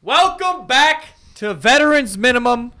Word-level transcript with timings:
Welcome 0.00 0.68
back 0.68 1.06
to 1.34 1.54
Veterans 1.54 2.16
Minimum. 2.16 2.72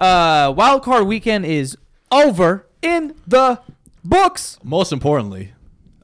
Uh, 0.00 0.52
wild 0.56 0.82
card 0.82 1.06
weekend 1.06 1.46
is 1.46 1.78
over 2.10 2.66
in 2.82 3.14
the 3.28 3.60
books. 4.04 4.58
Most 4.64 4.90
importantly, 4.92 5.52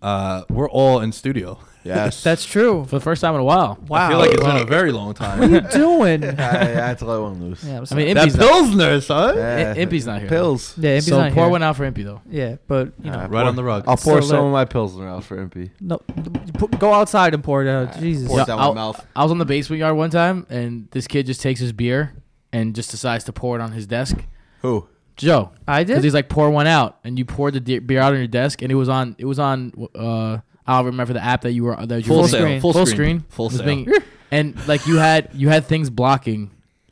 uh, 0.00 0.44
we're 0.48 0.70
all 0.70 1.00
in 1.00 1.10
studio. 1.10 1.58
Yes. 1.84 2.22
That's 2.22 2.44
true. 2.44 2.84
for 2.86 2.96
the 2.96 3.00
first 3.00 3.20
time 3.20 3.34
in 3.34 3.40
a 3.40 3.44
while. 3.44 3.78
Wow. 3.88 4.06
I 4.06 4.08
feel 4.08 4.18
like 4.18 4.30
it's 4.32 4.42
been 4.42 4.56
a 4.56 4.64
very 4.64 4.90
long 4.90 5.12
time. 5.14 5.38
what 5.38 5.50
are 5.52 5.60
time. 5.60 5.70
you 5.70 5.78
doing? 6.20 6.24
I, 6.40 6.60
I 6.60 6.64
had 6.64 6.98
to 6.98 7.04
let 7.04 7.20
one 7.20 7.40
loose. 7.42 7.62
yeah, 7.62 7.76
I'm 7.76 7.82
I 7.82 7.84
sorry. 7.84 8.04
mean, 8.06 8.14
that 8.14 8.22
Impy's 8.22 8.36
not, 8.38 8.48
Pilsner, 8.50 9.00
son. 9.02 9.36
Yeah. 9.36 9.74
Impy's 9.74 10.06
not 10.06 10.20
here. 10.20 10.28
Pills. 10.28 10.74
yeah, 10.78 10.90
Impy's 10.92 11.06
so 11.08 11.20
not 11.20 11.32
pour 11.32 11.44
here. 11.44 11.50
one 11.50 11.62
out 11.62 11.76
for 11.76 11.84
Impy 11.90 12.02
though. 12.04 12.22
Yeah, 12.30 12.56
but 12.66 12.92
you 13.02 13.10
know, 13.10 13.26
Right 13.28 13.46
on 13.46 13.54
the 13.56 13.64
rug. 13.64 13.84
I'll 13.86 13.96
pour 13.98 14.22
So 14.22 14.28
some 14.28 14.36
lit. 14.38 14.46
of 14.46 14.52
my 14.52 14.64
Pilsner 14.64 15.06
out 15.08 15.24
for 15.24 15.36
Impy. 15.36 15.70
no, 15.80 15.98
p- 15.98 16.76
go 16.78 16.92
outside 16.94 17.34
and 17.34 17.44
pour 17.44 17.62
it 17.62 17.68
out. 17.68 17.98
Jesus. 17.98 18.28
Pour 18.28 18.38
it 18.38 18.42
Yeah, 18.42 18.44
down 18.46 18.58
I'll- 18.60 18.74
my 18.74 18.80
mouth. 18.80 19.06
I 19.14 19.22
was 19.22 19.30
on 19.30 19.38
the 19.38 19.44
basement 19.44 19.80
yard 19.80 19.96
one 19.96 20.10
time, 20.10 20.46
and 20.48 20.88
this 20.92 21.06
kid 21.06 21.26
just 21.26 21.40
takes 21.42 21.60
his 21.60 21.72
beer 21.72 22.14
and 22.52 22.74
just 22.74 22.90
decides 22.90 23.24
to 23.24 23.32
pour 23.32 23.56
it 23.58 23.62
on 23.62 23.72
his 23.72 23.86
desk. 23.86 24.16
Who? 24.62 24.88
Joe, 25.16 25.50
I 25.68 25.80
did. 25.80 25.88
because 25.88 26.02
did. 26.02 26.06
he's 26.06 26.14
like 26.14 26.28
pour 26.28 26.50
one 26.50 26.66
out, 26.66 26.98
and 27.04 27.18
you 27.18 27.24
poured 27.24 27.54
the 27.54 27.60
de- 27.60 27.78
beer 27.78 28.00
out 28.00 28.12
on 28.14 28.18
your 28.18 28.26
desk, 28.26 28.62
and 28.62 28.72
it 28.72 28.74
was 28.74 28.88
on. 28.88 29.14
It 29.18 29.26
was 29.26 29.38
on. 29.38 29.72
Uh, 29.94 30.38
I 30.66 30.78
don't 30.78 30.86
remember 30.86 31.12
the 31.12 31.22
app 31.24 31.42
that 31.42 31.52
you 31.52 31.64
were 31.64 31.76
that 31.86 31.98
you 31.98 32.04
Full 32.04 32.22
were 32.22 32.28
sale, 32.28 32.40
screen. 32.40 32.60
full 32.60 32.72
full 32.72 32.86
screen, 32.86 33.20
screen, 33.20 33.24
full 33.28 33.50
screen, 33.50 33.84
sale. 33.84 33.94
being- 33.94 34.02
and 34.30 34.66
like 34.68 34.86
you 34.86 34.96
had 34.96 35.28
you 35.34 35.48
had 35.50 35.66
things 35.66 35.90
blocking, 35.90 36.50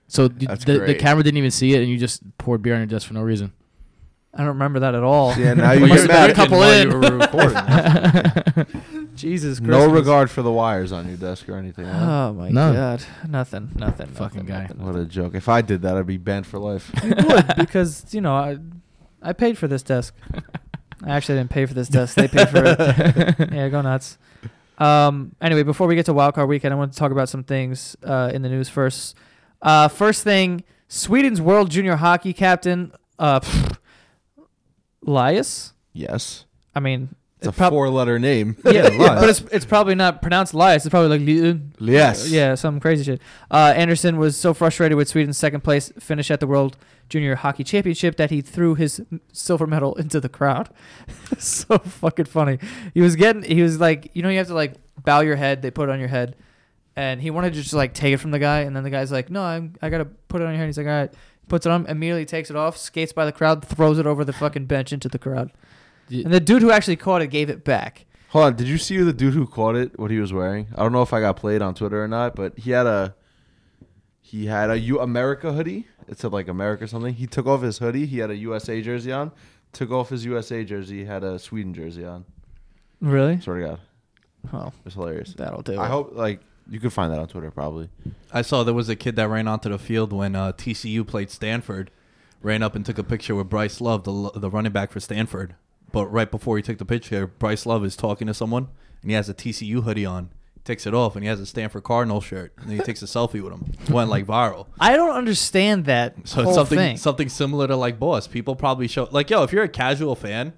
so 0.08 0.24
you- 0.24 0.46
That's 0.48 0.64
the, 0.64 0.78
the 0.80 0.94
camera 0.94 1.22
didn't 1.24 1.38
even 1.38 1.50
see 1.50 1.74
it, 1.74 1.78
and 1.80 1.88
you 1.88 1.96
just 1.98 2.22
poured 2.38 2.62
beer 2.62 2.74
on 2.74 2.80
your 2.80 2.86
desk 2.86 3.06
for 3.08 3.14
no 3.14 3.22
reason. 3.22 3.52
I 4.34 4.38
don't 4.38 4.48
remember 4.48 4.80
that 4.80 4.94
at 4.94 5.02
all. 5.02 5.34
Yeah, 5.36 5.52
now 5.54 5.72
you 5.72 5.80
Well, 5.82 5.88
get 5.90 5.96
you're- 5.98 6.08
mad. 6.08 6.30
a 6.30 6.34
couple 6.34 6.62
in. 6.62 6.90
you 6.90 6.98
were. 6.98 8.66
Jesus 9.14 9.58
Christ. 9.58 9.70
No 9.70 9.90
regard 9.90 10.30
for 10.30 10.40
the 10.42 10.50
wires 10.50 10.90
on 10.92 11.06
your 11.06 11.18
desk 11.18 11.46
or 11.48 11.56
anything. 11.56 11.84
huh? 11.84 12.30
Oh 12.30 12.32
my 12.32 12.48
None. 12.48 12.74
god. 12.74 13.04
Nothing. 13.28 13.70
Nothing. 13.74 14.06
Fucking 14.08 14.46
nothing, 14.46 14.48
guy. 14.54 14.62
nothing, 14.62 14.84
what 14.86 14.96
a 14.96 15.04
joke. 15.04 15.34
If 15.34 15.48
I 15.50 15.60
did 15.62 15.82
that, 15.82 15.96
I'd 15.96 16.06
be 16.06 16.16
banned 16.16 16.46
for 16.46 16.58
life. 16.58 16.90
You 17.04 17.14
would 17.26 17.52
because 17.58 18.06
you 18.14 18.20
know 18.22 18.34
I 18.34 18.56
I 19.22 19.32
paid 19.34 19.58
for 19.58 19.68
this 19.68 19.82
desk. 19.82 20.14
I 21.04 21.10
actually 21.16 21.38
didn't 21.38 21.50
pay 21.50 21.66
for 21.66 21.74
this 21.74 21.88
desk. 21.88 22.14
They 22.16 22.28
paid 22.28 22.48
for 22.48 22.62
it. 22.64 23.50
yeah, 23.52 23.68
go 23.68 23.80
nuts. 23.82 24.18
Um. 24.78 25.34
Anyway, 25.40 25.62
before 25.62 25.86
we 25.86 25.94
get 25.94 26.06
to 26.06 26.14
wildcard 26.14 26.48
weekend, 26.48 26.72
I 26.72 26.76
want 26.76 26.92
to 26.92 26.98
talk 26.98 27.12
about 27.12 27.28
some 27.28 27.44
things 27.44 27.96
uh, 28.04 28.30
in 28.32 28.42
the 28.42 28.48
news 28.48 28.68
first. 28.68 29.16
Uh, 29.60 29.88
first 29.88 30.24
thing, 30.24 30.64
Sweden's 30.88 31.40
World 31.40 31.70
Junior 31.70 31.96
Hockey 31.96 32.32
captain, 32.32 32.92
uh, 33.18 33.40
Elias. 35.06 35.72
yes. 35.92 36.44
I 36.74 36.80
mean, 36.80 37.14
It's 37.38 37.48
a 37.48 37.52
prob- 37.52 37.72
four 37.72 37.90
letter 37.90 38.18
name. 38.18 38.56
yeah, 38.64 38.88
Elias. 38.88 39.20
but 39.20 39.28
it's 39.28 39.40
it's 39.52 39.64
probably 39.66 39.94
not 39.94 40.22
pronounced 40.22 40.54
Elias. 40.54 40.86
It's 40.86 40.90
probably 40.90 41.18
like 41.18 41.26
Li- 41.78 41.92
Yes. 41.92 42.30
yeah, 42.30 42.54
some 42.54 42.80
crazy 42.80 43.04
shit. 43.04 43.20
Uh, 43.50 43.74
Andersson 43.76 44.16
was 44.16 44.36
so 44.36 44.54
frustrated 44.54 44.96
with 44.96 45.08
Sweden's 45.08 45.36
second 45.36 45.60
place 45.62 45.92
finish 45.98 46.30
at 46.30 46.40
the 46.40 46.46
World 46.46 46.76
Junior 47.12 47.34
Hockey 47.34 47.62
Championship 47.62 48.16
that 48.16 48.30
he 48.30 48.40
threw 48.40 48.74
his 48.74 49.02
silver 49.32 49.66
medal 49.66 49.94
into 49.96 50.18
the 50.18 50.30
crowd. 50.30 50.70
so 51.38 51.76
fucking 51.76 52.24
funny. 52.24 52.58
He 52.94 53.02
was 53.02 53.16
getting, 53.16 53.42
he 53.42 53.60
was 53.60 53.78
like, 53.78 54.10
you 54.14 54.22
know, 54.22 54.30
you 54.30 54.38
have 54.38 54.46
to 54.46 54.54
like 54.54 54.76
bow 55.04 55.20
your 55.20 55.36
head. 55.36 55.60
They 55.60 55.70
put 55.70 55.90
it 55.90 55.92
on 55.92 55.98
your 55.98 56.08
head, 56.08 56.36
and 56.96 57.20
he 57.20 57.30
wanted 57.30 57.52
to 57.52 57.60
just 57.60 57.74
like 57.74 57.92
take 57.92 58.14
it 58.14 58.16
from 58.16 58.30
the 58.30 58.38
guy, 58.38 58.60
and 58.60 58.74
then 58.74 58.82
the 58.82 58.88
guy's 58.88 59.12
like, 59.12 59.28
no, 59.28 59.42
I'm, 59.42 59.74
I 59.82 59.90
gotta 59.90 60.06
put 60.06 60.40
it 60.40 60.44
on 60.44 60.52
your 60.52 60.58
head. 60.58 60.66
He's 60.66 60.78
like, 60.78 60.86
all 60.86 60.92
right, 60.92 61.12
puts 61.48 61.66
it 61.66 61.70
on, 61.70 61.84
immediately 61.84 62.24
takes 62.24 62.48
it 62.48 62.56
off, 62.56 62.78
skates 62.78 63.12
by 63.12 63.26
the 63.26 63.32
crowd, 63.32 63.62
throws 63.62 63.98
it 63.98 64.06
over 64.06 64.24
the 64.24 64.32
fucking 64.32 64.64
bench 64.64 64.90
into 64.90 65.10
the 65.10 65.18
crowd. 65.18 65.52
Yeah. 66.08 66.24
And 66.24 66.32
the 66.32 66.40
dude 66.40 66.62
who 66.62 66.70
actually 66.70 66.96
caught 66.96 67.20
it 67.20 67.26
gave 67.26 67.50
it 67.50 67.62
back. 67.62 68.06
Hold 68.30 68.44
on. 68.46 68.56
Did 68.56 68.68
you 68.68 68.78
see 68.78 68.96
the 68.96 69.12
dude 69.12 69.34
who 69.34 69.46
caught 69.46 69.76
it? 69.76 69.98
What 69.98 70.10
he 70.10 70.18
was 70.18 70.32
wearing? 70.32 70.68
I 70.74 70.82
don't 70.82 70.92
know 70.92 71.02
if 71.02 71.12
I 71.12 71.20
got 71.20 71.36
played 71.36 71.60
on 71.60 71.74
Twitter 71.74 72.02
or 72.02 72.08
not, 72.08 72.34
but 72.34 72.58
he 72.58 72.70
had 72.70 72.86
a 72.86 73.14
he 74.32 74.46
had 74.46 74.70
a 74.70 74.78
U 74.78 74.98
America 75.00 75.52
hoodie. 75.52 75.86
It 76.08 76.18
said 76.18 76.32
like 76.32 76.48
America 76.48 76.84
or 76.84 76.86
something. 76.86 77.14
He 77.14 77.26
took 77.26 77.46
off 77.46 77.62
his 77.62 77.78
hoodie. 77.78 78.06
He 78.06 78.18
had 78.18 78.30
a 78.30 78.36
USA 78.36 78.80
jersey 78.82 79.12
on. 79.12 79.32
Took 79.72 79.90
off 79.90 80.10
his 80.10 80.24
USA 80.24 80.64
jersey. 80.64 80.98
He 81.00 81.04
had 81.04 81.24
a 81.24 81.38
Sweden 81.38 81.72
jersey 81.74 82.04
on. 82.04 82.24
Really? 83.00 83.40
Swear 83.40 83.58
to 83.60 83.66
God, 83.66 83.80
Oh, 84.52 84.72
it's 84.84 84.94
hilarious. 84.94 85.34
that'll 85.34 85.62
do. 85.62 85.78
I 85.78 85.86
it. 85.86 85.90
hope 85.90 86.10
like 86.14 86.40
you 86.68 86.78
could 86.80 86.92
find 86.92 87.12
that 87.12 87.18
on 87.18 87.28
Twitter 87.28 87.50
probably. 87.50 87.88
I 88.32 88.42
saw 88.42 88.62
there 88.64 88.74
was 88.74 88.88
a 88.88 88.96
kid 88.96 89.16
that 89.16 89.28
ran 89.28 89.48
onto 89.48 89.68
the 89.68 89.78
field 89.78 90.12
when 90.12 90.36
uh, 90.36 90.52
TCU 90.52 91.06
played 91.06 91.30
Stanford. 91.30 91.90
Ran 92.42 92.62
up 92.62 92.74
and 92.74 92.84
took 92.84 92.98
a 92.98 93.04
picture 93.04 93.34
with 93.36 93.48
Bryce 93.48 93.80
Love, 93.80 94.02
the 94.04 94.30
the 94.38 94.50
running 94.50 94.72
back 94.72 94.90
for 94.90 94.98
Stanford. 95.00 95.54
But 95.92 96.06
right 96.06 96.30
before 96.30 96.56
he 96.56 96.62
took 96.62 96.78
the 96.78 96.84
picture, 96.84 97.26
Bryce 97.26 97.66
Love 97.66 97.84
is 97.84 97.94
talking 97.96 98.26
to 98.26 98.34
someone, 98.34 98.68
and 99.02 99.10
he 99.10 99.14
has 99.14 99.28
a 99.28 99.34
TCU 99.34 99.82
hoodie 99.84 100.06
on. 100.06 100.30
Takes 100.64 100.86
it 100.86 100.94
off, 100.94 101.16
and 101.16 101.24
he 101.24 101.28
has 101.28 101.40
a 101.40 101.46
Stanford 101.46 101.82
Cardinal 101.82 102.20
shirt, 102.20 102.52
and 102.58 102.70
then 102.70 102.76
he 102.78 102.82
takes 102.84 103.02
a 103.02 103.06
selfie 103.06 103.42
with 103.42 103.52
him. 103.52 103.72
Went 103.92 104.08
like 104.10 104.26
viral. 104.26 104.66
I 104.78 104.94
don't 104.94 105.10
understand 105.16 105.86
that 105.86 106.14
So 106.24 106.36
whole 106.42 106.50
it's 106.50 106.54
something 106.56 106.78
thing. 106.78 106.96
something 106.98 107.28
similar 107.28 107.66
to 107.66 107.74
like 107.74 107.98
Boss. 107.98 108.28
People 108.28 108.54
probably 108.54 108.86
show 108.86 109.08
like 109.10 109.28
yo, 109.30 109.42
if 109.42 109.52
you're 109.52 109.64
a 109.64 109.68
casual 109.68 110.14
fan, 110.14 110.52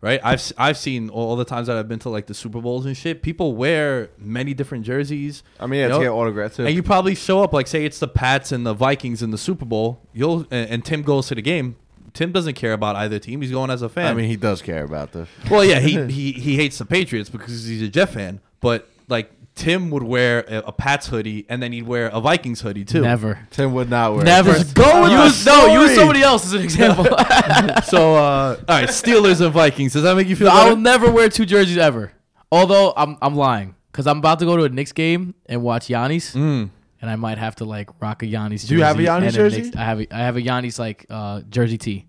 right? 0.00 0.20
I've 0.22 0.34
s- 0.34 0.52
I've 0.56 0.76
seen 0.78 1.08
all 1.10 1.34
the 1.34 1.44
times 1.44 1.66
that 1.66 1.76
I've 1.76 1.88
been 1.88 1.98
to 2.00 2.08
like 2.08 2.28
the 2.28 2.34
Super 2.34 2.60
Bowls 2.60 2.86
and 2.86 2.96
shit. 2.96 3.20
People 3.20 3.56
wear 3.56 4.10
many 4.16 4.54
different 4.54 4.84
jerseys. 4.84 5.42
I 5.58 5.66
mean, 5.66 5.80
yeah, 5.80 5.86
You 5.88 5.92
to 5.94 6.00
get 6.04 6.10
autographs 6.10 6.54
too. 6.56 6.64
And 6.66 6.72
you 6.76 6.84
probably 6.84 7.16
show 7.16 7.42
up 7.42 7.52
like 7.52 7.66
say 7.66 7.84
it's 7.84 7.98
the 7.98 8.06
Pats 8.06 8.52
and 8.52 8.64
the 8.64 8.74
Vikings 8.74 9.22
in 9.24 9.32
the 9.32 9.38
Super 9.38 9.64
Bowl. 9.64 10.06
You'll 10.12 10.42
and, 10.52 10.70
and 10.70 10.84
Tim 10.84 11.02
goes 11.02 11.26
to 11.28 11.34
the 11.34 11.42
game. 11.42 11.74
Tim 12.14 12.30
doesn't 12.30 12.54
care 12.54 12.72
about 12.74 12.94
either 12.94 13.18
team. 13.18 13.42
He's 13.42 13.50
going 13.50 13.70
as 13.70 13.82
a 13.82 13.88
fan. 13.88 14.06
I 14.06 14.14
mean, 14.14 14.28
he 14.28 14.36
does 14.36 14.62
care 14.62 14.84
about 14.84 15.10
this. 15.12 15.28
well, 15.50 15.64
yeah, 15.64 15.80
he, 15.80 16.00
he 16.12 16.30
he 16.32 16.54
hates 16.54 16.78
the 16.78 16.84
Patriots 16.86 17.28
because 17.28 17.64
he's 17.66 17.82
a 17.82 17.88
Jet 17.88 18.10
fan. 18.10 18.40
But 18.60 18.88
like 19.08 19.32
Tim 19.58 19.90
would 19.90 20.04
wear 20.04 20.44
a, 20.48 20.68
a 20.68 20.72
Pats 20.72 21.08
hoodie 21.08 21.44
and 21.48 21.60
then 21.60 21.72
he'd 21.72 21.82
wear 21.86 22.06
a 22.06 22.20
Vikings 22.20 22.60
hoodie 22.60 22.84
too. 22.84 23.00
Never. 23.02 23.40
Tim 23.50 23.74
would 23.74 23.90
not 23.90 24.14
wear. 24.14 24.24
Never. 24.24 24.52
Just 24.52 24.74
go 24.74 25.02
with 25.02 25.10
the 25.10 25.24
use, 25.24 25.44
no, 25.44 25.66
use 25.66 25.82
story. 25.90 25.94
somebody 25.96 26.22
else 26.22 26.46
as 26.46 26.52
an 26.52 26.62
example. 26.62 27.04
So 27.84 28.14
uh, 28.16 28.56
all 28.56 28.64
right, 28.68 28.88
Steelers 28.88 29.40
and 29.44 29.52
Vikings. 29.52 29.92
Does 29.94 30.02
that 30.04 30.14
make 30.16 30.28
you 30.28 30.36
feel 30.36 30.48
I 30.48 30.68
will 30.68 30.76
never 30.76 31.10
wear 31.10 31.28
two 31.28 31.44
jerseys 31.44 31.76
ever. 31.78 32.12
Although 32.52 32.92
I'm 32.96 33.18
I'm 33.20 33.34
lying 33.34 33.74
because 33.90 34.06
I'm 34.06 34.18
about 34.18 34.38
to 34.38 34.44
go 34.44 34.56
to 34.56 34.64
a 34.64 34.68
Knicks 34.68 34.92
game 34.92 35.34
and 35.46 35.62
watch 35.62 35.88
Giannis. 35.88 36.34
Mm. 36.36 36.70
and 37.00 37.10
I 37.10 37.16
might 37.16 37.38
have 37.38 37.56
to 37.56 37.64
like 37.64 37.90
rock 38.00 38.22
a 38.22 38.26
Giannis. 38.26 38.60
Jersey 38.60 38.68
Do 38.68 38.74
you 38.76 38.82
have 38.84 38.98
a 38.98 39.02
Giannis 39.02 39.22
and 39.26 39.34
jersey? 39.34 39.62
Knicks- 39.62 39.76
I 39.76 39.84
have 39.84 40.00
a, 40.00 40.14
I 40.14 40.18
have 40.18 40.36
a 40.36 40.40
Giannis 40.42 40.78
like 40.78 41.06
uh, 41.10 41.40
jersey 41.48 41.78
tee. 41.78 42.06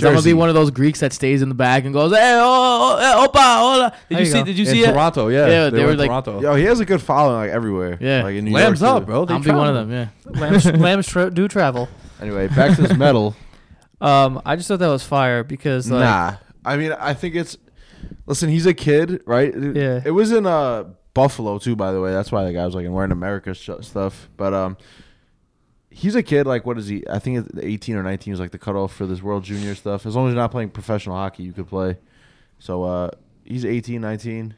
Because 0.00 0.08
I'm 0.08 0.14
gonna 0.14 0.24
be 0.24 0.32
one 0.34 0.48
of 0.48 0.54
those 0.54 0.70
Greeks 0.70 1.00
that 1.00 1.12
stays 1.12 1.42
in 1.42 1.48
the 1.48 1.54
back 1.54 1.84
and 1.84 1.92
goes, 1.92 2.12
"Hey, 2.12 2.38
oh, 2.40 2.96
oh, 2.98 2.98
hey, 2.98 3.26
opa, 3.26 3.58
hola." 3.58 3.90
Did 3.90 4.16
There 4.16 4.18
you 4.20 4.26
you 4.26 4.32
see? 4.32 4.38
go. 4.38 4.44
Did 4.44 4.58
you 4.58 4.64
in 4.66 4.70
see 4.70 4.82
it? 4.84 4.92
Toronto, 4.92 5.28
yeah. 5.28 5.46
Yeah, 5.48 5.70
they 5.70 5.80
were 5.80 5.86
were 5.86 5.92
in 5.92 5.98
like- 5.98 6.08
Toronto. 6.08 6.40
Yo, 6.42 6.54
he 6.54 6.64
has 6.64 6.78
a 6.80 6.84
good 6.84 7.00
following 7.02 7.36
like 7.36 7.50
everywhere. 7.50 7.98
Yeah. 8.00 8.22
like 8.22 8.36
in 8.36 8.44
New 8.44 8.52
Lambs 8.52 8.80
York, 8.80 8.92
up, 8.92 9.02
too. 9.02 9.06
bro. 9.06 9.24
They 9.24 9.34
I'll 9.34 9.40
be 9.40 9.50
one 9.50 9.68
of 9.68 9.74
them. 9.74 9.90
Yeah. 9.90 10.08
Lambs, 10.40 10.66
lambs 10.72 11.06
tra- 11.08 11.30
do 11.30 11.48
travel. 11.48 11.88
Anyway, 12.20 12.48
back 12.48 12.76
to 12.76 12.82
this 12.82 12.96
medal. 12.96 13.34
Um, 14.00 14.40
I 14.44 14.56
just 14.56 14.68
thought 14.68 14.78
that 14.78 14.88
was 14.88 15.02
fire 15.02 15.42
because 15.42 15.90
like, 15.90 16.00
nah, 16.00 16.36
I 16.64 16.76
mean, 16.76 16.92
I 16.92 17.14
think 17.14 17.34
it's. 17.34 17.56
Listen, 18.26 18.48
he's 18.50 18.66
a 18.66 18.74
kid, 18.74 19.22
right? 19.26 19.54
It- 19.54 19.76
Yeah. 19.76 20.00
It 20.04 20.10
was 20.10 20.30
in 20.32 20.46
uh 20.46 20.84
Buffalo 21.14 21.58
too, 21.58 21.74
by 21.76 21.92
the 21.92 22.00
way. 22.00 22.12
That's 22.12 22.30
why 22.30 22.44
the 22.44 22.52
guy 22.52 22.66
was 22.66 22.74
like 22.74 22.84
in 22.84 22.92
wearing 22.92 23.10
America 23.12 23.54
sh- 23.54 23.70
stuff. 23.80 24.28
But 24.36 24.52
um, 24.52 24.76
he's 25.98 26.14
a 26.14 26.22
kid. 26.22 26.46
Like, 26.46 26.66
what 26.66 26.76
is 26.78 26.86
he? 26.88 27.02
I 27.08 27.18
think 27.18 27.48
18 27.58 27.96
or 27.96 28.02
19 28.02 28.34
is 28.34 28.38
like 28.40 28.50
the 28.50 28.58
cutoff 28.58 28.92
for 28.94 29.06
this 29.06 29.22
World 29.22 29.44
Junior 29.44 29.74
stuff. 29.74 30.04
As 30.04 30.14
long 30.14 30.26
as 30.28 30.32
you're 30.34 30.42
not 30.42 30.50
playing 30.50 30.70
professional 30.70 31.16
hockey, 31.16 31.42
you 31.42 31.52
could 31.52 31.68
play. 31.68 31.96
So 32.58 32.82
uh, 32.84 33.10
he's 33.44 33.64
18, 33.64 34.00
19. 34.02 34.54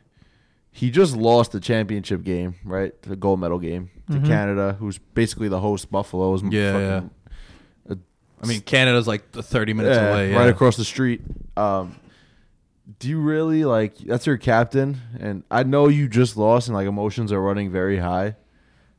He 0.73 0.91
just 0.91 1.17
lost 1.17 1.53
the 1.53 1.61
championship 1.61 2.25
game, 2.25 2.55
right? 2.65 3.01
The 3.03 3.17
gold 3.17 3.41
medal 3.41 3.59
game 3.59 3.91
to 4.11 4.19
Mhm. 4.19 4.27
Canada, 4.27 4.77
who's 4.79 4.99
basically 4.99 5.49
the 5.49 5.61
host. 5.61 5.91
Buffalo 5.91 6.35
is 6.35 6.43
Yeah, 6.51 6.73
fucking- 7.01 7.11
I 8.41 8.47
mean, 8.47 8.61
Canada's 8.61 9.09
like 9.09 9.31
30 9.33 9.73
minutes 9.73 9.97
yeah, 9.97 10.11
away. 10.11 10.33
right 10.33 10.49
across 10.49 10.77
the 10.77 10.85
street. 10.85 11.23
Um, 11.57 11.97
do 13.01 13.09
you 13.09 13.21
really 13.21 13.65
like? 13.65 13.97
That's 13.99 14.27
your 14.27 14.37
captain, 14.37 15.01
and 15.19 15.43
I 15.51 15.65
know 15.65 15.89
you 15.89 16.07
just 16.09 16.37
lost, 16.37 16.69
and 16.69 16.77
like 16.77 16.87
emotions 16.87 17.33
are 17.33 17.41
running 17.41 17.71
very 17.73 17.99
high. 17.99 18.37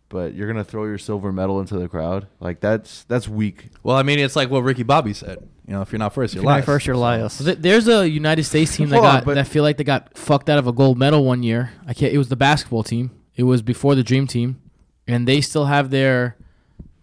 But 0.09 0.33
you're 0.33 0.47
gonna 0.47 0.63
throw 0.63 0.85
your 0.85 0.97
silver 0.97 1.31
medal 1.31 1.59
into 1.59 1.77
the 1.77 1.87
crowd, 1.87 2.25
like 2.39 2.59
that's 2.59 3.03
that's 3.03 3.27
weak. 3.27 3.69
Well, 3.83 3.95
I 3.95 4.01
mean, 4.03 4.17
it's 4.19 4.35
like 4.35 4.49
what 4.49 4.61
Ricky 4.63 4.81
Bobby 4.83 5.13
said. 5.13 5.47
You 5.67 5.75
know, 5.75 5.81
if 5.83 5.91
you're 5.91 5.99
not 5.99 6.15
first, 6.15 6.33
you're 6.33 6.41
you're 6.43 6.49
not 6.51 6.55
last. 6.57 6.65
first, 6.65 6.87
you're 6.87 6.97
last. 6.97 7.61
There's 7.61 7.87
a 7.87 8.09
United 8.09 8.43
States 8.45 8.75
team 8.75 8.89
that 8.89 8.95
Hold 8.95 9.05
on, 9.05 9.15
got 9.17 9.25
but- 9.25 9.35
that 9.35 9.47
feel 9.47 9.61
like 9.61 9.77
they 9.77 9.83
got 9.83 10.17
fucked 10.17 10.49
out 10.49 10.57
of 10.57 10.65
a 10.65 10.71
gold 10.73 10.97
medal 10.97 11.23
one 11.23 11.43
year. 11.43 11.71
I 11.85 11.93
can't. 11.93 12.11
It 12.11 12.17
was 12.17 12.27
the 12.29 12.35
basketball 12.35 12.81
team. 12.83 13.11
It 13.35 13.43
was 13.43 13.61
before 13.61 13.93
the 13.93 14.01
Dream 14.03 14.25
Team, 14.25 14.59
and 15.07 15.27
they 15.27 15.41
still 15.41 15.65
have 15.65 15.91
their 15.91 16.37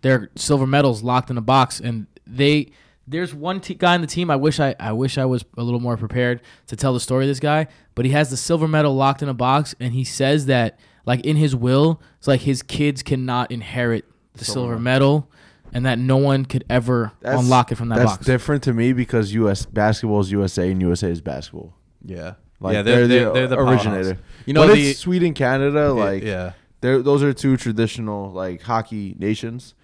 their 0.02 0.30
silver 0.34 0.66
medals 0.66 1.02
locked 1.04 1.30
in 1.30 1.38
a 1.38 1.42
box. 1.42 1.78
And 1.78 2.08
they 2.26 2.72
there's 3.06 3.32
one 3.32 3.60
te- 3.60 3.74
guy 3.74 3.94
on 3.94 4.00
the 4.00 4.08
team. 4.08 4.32
I 4.32 4.36
wish 4.36 4.58
I 4.58 4.74
I 4.80 4.90
wish 4.90 5.16
I 5.16 5.26
was 5.26 5.44
a 5.56 5.62
little 5.62 5.78
more 5.80 5.96
prepared 5.96 6.42
to 6.66 6.74
tell 6.74 6.92
the 6.92 6.98
story 6.98 7.24
of 7.26 7.28
this 7.28 7.38
guy. 7.40 7.68
But 7.94 8.04
he 8.04 8.10
has 8.10 8.30
the 8.30 8.36
silver 8.36 8.66
medal 8.66 8.96
locked 8.96 9.22
in 9.22 9.28
a 9.28 9.34
box, 9.34 9.76
and 9.78 9.94
he 9.94 10.02
says 10.02 10.46
that 10.46 10.78
like 11.06 11.24
in 11.24 11.36
his 11.36 11.56
will, 11.56 12.00
it's 12.18 12.28
like 12.28 12.42
his 12.42 12.62
kids 12.62 13.02
cannot 13.02 13.50
inherit 13.50 14.04
the 14.34 14.44
silver 14.44 14.78
medal. 14.78 15.30
And 15.72 15.84
that 15.84 15.98
no 15.98 16.16
one 16.16 16.44
could 16.46 16.64
ever 16.70 17.12
That's- 17.20 17.40
unlock 17.42 17.70
it 17.72 17.74
from 17.74 17.88
that 17.90 17.96
that's 17.98 18.12
box. 18.12 18.26
different 18.26 18.62
to 18.62 18.72
me 18.72 18.92
because 18.92 19.34
U.S. 19.34 19.66
basketball 19.66 20.20
is 20.20 20.30
USA 20.30 20.70
and 20.70 20.80
USA 20.80 21.10
is 21.10 21.20
basketball. 21.20 21.74
Yeah. 22.02 22.34
Like 22.60 22.74
yeah, 22.74 22.82
they're, 22.82 23.06
they're, 23.06 23.24
the 23.26 23.32
they're, 23.32 23.46
the 23.48 23.58
originator. 23.58 24.02
powerhouse. 24.14 24.22
You 24.46 24.54
know, 24.54 24.66
but 24.66 24.74
the, 24.74 24.90
it's 24.90 25.00
Sweden, 25.00 25.34
Canada, 25.34 25.92
like 25.92 26.22
yeah. 26.22 26.52
They're, 26.80 27.02
those 27.02 27.22
are 27.22 27.32
two 27.34 27.56
traditional 27.56 28.30
like 28.30 28.62
hockey 28.62 29.14
nations. 29.18 29.74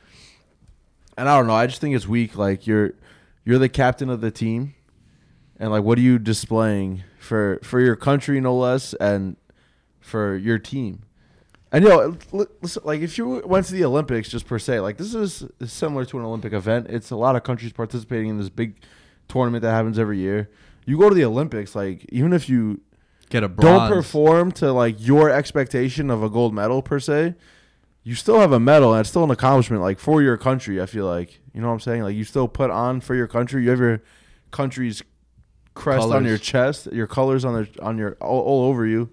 And 1.19 1.29
I 1.29 1.37
don't 1.37 1.47
know. 1.47 1.55
I 1.55 1.67
just 1.67 1.81
think 1.81 1.95
it's 1.95 2.07
weak. 2.09 2.37
Like 2.37 2.67
you're 2.67 2.95
you're 3.45 3.59
the 3.59 3.69
captain 3.69 4.09
of 4.09 4.21
the 4.23 4.31
team, 4.31 4.75
and 5.59 5.71
like 5.71 5.83
what 5.83 5.99
are 5.99 6.03
you 6.03 6.19
displaying 6.19 7.03
for 7.19 7.59
for 7.63 7.81
your 7.81 7.97
country 7.97 8.41
no 8.41 8.57
less, 8.57 8.95
and 8.95 9.37
for 10.01 10.37
your 10.37 10.59
team. 10.59 11.03
And 11.73 11.85
you 11.85 11.91
know, 11.91 12.17
listen, 12.61 12.83
like 12.85 13.01
if 13.01 13.17
you 13.17 13.43
went 13.47 13.65
to 13.67 13.73
the 13.73 13.85
Olympics 13.85 14.29
just 14.29 14.47
per 14.47 14.59
se, 14.59 14.81
like 14.81 14.99
this 14.99 15.15
is 15.15 15.45
similar 15.65 16.05
to 16.05 16.19
an 16.19 16.25
Olympic 16.25 16.53
event. 16.53 16.89
It's 16.91 17.11
a 17.11 17.17
lot 17.17 17.35
of 17.35 17.45
countries 17.45 17.73
participating 17.73 18.29
in 18.29 18.39
this 18.39 18.51
big 18.51 18.77
tournament 19.27 19.63
that 19.63 19.71
happens 19.71 19.99
every 19.99 20.19
year. 20.19 20.51
You 20.85 20.99
go 20.99 21.09
to 21.09 21.15
the 21.15 21.25
Olympics, 21.25 21.75
like 21.75 22.05
even 22.11 22.35
if 22.35 22.49
you 22.49 22.83
Get 23.31 23.43
a 23.43 23.49
bronze. 23.49 23.89
don't 23.89 23.99
perform 23.99 24.53
to 24.53 24.71
like 24.73 24.97
your 24.99 25.31
expectation 25.31 26.11
of 26.11 26.23
a 26.23 26.29
gold 26.29 26.53
medal 26.53 26.83
per 26.83 27.01
se, 27.01 27.35
you 28.03 28.15
still 28.15 28.39
have 28.39 28.53
a 28.53 28.61
medal 28.61 28.93
and 28.93 29.01
it's 29.01 29.09
still 29.09 29.25
an 29.25 29.31
accomplishment 29.31 29.81
like 29.81 29.99
for 29.99 30.21
your 30.21 30.37
country. 30.37 30.83
I 30.83 30.85
feel 30.85 31.07
like 31.07 31.41
you 31.55 31.63
know 31.63 31.69
what 31.69 31.75
I'm 31.75 31.81
saying. 31.81 32.03
Like 32.03 32.15
you 32.15 32.25
still 32.25 32.49
put 32.49 32.71
on 32.71 33.01
for 33.01 33.15
your 33.15 33.27
country. 33.27 33.65
You 33.65 33.71
have 33.71 33.79
your 33.79 34.03
country's 34.51 35.03
crest 35.73 36.09
on 36.09 36.27
your 36.27 36.37
chest, 36.37 36.93
your 36.93 37.07
colors 37.07 37.47
on 37.47 37.55
the 37.55 37.83
on 37.83 37.97
your 37.97 38.19
all, 38.21 38.41
all 38.43 38.65
over 38.65 38.87
you. 38.87 39.09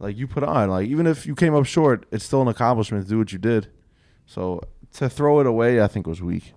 Like 0.00 0.16
you 0.16 0.26
put 0.26 0.42
on. 0.42 0.68
Like 0.70 0.88
even 0.88 1.06
if 1.06 1.26
you 1.26 1.34
came 1.36 1.54
up 1.54 1.66
short, 1.66 2.06
it's 2.10 2.24
still 2.24 2.42
an 2.42 2.48
accomplishment 2.48 3.04
to 3.04 3.08
do 3.10 3.18
what 3.18 3.30
you 3.32 3.38
did. 3.38 3.68
So 4.26 4.60
to 4.94 5.08
throw 5.08 5.38
it 5.40 5.46
away, 5.46 5.80
I 5.80 5.86
think 5.86 6.06
was 6.08 6.20
weak. 6.22 6.52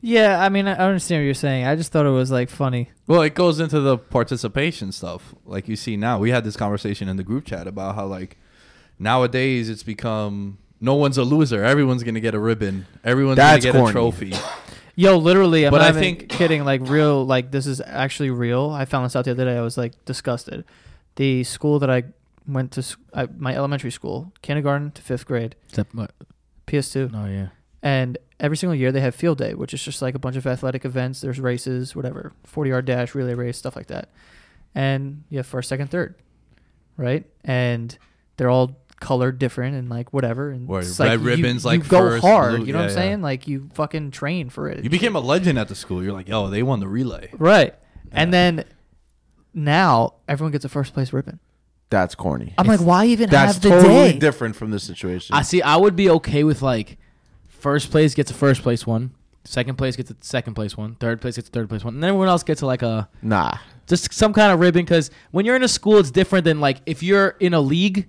Yeah, 0.00 0.42
I 0.44 0.50
mean, 0.50 0.66
I 0.68 0.72
I 0.74 0.86
understand 0.86 1.20
what 1.22 1.24
you're 1.24 1.34
saying. 1.34 1.64
I 1.66 1.76
just 1.76 1.90
thought 1.92 2.04
it 2.04 2.10
was 2.10 2.30
like 2.30 2.50
funny. 2.50 2.90
Well, 3.06 3.22
it 3.22 3.34
goes 3.34 3.58
into 3.60 3.80
the 3.80 3.96
participation 3.96 4.92
stuff. 4.92 5.34
Like 5.46 5.66
you 5.68 5.76
see 5.76 5.96
now, 5.96 6.18
we 6.18 6.30
had 6.30 6.44
this 6.44 6.56
conversation 6.56 7.08
in 7.08 7.16
the 7.16 7.22
group 7.24 7.46
chat 7.46 7.66
about 7.66 7.94
how 7.94 8.04
like 8.06 8.36
nowadays 8.98 9.68
it's 9.70 9.82
become 9.82 10.58
no 10.80 10.94
one's 10.94 11.16
a 11.18 11.24
loser. 11.24 11.64
Everyone's 11.64 12.02
gonna 12.02 12.20
get 12.20 12.34
a 12.34 12.38
ribbon. 12.38 12.86
Everyone's 13.04 13.36
That's 13.36 13.64
gonna 13.64 13.72
get 13.72 13.78
corny. 13.78 13.90
a 13.90 13.92
trophy. 13.92 14.32
Yo, 14.96 15.16
literally, 15.16 15.64
I'm 15.66 15.70
But 15.72 15.78
not 15.78 15.86
I 15.86 15.88
even 15.90 16.00
think- 16.02 16.28
kidding. 16.28 16.64
Like 16.64 16.82
real, 16.82 17.24
like 17.24 17.50
this 17.50 17.66
is 17.66 17.80
actually 17.84 18.30
real. 18.30 18.70
I 18.70 18.84
found 18.84 19.06
this 19.06 19.16
out 19.16 19.24
the 19.24 19.32
other 19.32 19.44
day. 19.44 19.56
I 19.56 19.62
was 19.62 19.76
like 19.78 19.92
disgusted. 20.04 20.64
The 21.16 21.44
school 21.44 21.78
that 21.78 21.90
I 21.90 22.04
went 22.46 22.72
to, 22.72 22.80
s- 22.80 22.96
I, 23.12 23.26
my 23.36 23.54
elementary 23.54 23.90
school, 23.90 24.32
kindergarten 24.42 24.90
to 24.92 25.02
fifth 25.02 25.26
grade, 25.26 25.56
Except 25.68 25.94
what? 25.94 26.12
PS2, 26.66 27.10
Oh 27.14 27.26
yeah. 27.26 27.48
and 27.82 28.18
every 28.40 28.56
single 28.56 28.74
year 28.74 28.90
they 28.92 29.00
have 29.00 29.14
field 29.14 29.38
day, 29.38 29.54
which 29.54 29.72
is 29.74 29.82
just 29.82 30.02
like 30.02 30.14
a 30.14 30.18
bunch 30.18 30.36
of 30.36 30.46
athletic 30.46 30.84
events. 30.84 31.20
There's 31.20 31.38
races, 31.40 31.94
whatever, 31.96 32.32
40 32.44 32.70
yard 32.70 32.84
dash, 32.84 33.14
relay 33.14 33.34
race, 33.34 33.56
stuff 33.58 33.76
like 33.76 33.86
that. 33.88 34.10
And 34.74 35.24
you 35.30 35.38
have 35.38 35.46
first, 35.46 35.68
second, 35.68 35.88
third, 35.90 36.16
right? 36.96 37.24
And 37.44 37.96
they're 38.36 38.50
all 38.50 38.76
colored 39.00 39.38
different 39.38 39.76
and 39.76 39.88
like 39.88 40.12
whatever. 40.12 40.50
And 40.50 40.66
Where 40.66 40.80
it's 40.80 40.98
red 40.98 41.20
you- 41.20 41.26
ribbons, 41.26 41.64
you, 41.64 41.70
like, 41.70 41.88
go 41.88 41.98
first, 41.98 42.22
hard. 42.24 42.56
blue- 42.56 42.66
you 42.66 42.72
know 42.72 42.78
what 42.80 42.84
I'm 42.86 42.90
yeah. 42.90 42.94
saying? 42.94 43.22
Like 43.22 43.46
you 43.46 43.70
fucking 43.74 44.10
train 44.10 44.48
for 44.50 44.68
it. 44.68 44.82
You 44.82 44.90
became 44.90 45.14
a 45.16 45.20
legend 45.20 45.58
at 45.58 45.68
the 45.68 45.74
school. 45.74 46.02
You're 46.02 46.12
like, 46.12 46.30
oh, 46.30 46.48
they 46.50 46.62
won 46.62 46.80
the 46.80 46.88
relay. 46.88 47.30
Right. 47.38 47.74
And 48.10 48.32
then 48.32 48.64
now 49.52 50.14
everyone 50.28 50.52
gets 50.52 50.64
a 50.64 50.68
first 50.68 50.94
place 50.94 51.12
ribbon. 51.12 51.38
That's 51.90 52.14
corny. 52.14 52.54
I'm 52.58 52.66
like, 52.66 52.80
why 52.80 53.06
even 53.06 53.30
That's 53.30 53.54
have 53.54 53.62
the 53.62 53.68
day? 53.68 53.74
That's 53.74 53.86
totally 53.86 54.12
day? 54.12 54.18
different 54.18 54.56
from 54.56 54.70
this 54.70 54.82
situation. 54.84 55.34
I 55.34 55.42
see. 55.42 55.62
I 55.62 55.76
would 55.76 55.94
be 55.96 56.10
okay 56.10 56.42
with 56.44 56.62
like 56.62 56.98
first 57.46 57.90
place 57.90 58.14
gets 58.14 58.30
a 58.30 58.34
first 58.34 58.62
place 58.62 58.86
one, 58.86 59.12
second 59.44 59.76
place 59.76 59.94
gets 59.96 60.10
a 60.10 60.16
second 60.20 60.54
place 60.54 60.76
one, 60.76 60.96
third 60.96 61.20
place 61.20 61.36
gets 61.36 61.48
a 61.48 61.52
third 61.52 61.68
place 61.68 61.84
one, 61.84 61.94
and 61.94 62.02
then 62.02 62.08
everyone 62.08 62.28
else 62.28 62.42
gets 62.42 62.62
a, 62.62 62.66
like 62.66 62.82
a 62.82 63.08
nah. 63.22 63.52
just 63.86 64.12
some 64.12 64.32
kind 64.32 64.52
of 64.52 64.60
ribbon. 64.60 64.84
Because 64.84 65.10
when 65.30 65.44
you're 65.46 65.56
in 65.56 65.62
a 65.62 65.68
school, 65.68 65.98
it's 65.98 66.10
different 66.10 66.44
than 66.44 66.60
like 66.60 66.78
if 66.86 67.02
you're 67.02 67.36
in 67.40 67.54
a 67.54 67.60
league, 67.60 68.08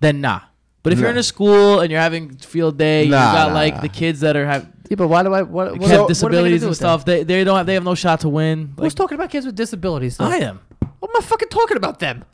then 0.00 0.20
nah. 0.20 0.40
But 0.82 0.92
if 0.92 0.98
you're 0.98 1.08
in 1.10 1.16
a 1.16 1.22
school 1.22 1.80
and 1.80 1.90
you're 1.90 2.00
having 2.00 2.36
field 2.36 2.76
day, 2.76 3.04
you 3.04 3.10
Nah, 3.10 3.32
got 3.32 3.48
nah, 3.48 3.54
like 3.54 3.74
nah. 3.76 3.80
the 3.80 3.88
kids 3.88 4.20
that 4.20 4.36
are 4.36 4.44
have 4.46 4.68
Yeah, 4.90 4.96
but 4.96 5.08
why 5.08 5.22
do 5.22 5.32
I? 5.32 5.40
What, 5.40 5.50
what, 5.50 5.72
have 5.72 5.80
what 5.80 5.90
I 5.90 5.96
gonna 5.96 6.08
disabilities 6.08 6.60
do 6.60 6.66
and 6.68 6.76
stuff. 6.76 7.04
They 7.06 7.24
they 7.24 7.42
don't 7.42 7.56
have, 7.56 7.64
they 7.66 7.72
have 7.74 7.84
no 7.84 7.94
shot 7.94 8.20
to 8.20 8.28
win. 8.28 8.74
Who's 8.76 8.78
Like, 8.78 8.94
talking 8.94 9.14
about 9.16 9.30
kids 9.30 9.46
with 9.46 9.54
disabilities? 9.56 10.18
Though? 10.18 10.26
I 10.26 10.36
am. 10.36 10.60
What 11.00 11.10
am 11.10 11.16
I 11.16 11.24
fucking 11.24 11.48
talking 11.48 11.78
about 11.78 12.00
them? 12.00 12.24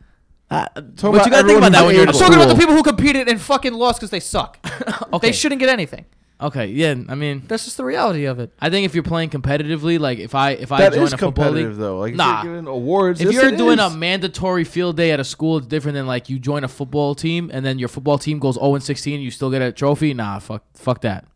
Talk 0.50 0.74
But 0.74 0.74
about 0.74 1.02
you 1.04 1.12
gotta 1.12 1.30
think 1.30 1.34
everyone 1.36 1.62
about 1.62 1.72
that 1.72 1.78
who's 1.78 1.86
when 1.86 1.94
you're 1.94 2.02
I'm 2.02 2.08
able. 2.08 2.18
talking 2.18 2.34
about 2.36 2.48
the 2.48 2.56
people 2.56 2.74
who 2.74 2.82
competed 2.82 3.28
and 3.28 3.40
fucking 3.40 3.72
lost 3.72 4.00
because 4.00 4.10
they 4.10 4.20
suck. 4.20 4.58
Okay. 5.12 5.28
They 5.28 5.32
shouldn't 5.32 5.58
get 5.60 5.68
anything. 5.68 6.04
Okay. 6.40 6.66
Yeah. 6.66 6.94
I 7.08 7.14
mean, 7.16 7.42
That's 7.48 7.64
just 7.64 7.76
the 7.76 7.84
reality 7.84 8.24
of 8.26 8.38
it. 8.38 8.52
I 8.60 8.70
think 8.70 8.84
if 8.86 8.94
you're 8.94 9.02
playing 9.04 9.30
competitively, 9.30 9.98
like 9.98 10.18
if 10.18 10.34
I 10.34 10.52
if 10.52 10.70
I 10.72 10.78
That 10.82 10.92
join 10.94 11.02
is 11.04 11.12
a 11.12 11.18
football 11.18 11.50
league, 11.50 11.74
though. 11.74 11.98
Like 11.98 12.14
Nah. 12.14 12.42
you're 12.42 12.54
giving 12.54 12.66
awards, 12.68 13.20
if 13.20 13.26
yes, 13.26 13.34
you're 13.34 13.52
it 13.52 13.58
doing 13.58 13.78
is. 13.78 13.92
a 13.92 13.96
mandatory 13.96 14.64
field 14.64 14.96
day 14.96 15.10
at 15.12 15.20
a 15.20 15.24
school, 15.24 15.58
it's 15.58 15.66
different 15.66 15.94
than 15.96 16.06
like 16.06 16.28
you 16.28 16.38
join 16.38 16.64
a 16.64 16.68
football 16.68 17.14
team 17.14 17.50
and 17.52 17.64
then 17.64 17.78
your 17.78 17.88
football 17.88 18.18
team 18.18 18.38
goes 18.38 18.54
0 18.54 18.74
and 18.76 18.82
16, 18.84 19.14
and 19.14 19.22
you 19.22 19.30
still 19.30 19.50
get 19.50 19.62
a 19.62 19.70
trophy. 19.72 20.14
Nah, 20.14 20.38
fuck, 20.38 20.64
fuck 20.74 21.00
that. 21.02 21.26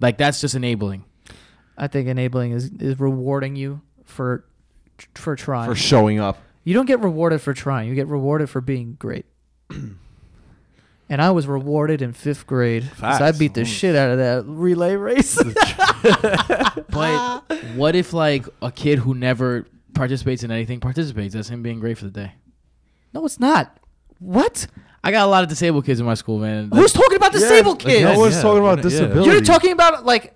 Like 0.00 0.18
that's 0.18 0.40
just 0.40 0.54
enabling. 0.54 1.04
I 1.78 1.86
think 1.88 2.08
enabling 2.08 2.52
is 2.52 2.70
is 2.78 2.98
rewarding 3.00 3.56
you 3.56 3.80
for 4.04 4.44
for 5.14 5.34
trying. 5.36 5.68
for 5.68 5.74
showing 5.76 6.18
up. 6.20 6.38
You 6.66 6.74
don't 6.74 6.86
get 6.86 6.98
rewarded 7.00 7.40
for 7.40 7.54
trying. 7.54 7.88
You 7.88 7.94
get 7.94 8.08
rewarded 8.08 8.50
for 8.50 8.60
being 8.60 8.96
great. 8.98 9.24
and 9.70 11.22
I 11.22 11.30
was 11.30 11.46
rewarded 11.46 12.02
in 12.02 12.12
fifth 12.12 12.44
grade 12.46 12.90
'cause 12.98 13.20
I 13.20 13.30
beat 13.30 13.54
the 13.54 13.60
Mm. 13.62 13.66
shit 13.66 13.94
out 13.94 14.10
of 14.10 14.18
that 14.18 14.44
relay 14.46 14.96
race. 14.96 15.38
But 16.88 17.42
what 17.74 17.94
if 17.94 18.12
like 18.12 18.46
a 18.62 18.70
kid 18.72 18.98
who 18.98 19.14
never 19.14 19.66
participates 19.94 20.42
in 20.42 20.50
anything 20.50 20.80
participates? 20.80 21.34
That's 21.34 21.48
him 21.48 21.62
being 21.62 21.80
great 21.80 21.98
for 21.98 22.04
the 22.04 22.10
day. 22.10 22.32
no, 23.14 23.24
it's 23.24 23.40
not. 23.40 23.78
What? 24.18 24.66
I 25.04 25.10
got 25.12 25.24
a 25.24 25.30
lot 25.30 25.42
of 25.42 25.48
disabled 25.48 25.84
kids 25.86 26.00
in 26.00 26.06
my 26.06 26.14
school, 26.14 26.38
man. 26.38 26.70
Who's 26.74 26.92
talking 26.92 27.16
about 27.16 27.32
disabled 27.32 27.82
Yeah, 27.84 27.90
kids? 27.90 28.02
No 28.04 28.18
one's 28.18 28.34
Yeah, 28.36 28.42
talking 28.42 28.58
about 28.58 28.78
yeah. 28.78 28.82
disability. 28.82 29.30
You're 29.30 29.40
talking 29.40 29.72
about 29.72 30.04
like 30.04 30.34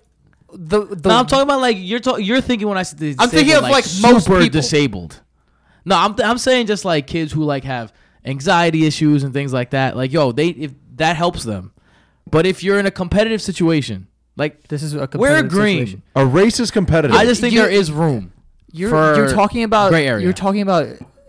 the 0.53 0.85
the. 0.85 1.09
no, 1.09 1.15
I'm 1.17 1.25
talking 1.27 1.43
about 1.43 1.59
like 1.61 1.77
you're 1.79 1.99
talking. 1.99 2.25
You're 2.25 2.41
thinking 2.41 2.67
when 2.67 2.77
I 2.77 2.83
said 2.83 2.99
disabled, 2.99 3.21
I'm 3.23 3.29
thinking 3.29 3.55
of, 3.55 3.63
like, 3.63 3.85
most 4.01 4.25
super 4.25 4.39
people. 4.39 4.49
disabled. 4.49 5.21
No, 5.85 5.95
I'm 5.97 6.15
I'm 6.23 6.37
saying 6.37 6.67
just 6.67 6.85
like 6.85 7.07
kids 7.07 7.31
who 7.31 7.43
like 7.43 7.63
have 7.63 7.91
anxiety 8.25 8.85
issues 8.85 9.23
and 9.23 9.33
things 9.33 9.51
like 9.53 9.71
that. 9.71 9.95
Like, 9.97 10.11
yo, 10.11 10.31
they 10.31 10.49
if 10.49 10.71
that 10.97 11.15
helps 11.15 11.43
them. 11.43 11.71
But 12.29 12.45
if 12.45 12.63
you're 12.63 12.79
in 12.79 12.85
a 12.85 12.91
competitive 12.91 13.41
situation, 13.41 14.07
like 14.37 14.67
This 14.67 14.83
is 14.83 14.93
a 14.93 15.07
competitive 15.07 15.19
we're 15.21 15.27
competitive 15.37 15.53
agreeing. 15.57 15.79
situation. 15.87 16.03
A 16.15 16.25
race 16.25 16.59
is 16.59 16.71
competitive. 16.71 17.15
I 17.17 17.25
just 17.25 17.41
think 17.41 17.53
You- 17.53 17.61
there 17.61 17.69
is 17.71 17.91
room. 17.91 18.31
You're 18.71 18.89
for 18.89 19.15
you're 19.15 19.33
talking 19.33 19.63
about 19.63 19.89
gray 19.89 20.07
area. 20.07 20.23
you're 20.23 20.31
talking 20.33 20.61
about 20.61 20.87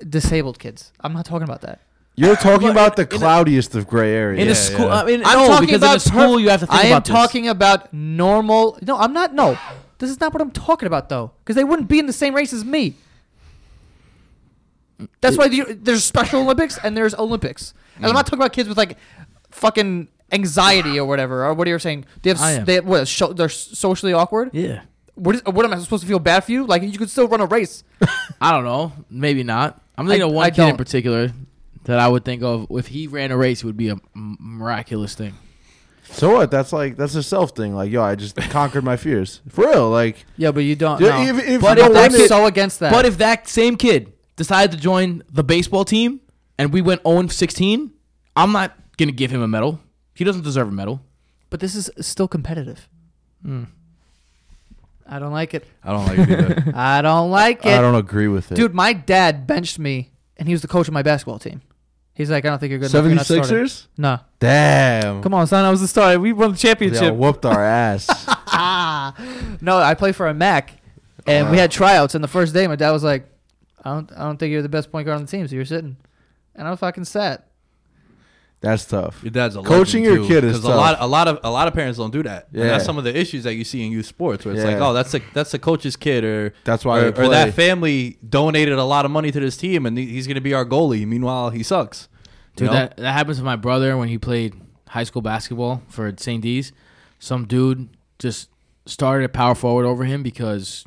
disabled 0.09 0.59
kids. 0.59 0.93
I'm 1.01 1.13
not 1.13 1.25
talking 1.25 1.43
about 1.45 1.63
that. 1.63 1.81
You're 2.15 2.37
talking 2.37 2.69
But 2.69 2.73
about 2.73 2.97
the 2.97 3.03
in 3.03 3.09
a- 3.17 3.19
cloudiest 3.19 3.75
of 3.75 3.89
gray 3.89 4.13
areas. 4.15 4.41
in 4.43 4.47
Yeah, 4.47 4.53
a 4.53 4.55
school. 4.55 4.87
yeah. 4.87 5.01
I 5.01 5.05
mean, 5.07 5.23
I'm 5.25 5.39
no, 5.39 5.47
talking 5.49 5.67
because 5.67 5.81
about 5.83 5.93
in 5.93 5.97
a 5.97 6.01
school 6.01 6.35
per- 6.35 6.41
you 6.41 6.49
have 6.51 6.61
to 6.61 6.67
think 6.67 6.79
I 6.79 6.83
am 6.87 6.93
about 6.93 7.05
this. 7.07 7.13
talking 7.15 7.49
about 7.49 7.93
normal. 7.95 8.79
No, 8.83 8.99
I'm 8.99 9.13
not. 9.15 9.35
No, 9.35 9.59
this 9.99 10.11
is 10.11 10.21
not 10.21 10.33
what 10.33 10.43
I'm 10.43 10.51
talking 10.51 10.87
about 10.87 11.09
though, 11.09 11.33
because 11.43 11.57
they 11.57 11.65
wouldn't 11.65 11.89
be 11.89 11.99
in 11.99 12.07
the 12.07 12.13
same 12.13 12.35
race 12.35 12.53
as 12.53 12.65
me. 12.65 12.95
That's 15.21 15.37
why 15.39 15.47
you, 15.47 15.75
there's 15.75 16.05
Special 16.05 16.41
Olympics 16.43 16.79
and 16.83 16.97
there's 16.97 17.15
Olympics. 17.15 17.75
And 17.97 18.07
I'm 18.07 18.13
not 18.15 18.25
mm. 18.27 18.29
talking 18.31 18.39
about 18.41 18.53
kids 18.53 18.69
with 18.69 18.79
like 18.79 18.97
fucking 19.51 20.09
anxiety 20.33 20.99
or 20.99 21.05
whatever. 21.07 21.45
Or 21.45 21.55
what 21.55 21.67
are 21.67 21.71
you 21.71 21.79
saying? 21.79 22.05
They 22.23 22.31
have, 22.31 22.41
I 22.41 22.53
s- 22.53 22.59
am. 22.61 22.65
they 22.65 22.75
have 22.75 22.87
what? 22.87 23.07
Sho- 23.09 23.33
they're 23.33 23.49
socially 23.49 24.13
awkward. 24.13 24.51
Yeah. 24.53 24.83
What, 25.15 25.35
is, 25.37 25.45
what 25.45 25.65
am 25.65 25.73
I 25.75 25.79
supposed 25.79 26.03
to 26.03 26.09
feel 26.09 26.19
bad 26.19 26.45
for 26.45 26.53
you? 26.53 26.65
Like 26.65 26.83
you 26.83 26.99
could 26.99 27.11
still 27.11 27.29
run 27.29 27.41
a 27.41 27.47
race. 27.47 27.85
I 28.41 28.51
don't 28.53 28.65
know. 28.65 28.93
Maybe 29.11 29.43
not. 29.43 29.81
I'm 29.99 30.07
thinking 30.07 30.23
I- 30.23 30.27
of 30.29 30.33
one 30.33 30.47
I 30.47 30.51
kid 30.51 30.63
in 30.63 30.69
don't. 30.69 30.77
particular 30.79 31.29
that 31.85 31.99
I 31.99 32.09
would 32.09 32.25
think 32.25 32.43
of. 32.43 32.67
If 32.71 32.87
he 32.89 33.07
ran 33.09 33.31
a 33.31 33.37
race, 33.37 33.63
it 33.63 33.67
would 33.67 33.77
be 33.77 33.89
a 33.91 33.97
m- 34.17 34.37
miraculous 34.41 35.15
thing. 35.15 35.35
so 36.05 36.33
what? 36.35 36.51
That's 36.51 36.73
like 36.73 36.97
that's 36.97 37.15
a 37.15 37.23
self 37.23 37.51
thing. 37.51 37.75
Like 37.75 37.91
yo, 37.91 38.03
I 38.03 38.15
just 38.15 38.37
conquered 38.51 38.85
my 38.85 38.97
fears 38.97 39.43
for 39.51 39.67
real. 39.67 39.91
Like 39.91 40.25
Yeah, 40.39 40.51
but 40.53 40.61
you 40.61 40.77
don't. 40.77 40.99
Yeah, 41.01 41.23
no. 41.31 41.39
if- 41.39 41.47
if 41.47 41.61
but 41.61 41.77
you 41.77 41.85
I'm 41.85 41.93
don't 41.93 42.13
win 42.13 42.21
it- 42.23 42.29
so 42.29 42.47
against 42.47 42.81
that. 42.81 42.91
But 42.91 43.05
if 43.05 43.19
that 43.19 43.49
same 43.49 43.77
kid 43.77 44.13
decided 44.37 44.73
to 44.77 44.83
join 44.83 45.23
the 45.33 45.45
baseball 45.45 45.85
team 45.85 46.21
and 46.59 46.73
we 46.73 46.81
went 46.81 47.03
0 47.07 47.27
16, 47.29 47.93
I'm 48.37 48.53
not 48.53 48.77
gonna 48.97 49.13
give 49.13 49.31
him 49.31 49.43
a 49.43 49.49
medal. 49.49 49.81
He 50.15 50.25
doesn't 50.25 50.43
deserve 50.43 50.69
a 50.69 50.73
medal. 50.73 51.01
but 51.51 51.61
this 51.61 51.75
is 51.75 51.91
still 52.01 52.29
competitive. 52.29 52.89
Hmm. 53.45 53.65
I 55.07 55.19
don't 55.19 55.33
like 55.33 55.53
it. 55.53 55.67
I 55.85 55.91
don't 55.93 56.07
like 56.07 56.19
it 56.21 56.31
either. 56.31 56.73
I 56.77 57.03
don't 57.03 57.31
like 57.31 57.67
it. 57.67 57.73
I 57.75 57.81
don't 57.81 57.97
agree 57.97 58.29
with 58.29 58.51
it. 58.53 58.55
Dude, 58.55 58.73
my 58.75 58.93
dad 58.93 59.47
benched 59.47 59.79
me, 59.79 60.11
and 60.37 60.49
he 60.49 60.55
was 60.55 60.63
the 60.63 60.69
coach 60.69 60.89
of 60.89 60.95
my 60.95 61.03
basketball 61.03 61.39
team. 61.39 61.61
He's 62.15 62.31
like, 62.31 62.45
I 62.45 62.51
don't 62.51 62.59
think 62.59 62.71
you're 62.71 62.79
good 62.79 62.91
enough. 62.95 63.05
You're 63.05 63.15
not 63.15 63.27
starting." 63.27 63.57
76ers? 63.65 63.87
No. 63.99 64.21
Damn. 64.39 65.23
Come 65.23 65.35
on, 65.35 65.47
son. 65.47 65.65
I 65.65 65.71
was 65.71 65.81
the 65.81 65.89
starter. 65.89 66.21
We 66.21 66.33
won 66.33 66.53
the 66.53 66.57
They 66.59 66.69
all 66.69 66.75
championship. 66.75 67.15
whooped 67.15 67.45
our 67.45 67.65
ass. 67.65 68.07
no, 69.61 69.79
I 69.79 69.95
play 69.95 70.13
for 70.13 70.29
a 70.29 70.35
Mac, 70.35 70.75
and 71.27 71.51
we 71.51 71.59
had 71.59 71.71
tryouts. 71.71 72.15
And 72.15 72.23
the 72.23 72.29
first 72.29 72.55
day, 72.55 72.67
my 72.67 72.77
dad 72.77 72.93
was 72.93 73.03
like, 73.05 73.27
I 73.83 73.95
don't, 73.95 74.13
I 74.13 74.25
don't 74.25 74.37
think 74.39 74.53
you're 74.53 74.63
the 74.63 74.69
best 74.69 74.91
point 74.93 75.07
guard 75.07 75.17
on 75.19 75.25
the 75.25 75.31
team, 75.31 75.47
so 75.49 75.55
you're 75.55 75.65
sitting. 75.65 75.97
And 76.55 76.69
I'm 76.69 76.77
fucking 76.77 77.05
sat. 77.05 77.49
That's 78.61 78.85
tough. 78.85 79.21
Your 79.25 79.33
dad's 79.33 79.57
a 79.57 79.63
Coaching 79.63 80.05
legend, 80.05 80.05
your 80.05 80.17
too, 80.29 80.35
kid 80.35 80.45
is 80.45 80.61
'cause 80.61 80.65
a 80.65 80.69
lot, 80.69 80.97
a 81.01 81.07
lot 81.07 81.27
of, 81.27 81.41
a 81.43 81.51
lot 81.51 81.67
of 81.67 81.75
parents 81.75 81.99
don't 81.99 82.13
do 82.13 82.23
that. 82.23 82.47
And 82.53 82.63
that's 82.63 82.85
some 82.85 82.97
of 82.97 83.03
the 83.03 83.17
issues 83.17 83.43
that 83.43 83.55
you 83.55 83.65
see 83.65 83.85
in 83.85 83.91
youth 83.91 84.07
sports, 84.07 84.45
where 84.45 84.55
it's 84.55 84.63
like, 84.63 84.77
oh, 84.77 84.93
that's 84.93 85.13
a 85.15 85.21
that's 85.35 85.53
a 85.53 85.59
coach's 85.59 85.97
kid, 85.97 86.23
or 86.23 86.55
That's 86.63 86.85
why 86.85 87.01
or, 87.01 87.07
or 87.09 87.29
that 87.29 87.55
family 87.55 88.19
donated 88.29 88.75
a 88.79 88.85
lot 88.85 89.05
of 89.05 89.11
money 89.11 89.33
to 89.33 89.41
this 89.41 89.57
team, 89.57 89.85
and 89.85 89.99
he's 89.99 90.29
going 90.29 90.37
to 90.37 90.41
be 90.41 90.55
our 90.55 90.65
goalie. 90.65 91.05
Meanwhile, 91.05 91.51
he 91.51 91.65
sucks. 91.65 92.09
Dude, 92.55 92.67
You 92.69 92.73
know? 92.75 92.81
that 92.81 92.97
that 92.99 93.13
happens 93.15 93.39
to 93.39 93.43
my 93.45 93.57
brother 93.57 93.97
when 93.97 94.09
he 94.09 94.17
played 94.17 94.55
high 94.91 95.05
school 95.05 95.23
basketball 95.23 95.83
for 95.89 96.13
St. 96.17 96.41
D's. 96.41 96.71
Some 97.19 97.47
dude 97.47 97.89
just 98.21 98.49
started 98.87 99.25
a 99.25 99.29
power 99.29 99.57
forward 99.57 99.87
over 99.87 100.05
him 100.05 100.23
because 100.23 100.85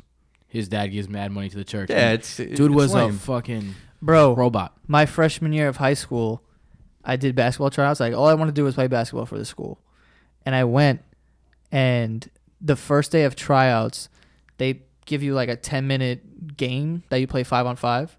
his 0.56 0.68
dad 0.68 0.88
gives 0.88 1.08
mad 1.08 1.30
money 1.32 1.48
to 1.48 1.56
the 1.56 1.64
church. 1.64 1.90
yeah, 1.90 2.10
And 2.10 2.14
it's 2.14 2.36
dude 2.36 2.50
it's 2.52 2.60
was 2.60 2.94
a 2.94 3.12
fucking 3.12 3.74
Bro, 4.02 4.34
robot. 4.36 4.76
my 4.86 5.06
freshman 5.06 5.52
year 5.52 5.68
of 5.68 5.76
high 5.76 5.94
school, 5.94 6.42
I 7.04 7.16
did 7.16 7.34
basketball 7.34 7.70
tryouts. 7.70 8.00
Like 8.00 8.14
all 8.14 8.26
I 8.26 8.34
wanted 8.34 8.54
to 8.54 8.60
do 8.60 8.64
was 8.64 8.74
play 8.74 8.86
basketball 8.88 9.26
for 9.26 9.38
the 9.38 9.44
school, 9.44 9.78
and 10.44 10.54
I 10.54 10.64
went. 10.64 11.02
And 11.72 12.28
the 12.60 12.76
first 12.76 13.12
day 13.12 13.24
of 13.24 13.36
tryouts, 13.36 14.08
they 14.58 14.82
give 15.04 15.22
you 15.22 15.34
like 15.34 15.48
a 15.48 15.56
ten 15.56 15.86
minute 15.86 16.56
game 16.56 17.02
that 17.08 17.18
you 17.20 17.26
play 17.26 17.42
five 17.44 17.66
on 17.66 17.76
five, 17.76 18.16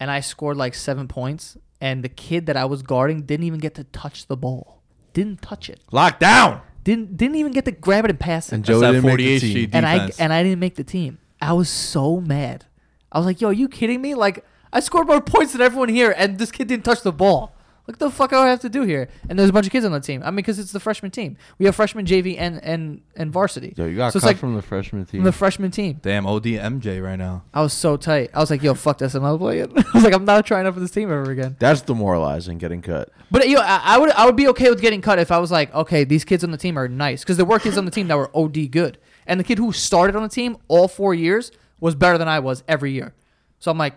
and 0.00 0.10
I 0.10 0.20
scored 0.20 0.56
like 0.56 0.74
seven 0.74 1.08
points. 1.08 1.56
And 1.80 2.04
the 2.04 2.08
kid 2.08 2.46
that 2.46 2.56
I 2.56 2.64
was 2.64 2.82
guarding 2.82 3.22
didn't 3.22 3.44
even 3.44 3.58
get 3.58 3.74
to 3.74 3.82
touch 3.84 4.26
the 4.28 4.36
ball. 4.36 4.82
Didn't 5.14 5.42
touch 5.42 5.68
it. 5.68 5.80
locked 5.90 6.20
down. 6.20 6.60
Didn't 6.84 7.16
didn't 7.16 7.36
even 7.36 7.52
get 7.52 7.64
to 7.64 7.72
grab 7.72 8.04
it 8.04 8.10
and 8.10 8.20
pass 8.20 8.48
it. 8.48 8.54
And 8.56 8.64
Joe 8.64 8.78
that 8.80 8.92
didn't 8.92 9.04
make 9.04 9.10
48 9.12 9.34
the 9.34 9.40
team. 9.40 9.52
sheet 9.56 9.70
and 9.72 9.86
I 9.86 9.94
defense. 9.94 10.20
and 10.20 10.32
I 10.32 10.42
didn't 10.44 10.60
make 10.60 10.76
the 10.76 10.84
team. 10.84 11.18
I 11.42 11.52
was 11.52 11.68
so 11.68 12.20
mad. 12.20 12.64
I 13.10 13.18
was 13.18 13.26
like, 13.26 13.40
"Yo, 13.40 13.48
are 13.48 13.52
you 13.52 13.68
kidding 13.68 14.00
me? 14.00 14.14
Like, 14.14 14.44
I 14.72 14.80
scored 14.80 15.06
more 15.06 15.20
points 15.20 15.52
than 15.52 15.60
everyone 15.60 15.88
here, 15.90 16.14
and 16.16 16.38
this 16.38 16.50
kid 16.50 16.68
didn't 16.68 16.84
touch 16.84 17.02
the 17.02 17.12
ball. 17.12 17.54
What 17.84 17.98
the 17.98 18.10
fuck 18.10 18.30
do 18.30 18.36
I 18.36 18.48
have 18.48 18.60
to 18.60 18.68
do 18.68 18.82
here?" 18.82 19.08
And 19.28 19.36
there's 19.38 19.50
a 19.50 19.52
bunch 19.52 19.66
of 19.66 19.72
kids 19.72 19.84
on 19.84 19.90
the 19.92 19.98
team. 20.00 20.22
I 20.24 20.26
mean, 20.30 20.36
because 20.36 20.58
it's 20.60 20.70
the 20.70 20.78
freshman 20.80 21.10
team. 21.10 21.36
We 21.58 21.66
have 21.66 21.74
freshman, 21.74 22.06
JV, 22.06 22.36
and 22.38 22.62
and 22.62 23.00
and 23.16 23.32
varsity. 23.32 23.74
Yo, 23.76 23.86
you 23.86 23.96
got 23.96 24.12
So 24.12 24.18
it's 24.18 24.24
cut 24.24 24.28
like- 24.30 24.36
from 24.38 24.54
the 24.54 24.62
freshman 24.62 25.04
team. 25.04 25.18
From 25.20 25.24
the 25.24 25.32
freshman 25.32 25.72
team. 25.72 25.98
Damn, 26.00 26.26
OD 26.26 26.56
MJ 26.58 27.02
right 27.02 27.16
now. 27.18 27.42
I 27.52 27.60
was 27.60 27.72
so 27.72 27.96
tight. 27.96 28.30
I 28.32 28.38
was 28.38 28.50
like, 28.50 28.62
"Yo, 28.62 28.72
fuck 28.74 28.98
this. 28.98 29.14
I'm 29.16 29.22
not 29.24 29.36
playing." 29.38 29.72
I 29.76 29.84
was 29.94 30.04
like, 30.04 30.14
"I'm 30.14 30.24
not 30.24 30.46
trying 30.46 30.64
out 30.66 30.74
for 30.74 30.80
this 30.80 30.92
team 30.92 31.10
ever 31.10 31.28
again." 31.32 31.56
That's 31.58 31.80
demoralizing, 31.82 32.58
getting 32.58 32.82
cut. 32.82 33.10
But 33.32 33.48
you, 33.48 33.56
know, 33.56 33.62
I, 33.62 33.80
I 33.82 33.98
would, 33.98 34.10
I 34.12 34.26
would 34.26 34.36
be 34.36 34.46
okay 34.48 34.70
with 34.70 34.80
getting 34.80 35.00
cut 35.02 35.18
if 35.18 35.32
I 35.32 35.38
was 35.38 35.50
like, 35.50 35.74
okay, 35.74 36.04
these 36.04 36.24
kids 36.24 36.44
on 36.44 36.50
the 36.52 36.56
team 36.58 36.78
are 36.78 36.86
nice 36.86 37.22
because 37.24 37.36
there 37.36 37.46
were 37.46 37.58
kids 37.58 37.76
on 37.76 37.84
the 37.84 37.90
team 37.90 38.06
that 38.08 38.16
were 38.16 38.30
OD 38.34 38.70
good, 38.70 38.98
and 39.26 39.38
the 39.38 39.44
kid 39.44 39.58
who 39.58 39.72
started 39.72 40.16
on 40.16 40.22
the 40.22 40.28
team 40.28 40.56
all 40.68 40.88
four 40.88 41.14
years 41.14 41.52
was 41.80 41.94
better 41.94 42.18
than 42.18 42.28
I 42.28 42.38
was 42.38 42.62
every 42.68 42.92
year. 42.92 43.14
So 43.58 43.70
I'm 43.70 43.78
like, 43.78 43.94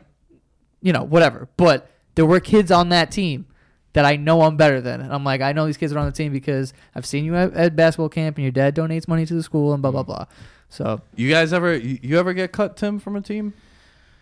you 0.82 0.94
know, 0.94 1.04
whatever. 1.04 1.48
But 1.58 1.90
there 2.16 2.26
were 2.26 2.40
kids 2.40 2.72
on 2.72 2.90
that 2.90 3.12
team 3.12 3.46
that 3.94 4.06
I 4.06 4.18
know 4.18 4.42
I'm 4.42 4.58
better 4.58 4.82
than, 4.82 5.02
and 5.02 5.14
I'm 5.14 5.24
like, 5.24 5.42
I 5.42 5.54
know 5.54 5.66
these 5.66 5.78
kids 5.78 5.94
are 5.94 6.00
on 6.00 6.06
the 6.06 6.12
team 6.12 6.34
because 6.34 6.74
I've 6.94 7.06
seen 7.06 7.24
you 7.24 7.36
at, 7.36 7.54
at 7.54 7.76
basketball 7.76 8.10
camp, 8.10 8.38
and 8.38 8.44
your 8.44 8.52
dad 8.52 8.76
donates 8.76 9.08
money 9.08 9.26
to 9.26 9.34
the 9.34 9.44
school, 9.44 9.74
and 9.74 9.82
blah 9.82 9.92
blah 9.92 10.02
mm-hmm. 10.02 10.12
blah. 10.12 10.26
So 10.70 11.02
You 11.16 11.30
guys 11.30 11.54
ever 11.54 11.76
you, 11.76 12.00
you 12.02 12.20
ever 12.20 12.34
get 12.34 12.52
cut, 12.52 12.76
Tim, 12.76 13.00
from 13.00 13.16
a 13.16 13.22
team? 13.22 13.54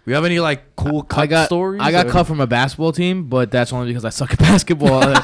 We 0.06 0.14
have 0.14 0.26
any 0.26 0.40
like 0.40 0.76
cool 0.76 1.04
cut 1.04 1.22
I 1.22 1.28
got 1.28 1.46
stories? 1.46 1.82
I 1.82 1.92
got 1.92 2.08
or- 2.08 2.12
cut 2.12 2.28
from 2.28 2.40
a 2.42 2.48
basketball 2.48 2.92
team, 2.92 3.30
but 3.30 3.52
that's 3.52 3.72
only 3.72 3.88
because 3.88 4.04
I 4.06 4.10
suck 4.10 4.32
at 4.34 4.40
basketball. 4.50 5.02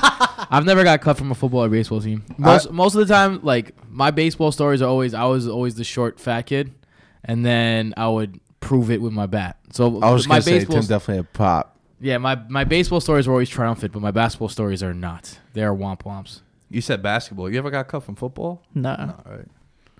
I've 0.51 0.65
never 0.65 0.83
got 0.83 1.01
cut 1.01 1.17
from 1.17 1.31
a 1.31 1.35
football 1.35 1.63
or 1.63 1.69
baseball 1.69 2.01
team. 2.01 2.23
Most 2.37 2.71
most 2.71 2.95
of 2.95 3.05
the 3.07 3.13
time, 3.13 3.41
like 3.43 3.73
my 3.89 4.11
baseball 4.11 4.51
stories 4.51 4.81
are 4.81 4.87
always 4.89 5.13
I 5.13 5.25
was 5.25 5.47
always 5.47 5.75
the 5.75 5.83
short 5.83 6.19
fat 6.19 6.43
kid, 6.43 6.73
and 7.23 7.45
then 7.45 7.93
I 7.97 8.07
would 8.07 8.39
prove 8.61 8.89
it 8.89 9.01
with 9.01 9.13
my 9.13 9.25
bat. 9.25 9.57
So 9.71 9.99
I 10.01 10.11
was 10.11 10.27
my 10.27 10.35
gonna 10.35 10.41
say 10.43 10.59
baseball 10.59 10.77
Tim 10.77 10.85
definitely 10.87 11.19
a 11.19 11.23
pop. 11.37 11.77
yeah 11.99 12.17
my 12.17 12.35
my 12.47 12.63
baseball 12.63 13.01
stories 13.01 13.27
are 13.27 13.31
always 13.31 13.49
triumphant, 13.49 13.91
but 13.91 14.01
my 14.01 14.11
basketball 14.11 14.49
stories 14.49 14.81
are 14.81 14.93
not. 14.93 15.39
They 15.53 15.63
are 15.63 15.75
womp 15.75 16.03
womps. 16.03 16.41
You 16.69 16.81
said 16.81 17.01
basketball. 17.03 17.49
You 17.49 17.57
ever 17.57 17.69
got 17.71 17.87
cut 17.87 18.03
from 18.03 18.15
football? 18.15 18.61
no, 18.73 18.95
No, 18.95 19.21
right. 19.25 19.47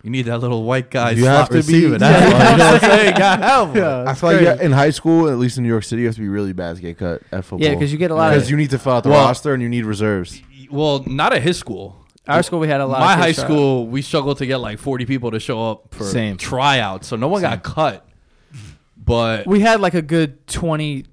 You 0.04 0.10
need 0.10 0.24
that 0.24 0.38
little 0.38 0.64
white 0.64 0.90
guy 0.90 1.12
You 1.12 1.24
slot 1.24 1.52
have 1.52 1.62
to 1.62 1.68
be- 1.72 1.86
That's 1.98 2.02
Yeah. 2.02 2.38
what, 2.50 2.58
you 2.58 2.64
I'm 2.64 2.80
saying? 3.00 3.16
God 3.18 3.40
help. 3.42 3.76
Yeah, 3.76 4.06
I 4.08 4.14
feel 4.14 4.32
like 4.32 4.42
yeah, 4.42 4.62
in 4.62 4.72
high 4.72 4.92
school, 4.92 5.28
at 5.30 5.38
least 5.38 5.58
in 5.58 5.64
New 5.64 5.70
York 5.70 5.84
City, 5.84 6.02
you 6.04 6.08
have 6.08 6.16
to 6.16 6.22
be 6.22 6.30
really 6.30 6.54
bad 6.54 6.78
to 6.78 6.82
get 6.82 6.98
cut 6.98 7.22
at 7.32 7.44
football. 7.44 7.68
yeah, 7.68 7.74
because 7.74 7.92
you 7.92 7.98
get 7.98 8.10
a 8.12 8.16
lot 8.16 8.30
because 8.30 8.44
of. 8.46 8.52
you 8.52 8.58
need 8.58 8.70
to 8.70 8.80
fill 8.80 8.94
out 8.94 9.04
the 9.04 9.10
Well- 9.10 9.26
roster 9.26 9.54
and 9.54 9.62
you 9.62 9.68
need 9.70 9.84
reserves. 9.86 10.42
Well, 10.72 11.04
not 11.06 11.34
at 11.34 11.42
his 11.42 11.58
school. 11.58 11.98
Our 12.28 12.44
school, 12.44 12.60
we 12.60 12.68
had 12.68 12.80
a 12.80 12.86
lot. 12.86 13.00
My 13.00 13.14
of 13.14 13.20
high 13.20 13.26
kids 13.28 13.40
out. 13.40 13.46
school, 13.46 13.88
we 13.88 14.02
struggled 14.04 14.38
to 14.38 14.46
get 14.46 14.58
like 14.58 14.78
40 14.78 15.06
people 15.06 15.32
to 15.32 15.40
show 15.40 15.72
up 15.72 15.96
for 15.96 16.04
Same. 16.04 16.38
tryouts, 16.38 17.08
so 17.08 17.16
no 17.16 17.28
one 17.28 17.42
got 17.42 17.64
cut. 17.64 18.06
But 18.98 19.48
we 19.48 19.62
had 19.62 19.82
like 19.82 19.96
a 19.96 20.02
good 20.04 20.46
20, 20.48 21.06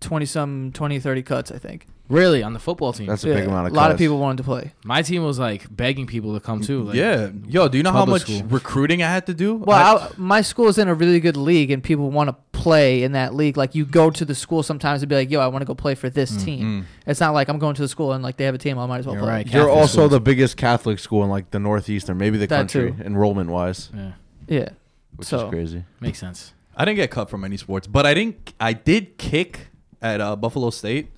20 0.00 0.26
some, 0.26 0.70
20, 0.72 1.00
30 1.00 1.22
cuts, 1.22 1.50
I 1.50 1.58
think. 1.58 1.86
Really, 2.10 2.42
on 2.42 2.52
the 2.52 2.58
football 2.58 2.92
team, 2.92 3.06
That's 3.06 3.22
a 3.24 3.28
big 3.28 3.38
Yeah, 3.38 3.44
amount 3.44 3.68
of 3.68 3.72
A 3.72 3.76
lot 3.76 3.90
of 3.90 3.94
cuts. 3.94 4.00
people 4.00 4.18
wanted 4.18 4.38
to 4.38 4.42
play. 4.42 4.72
my 4.84 5.00
team 5.00 5.22
was 5.24 5.38
like 5.38 5.64
begging 5.74 6.06
people 6.06 6.34
to 6.34 6.40
come 6.40 6.60
too. 6.60 6.82
Like, 6.82 6.96
yeah, 6.96 7.30
yo, 7.48 7.68
do 7.68 7.76
you 7.78 7.84
know 7.84 7.92
how 7.92 8.00
public 8.00 8.22
much 8.28 8.36
school. 8.38 8.48
recruiting 8.48 9.02
I 9.02 9.06
had 9.08 9.26
to 9.26 9.34
do? 9.34 9.54
Well, 9.54 9.78
I- 9.98 10.04
I, 10.06 10.10
my 10.16 10.40
school 10.42 10.66
is 10.68 10.76
in 10.76 10.88
a 10.88 10.94
really 10.94 11.20
good 11.20 11.36
league, 11.36 11.70
and 11.70 11.82
people 11.82 12.10
want 12.10 12.28
to 12.30 12.36
play 12.52 13.02
in 13.04 13.12
that 13.12 13.34
league. 13.34 13.56
Like 13.56 13.74
you 13.76 13.84
go 13.86 14.10
to 14.10 14.24
the 14.24 14.34
school 14.34 14.62
sometimes 14.62 15.02
and 15.02 15.08
be 15.08 15.14
like, 15.14 15.30
"Yo, 15.30 15.40
I 15.40 15.46
want 15.46 15.62
to 15.62 15.66
go 15.66 15.74
play 15.74 15.94
for 15.94 16.10
this 16.10 16.36
team." 16.44 16.82
mm. 16.82 16.84
It's 17.06 17.20
not 17.20 17.30
like 17.32 17.48
I'm 17.48 17.58
going 17.60 17.74
to 17.76 17.82
the 17.82 17.88
school 17.88 18.12
and 18.12 18.22
like 18.24 18.36
they 18.36 18.44
have 18.44 18.54
a 18.56 18.58
team. 18.58 18.76
I 18.78 18.86
might 18.86 18.98
as 18.98 19.06
well 19.06 19.14
You're 19.14 19.22
play. 19.24 19.32
right. 19.32 19.46
You're 19.46 19.62
Catholic 19.66 19.76
also 19.78 19.92
schools. 19.92 20.10
the 20.10 20.20
biggest 20.20 20.56
Catholic 20.56 20.98
school 20.98 21.22
in 21.24 21.30
like 21.30 21.50
the 21.52 21.60
Northeast 21.60 22.10
or 22.10 22.14
maybe 22.16 22.36
the 22.38 22.46
That 22.48 22.56
country, 22.56 22.92
too. 22.92 23.02
enrollment 23.04 23.50
wise, 23.50 23.88
yeah, 23.96 24.12
Yeah. 24.48 24.68
which 25.16 25.28
So- 25.28 25.44
is 25.46 25.50
crazy. 25.50 25.84
makes 26.00 26.18
sense. 26.18 26.52
I 26.76 26.84
didn't 26.84 26.96
get 26.96 27.10
cut 27.12 27.30
from 27.30 27.44
any 27.44 27.56
sports, 27.56 27.86
but 27.86 28.04
I 28.04 28.14
didn't. 28.14 28.52
I 28.58 28.72
did 28.72 29.16
kick 29.16 29.68
at 30.02 30.20
uh, 30.20 30.34
Buffalo 30.34 30.70
State, 30.70 31.10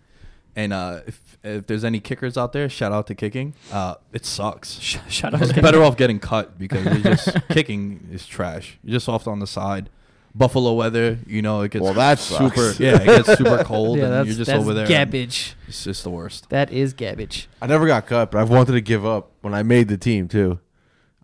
and 0.56 0.73
uh, 0.73 1.00
if 1.06 1.38
if 1.44 1.66
there's 1.66 1.85
any 1.85 1.99
kickers 2.00 2.37
out 2.38 2.52
there, 2.52 2.68
shout 2.68 2.92
out 2.92 3.06
to 3.09 3.14
kicking. 3.14 3.54
Uh, 3.73 3.94
it 4.12 4.25
sucks. 4.26 4.78
Sh- 4.80 4.99
shut 5.09 5.35
up. 5.35 5.42
It's 5.42 5.52
better 5.52 5.82
off 5.82 5.97
getting 5.97 6.21
cut 6.21 6.59
because 6.59 6.87
it's 6.87 7.25
just 7.25 7.49
kicking 7.49 8.09
is 8.12 8.26
trash. 8.26 8.78
You're 8.85 8.94
just 8.94 9.09
off 9.09 9.26
on 9.26 9.38
the 9.40 9.47
side. 9.47 9.88
Buffalo 10.35 10.73
weather, 10.73 11.18
you 11.26 11.42
know, 11.42 11.61
it 11.61 11.73
gets 11.73 11.82
Well, 11.82 11.92
that 11.92 12.18
super. 12.18 12.56
sucks. 12.68 12.80
Yeah, 12.80 13.02
it 13.02 13.04
gets 13.04 13.37
super 13.37 13.62
cold, 13.66 13.99
yeah, 13.99 14.21
and 14.21 14.26
you're 14.26 14.35
just 14.37 14.47
that's 14.47 14.59
over 14.62 14.73
there. 14.73 14.85
and 14.87 14.90
garbage. 14.90 15.54
It's 15.68 15.85
just 15.85 16.04
the 16.04 16.11
worst. 16.11 16.49
That 16.49 16.73
is 16.73 16.94
garbage. 16.94 17.49
I 17.61 17.66
never 17.66 17.87
got 17.87 18.06
cut, 18.06 18.30
but 18.30 18.40
I've 18.40 18.49
wanted 18.49 18.73
to 18.73 18.80
give 18.80 19.04
up 19.04 19.30
when 19.42 19.52
I 19.52 19.62
made 19.62 19.88
the 19.88 19.99
team 19.99 20.28
too. 20.28 20.59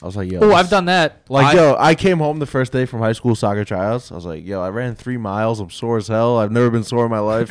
I 0.02 0.06
was 0.06 0.14
like, 0.14 0.30
yo. 0.30 0.40
Oh, 0.42 0.52
I've 0.52 0.68
done 0.68 0.85
that. 0.85 1.23
Like, 1.30 1.47
I- 1.47 1.58
yo, 1.58 1.75
I 1.78 1.94
came 1.94 2.18
home 2.18 2.38
the 2.38 2.44
first 2.47 2.70
day 2.70 2.85
from 2.85 3.00
high 3.00 3.12
school 3.14 3.35
soccer 3.35 3.64
tryouts. 3.64 4.12
I 4.12 4.14
was 4.14 4.26
like, 4.26 4.44
yo, 4.44 4.61
I 4.61 4.68
ran 4.68 4.94
three 4.94 5.16
miles. 5.16 5.58
I'm 5.58 5.70
sore 5.70 5.97
as 5.97 6.08
hell. 6.08 6.37
I've 6.38 6.52
never 6.52 6.68
been 6.68 6.85
sore 6.85 7.06
in 7.06 7.11
my 7.11 7.18
life. 7.18 7.50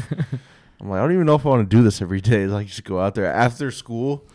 I'm 0.80 0.90
like, 0.90 1.00
I 1.00 1.04
don't 1.04 1.14
even 1.14 1.26
know 1.26 1.36
if 1.36 1.46
I 1.46 1.50
want 1.50 1.70
to 1.70 1.76
do 1.76 1.84
this 1.84 2.02
every 2.02 2.22
day. 2.22 2.46
Like, 2.48 2.68
just 2.68 2.84
go 2.84 3.00
out 3.00 3.16
there 3.16 3.32
after 3.32 3.72
school. 3.72 4.26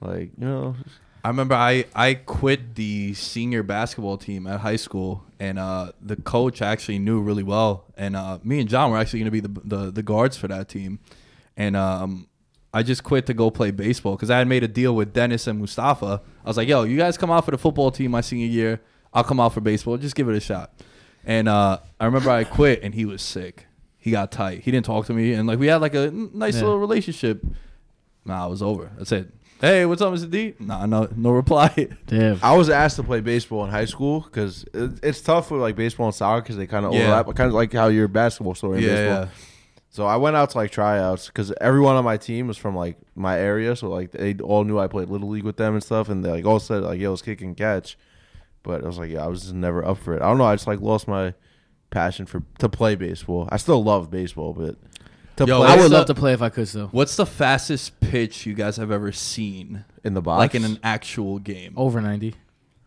Like, 0.00 0.30
you 0.38 0.46
know, 0.46 0.76
I 1.24 1.28
remember 1.28 1.54
I, 1.54 1.86
I 1.94 2.14
quit 2.14 2.76
the 2.76 3.14
senior 3.14 3.62
basketball 3.62 4.16
team 4.16 4.46
at 4.46 4.60
high 4.60 4.76
school, 4.76 5.24
and 5.40 5.58
uh, 5.58 5.92
the 6.00 6.16
coach 6.16 6.62
actually 6.62 6.98
knew 7.00 7.20
really 7.20 7.42
well. 7.42 7.84
And 7.96 8.14
uh, 8.14 8.38
me 8.44 8.60
and 8.60 8.68
John 8.68 8.90
were 8.90 8.98
actually 8.98 9.20
going 9.20 9.32
to 9.32 9.32
be 9.32 9.40
the, 9.40 9.60
the 9.64 9.90
the 9.90 10.02
guards 10.04 10.36
for 10.36 10.46
that 10.48 10.68
team. 10.68 11.00
And 11.56 11.74
um, 11.74 12.28
I 12.72 12.82
just 12.82 13.02
quit 13.02 13.26
to 13.26 13.34
go 13.34 13.50
play 13.50 13.70
baseball 13.70 14.14
because 14.14 14.30
I 14.30 14.38
had 14.38 14.46
made 14.46 14.62
a 14.62 14.68
deal 14.68 14.94
with 14.94 15.12
Dennis 15.12 15.46
and 15.46 15.58
Mustafa. 15.58 16.20
I 16.44 16.48
was 16.48 16.56
like, 16.56 16.68
"Yo, 16.68 16.84
you 16.84 16.96
guys 16.96 17.16
come 17.16 17.30
out 17.30 17.44
for 17.44 17.50
the 17.50 17.58
football 17.58 17.90
team 17.90 18.12
my 18.12 18.20
senior 18.20 18.46
year. 18.46 18.80
I'll 19.12 19.24
come 19.24 19.40
out 19.40 19.52
for 19.52 19.60
baseball. 19.60 19.96
Just 19.96 20.14
give 20.14 20.28
it 20.28 20.36
a 20.36 20.40
shot." 20.40 20.72
And 21.24 21.48
uh, 21.48 21.78
I 21.98 22.04
remember 22.04 22.30
I 22.30 22.44
quit, 22.44 22.84
and 22.84 22.94
he 22.94 23.04
was 23.04 23.20
sick. 23.20 23.66
He 24.06 24.12
got 24.12 24.30
tight. 24.30 24.60
He 24.62 24.70
didn't 24.70 24.86
talk 24.86 25.06
to 25.06 25.12
me, 25.12 25.32
and 25.32 25.48
like 25.48 25.58
we 25.58 25.66
had 25.66 25.80
like 25.80 25.96
a 25.96 26.12
nice 26.12 26.54
Yeah. 26.54 26.60
little 26.62 26.78
relationship. 26.78 27.44
Nah, 28.24 28.46
it 28.46 28.50
was 28.50 28.62
over. 28.62 28.92
That's 28.96 29.10
it. 29.10 29.32
Hey, 29.60 29.84
what's 29.84 30.00
up, 30.00 30.14
Mr. 30.14 30.30
D? 30.30 30.54
Nah, 30.60 30.86
no, 30.86 31.08
no 31.16 31.30
reply. 31.30 31.88
Damn. 32.06 32.38
I 32.40 32.54
was 32.56 32.70
asked 32.70 32.94
to 32.96 33.02
play 33.02 33.18
baseball 33.20 33.64
in 33.64 33.70
high 33.72 33.84
school 33.86 34.20
because 34.20 34.64
it, 34.72 35.00
it's 35.02 35.20
tough 35.20 35.50
with 35.50 35.60
like 35.60 35.74
baseball 35.74 36.06
and 36.06 36.14
soccer 36.14 36.40
because 36.42 36.56
they 36.56 36.68
kind 36.68 36.86
of 36.86 36.92
Yeah. 36.92 37.00
overlap. 37.18 37.34
Kind 37.34 37.48
of 37.48 37.54
like 37.54 37.72
how 37.72 37.88
your 37.88 38.06
basketball 38.06 38.54
story 38.54 38.78
in 38.78 38.84
yeah, 38.84 38.90
baseball. 38.94 39.22
yeah. 39.24 39.28
So 39.90 40.06
I 40.06 40.16
went 40.18 40.36
out 40.36 40.50
to 40.50 40.58
like 40.58 40.70
tryouts 40.70 41.26
because 41.26 41.52
everyone 41.60 41.96
on 41.96 42.04
my 42.04 42.16
team 42.16 42.46
was 42.46 42.56
from 42.56 42.76
like 42.76 42.98
my 43.16 43.36
area, 43.36 43.74
so 43.74 43.88
like 43.88 44.12
they 44.12 44.34
all 44.36 44.62
knew 44.62 44.78
I 44.78 44.86
played 44.86 45.08
little 45.08 45.28
league 45.30 45.42
with 45.42 45.56
them 45.56 45.74
and 45.74 45.82
stuff, 45.82 46.08
and 46.10 46.24
they 46.24 46.30
like 46.30 46.44
all 46.44 46.60
said 46.60 46.84
like, 46.84 47.00
"Yo, 47.00 47.12
it's 47.12 47.22
kick 47.22 47.40
and 47.42 47.56
catch," 47.56 47.98
but 48.62 48.84
I 48.84 48.86
was 48.86 48.98
like, 48.98 49.10
"Yeah, 49.10 49.24
I 49.24 49.26
was 49.26 49.40
just 49.42 49.54
never 49.54 49.84
up 49.84 49.98
for 49.98 50.14
it." 50.14 50.22
I 50.22 50.26
don't 50.28 50.38
know. 50.38 50.44
I 50.44 50.54
just 50.54 50.68
like 50.68 50.80
lost 50.80 51.08
my 51.08 51.34
passion 51.96 52.26
for 52.26 52.42
to 52.58 52.68
play 52.68 52.94
baseball. 52.94 53.48
I 53.50 53.56
still 53.56 53.82
love 53.82 54.10
baseball, 54.10 54.52
but 54.52 54.76
to 55.36 55.46
Yo, 55.46 55.58
play 55.60 55.68
I 55.68 55.76
would 55.76 55.80
What's 55.82 55.92
love 55.92 56.06
to 56.06 56.14
play 56.14 56.32
if 56.34 56.42
I 56.42 56.50
could 56.50 56.68
still. 56.68 56.88
What's 56.88 57.16
the 57.16 57.24
fastest 57.24 57.98
pitch 58.00 58.44
you 58.44 58.52
guys 58.52 58.76
have 58.76 58.90
ever 58.90 59.12
seen, 59.12 59.84
in 60.04 60.12
the 60.14 60.20
box, 60.20 60.38
like 60.38 60.54
in 60.54 60.64
an 60.64 60.78
actual 60.82 61.38
game? 61.38 61.72
Over 61.76 62.00
ninety. 62.02 62.34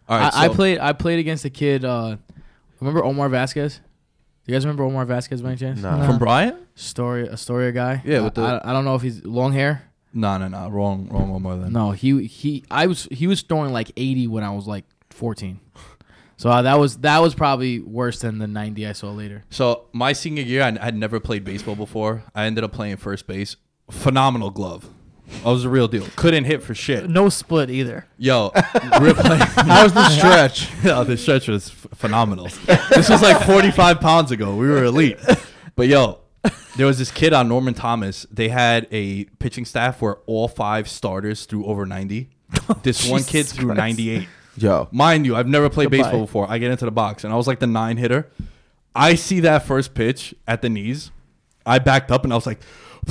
All 0.08 0.18
right, 0.20 0.32
I, 0.34 0.46
I 0.46 0.48
so- 0.48 0.54
played. 0.54 0.78
I 0.80 0.94
played 0.94 1.18
against 1.20 1.44
a 1.46 1.50
kid. 1.50 1.84
Uh, 1.86 2.18
remember 2.80 3.04
Omar 3.04 3.30
Vasquez? 3.30 3.80
You 4.46 4.54
guys 4.54 4.66
remember 4.66 4.84
Omar 4.84 5.06
Vasquez 5.06 5.42
by 5.42 5.50
any 5.50 5.58
chance? 5.58 5.82
Nah. 5.82 6.06
from 6.08 6.18
Bryant. 6.18 6.58
Story, 6.76 7.28
Astoria 7.30 7.72
guy. 7.72 8.02
Yeah, 8.06 8.20
I- 8.20 8.22
with 8.22 8.36
the- 8.36 8.42
I, 8.42 8.70
I 8.70 8.74
don't 8.74 8.86
know 8.86 8.96
if 8.96 9.02
he's 9.02 9.26
long 9.26 9.54
hair. 9.54 9.84
No, 10.14 10.38
no, 10.38 10.48
no, 10.48 10.70
wrong, 10.70 11.08
wrong 11.12 11.30
one 11.32 11.42
more 11.44 11.56
than. 11.56 11.72
No, 11.74 11.92
he 11.92 12.26
he. 12.26 12.64
I 12.72 12.86
was 12.88 13.08
he 13.12 13.26
was 13.28 13.42
throwing 13.42 13.74
like 13.74 13.92
eighty 13.98 14.28
when 14.28 14.44
I 14.44 14.52
was 14.52 14.66
like 14.68 14.86
fourteen. 15.10 15.60
So 16.40 16.50
uh, 16.50 16.62
that 16.62 16.80
was 16.80 17.00
that 17.00 17.20
was 17.20 17.36
probably 17.36 17.82
worse 17.82 18.22
than 18.22 18.38
the 18.38 18.48
ninety 18.48 18.88
I 18.88 18.94
saw 18.94 19.12
later. 19.12 19.44
So 19.50 19.88
my 19.92 20.14
senior 20.14 20.42
year, 20.42 20.64
I 20.64 20.72
had 20.82 20.96
never 20.96 21.20
played 21.20 21.44
baseball 21.44 21.76
before. 21.76 22.24
I 22.34 22.46
ended 22.46 22.64
up 22.64 22.72
playing 22.72 22.96
first 22.96 23.28
base. 23.28 23.58
Phenomenal 23.92 24.50
glove. 24.50 24.90
I 25.44 25.52
was 25.52 25.66
a 25.66 25.70
real 25.70 25.90
deal. 25.90 26.06
Couldn't 26.16 26.46
hit 26.46 26.64
for 26.64 26.74
shit. 26.74 27.10
No 27.10 27.28
split 27.28 27.70
either. 27.70 28.08
Yo, 28.18 28.54
we 29.02 29.08
were 29.10 29.16
playing. 29.16 29.42
how's 29.42 29.94
the 29.94 30.08
stretch? 30.12 30.70
oh, 30.86 31.04
the 31.04 31.18
stretch 31.18 31.50
was 31.50 31.72
f- 31.72 31.88
phenomenal. 31.96 32.48
this 32.90 33.10
was 33.10 33.22
like 33.22 33.46
45 33.46 34.00
pounds 34.00 34.32
ago. 34.32 34.56
We 34.56 34.70
were 34.70 34.86
elite. 34.86 35.20
But 35.76 35.90
yo, 35.90 36.22
there 36.78 36.86
was 36.86 36.98
this 36.98 37.12
kid 37.12 37.34
on 37.34 37.50
Norman 37.50 37.74
Thomas. 37.74 38.26
They 38.32 38.48
had 38.48 38.88
a 38.92 39.26
pitching 39.40 39.66
staff 39.66 40.02
where 40.02 40.20
all 40.26 40.48
five 40.48 40.88
starters 40.88 41.46
threw 41.46 41.66
over 41.66 41.86
90. 41.86 42.30
This 42.84 43.10
one 43.10 43.24
kid 43.24 43.44
Jesus 43.44 43.54
threw 43.54 43.66
Christ. 43.68 43.78
98. 43.78 44.28
Yo, 44.62 44.88
Mind 44.92 45.26
you, 45.26 45.36
I've 45.36 45.48
never 45.48 45.70
played 45.70 45.90
Goodbye. 45.90 46.04
baseball 46.04 46.22
before. 46.22 46.46
I 46.50 46.58
get 46.58 46.72
into 46.72 46.86
the 46.86 46.92
box 46.92 47.24
and 47.24 47.32
I 47.34 47.36
was 47.36 47.48
like 47.48 47.60
the 47.60 47.68
nine 47.68 47.98
hitter. 47.98 48.30
I 48.96 49.16
see 49.16 49.40
that 49.42 49.64
first 49.66 49.94
pitch 49.94 50.36
at 50.48 50.62
the 50.62 50.70
knees. 50.70 51.12
I 51.66 51.80
backed 51.80 52.12
up 52.12 52.24
and 52.24 52.34
I 52.34 52.36
was 52.36 52.46
like, 52.46 52.60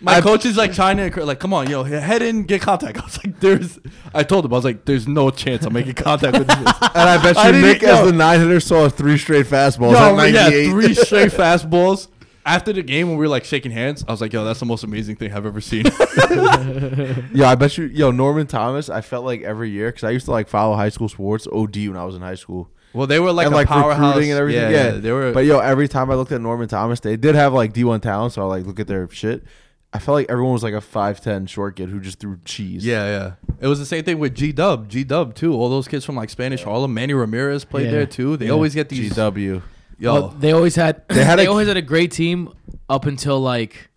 my 0.00 0.20
coach 0.20 0.44
is 0.44 0.56
like 0.56 0.72
trying 0.72 0.96
to 0.96 1.24
like, 1.24 1.38
come 1.38 1.54
on, 1.54 1.70
yo, 1.70 1.84
head 1.84 2.22
in, 2.22 2.42
get 2.44 2.60
contact. 2.60 2.98
I 2.98 3.04
was 3.04 3.24
like, 3.24 3.38
there's. 3.40 3.78
I 4.12 4.22
told 4.24 4.44
him 4.44 4.52
I 4.52 4.56
was 4.56 4.64
like, 4.64 4.84
there's 4.84 5.06
no 5.06 5.30
chance 5.30 5.64
I'm 5.64 5.72
making 5.72 5.94
contact 5.94 6.36
with 6.38 6.48
this. 6.48 6.56
and 6.66 6.68
I 6.94 7.22
bet 7.22 7.36
you 7.36 7.52
didn't 7.52 7.62
Nick, 7.62 7.82
as 7.84 8.04
the 8.04 8.12
nine 8.12 8.40
hitter, 8.40 8.60
saw 8.60 8.88
three 8.88 9.18
straight 9.18 9.46
fastballs 9.46 9.92
Yo, 9.92 10.18
at 10.18 10.32
yeah, 10.32 10.42
98. 10.44 10.70
three 10.70 10.94
straight 10.94 11.32
fastballs. 11.32 12.08
After 12.48 12.72
the 12.72 12.82
game, 12.82 13.08
when 13.08 13.18
we 13.18 13.24
were 13.26 13.28
like 13.28 13.44
shaking 13.44 13.70
hands, 13.72 14.04
I 14.08 14.10
was 14.10 14.20
like, 14.20 14.32
yo, 14.32 14.44
that's 14.44 14.58
the 14.60 14.66
most 14.66 14.82
amazing 14.82 15.16
thing 15.16 15.32
I've 15.32 15.44
ever 15.46 15.60
seen. 15.60 15.84
Yo, 17.34 17.44
I 17.46 17.54
bet 17.54 17.76
you, 17.76 17.84
yo, 17.84 18.10
Norman 18.10 18.46
Thomas. 18.46 18.88
I 18.88 19.00
felt 19.02 19.24
like 19.24 19.42
every 19.42 19.70
year 19.70 19.88
because 19.88 20.04
I 20.04 20.10
used 20.10 20.24
to 20.26 20.30
like 20.32 20.48
follow 20.48 20.74
high 20.74 20.88
school 20.88 21.08
sports, 21.08 21.46
OD 21.52 21.76
when 21.88 21.96
I 21.96 22.04
was 22.04 22.14
in 22.14 22.22
high 22.22 22.34
school. 22.36 22.70
well, 22.94 23.06
they 23.06 23.20
were 23.20 23.32
like 23.32 23.46
and 23.46 23.54
a 23.54 23.58
like 23.58 23.68
powerhouse 23.68 24.06
recruiting 24.08 24.30
and 24.30 24.40
everything. 24.40 24.72
Yeah, 24.72 24.90
they 24.92 25.12
were. 25.12 25.32
But 25.32 25.44
yo, 25.44 25.58
every 25.58 25.88
time 25.88 26.10
I 26.10 26.14
looked 26.14 26.32
at 26.32 26.40
Norman 26.40 26.68
Thomas, 26.68 27.00
they 27.00 27.16
did 27.16 27.34
have 27.34 27.52
like 27.52 27.72
D1 27.74 28.00
talent, 28.02 28.32
so 28.32 28.42
I 28.42 28.44
like 28.46 28.66
look 28.66 28.80
at 28.80 28.86
their 28.86 29.08
shit. 29.10 29.44
I 29.92 29.98
felt 29.98 30.14
like 30.16 30.26
everyone 30.30 30.52
was 30.52 30.62
like 30.62 30.74
a 30.74 30.80
five 30.82 31.20
ten 31.20 31.46
short 31.46 31.76
kid 31.76 31.88
who 31.90 32.00
just 32.00 32.18
threw 32.20 32.38
cheese. 32.44 32.84
Yeah, 32.84 33.06
yeah. 33.06 33.32
It 33.60 33.66
was 33.68 33.78
the 33.78 33.86
same 33.86 34.04
thing 34.04 34.18
with 34.18 34.34
G 34.34 34.52
Dub. 34.52 34.88
G 34.88 35.04
Dub 35.04 35.34
too. 35.34 35.54
All 35.54 35.68
those 35.70 35.88
kids 35.88 36.04
from 36.04 36.16
like 36.16 36.28
Spanish 36.30 36.62
Harlem. 36.62 36.92
Manny 36.94 37.14
Ramirez 37.14 37.64
played 37.64 37.86
Yeah. 37.86 37.92
there 37.92 38.06
too. 38.06 38.36
They 38.36 38.46
Yeah. 38.46 38.52
always 38.52 38.74
get 38.74 38.88
these. 38.88 39.12
GW. 39.12 39.62
Yo, 39.98 40.12
Well, 40.14 40.28
they 40.38 40.52
always 40.52 40.76
had 40.76 41.02
They 41.08 41.16
they, 41.16 41.24
had 41.24 41.40
a- 41.40 41.46
always 41.46 41.66
had 41.68 41.76
a 41.76 41.82
great 41.82 42.12
team 42.12 42.50
up 42.88 43.04
until 43.06 43.40
like 43.40 43.90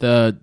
the 0.00 0.38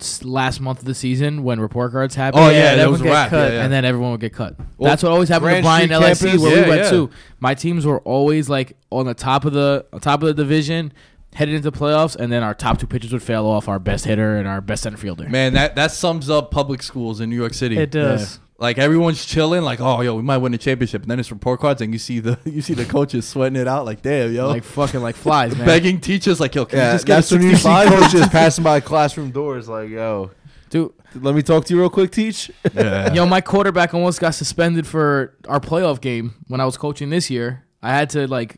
s- 0.00 0.24
last 0.24 0.60
month 0.60 0.80
of 0.80 0.84
the 0.84 0.94
season 0.94 1.44
when 1.44 1.60
report 1.60 1.92
cards 1.92 2.14
happened. 2.14 2.42
Oh, 2.44 2.50
yeah, 2.50 2.70
that 2.70 2.76
that 2.76 2.84
would 2.86 2.92
was 2.92 3.02
get 3.02 3.10
rap. 3.12 3.30
cut. 3.30 3.50
Yeah, 3.50 3.58
yeah. 3.58 3.64
and 3.64 3.72
then 3.72 3.84
everyone 3.84 4.10
would 4.12 4.20
get 4.20 4.32
cut. 4.32 4.56
Well, 4.76 4.90
That's 4.90 5.02
what 5.02 5.12
always 5.12 5.28
happened 5.28 5.62
Grand 5.62 5.88
to 5.90 5.98
Brian 5.98 6.14
Street 6.16 6.30
LSC 6.30 6.30
campus? 6.32 6.42
where 6.42 6.56
Yeah, 6.56 6.62
we 6.64 6.68
went 6.68 6.82
yeah. 6.82 6.90
to. 6.90 7.10
My 7.40 7.54
teams 7.54 7.86
were 7.86 8.00
always 8.00 8.48
like 8.48 8.76
on 8.90 9.06
the 9.06 9.14
top 9.14 9.44
of 9.44 9.52
the 9.52 9.86
on 9.92 10.00
top 10.00 10.22
of 10.22 10.26
the 10.26 10.34
division, 10.34 10.92
headed 11.34 11.54
into 11.54 11.70
playoffs, 11.72 12.16
and 12.16 12.32
then 12.32 12.42
our 12.42 12.54
top 12.54 12.78
two 12.78 12.86
pitchers 12.86 13.12
would 13.12 13.22
fail 13.22 13.46
off 13.46 13.68
our 13.68 13.78
best 13.78 14.04
hitter 14.04 14.36
and 14.36 14.46
our 14.48 14.60
best 14.60 14.82
center 14.82 14.96
fielder. 14.96 15.28
man, 15.28 15.54
that 15.54 15.74
that 15.76 15.90
sums 15.92 16.28
up 16.28 16.50
public 16.50 16.82
schools 16.82 17.20
in 17.20 17.30
New 17.30 17.36
York 17.36 17.54
City. 17.54 17.78
It 17.78 17.90
does. 17.90 18.40
Like 18.56 18.78
everyone's 18.78 19.24
chilling, 19.26 19.62
like, 19.62 19.80
oh, 19.80 20.00
yo, 20.00 20.14
we 20.14 20.22
might 20.22 20.38
win 20.38 20.52
the 20.52 20.58
championship. 20.58 21.02
And 21.02 21.10
then 21.10 21.18
it's 21.18 21.30
report 21.32 21.58
cards, 21.60 21.80
and 21.82 21.92
you 21.92 21.98
see 21.98 22.20
the 22.20 22.38
you 22.44 22.62
see 22.62 22.74
the 22.74 22.84
coaches 22.84 23.26
sweating 23.26 23.60
it 23.60 23.66
out, 23.66 23.84
like, 23.84 24.00
damn, 24.02 24.32
yo, 24.32 24.46
Like 24.48 24.62
fucking 24.64 25.00
like 25.02 25.16
flies, 25.16 25.54
man. 25.56 25.66
begging 25.66 26.00
teachers, 26.00 26.38
like, 26.40 26.54
yo, 26.54 26.64
can 26.64 26.78
you 26.78 26.84
just 26.84 27.04
get 27.06 27.12
a 27.12 27.16
that's 27.16 27.30
when 27.32 27.42
you 27.42 27.56
see 27.56 27.62
65? 27.62 27.88
coaches 27.88 28.28
passing 28.32 28.62
by 28.64 28.78
classroom 28.80 29.30
doors, 29.32 29.68
like, 29.68 29.90
yo, 29.90 30.30
Dude, 30.70 30.92
let 31.16 31.34
me 31.34 31.42
talk 31.42 31.64
to 31.66 31.74
you 31.74 31.80
real 31.80 31.90
quick, 31.90 32.10
teach. 32.10 32.50
yeah. 32.74 33.12
Yo, 33.12 33.26
my 33.26 33.40
quarterback 33.40 33.92
almost 33.94 34.20
got 34.20 34.30
suspended 34.34 34.86
for 34.86 35.36
our 35.48 35.60
playoff 35.60 36.00
game 36.00 36.34
when 36.48 36.60
I 36.60 36.64
was 36.64 36.76
coaching 36.76 37.10
this 37.10 37.30
year. 37.30 37.64
I 37.82 37.90
had 37.90 38.10
to 38.10 38.26
like 38.28 38.56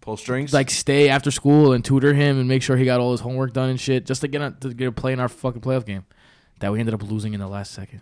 Pull 0.00 0.16
strings. 0.18 0.52
like 0.52 0.68
stay 0.70 1.08
after 1.08 1.30
school 1.30 1.72
and 1.72 1.82
tutor 1.84 2.12
him 2.12 2.38
and 2.38 2.46
make 2.48 2.62
sure 2.62 2.76
he 2.76 2.84
got 2.84 3.00
all 3.00 3.12
his 3.12 3.20
homework 3.20 3.52
done 3.54 3.70
and 3.70 3.80
shit 3.80 4.04
just 4.04 4.20
to 4.22 4.28
get 4.28 4.42
a, 4.42 4.50
to 4.60 4.74
get 4.74 4.88
a 4.88 4.92
play 4.92 5.12
in 5.14 5.20
our 5.20 5.28
fucking 5.28 5.62
playoff 5.62 5.86
game 5.86 6.04
that 6.60 6.70
we 6.72 6.80
ended 6.80 6.94
up 6.94 7.02
losing 7.02 7.32
in 7.34 7.40
the 7.40 7.48
last 7.48 7.72
second. 7.72 8.00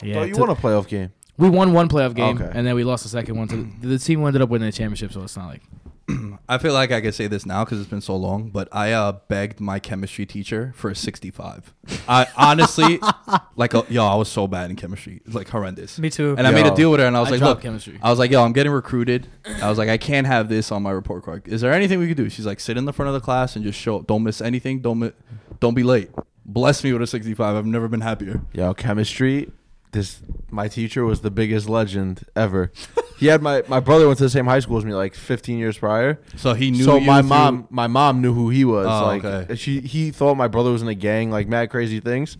Damn. 0.00 0.08
Yeah. 0.10 0.24
you 0.24 0.34
to- 0.34 0.40
won 0.40 0.50
a 0.50 0.54
playoff 0.56 0.88
game. 0.88 1.12
we 1.38 1.48
won 1.48 1.72
one 1.72 1.88
playoff 1.88 2.14
game 2.14 2.36
Okay. 2.40 2.50
and 2.54 2.66
then 2.66 2.74
we 2.74 2.84
lost 2.84 3.02
the 3.04 3.08
second 3.08 3.36
one. 3.36 3.48
To 3.48 3.86
the 3.86 3.98
team 3.98 4.24
ended 4.24 4.42
up 4.42 4.48
winning 4.48 4.66
the 4.68 4.72
championship, 4.72 5.12
so 5.12 5.22
it's 5.22 5.36
not 5.36 5.46
like 5.48 5.62
I 6.48 6.58
feel 6.58 6.72
like 6.72 6.90
I 6.90 7.00
could 7.00 7.14
say 7.14 7.28
this 7.28 7.46
now 7.46 7.64
because 7.64 7.78
it's 7.80 7.88
been 7.88 8.00
so 8.00 8.16
long, 8.16 8.50
but 8.50 8.68
I 8.72 8.90
uh, 8.92 9.12
begged 9.28 9.60
my 9.60 9.78
chemistry 9.78 10.26
teacher 10.26 10.72
for 10.74 10.90
a 10.90 10.96
65. 10.96 11.72
I 12.08 12.26
honestly, 12.36 12.98
like, 13.56 13.76
uh, 13.76 13.84
yo, 13.88 14.04
I 14.04 14.16
was 14.16 14.28
so 14.28 14.48
bad 14.48 14.70
in 14.70 14.76
chemistry, 14.76 15.20
like 15.28 15.48
horrendous. 15.48 16.00
Me 16.00 16.10
too. 16.10 16.34
And 16.36 16.48
I 16.48 16.50
made 16.50 16.66
a 16.66 16.70
Yo. 16.70 16.74
deal 16.74 16.90
with 16.90 16.98
her, 16.98 17.06
and 17.06 17.16
I 17.16 17.20
was 17.20 17.28
I 17.28 17.32
like, 17.32 17.38
dropped 17.38 17.56
look, 17.58 17.62
chemistry. 17.62 18.00
I 18.02 18.10
was 18.10 18.18
like, 18.18 18.32
yo, 18.32 18.42
I'm 18.42 18.52
getting 18.52 18.72
recruited. 18.72 19.28
I 19.62 19.68
was 19.68 19.78
like, 19.78 19.88
I 19.88 19.98
can't 19.98 20.26
have 20.26 20.48
this 20.48 20.72
on 20.72 20.82
my 20.82 20.90
report 20.90 21.22
card. 21.24 21.46
Is 21.46 21.60
there 21.60 21.72
anything 21.72 22.00
we 22.00 22.08
could 22.08 22.16
do? 22.16 22.28
She's 22.28 22.46
like, 22.46 22.58
sit 22.58 22.76
in 22.76 22.86
the 22.86 22.92
front 22.92 23.06
of 23.08 23.14
the 23.14 23.20
class 23.20 23.54
and 23.54 23.64
just 23.64 23.78
show. 23.78 23.98
up. 24.00 24.08
Don't 24.08 24.24
miss 24.24 24.40
anything. 24.40 24.80
Don't 24.80 24.98
mi- 24.98 25.12
don't 25.60 25.74
be 25.74 25.84
late. 25.84 26.10
Bless 26.44 26.82
me 26.82 26.92
with 26.92 27.02
a 27.02 27.06
65. 27.06 27.54
I've 27.54 27.66
never 27.66 27.86
been 27.86 28.00
happier. 28.00 28.40
Yo, 28.52 28.74
chemistry. 28.74 29.52
This 29.92 30.20
my 30.50 30.68
teacher 30.68 31.04
was 31.04 31.20
the 31.20 31.30
biggest 31.30 31.68
legend 31.68 32.24
ever. 32.36 32.70
he 33.18 33.26
had 33.26 33.42
my 33.42 33.62
my 33.66 33.80
brother 33.80 34.06
went 34.06 34.18
to 34.18 34.24
the 34.24 34.30
same 34.30 34.46
high 34.46 34.60
school 34.60 34.78
as 34.78 34.84
me, 34.84 34.94
like 34.94 35.14
15 35.14 35.58
years 35.58 35.76
prior. 35.78 36.20
So 36.36 36.54
he 36.54 36.70
knew. 36.70 36.84
so 36.84 36.96
you 36.96 37.06
my 37.06 37.20
through- 37.20 37.28
mom, 37.28 37.66
my 37.70 37.86
mom 37.86 38.20
knew 38.22 38.32
who 38.32 38.50
he 38.50 38.64
was. 38.64 38.86
Oh, 38.86 39.06
like 39.06 39.24
okay. 39.24 39.56
she, 39.56 39.80
he 39.80 40.10
thought 40.10 40.36
my 40.36 40.48
brother 40.48 40.70
was 40.70 40.82
in 40.82 40.88
a 40.88 40.94
gang, 40.94 41.30
like 41.30 41.48
mad 41.48 41.70
crazy 41.70 41.98
things. 42.00 42.36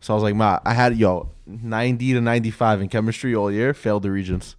So 0.00 0.12
I 0.12 0.14
was 0.14 0.22
like, 0.22 0.34
ma, 0.34 0.58
I 0.64 0.74
had 0.74 0.96
yo 0.96 1.30
90 1.46 2.14
to 2.14 2.20
95 2.20 2.82
in 2.82 2.88
chemistry 2.88 3.34
all 3.34 3.50
year, 3.50 3.74
failed 3.74 4.02
the 4.02 4.10
regents. 4.10 4.56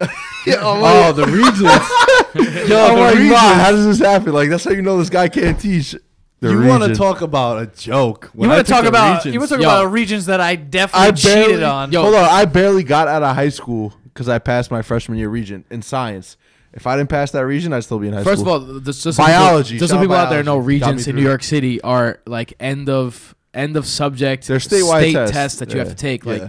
yeah, 0.46 0.56
I'm 0.56 0.62
Oh, 0.62 1.08
oh 1.08 1.12
the 1.12 1.26
Regents. 1.26 1.60
yo, 2.68 2.78
I'm 2.86 2.94
the 2.94 3.00
like, 3.00 3.30
ma, 3.30 3.36
how 3.36 3.72
does 3.72 3.84
this 3.84 3.98
happen? 3.98 4.32
Like 4.32 4.48
that's 4.48 4.64
how 4.64 4.70
you 4.70 4.82
know 4.82 4.96
this 4.98 5.10
guy 5.10 5.28
can't 5.28 5.58
teach. 5.58 5.94
The 6.40 6.50
you 6.50 6.62
want 6.62 6.84
to 6.84 6.94
talk 6.94 7.20
about 7.20 7.60
a 7.60 7.66
joke? 7.66 8.30
You 8.32 8.40
When 8.40 8.50
I 8.50 8.54
want 8.56 8.66
to 8.66 8.72
talk 8.72 8.84
about 8.84 9.08
Regents- 9.24 9.34
you 9.34 9.40
want 9.40 9.48
to 9.50 9.56
talk 9.56 9.62
Yo. 9.62 9.68
about 9.68 9.92
regents 9.92 10.26
that 10.26 10.40
I 10.40 10.54
definitely 10.56 11.08
I 11.08 11.10
cheated 11.12 11.62
on. 11.64 11.90
Yo. 11.90 12.02
Hold 12.02 12.14
on, 12.14 12.24
I 12.24 12.44
barely 12.44 12.84
got 12.84 13.08
out 13.08 13.22
of 13.24 13.34
high 13.34 13.48
school 13.48 13.92
because 14.04 14.28
I 14.28 14.38
passed 14.38 14.70
my 14.70 14.82
freshman 14.82 15.18
year 15.18 15.28
region 15.28 15.64
in 15.70 15.82
science. 15.82 16.36
If 16.72 16.86
I 16.86 16.96
didn't 16.96 17.08
pass 17.08 17.32
that 17.32 17.44
region, 17.46 17.72
I'd 17.72 17.82
still 17.82 17.98
be 17.98 18.06
in 18.08 18.14
high 18.14 18.22
First 18.22 18.42
school. 18.42 18.54
of 18.54 18.70
all, 18.70 18.80
just, 18.80 19.02
just 19.02 19.18
Biology, 19.18 19.78
So 19.78 19.80
just 19.80 19.90
shout 19.90 19.96
so 19.96 19.96
out 19.96 20.00
people 20.02 20.16
out 20.16 20.30
there 20.30 20.42
know, 20.44 20.56
biology. 20.58 20.78
Got 20.78 20.86
me 20.86 20.90
regents 20.92 21.06
in 21.08 21.16
New. 21.16 21.22
York 21.22 21.42
City 21.42 21.80
are 21.80 22.20
like 22.26 22.54
end 22.60 22.88
of 22.88 23.34
end 23.54 23.76
of 23.76 23.86
subject 23.86 24.46
They're 24.46 24.58
statewide 24.58 25.00
state 25.00 25.12
tests. 25.14 25.32
tests 25.34 25.58
that 25.60 25.72
you 25.72 25.78
have 25.80 25.88
to 25.88 25.94
take. 25.96 26.24
Like 26.24 26.42
Yeah. 26.42 26.48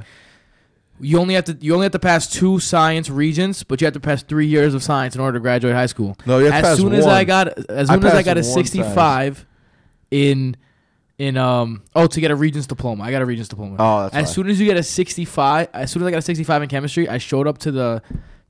you 0.99 1.17
only 1.17 1.34
have 1.34 1.45
to 1.45 1.58
you 1.62 1.73
only 1.73 1.86
have 1.86 1.93
to 1.93 1.99
pass 1.99 2.28
two 2.28 2.60
science 2.60 3.10
regents, 3.10 3.63
but 3.63 3.82
you 3.82 3.86
have 3.86 3.93
to 3.95 3.99
pass 3.99 4.21
three 4.21 4.45
years 4.45 4.75
of 4.75 4.84
science 4.84 5.15
in 5.15 5.21
order 5.21 5.39
to 5.39 5.41
graduate 5.41 5.73
high 5.73 5.86
school. 5.88 6.15
no, 6.28 6.38
you 6.38 6.45
have 6.45 6.52
to 6.52 6.58
as 6.58 6.63
pass 6.63 6.78
soon 6.78 6.93
as 6.93 7.08
I 7.08 7.23
got 7.23 7.47
as 7.69 7.89
I 7.89 7.95
soon 7.95 8.06
as 8.06 8.13
I 8.13 8.21
got 8.21 8.38
a 8.38 8.41
one 8.41 8.43
science. 8.43 9.45
65 10.11 10.11
in 10.11 10.57
in 11.17 11.35
um 11.35 11.83
oh 11.95 12.07
to 12.07 12.21
get 12.21 12.31
a 12.31 12.35
regents 12.35 12.67
diploma. 12.67 13.03
I 13.03 13.11
got 13.11 13.21
a 13.21 13.25
regents 13.25 13.49
diploma. 13.49 13.75
Oh, 13.79 14.03
that's 14.03 14.15
as 14.15 14.33
soon 14.33 14.49
as 14.49 14.59
you 14.59 14.65
get 14.65 14.77
a 14.77 14.83
65, 14.83 15.67
as 15.73 15.91
soon 15.91 16.01
as 16.01 16.07
I 16.07 16.11
got 16.11 16.17
a 16.17 16.21
65 16.21 16.63
in 16.63 16.69
chemistry, 16.69 17.09
I 17.09 17.17
showed 17.17 17.47
up 17.47 17.57
to 17.59 17.71
the 17.71 18.01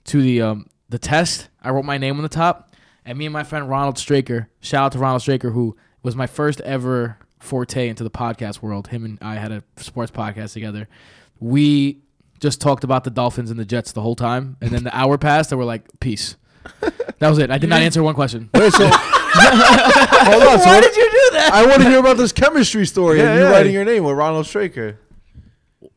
to 0.05 0.21
the 0.21 0.41
um 0.41 0.67
the 0.89 0.99
test. 0.99 1.49
I 1.61 1.71
wrote 1.71 1.85
my 1.85 1.97
name 1.97 2.17
on 2.17 2.23
the 2.23 2.29
top, 2.29 2.73
and 3.05 3.17
me 3.17 3.25
and 3.25 3.33
my 3.33 3.43
friend 3.43 3.69
Ronald 3.69 3.97
Straker, 3.97 4.49
shout 4.61 4.85
out 4.85 4.91
to 4.93 4.99
Ronald 4.99 5.21
Straker, 5.21 5.51
who 5.51 5.75
was 6.03 6.15
my 6.15 6.27
first 6.27 6.61
ever 6.61 7.17
forte 7.39 7.87
into 7.87 8.03
the 8.03 8.11
podcast 8.11 8.61
world. 8.61 8.87
Him 8.87 9.03
and 9.03 9.17
I 9.21 9.35
had 9.35 9.51
a 9.51 9.63
sports 9.77 10.11
podcast 10.11 10.53
together. 10.53 10.87
We 11.39 12.01
just 12.39 12.61
talked 12.61 12.83
about 12.83 13.03
the 13.03 13.09
Dolphins 13.09 13.49
and 13.51 13.59
the 13.59 13.65
Jets 13.65 13.91
the 13.91 14.01
whole 14.01 14.15
time, 14.15 14.57
and 14.61 14.71
then 14.71 14.83
the 14.83 14.95
hour 14.95 15.17
passed, 15.17 15.51
and 15.51 15.59
we're 15.59 15.65
like, 15.65 15.87
peace. 15.99 16.35
That 17.19 17.29
was 17.29 17.37
it. 17.39 17.51
I 17.51 17.57
did 17.57 17.69
not 17.69 17.81
answer 17.81 18.01
one 18.03 18.15
question. 18.15 18.49
Wait, 18.53 18.71
so 18.73 18.87
hold 18.91 20.43
on. 20.43 20.59
So 20.59 20.65
Why 20.65 20.81
did 20.81 20.95
you 20.95 21.09
do 21.09 21.29
that? 21.33 21.51
I 21.53 21.65
want 21.65 21.81
to 21.81 21.89
hear 21.89 21.99
about 21.99 22.17
this 22.17 22.31
chemistry 22.31 22.85
story 22.85 23.17
Yeah, 23.19 23.31
and 23.31 23.39
you 23.39 23.45
yeah. 23.45 23.51
writing 23.51 23.73
your 23.73 23.85
name 23.85 24.03
with 24.03 24.15
Ronald 24.15 24.45
Straker. 24.45 24.97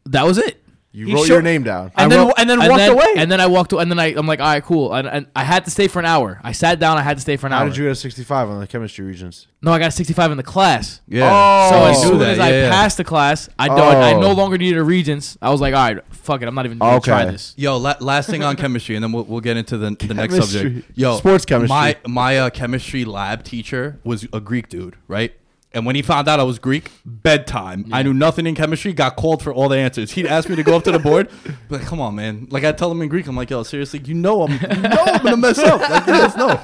That 0.06 0.24
was 0.24 0.38
it. 0.38 0.61
You 0.94 1.06
He 1.06 1.14
wrote 1.14 1.20
showed- 1.26 1.28
your 1.34 1.42
name 1.42 1.62
down. 1.62 1.90
And 1.96 2.12
I 2.12 2.16
then 2.16 2.26
wrote- 2.26 2.34
and 2.36 2.50
then 2.50 2.58
walked 2.68 2.86
away. 2.88 3.06
And 3.16 3.32
then 3.32 3.40
I 3.40 3.46
walked 3.46 3.72
away. 3.72 3.82
And 3.82 3.90
then 3.90 3.98
I, 3.98 4.08
I'm 4.14 4.26
like, 4.26 4.40
all 4.40 4.46
right, 4.46 4.62
cool. 4.62 4.92
And, 4.92 5.08
and 5.08 5.26
I 5.34 5.42
had 5.42 5.64
to 5.64 5.70
stay 5.70 5.88
for 5.88 6.00
an 6.00 6.04
hour. 6.04 6.38
I 6.44 6.52
sat 6.52 6.78
down. 6.80 6.98
I 6.98 7.02
had 7.02 7.16
to 7.16 7.22
stay 7.22 7.38
for 7.38 7.46
an 7.46 7.52
How 7.52 7.60
hour. 7.60 7.68
did 7.68 7.78
you 7.78 7.84
get 7.84 7.92
a 7.92 7.94
65 7.94 8.50
on 8.50 8.60
the 8.60 8.66
chemistry 8.66 9.04
regents? 9.06 9.46
no, 9.64 9.72
I 9.72 9.78
got 9.78 9.88
a 9.88 9.92
65 9.92 10.32
in 10.32 10.36
the 10.36 10.42
class. 10.42 11.00
Yeah. 11.08 11.30
Oh. 11.32 11.70
So 11.70 11.76
I 11.76 11.90
as 11.92 12.02
knew 12.02 12.08
soon 12.10 12.18
that, 12.18 12.28
as 12.30 12.38
I 12.40 12.50
yeah, 12.50 12.62
yeah. 12.64 12.70
passed 12.70 12.96
the 12.98 13.04
class, 13.04 13.48
I 13.58 13.68
don't. 13.68 13.78
I 13.78 14.12
Oh. 14.14 14.20
no 14.20 14.32
longer 14.32 14.58
needed 14.58 14.76
a 14.76 14.82
regents. 14.82 15.38
I 15.40 15.50
was 15.50 15.60
like, 15.60 15.72
all 15.72 15.82
right, 15.94 16.04
fuck 16.10 16.42
it. 16.42 16.48
I'm 16.48 16.54
not 16.54 16.66
even 16.66 16.78
gonna 16.78 17.00
try 17.00 17.22
Okay. 17.22 17.30
this. 17.32 17.54
Yo, 17.56 17.76
la- 17.78 17.94
last 18.00 18.28
thing 18.28 18.42
on 18.42 18.56
chemistry, 18.56 18.96
and 18.96 19.02
then 19.04 19.12
we'll, 19.12 19.24
we'll 19.24 19.40
get 19.40 19.56
into 19.56 19.78
the, 19.78 19.90
the 19.98 20.14
next 20.14 20.34
Chemistry. 20.34 20.60
subject. 20.62 20.90
Yo, 20.98 21.16
Sports 21.16 21.44
chemistry. 21.46 21.68
My 21.68 21.96
my 22.06 22.38
uh, 22.38 22.50
chemistry 22.50 23.04
lab 23.04 23.44
teacher 23.44 23.98
was 24.04 24.26
a 24.32 24.40
Greek 24.40 24.68
dude, 24.68 24.96
right? 25.08 25.32
And 25.74 25.86
when 25.86 25.96
he 25.96 26.02
found 26.02 26.28
out 26.28 26.38
I 26.38 26.42
was 26.42 26.58
Greek, 26.58 26.90
bedtime. 27.04 27.86
I 27.92 28.02
knew 28.02 28.12
nothing 28.12 28.46
in 28.46 28.54
chemistry. 28.54 28.92
Got 28.92 29.16
called 29.16 29.42
for 29.42 29.52
all 29.52 29.68
the 29.68 29.78
answers. 29.78 30.12
He'd 30.12 30.26
ask 30.26 30.48
me 30.48 30.56
to 30.56 30.62
go 30.62 30.76
up 30.76 30.84
to 30.84 30.92
the 30.92 30.98
board, 30.98 31.30
be 31.44 31.76
like, 31.76 31.82
"Come 31.86 32.00
on, 32.00 32.14
man!" 32.14 32.46
Like 32.50 32.64
I 32.64 32.72
tell 32.72 32.90
him 32.90 33.00
in 33.00 33.08
Greek, 33.08 33.26
I'm 33.26 33.36
like, 33.36 33.50
"Yo, 33.50 33.62
seriously, 33.62 34.00
you 34.04 34.14
know 34.14 34.42
I'm, 34.42 34.52
you 34.52 34.82
know 34.82 35.02
I'm 35.06 35.22
gonna 35.22 35.36
mess 35.36 35.58
up. 35.58 35.80
Like 35.80 36.06
you 36.06 36.14
just 36.14 36.36
know." 36.36 36.60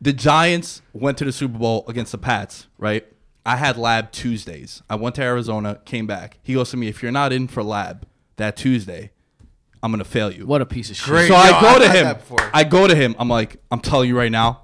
The 0.00 0.12
Giants 0.12 0.82
went 0.92 1.16
to 1.18 1.24
the 1.24 1.32
Super 1.32 1.58
Bowl 1.58 1.84
against 1.88 2.12
the 2.12 2.18
Pats, 2.18 2.66
right? 2.76 3.06
I 3.46 3.56
had 3.56 3.76
lab 3.78 4.10
Tuesdays. 4.10 4.82
I 4.90 4.96
went 4.96 5.14
to 5.14 5.22
Arizona, 5.22 5.80
came 5.84 6.06
back. 6.06 6.38
He 6.42 6.54
goes 6.54 6.70
to 6.70 6.76
me, 6.76 6.88
"If 6.88 7.02
you're 7.02 7.12
not 7.12 7.32
in 7.32 7.46
for 7.46 7.62
lab 7.62 8.06
that 8.36 8.56
Tuesday, 8.56 9.12
I'm 9.82 9.92
gonna 9.92 10.04
fail 10.04 10.32
you." 10.32 10.44
What 10.44 10.60
a 10.60 10.66
piece 10.66 10.90
of 10.90 10.96
shit. 10.96 11.06
Great. 11.06 11.28
So 11.28 11.34
Yo, 11.34 11.40
I 11.40 11.60
go 11.60 11.68
I've 11.68 11.82
to 11.82 11.88
him. 11.92 12.50
I 12.52 12.64
go 12.64 12.88
to 12.88 12.94
him. 12.96 13.14
I'm 13.18 13.28
like, 13.28 13.58
I'm 13.70 13.80
telling 13.80 14.08
you 14.08 14.18
right 14.18 14.32
now, 14.32 14.62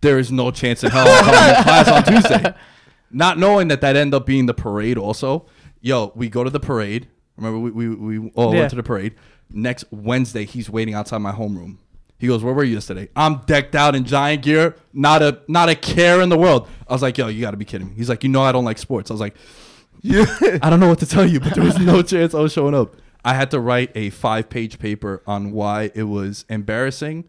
there 0.00 0.18
is 0.18 0.32
no 0.32 0.50
chance 0.50 0.82
in 0.82 0.90
hell 0.90 1.06
I'm 1.06 1.24
coming 1.24 1.56
to 1.56 1.62
class 1.62 1.88
on 1.88 2.04
Tuesday. 2.04 2.54
Not 3.12 3.38
knowing 3.38 3.68
that 3.68 3.80
that 3.82 3.94
ended 3.96 4.14
up 4.14 4.26
being 4.26 4.46
the 4.46 4.54
parade 4.54 4.98
also. 4.98 5.46
Yo, 5.80 6.12
we 6.14 6.28
go 6.28 6.42
to 6.44 6.50
the 6.50 6.60
parade. 6.60 7.08
Remember, 7.36 7.58
we, 7.58 7.70
we, 7.70 8.18
we 8.18 8.30
all 8.34 8.52
Yeah. 8.52 8.60
went 8.60 8.70
to 8.70 8.76
the 8.76 8.82
parade. 8.82 9.14
Next 9.50 9.84
Wednesday, 9.90 10.44
he's 10.44 10.70
waiting 10.70 10.94
outside 10.94 11.18
my 11.18 11.32
homeroom. 11.32 11.78
He 12.18 12.28
goes, 12.28 12.42
"Where 12.44 12.54
were 12.54 12.62
you 12.64 12.74
yesterday?" 12.74 13.08
I'm 13.16 13.38
decked 13.46 13.74
out 13.74 13.94
in 13.96 14.04
giant 14.04 14.42
gear, 14.42 14.76
not 14.92 15.22
a 15.22 15.40
not 15.48 15.68
a 15.68 15.74
care 15.74 16.20
in 16.20 16.28
the 16.28 16.38
world. 16.38 16.68
I 16.88 16.92
was 16.92 17.02
like, 17.02 17.18
"Yo, 17.18 17.26
you 17.28 17.40
got 17.40 17.50
to 17.50 17.56
be 17.56 17.64
kidding 17.64 17.88
me." 17.88 17.94
He's 17.96 18.08
like, 18.08 18.22
"You 18.22 18.28
know 18.30 18.42
I 18.42 18.52
don't 18.52 18.64
like 18.64 18.78
sports." 18.78 19.10
I 19.10 19.14
was 19.14 19.20
like, 19.20 19.34
"Yeah, 20.02 20.24
I 20.62 20.70
don't 20.70 20.78
know 20.80 20.88
what 20.88 21.00
to 21.00 21.06
tell 21.06 21.26
you, 21.28 21.40
but 21.40 21.54
there 21.54 21.64
was 21.64 21.78
no 21.80 22.00
chance 22.02 22.32
I 22.32 22.40
was 22.40 22.52
showing 22.52 22.74
up. 22.74 22.94
I 23.24 23.34
had 23.34 23.50
to 23.50 23.58
write 23.60 23.90
a 23.96 24.10
five 24.10 24.48
page 24.48 24.78
paper 24.78 25.22
on 25.26 25.50
why 25.52 25.90
it 25.96 26.04
was 26.04 26.44
embarrassing 26.48 27.24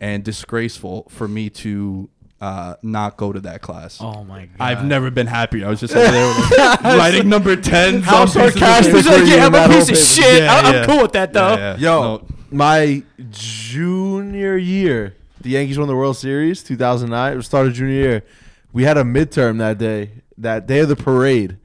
and 0.00 0.22
disgraceful 0.22 1.08
for 1.10 1.26
me 1.26 1.50
to 1.50 2.08
uh, 2.40 2.74
not 2.82 3.16
go 3.16 3.32
to 3.32 3.40
that 3.40 3.60
class. 3.62 3.98
Oh 4.00 4.22
my 4.24 4.46
god. 4.46 4.54
I've 4.60 4.84
never 4.84 5.10
been 5.10 5.26
happier. 5.26 5.66
I 5.66 5.70
was 5.70 5.80
just 5.80 5.94
over 5.96 6.10
there 6.10 6.34
like, 6.58 6.82
writing 6.84 7.28
number 7.28 7.56
10. 7.56 8.02
How 8.02 8.26
some 8.26 8.42
pieces 8.42 8.54
of 8.54 8.60
sarcastic 8.60 8.94
paper. 8.94 9.10
were 9.10 9.24
you 9.24 9.34
yeah, 9.36 9.46
I'm 9.46 9.54
a 9.54 9.68
piece 9.74 9.90
of 9.90 9.96
shit. 9.96 10.42
Yeah, 10.44 10.52
I- 10.54 10.60
I'm 10.60 10.74
yeah. 10.74 10.86
cool 10.86 11.02
with 11.02 11.12
that 11.12 11.32
though. 11.32 11.54
Yeah, 11.54 11.76
yeah. 11.78 11.96
Yo, 11.96 12.00
No. 12.18 12.26
my 12.50 13.02
junior 13.30 14.56
year, 14.56 15.16
the 15.40 15.50
Yankees 15.50 15.78
won 15.78 15.88
the 15.88 15.96
World 15.96 16.16
Series, 16.16 16.62
2009. 16.62 17.32
It 17.32 17.36
was 17.36 17.46
started 17.46 17.74
junior 17.74 17.92
year. 17.94 18.24
We 18.72 18.84
had 18.84 18.96
a 18.98 19.02
midterm 19.02 19.58
that 19.58 19.78
day, 19.78 20.10
that 20.36 20.66
day 20.66 20.78
of 20.80 20.88
the 20.88 20.96
parade. 20.96 21.58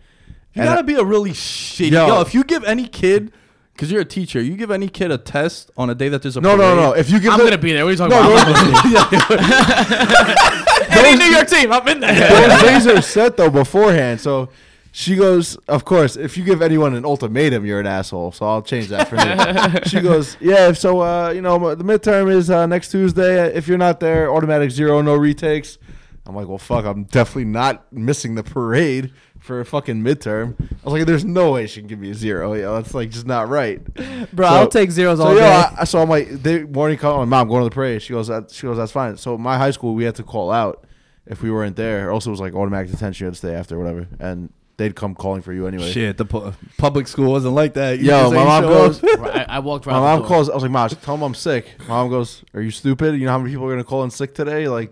You 0.53 0.61
And 0.61 0.65
gotta 0.69 0.79
I- 0.79 0.83
be 0.83 0.95
a 0.95 1.03
really 1.03 1.31
shitty. 1.31 1.91
Yo. 1.91 2.07
Yo, 2.07 2.21
if 2.21 2.33
you 2.33 2.43
give 2.43 2.63
any 2.63 2.87
kid, 2.87 3.31
because 3.73 3.91
you're 3.91 4.01
a 4.01 4.05
teacher, 4.05 4.39
you 4.39 4.55
give 4.55 4.69
any 4.69 4.87
kid 4.87 5.09
a 5.11 5.17
test 5.17 5.71
on 5.75 5.89
a 5.89 5.95
day 5.95 6.07
that 6.09 6.21
there's 6.21 6.37
a 6.37 6.41
No, 6.41 6.55
no, 6.55 6.75
parade, 6.75 6.75
no. 6.77 6.91
If 6.93 7.09
you 7.09 7.19
give 7.19 7.31
I'm 7.33 7.39
the, 7.39 7.45
gonna 7.45 7.57
be 7.57 7.73
there. 7.73 7.83
What 7.85 7.99
are 7.99 8.03
you 8.03 8.09
No, 8.09 8.19
talking 8.21 8.91
no, 8.93 8.99
about? 9.33 10.59
Any 11.05 11.17
New 11.17 11.25
York 11.35 11.47
team, 11.47 11.71
I'm 11.71 11.87
in 11.87 11.99
there. 11.99 12.47
those 12.49 12.61
days 12.61 12.87
are 12.87 13.01
set 13.01 13.37
though 13.37 13.49
beforehand. 13.49 14.19
So 14.21 14.49
she 14.91 15.15
goes, 15.15 15.55
of 15.67 15.85
course, 15.85 16.15
if 16.15 16.37
you 16.37 16.43
give 16.43 16.61
anyone 16.61 16.93
an 16.93 17.03
ultimatum, 17.05 17.65
you're 17.65 17.79
an 17.79 17.87
asshole. 17.87 18.31
So 18.31 18.45
I'll 18.45 18.61
change 18.61 18.89
that 18.89 19.07
for 19.09 19.15
me. 19.15 19.81
she 19.89 20.01
goes, 20.01 20.37
yeah. 20.39 20.71
So 20.73 21.01
uh, 21.01 21.29
you 21.29 21.41
know, 21.41 21.73
the 21.75 21.83
midterm 21.83 22.31
is 22.31 22.49
uh, 22.49 22.65
next 22.67 22.91
Tuesday. 22.91 23.47
If 23.55 23.67
you're 23.67 23.77
not 23.77 23.99
there, 23.99 24.31
automatic 24.31 24.71
zero, 24.71 25.01
no 25.01 25.15
retakes. 25.15 25.77
I'm 26.25 26.35
like, 26.35 26.47
well, 26.47 26.57
fuck. 26.57 26.85
I'm 26.85 27.03
definitely 27.03 27.45
not 27.45 27.91
missing 27.91 28.35
the 28.35 28.43
parade 28.43 29.11
for 29.39 29.59
a 29.59 29.65
fucking 29.65 30.01
midterm. 30.01 30.55
I 30.61 30.85
was 30.85 30.93
like, 30.93 31.05
there's 31.05 31.25
no 31.25 31.51
way 31.51 31.67
she 31.67 31.81
can 31.81 31.87
give 31.87 31.99
me 31.99 32.11
a 32.11 32.13
zero. 32.13 32.53
Yeah, 32.53 32.71
that's 32.71 32.93
like 32.93 33.09
just 33.09 33.25
not 33.25 33.49
right. 33.49 33.83
Bro, 34.31 34.47
So- 34.47 34.53
I'll 34.55 34.67
take 34.69 34.89
zeros 34.91 35.17
So 35.19 35.25
all 35.25 35.33
yo, 35.33 35.39
day. 35.39 35.63
I, 35.79 35.83
so 35.83 35.99
I'm 36.01 36.07
like, 36.07 36.29
they 36.29 36.63
morning 36.63 36.97
call. 36.97 37.17
My 37.17 37.25
mom 37.25 37.49
going 37.49 37.63
to 37.63 37.69
the 37.69 37.73
parade. 37.75 38.01
She 38.01 38.13
goes, 38.13 38.27
that, 38.27 38.51
she 38.51 38.61
goes, 38.65 38.77
that's 38.77 38.93
fine. 38.93 39.17
So 39.17 39.37
my 39.37 39.57
high 39.57 39.71
school, 39.71 39.95
we 39.95 40.05
had 40.05 40.15
to 40.15 40.23
call 40.23 40.49
out 40.49 40.85
if 41.25 41.41
we 41.41 41.51
weren't 41.51 41.75
there. 41.75 42.11
Also, 42.11 42.29
it 42.29 42.31
was 42.31 42.39
like 42.39 42.53
automatic 42.53 42.91
detention. 42.91 43.23
You 43.23 43.27
had 43.27 43.33
to 43.33 43.37
stay 43.37 43.53
after, 43.55 43.77
whatever, 43.77 44.07
and 44.19 44.51
they'd 44.77 44.95
come 44.95 45.13
calling 45.15 45.41
for 45.41 45.53
you 45.53 45.67
anyway. 45.67 45.91
Shit, 45.91 46.17
the 46.17 46.25
pu- 46.25 46.51
public 46.77 47.07
school 47.07 47.31
wasn't 47.31 47.53
like 47.55 47.73
that. 47.75 47.99
You 47.99 48.05
Yo, 48.05 48.11
just 48.23 48.33
my 48.33 48.39
ain't 48.39 48.47
mom 48.49 48.63
show 48.63 48.69
goes. 48.69 49.03
I, 49.29 49.45
I 49.49 49.59
walked 49.59 49.85
My 49.85 49.93
around. 49.93 50.01
mom 50.01 50.15
the 50.15 50.21
door. 50.21 50.27
calls. 50.29 50.49
I 50.49 50.53
was 50.55 50.63
like, 50.63 50.71
"Mom, 50.71 50.89
just 50.89 51.03
tell 51.03 51.15
them 51.15 51.23
I'm 51.23 51.35
sick." 51.35 51.67
My 51.81 51.87
mom 51.87 52.09
goes, 52.09 52.43
"Are 52.53 52.61
you 52.61 52.71
stupid? 52.71 53.13
You 53.19 53.25
know 53.25 53.31
how 53.31 53.37
many 53.37 53.51
people 53.51 53.65
are 53.67 53.71
gonna 53.71 53.83
call 53.83 54.03
in 54.03 54.09
sick 54.11 54.33
today? 54.35 54.67
Like, 54.67 54.91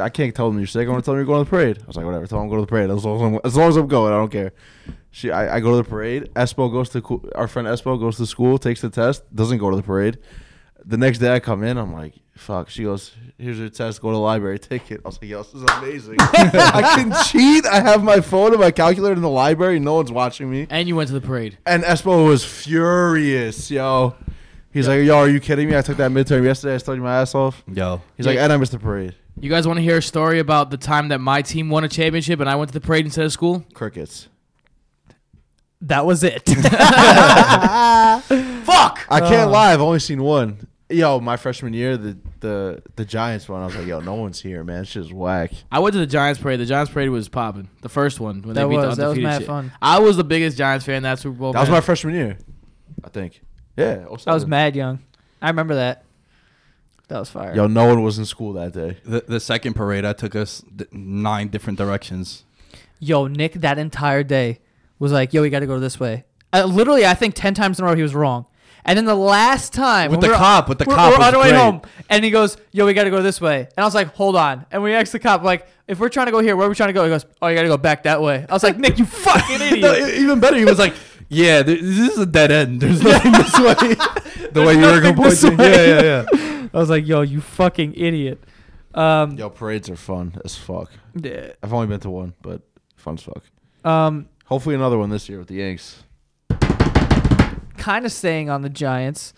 I 0.00 0.08
can't 0.08 0.34
tell 0.34 0.48
them 0.48 0.58
you're 0.58 0.66
sick. 0.66 0.86
I 0.88 0.90
want 0.90 1.02
to 1.02 1.06
tell 1.06 1.12
them 1.14 1.18
you're 1.18 1.26
going 1.26 1.44
to 1.44 1.44
the 1.44 1.50
parade." 1.50 1.78
I 1.82 1.86
was 1.86 1.96
like, 1.96 2.06
"Whatever. 2.06 2.26
Tell 2.26 2.38
them 2.38 2.44
I'm 2.44 2.48
going 2.48 2.60
to 2.60 2.66
the 2.66 2.70
parade. 2.70 2.90
As 2.90 3.04
long 3.04 3.16
as 3.16 3.22
I'm, 3.22 3.40
as 3.44 3.56
long 3.56 3.68
as 3.68 3.76
I'm 3.76 3.86
going, 3.88 4.12
I 4.12 4.16
don't 4.16 4.30
care." 4.32 4.52
She, 5.10 5.30
I, 5.30 5.56
I 5.56 5.60
go 5.60 5.70
to 5.72 5.76
the 5.76 5.84
parade. 5.88 6.30
Espo 6.34 6.72
goes 6.72 6.88
to 6.90 7.00
co- 7.02 7.22
our 7.36 7.46
friend 7.46 7.68
Espo 7.68 7.98
goes 8.00 8.16
to 8.16 8.26
school, 8.26 8.58
takes 8.58 8.80
the 8.80 8.90
test, 8.90 9.22
doesn't 9.34 9.58
go 9.58 9.70
to 9.70 9.76
the 9.76 9.82
parade. 9.82 10.18
The 10.84 10.96
next 10.96 11.18
day 11.18 11.32
I 11.34 11.38
come 11.40 11.62
in, 11.62 11.76
I'm 11.78 11.92
like, 11.92 12.14
"Fuck." 12.34 12.68
She 12.70 12.82
goes, 12.84 13.12
"Here's 13.38 13.58
your 13.58 13.68
test. 13.68 14.00
Go 14.00 14.08
to 14.10 14.14
the 14.14 14.20
library, 14.20 14.58
take 14.58 14.90
it." 14.90 15.00
I 15.04 15.08
was 15.08 15.18
like, 15.20 15.30
"Yo, 15.30 15.42
this 15.42 15.54
is 15.54 15.62
amazing. 15.78 16.16
I 16.20 16.92
can 16.96 17.12
cheat. 17.26 17.64
I 17.66 17.80
have 17.80 18.02
my 18.02 18.20
phone 18.20 18.52
and 18.52 18.60
my 18.60 18.70
calculator 18.70 19.14
in 19.14 19.22
the 19.22 19.28
library. 19.28 19.78
No 19.80 19.94
one's 19.94 20.12
watching 20.12 20.50
me." 20.50 20.66
And 20.70 20.88
you 20.88 20.96
went 20.96 21.08
to 21.08 21.14
the 21.14 21.20
parade. 21.20 21.58
And 21.66 21.82
Espo 21.84 22.26
was 22.26 22.44
furious, 22.44 23.70
yo. 23.70 24.14
He's 24.72 24.88
like, 24.88 25.04
yo, 25.04 25.18
are 25.18 25.28
you 25.28 25.38
kidding 25.38 25.68
me? 25.68 25.76
I 25.76 25.82
took 25.82 25.98
that 25.98 26.10
midterm 26.10 26.42
yesterday. 26.44 26.74
I 26.74 26.78
studied 26.78 27.00
my 27.00 27.20
ass 27.20 27.32
off. 27.36 27.62
Yo, 27.72 28.02
He's 28.16 28.26
like, 28.26 28.38
and 28.38 28.52
I 28.52 28.56
missed 28.56 28.72
the 28.72 28.80
parade. 28.80 29.14
You 29.38 29.48
guys 29.48 29.68
want 29.68 29.76
to 29.78 29.82
hear 29.84 29.98
a 29.98 30.02
story 30.02 30.40
about 30.40 30.70
the 30.70 30.76
time 30.76 31.08
that 31.08 31.20
my 31.20 31.42
team 31.42 31.68
won 31.70 31.84
a 31.84 31.88
championship 31.88 32.40
and 32.40 32.48
I 32.50 32.56
went 32.56 32.70
to 32.70 32.74
the 32.74 32.84
parade 32.84 33.04
instead 33.04 33.24
of 33.24 33.30
school? 33.32 33.64
Crickets. 33.72 34.26
that 35.82 36.04
was 36.06 36.24
it. 36.24 36.42
Fuck. 36.48 36.60
I 39.08 39.20
can't 39.20 39.48
Oh. 39.48 39.52
lie. 39.52 39.72
I've 39.72 39.80
only 39.80 39.98
seen 40.00 40.22
one. 40.22 40.66
Yo, 40.90 41.18
my 41.18 41.36
freshman 41.38 41.72
year, 41.72 41.96
the 41.96 42.16
the 42.40 42.82
the 42.96 43.04
Giants 43.06 43.48
one. 43.48 43.62
I 43.62 43.66
was 43.66 43.74
like, 43.74 43.86
yo, 43.86 44.00
no 44.00 44.14
one's 44.14 44.40
here, 44.42 44.62
man. 44.64 44.82
It's 44.82 44.92
just 44.92 45.12
whack. 45.12 45.50
I 45.72 45.78
went 45.78 45.94
to 45.94 45.98
the 45.98 46.06
Giants 46.06 46.40
parade. 46.40 46.60
The 46.60 46.66
Giants 46.66 46.92
parade 46.92 47.08
was 47.08 47.28
popping. 47.28 47.70
The 47.80 47.88
first 47.88 48.20
one 48.20 48.42
when 48.42 48.54
That 48.54 48.64
they 48.64 48.68
beat 48.68 48.76
was- 48.76 48.96
the 48.96 49.02
that 49.02 49.08
was 49.08 49.18
undefeated 49.18 49.22
mad 49.24 49.38
shit. 49.38 49.46
fun. 49.46 49.72
I 49.80 49.98
was 50.00 50.16
the 50.18 50.24
biggest 50.24 50.58
Giants 50.58 50.84
fan 50.84 50.96
in 50.96 51.02
that 51.04 51.18
Super 51.18 51.36
Bowl. 51.38 51.52
That 51.54 51.60
was 51.60 51.68
man. 51.70 51.76
my 51.76 51.80
freshman 51.80 52.14
year, 52.14 52.36
I 53.02 53.08
think. 53.08 53.40
Yeah, 53.78 54.04
I 54.26 54.34
was 54.34 54.46
mad 54.46 54.76
young. 54.76 55.00
I 55.40 55.48
remember 55.48 55.74
that. 55.76 56.04
That 57.08 57.18
was 57.18 57.30
fire. 57.30 57.54
Yo, 57.54 57.66
no 57.66 57.86
one 57.86 58.02
was 58.02 58.18
in 58.18 58.24
school 58.26 58.52
that 58.54 58.72
day. 58.74 58.98
the 59.04 59.24
the 59.26 59.40
second 59.40 59.72
parade, 59.74 60.04
I 60.04 60.12
took 60.12 60.34
us 60.36 60.62
th- 60.76 60.90
nine 60.92 61.48
different 61.48 61.78
directions. 61.78 62.44
Yo, 63.00 63.26
Nick, 63.26 63.54
that 63.54 63.78
entire 63.78 64.22
day 64.22 64.60
was 64.98 65.12
like, 65.12 65.32
yo, 65.32 65.42
we 65.42 65.50
got 65.50 65.60
to 65.60 65.66
go 65.66 65.78
this 65.80 65.98
way. 65.98 66.24
Uh, 66.52 66.64
literally, 66.64 67.04
I 67.04 67.14
think 67.14 67.34
10 67.34 67.52
times 67.54 67.78
in 67.78 67.84
a 67.84 67.88
row 67.88 67.96
he 67.96 68.02
was 68.02 68.14
wrong. 68.14 68.46
And 68.86 68.96
then 68.98 69.04
the 69.06 69.14
last 69.14 69.72
time. 69.72 70.10
With 70.10 70.20
the 70.20 70.26
we 70.26 70.32
were- 70.32 70.36
cop, 70.38 70.68
with 70.68 70.78
the 70.78 70.84
we're, 70.86 70.94
cop 70.94 71.18
We're 71.18 71.24
on 71.24 71.32
the 71.32 71.38
way 71.38 71.48
great. 71.50 71.58
home. 71.60 71.82
And 72.10 72.22
he 72.24 72.30
goes, 72.30 72.56
yo, 72.72 72.84
we 72.86 72.92
got 72.92 73.04
to 73.04 73.10
go 73.10 73.22
this 73.22 73.40
way. 73.40 73.60
And 73.60 73.78
I 73.78 73.84
was 73.84 73.94
like, 73.94 74.08
hold 74.14 74.36
on. 74.36 74.66
And 74.70 74.82
we 74.82 74.92
asked 74.92 75.12
the 75.12 75.18
cop, 75.18 75.42
like, 75.42 75.66
if 75.88 75.98
we're 75.98 76.08
trying 76.10 76.26
to 76.26 76.32
go 76.32 76.40
here, 76.40 76.54
where 76.56 76.66
are 76.66 76.68
we 76.70 76.74
trying 76.74 76.90
to 76.90 76.92
go? 76.92 77.02
He 77.04 77.08
goes, 77.10 77.24
oh, 77.40 77.48
you 77.48 77.54
got 77.56 77.62
to 77.62 77.68
go 77.68 77.76
back 77.78 78.02
that 78.02 78.20
way. 78.20 78.44
I 78.48 78.52
was 78.52 78.62
like, 78.62 78.78
Nick, 78.78 78.98
you 78.98 79.06
fucking 79.06 79.56
idiot. 79.60 79.80
No, 79.80 80.06
even 80.06 80.38
better, 80.40 80.56
he 80.56 80.64
was 80.66 80.78
like, 80.78 80.94
"Yeah, 81.28 81.62
this 81.62 81.80
is 81.80 82.18
a 82.18 82.26
dead 82.26 82.50
end. 82.52 82.80
There's 82.82 83.02
nothing 83.02 83.32
this 83.32 83.58
way." 83.58 83.94
the 84.52 84.62
way 84.62 84.74
you 84.74 84.80
were 84.82 85.00
going 85.00 85.16
this 85.16 85.40
pointing. 85.42 85.58
way. 85.58 85.88
Yeah, 85.88 86.02
yeah, 86.02 86.24
yeah. 86.32 86.68
I 86.74 86.78
was 86.78 86.90
like, 86.90 87.06
yo, 87.06 87.22
you 87.22 87.40
fucking 87.40 87.94
idiot. 87.94 88.42
Um, 88.94 89.36
Yo, 89.38 89.48
parades 89.50 89.88
are 89.90 89.96
fun 89.96 90.40
as 90.44 90.56
fuck. 90.56 90.90
yeah, 91.14 91.52
I've 91.62 91.72
only 91.72 91.86
been 91.88 92.00
to 92.00 92.10
one, 92.10 92.34
but 92.42 92.62
fun 92.96 93.14
as 93.14 93.22
fuck. 93.22 93.42
um, 93.84 94.28
Hopefully 94.46 94.74
another 94.74 94.98
one 94.98 95.08
this 95.10 95.28
year 95.28 95.38
with 95.38 95.48
the 95.48 95.54
Yanks. 95.56 96.04
Kind 97.84 98.06
of 98.06 98.12
staying 98.12 98.48
on 98.48 98.62
the 98.62 98.70
Giants. 98.70 99.34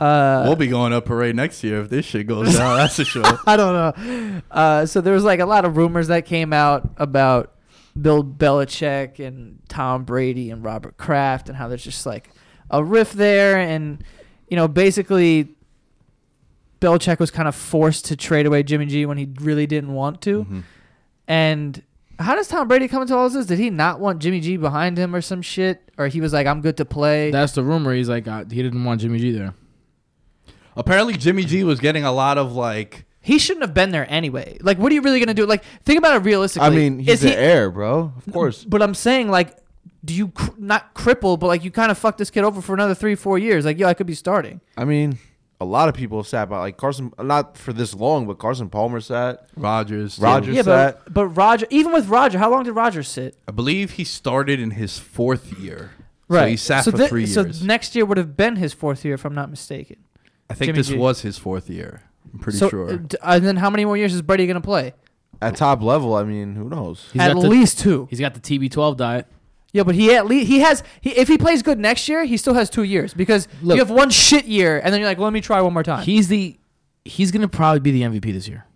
Uh, 0.00 0.44
we'll 0.46 0.56
be 0.56 0.66
going 0.66 0.94
up 0.94 1.04
parade 1.04 1.36
next 1.36 1.62
year 1.62 1.82
if 1.82 1.90
this 1.90 2.06
shit 2.06 2.26
goes 2.26 2.56
down. 2.56 2.78
That's 2.78 2.96
for 2.96 3.04
sure. 3.04 3.24
I 3.46 3.56
don't 3.58 3.74
know. 3.74 4.40
Uh, 4.50 4.86
so 4.86 5.02
there 5.02 5.12
was 5.12 5.24
like 5.24 5.40
a 5.40 5.44
lot 5.46 5.66
of 5.66 5.76
rumors 5.76 6.08
that 6.08 6.24
came 6.24 6.54
out 6.54 6.88
about 6.96 7.52
Bill 8.00 8.24
Belichick 8.24 9.18
and 9.24 9.58
Tom 9.68 10.04
Brady 10.04 10.50
and 10.50 10.64
Robert 10.64 10.96
Kraft 10.96 11.48
and 11.50 11.58
how 11.58 11.68
there's 11.68 11.84
just 11.84 12.06
like 12.06 12.30
a 12.70 12.82
riff 12.82 13.12
there, 13.12 13.58
and 13.58 14.02
you 14.48 14.56
know, 14.56 14.68
basically, 14.68 15.54
Belichick 16.80 17.18
was 17.18 17.30
kind 17.30 17.46
of 17.48 17.54
forced 17.54 18.06
to 18.06 18.16
trade 18.16 18.46
away 18.46 18.62
Jimmy 18.62 18.86
G 18.86 19.04
when 19.04 19.18
he 19.18 19.28
really 19.40 19.66
didn't 19.66 19.92
want 19.92 20.22
to. 20.22 20.44
Mhm. 20.44 20.62
And 21.28 21.82
how 22.20 22.34
does 22.36 22.48
Tom 22.48 22.68
Brady 22.68 22.86
come 22.88 23.02
into 23.02 23.16
all 23.16 23.28
this? 23.28 23.46
Did 23.46 23.58
he 23.58 23.70
not 23.70 23.98
want 24.00 24.20
Jimmy 24.20 24.40
G 24.40 24.56
behind 24.56 24.98
him 24.98 25.14
or 25.14 25.20
some 25.20 25.42
shit, 25.42 25.90
or 25.98 26.08
he 26.08 26.20
was 26.20 26.32
like, 26.32 26.46
"I'm 26.46 26.60
good 26.60 26.76
to 26.78 26.84
play"? 26.84 27.30
That's 27.30 27.52
the 27.52 27.62
rumor. 27.64 27.92
He's 27.94 28.08
like, 28.08 28.28
uh, 28.28 28.44
he 28.50 28.62
didn't 28.62 28.84
want 28.84 29.00
Jimmy 29.00 29.18
G 29.18 29.32
there. 29.32 29.54
Apparently, 30.76 31.14
Jimmy 31.14 31.44
G 31.44 31.64
was 31.64 31.80
getting 31.80 32.04
a 32.04 32.12
lot 32.12 32.38
of 32.38 32.52
like. 32.54 33.04
he 33.20 33.38
shouldn't 33.38 33.62
have 33.64 33.74
been 33.74 33.90
there 33.90 34.06
anyway. 34.08 34.56
Like, 34.60 34.78
what 34.78 34.90
are 34.92 34.94
you 34.94 35.02
really 35.02 35.18
gonna 35.20 35.34
do? 35.34 35.46
Like, 35.46 35.64
think 35.84 35.98
about 35.98 36.16
it 36.16 36.24
realistically. 36.24 36.66
I 36.66 36.70
mean, 36.70 36.98
he's 36.98 37.14
Is 37.14 37.20
the 37.22 37.28
he- 37.30 37.34
heir, 37.36 37.70
bro. 37.70 38.12
Of 38.26 38.32
course. 38.32 38.64
But 38.64 38.82
I'm 38.82 38.94
saying, 38.94 39.28
like, 39.30 39.56
do 40.04 40.14
you 40.14 40.28
cr- 40.28 40.52
not 40.56 40.94
cripple, 40.94 41.38
but 41.38 41.48
like 41.48 41.64
you 41.64 41.70
kind 41.70 41.90
of 41.90 41.98
fuck 41.98 42.16
this 42.16 42.30
kid 42.30 42.44
over 42.44 42.62
for 42.62 42.72
another 42.72 42.94
three, 42.94 43.14
four 43.14 43.38
years? 43.38 43.64
Like, 43.64 43.78
yo, 43.78 43.86
I 43.88 43.94
could 43.94 44.06
be 44.06 44.14
starting. 44.14 44.60
I 44.76 44.84
mean, 44.84 45.18
a 45.60 45.64
lot 45.64 45.88
of 45.88 45.94
people 45.94 46.18
have 46.18 46.26
sat 46.26 46.48
by 46.48 46.58
like 46.58 46.76
Carson, 46.76 47.12
not 47.20 47.56
for 47.58 47.72
this 47.72 47.94
long, 47.94 48.26
but 48.26 48.38
Carson 48.38 48.68
Palmer 48.70 49.00
sat. 49.00 49.46
Rogers. 49.56 50.18
Rodgers 50.18 50.54
yeah, 50.54 50.62
sat. 50.62 51.04
but 51.04 51.12
but 51.14 51.26
Roger, 51.28 51.66
even 51.70 51.92
with 51.92 52.08
Roger, 52.08 52.38
how 52.38 52.50
long 52.50 52.64
did 52.64 52.72
Roger 52.72 53.02
sit? 53.02 53.36
I 53.46 53.52
believe 53.52 53.92
he 53.92 54.04
started 54.04 54.58
in 54.60 54.72
his 54.72 54.98
fourth 54.98 55.58
year. 55.58 55.90
Right. 56.28 56.42
So 56.42 56.46
he 56.48 56.56
sat 56.56 56.84
so 56.84 56.90
for 56.92 56.96
thi- 56.98 57.08
three 57.08 57.26
So 57.26 57.42
years. 57.42 57.62
next 57.64 57.94
year 57.96 58.04
would 58.04 58.16
have 58.18 58.36
been 58.36 58.56
his 58.56 58.72
fourth 58.72 59.04
year, 59.04 59.14
if 59.14 59.24
I'm 59.24 59.34
not 59.34 59.50
mistaken. 59.50 59.96
I 60.48 60.54
think 60.54 60.68
Jimmy 60.68 60.78
this 60.78 60.88
G. 60.88 60.96
was 60.96 61.22
his 61.22 61.36
fourth 61.38 61.68
year. 61.68 62.02
I'm 62.32 62.38
pretty 62.38 62.58
so, 62.58 62.68
sure. 62.70 62.92
uh, 62.92 62.96
d- 62.96 63.16
and 63.22 63.44
then 63.44 63.56
how 63.56 63.68
many 63.70 63.84
more 63.84 63.96
years 63.96 64.14
is 64.14 64.22
Brady 64.22 64.46
gonna 64.46 64.60
play? 64.60 64.94
At 65.42 65.56
top 65.56 65.82
level, 65.82 66.14
I 66.14 66.22
mean, 66.24 66.54
who 66.54 66.68
knows? 66.68 67.08
He's 67.12 67.20
At 67.22 67.32
got 67.34 67.42
the- 67.42 67.48
least 67.48 67.78
two. 67.80 68.06
He's 68.10 68.20
got 68.20 68.34
the 68.34 68.40
TB12 68.40 68.96
diet. 68.96 69.26
Yeah, 69.72 69.84
but 69.84 69.94
he 69.94 70.14
at 70.14 70.26
least 70.26 70.48
he 70.48 70.60
has 70.60 70.82
he 71.00 71.10
if 71.10 71.28
he 71.28 71.38
plays 71.38 71.62
good 71.62 71.78
next 71.78 72.08
year, 72.08 72.24
he 72.24 72.36
still 72.36 72.54
has 72.54 72.68
two 72.70 72.82
years 72.82 73.14
because 73.14 73.46
Look- 73.62 73.76
you 73.76 73.80
have 73.80 73.90
one 73.90 74.10
shit 74.10 74.46
year 74.46 74.80
and 74.82 74.92
then 74.92 75.00
you're 75.00 75.08
like, 75.08 75.18
let 75.18 75.32
me 75.32 75.40
try 75.40 75.60
one 75.60 75.72
more 75.72 75.82
time. 75.82 76.02
He's 76.02 76.28
the 76.28 76.58
he's 77.04 77.30
gonna 77.30 77.48
probably 77.48 77.80
be 77.80 77.92
the 77.92 78.02
MVP 78.02 78.32
this 78.32 78.48
year. 78.48 78.66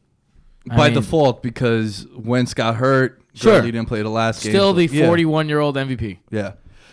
I 0.71 0.77
By 0.77 0.85
mean, 0.87 0.95
default, 0.95 1.43
because 1.43 2.07
Wentz 2.17 2.55
got 2.55 2.77
hurt. 2.77 3.21
Sure. 3.35 3.59
Gurley 3.59 3.73
didn't 3.73 3.89
play 3.89 4.03
the 4.03 4.09
last 4.09 4.43
game. 4.43 4.53
still 4.53 4.73
the 4.73 4.87
yeah. 4.87 5.07
41 5.07 5.49
year 5.49 5.59
old 5.61 5.77
MVP. 5.77 6.19
Yeah. 6.31 6.53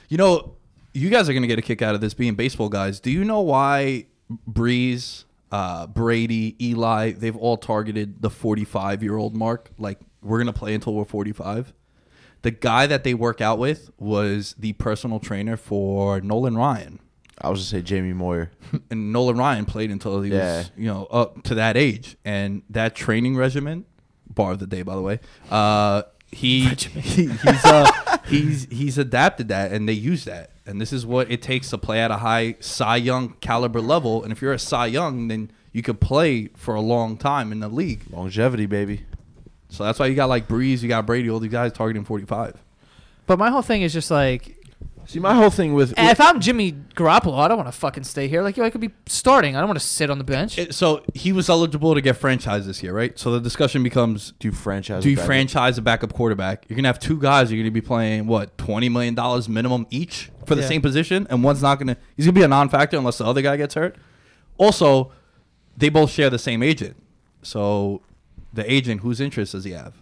You 0.10 0.18
know, 0.18 0.56
you 0.94 1.10
guys 1.10 1.30
are 1.30 1.34
going 1.34 1.44
to 1.44 1.48
get 1.48 1.60
a 1.60 1.62
kick 1.62 1.82
out 1.82 1.96
of 1.96 2.02
this 2.02 2.14
being 2.14 2.36
baseball 2.36 2.68
guys. 2.68 3.00
Do 3.00 3.12
you 3.12 3.24
know 3.24 3.40
why 3.40 4.08
Brees, 4.50 5.24
uh, 5.52 5.88
Brady, 5.88 6.58
Eli, 6.62 7.12
they've 7.12 7.38
all 7.38 7.58
targeted 7.58 8.22
the 8.22 8.30
45 8.30 9.04
year 9.04 9.16
old 9.16 9.36
mark? 9.36 9.72
Like, 9.78 10.00
we're 10.22 10.38
going 10.38 10.54
to 10.54 10.60
play 10.60 10.74
until 10.74 10.94
we're 10.94 11.06
45. 11.06 11.72
The 12.44 12.52
guy 12.52 12.88
that 12.88 13.04
they 13.04 13.14
work 13.14 13.40
out 13.42 13.60
with 13.60 13.92
was 14.00 14.56
the 14.58 14.74
personal 14.74 15.20
trainer 15.20 15.58
for 15.58 16.22
Nolan 16.22 16.58
Ryan. 16.58 17.00
I 17.40 17.50
was 17.50 17.60
just 17.60 17.72
say 17.72 17.82
Jamie 17.82 18.14
Moyer. 18.14 18.52
And 18.90 19.12
Nolan 19.12 19.38
Ryan 19.38 19.66
played 19.66 19.92
until 19.92 20.22
he 20.22 20.32
Yeah. 20.32 20.58
was, 20.60 20.72
you 20.78 20.86
know, 20.88 21.06
up 21.06 21.44
to 21.44 21.56
that 21.56 21.76
age. 21.78 22.16
And 22.26 22.62
that 22.70 22.96
training 22.96 23.36
regimen, 23.36 23.86
bar 24.30 24.54
of 24.54 24.60
the 24.60 24.68
day, 24.68 24.82
by 24.82 24.96
the 24.96 25.02
way, 25.02 25.20
uh, 25.50 26.04
he, 26.32 26.66
he 26.70 27.28
he's 27.28 27.66
uh, 27.66 27.92
he's 28.26 28.68
he's 28.72 28.98
adapted 28.98 29.50
that, 29.50 29.72
and 29.74 29.88
they 29.90 29.94
use 29.94 30.24
that. 30.26 30.52
And 30.66 30.80
this 30.80 30.94
is 30.94 31.06
what 31.06 31.30
it 31.30 31.42
takes 31.42 31.70
to 31.72 31.78
play 31.78 32.00
at 32.00 32.12
a 32.12 32.18
high 32.18 32.56
Cy 32.60 32.96
Young 32.98 33.34
caliber 33.42 33.82
level. 33.82 34.24
And 34.24 34.32
if 34.32 34.42
you're 34.42 34.54
a 34.54 34.60
Cy 34.60 34.86
Young, 34.86 35.28
then 35.28 35.52
you 35.74 35.82
could 35.82 36.00
play 36.00 36.48
for 36.56 36.76
a 36.76 36.82
long 36.82 37.18
time 37.18 37.52
in 37.52 37.60
the 37.60 37.68
league. 37.68 38.04
Longevity, 38.10 38.66
baby. 38.68 39.02
So 39.72 39.84
that's 39.86 39.98
why 40.00 40.06
you 40.08 40.16
got 40.16 40.30
like 40.30 40.48
Brees, 40.48 40.82
you 40.84 40.90
got 40.90 41.06
Brady, 41.06 41.30
all 41.30 41.40
these 41.40 41.52
guys 41.52 41.72
targeting 41.72 42.04
45. 42.06 42.62
but 43.26 43.40
my 43.40 43.50
whole 43.50 43.62
thing 43.62 43.82
is 43.82 43.94
just 43.94 44.12
like 44.12 44.58
See, 45.08 45.20
my 45.20 45.34
whole 45.34 45.50
thing 45.50 45.74
with, 45.74 45.96
And 45.98 46.10
if 46.10 46.22
I'm 46.22 46.40
Jimmy 46.40 46.74
Garoppolo, 46.96 47.38
I 47.40 47.48
don't 47.48 47.58
want 47.58 47.68
to 47.68 47.78
fucking 47.78 48.04
stay 48.04 48.28
here. 48.28 48.44
Like, 48.44 48.56
yo, 48.56 48.64
I 48.64 48.70
could 48.70 48.82
be 48.82 48.92
starting. 49.08 49.56
I 49.56 49.60
don't 49.60 49.68
want 49.68 49.80
to 49.80 49.86
sit 49.86 50.12
on 50.12 50.20
the 50.20 50.24
bench. 50.24 50.60
It- 50.60 50.76
so 50.76 51.04
he 51.16 51.34
was 51.34 51.50
eligible 51.50 51.96
to 51.96 52.02
get 52.02 52.22
franchised 52.22 52.66
this 52.66 52.84
year, 52.84 52.94
right? 52.94 53.18
So 53.18 53.32
the 53.32 53.40
discussion 53.42 53.82
becomes 53.82 54.34
do 54.40 54.48
you 54.50 54.52
franchise? 54.54 55.02
do 55.04 55.10
you 55.10 55.16
a 55.16 55.18
backup? 55.18 55.26
franchise 55.26 55.78
a 55.80 55.82
backup 55.82 56.14
quarterback? 56.14 56.66
You're 56.70 56.76
gonna 56.76 56.88
have 56.88 57.00
two 57.00 57.18
guys. 57.20 57.52
You're 57.52 57.62
gonna 57.62 57.72
be 57.72 57.82
playing 57.82 58.28
what 58.28 58.58
twenty 58.60 58.90
million 58.90 59.16
dollars 59.16 59.50
minimum 59.50 59.88
each 59.90 60.30
for 60.46 60.54
the 60.56 60.62
Yeah. 60.62 60.68
same 60.68 60.82
position, 60.82 61.26
and 61.32 61.44
one's 61.44 61.64
not 61.64 61.80
gonna. 61.80 61.98
He's 62.16 62.26
gonna 62.28 62.34
be 62.34 62.44
a 62.44 62.48
non-factor 62.48 62.96
unless 62.98 63.18
the 63.18 63.26
other 63.26 63.42
guy 63.42 63.58
gets 63.58 63.74
hurt. 63.74 63.96
Also, 64.58 65.12
they 65.76 65.90
both 65.90 66.12
share 66.12 66.30
the 66.30 66.40
same 66.40 66.62
agent. 66.62 66.96
So, 67.42 68.02
the 68.54 68.72
agent, 68.72 69.02
whose 69.02 69.20
interest 69.20 69.54
does 69.54 69.64
he 69.64 69.72
have? 69.72 69.96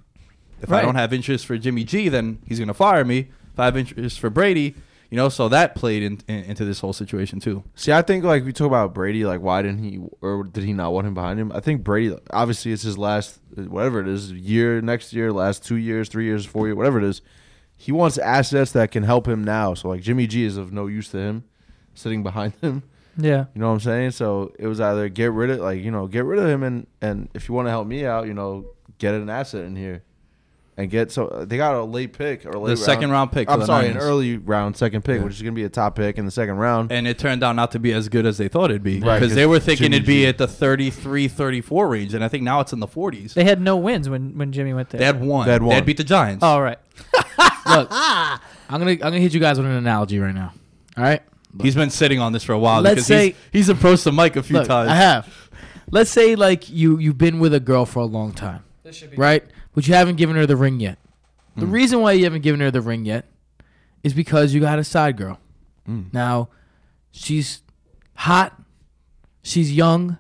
If 0.62 0.72
I 0.72 0.82
don't 0.82 0.96
have 0.96 1.14
interest 1.14 1.46
for 1.46 1.58
Jimmy 1.58 1.84
G, 1.84 2.10
then 2.10 2.40
he's 2.46 2.60
gonna 2.60 2.74
fire 2.74 3.06
me. 3.06 3.30
If 3.54 3.60
I 3.60 3.66
have 3.66 3.78
interest 3.78 4.20
for 4.20 4.30
Brady, 4.30 4.76
you 5.10 5.16
know, 5.16 5.30
so 5.30 5.50
that 5.50 5.74
played 5.74 6.04
in, 6.04 6.20
in, 6.28 6.44
into 6.44 6.66
this 6.66 6.80
whole 6.80 6.94
situation 6.94 7.40
too. 7.40 7.64
See, 7.76 7.92
I 7.92 8.02
think 8.02 8.24
like 8.24 8.46
we 8.46 8.54
talk 8.54 8.68
about 8.68 8.94
Brady, 8.94 9.26
like 9.26 9.42
why 9.42 9.62
didn't 9.62 9.84
he 9.84 10.00
or 10.22 10.44
did 10.44 10.64
he 10.64 10.74
not 10.74 10.94
want 10.94 11.08
him 11.08 11.14
behind 11.14 11.40
him? 11.40 11.52
I 11.52 11.60
think 11.60 11.84
Brady, 11.84 12.16
obviously, 12.32 12.72
it's 12.72 12.84
his 12.84 12.98
last 12.98 13.40
whatever 13.56 14.00
it 14.02 14.08
is, 14.08 14.32
year 14.32 14.82
next 14.82 15.14
year, 15.14 15.32
last 15.32 15.66
two 15.66 15.78
years, 15.78 16.10
three 16.10 16.26
years, 16.26 16.46
four 16.46 16.68
years, 16.68 16.76
whatever 16.76 17.00
it 17.00 17.06
is. 17.06 17.22
He 17.76 17.92
wants 17.92 18.18
assets 18.18 18.74
that 18.74 18.92
can 18.92 19.04
help 19.04 19.28
him 19.28 19.44
now. 19.44 19.74
So 19.74 19.90
like 19.90 20.02
Jimmy 20.02 20.28
G 20.28 20.44
is 20.44 20.58
of 20.58 20.72
no 20.72 20.88
use 20.88 21.10
to 21.10 21.18
him, 21.18 21.44
sitting 21.96 22.22
behind 22.22 22.54
him. 22.62 22.84
Yeah. 23.20 23.46
You 23.54 23.62
know 23.62 23.68
what 23.68 23.74
I'm 23.74 23.80
saying? 23.82 24.12
So 24.12 24.54
it 24.58 24.68
was 24.68 24.80
either 24.82 25.10
get 25.10 25.32
rid 25.32 25.50
of 25.52 25.60
like 25.60 25.82
you 25.84 25.92
know 25.92 26.08
get 26.08 26.26
rid 26.26 26.40
of 26.40 26.48
him 26.50 26.64
and 26.64 26.88
and 27.02 27.30
if 27.34 27.48
you 27.50 27.54
want 27.56 27.68
to 27.68 27.72
help 27.72 27.88
me 27.88 28.06
out, 28.06 28.28
you 28.28 28.34
know 28.34 28.66
get 28.98 29.14
an 29.14 29.30
asset 29.30 29.66
in 29.66 29.76
here. 29.76 30.04
And 30.78 30.90
get 30.90 31.12
so 31.12 31.28
uh, 31.28 31.44
they 31.44 31.58
got 31.58 31.76
a 31.76 31.84
late 31.84 32.14
pick 32.18 32.46
or 32.46 32.52
a 32.52 32.58
late 32.60 32.70
The 32.70 32.78
second 32.78 33.12
round 33.12 33.34
pick. 33.34 33.50
I'm 33.50 33.60
the 33.60 33.66
sorry, 33.66 33.90
an 33.90 33.98
early 33.98 34.38
round 34.38 34.78
second 34.78 35.04
pick, 35.04 35.18
Yeah. 35.18 35.26
which 35.26 35.34
is 35.36 35.42
gonna 35.42 35.52
be 35.52 35.66
a 35.66 35.70
top 35.70 35.98
pick 35.98 36.18
in 36.18 36.24
the 36.24 36.32
second 36.32 36.56
round. 36.56 36.90
and 36.94 37.06
it 37.06 37.20
turned 37.20 37.44
out 37.44 37.58
not 37.58 37.72
to 37.72 37.80
be 37.80 37.92
as 37.92 38.08
good 38.08 38.26
as 38.26 38.38
they 38.38 38.48
thought 38.48 38.70
it'd 38.72 38.82
be 38.82 39.02
Right, 39.02 39.20
because 39.20 39.36
they 39.36 39.42
'cause 39.44 39.50
were 39.50 39.60
thinking 39.60 39.88
Jimmy 39.88 39.98
it'd 39.98 40.08
be 40.08 40.22
G. 40.22 40.28
at 40.28 40.38
the 40.38 40.48
33 40.48 41.28
34 41.28 41.90
range 41.90 42.14
and 42.14 42.24
i 42.24 42.30
think 42.30 42.44
now 42.44 42.62
it's 42.62 42.72
in 42.72 42.80
the 42.80 42.88
40s 42.88 43.34
They 43.34 43.44
had 43.44 43.60
no 43.60 43.76
wins 43.76 44.08
when, 44.08 44.38
when 44.38 44.54
Jimmy 44.54 44.74
went 44.74 44.90
there. 44.92 45.00
they 45.00 45.06
had 45.06 45.20
one 45.22 45.46
They 45.48 45.52
had 45.52 45.64
one. 45.64 45.84
beat 45.84 45.98
the 45.98 46.04
giants 46.06 46.46
oh, 46.48 46.60
right. 46.62 46.78
Look, 47.68 47.88
I'm 47.92 48.40
gonna 48.70 48.92
I'm 48.92 48.98
gonna 49.00 49.20
hit 49.20 49.34
you 49.34 49.42
guys 49.42 49.58
with 49.58 49.68
an 49.68 49.74
analogy 49.74 50.18
right 50.20 50.34
now. 50.34 50.54
All 50.98 51.04
right. 51.04 51.22
He's 51.62 51.76
been 51.76 51.90
sitting 51.90 52.20
on 52.20 52.32
this 52.34 52.44
for 52.44 52.54
a 52.54 52.60
while 52.60 52.82
Let's 52.82 52.96
because 52.96 53.06
say- 53.08 53.26
he's, 53.30 53.36
he's 53.52 53.70
approached 53.70 54.04
the 54.04 54.12
mic 54.12 54.36
a 54.36 54.44
few 54.44 54.58
Look, 54.58 54.68
times 54.68 54.90
I 54.90 54.96
have. 54.96 55.50
Let's 55.92 56.10
say 56.12 56.36
like 56.36 56.70
you 56.70 57.00
you've 57.00 57.18
been 57.18 57.40
with 57.40 57.54
a 57.54 57.60
girl 57.60 57.86
for 57.86 58.00
a 58.00 58.06
long 58.06 58.32
time, 58.34 58.64
right? 59.18 59.44
But 59.74 59.88
you 59.88 59.94
haven't 59.96 60.18
given 60.18 60.36
her 60.36 60.46
the 60.46 60.56
ring 60.56 60.80
yet. 60.80 60.98
The 61.58 61.66
Mm. 61.66 61.72
reason 61.72 62.02
why 62.02 62.12
you 62.14 62.24
haven't 62.26 62.42
given 62.42 62.60
her 62.62 62.70
the 62.72 62.82
ring 62.82 63.06
yet 63.06 63.26
is 64.04 64.14
because 64.14 64.54
you 64.54 64.62
got 64.62 64.78
a 64.80 64.84
side 64.84 65.18
girl. 65.18 65.40
Mm. 65.90 66.14
Now, 66.14 66.50
she's 67.12 67.64
hot, 68.16 68.54
she's 69.42 69.74
young, 69.74 70.18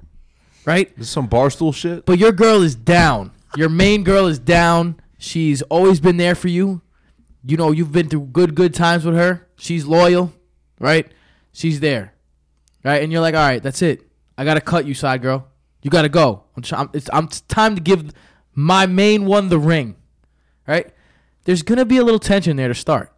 right? 0.66 0.96
This 0.98 1.08
is 1.08 1.12
some 1.14 1.28
barstool 1.30 1.74
shit. 1.74 2.06
But 2.06 2.18
your 2.20 2.32
girl 2.32 2.62
is 2.62 2.76
down. 2.76 3.32
Your 3.56 3.70
main 3.70 4.04
girl 4.04 4.26
is 4.28 4.40
down. 4.40 5.00
She's 5.18 5.62
always 5.64 6.00
been 6.00 6.18
there 6.18 6.36
for 6.36 6.48
you. 6.48 6.82
You 7.46 7.58
know, 7.58 7.72
you've 7.72 7.92
been 7.92 8.10
through 8.10 8.30
good, 8.34 8.56
good 8.56 8.74
times 8.74 9.06
with 9.06 9.16
her. 9.16 9.48
She's 9.56 9.86
loyal, 9.86 10.34
right? 10.80 11.08
She's 11.52 11.80
there, 11.80 12.14
right? 12.84 13.02
And 13.02 13.12
you're 13.12 13.22
like, 13.22 13.36
all 13.36 13.48
right, 13.48 13.62
that's 13.62 13.82
it. 13.82 14.10
I 14.38 14.46
gotta 14.46 14.62
cut 14.62 14.86
you, 14.86 14.94
side 14.94 15.22
girl. 15.22 15.48
You 15.82 15.90
gotta 15.90 16.10
go. 16.10 16.44
I'm, 16.56 16.64
tr- 16.64 16.76
I'm, 16.76 16.90
it's, 16.94 17.10
I'm 17.12 17.26
it's 17.26 17.42
time 17.42 17.76
to 17.76 17.82
give 17.82 18.14
my 18.54 18.86
main 18.86 19.26
one 19.26 19.50
the 19.50 19.60
ring, 19.60 19.96
right? 20.68 20.92
There's 21.46 21.62
gonna 21.62 21.86
be 21.86 21.98
a 21.98 22.04
little 22.04 22.20
tension 22.20 22.58
there 22.58 22.68
to 22.68 22.76
start. 22.76 23.14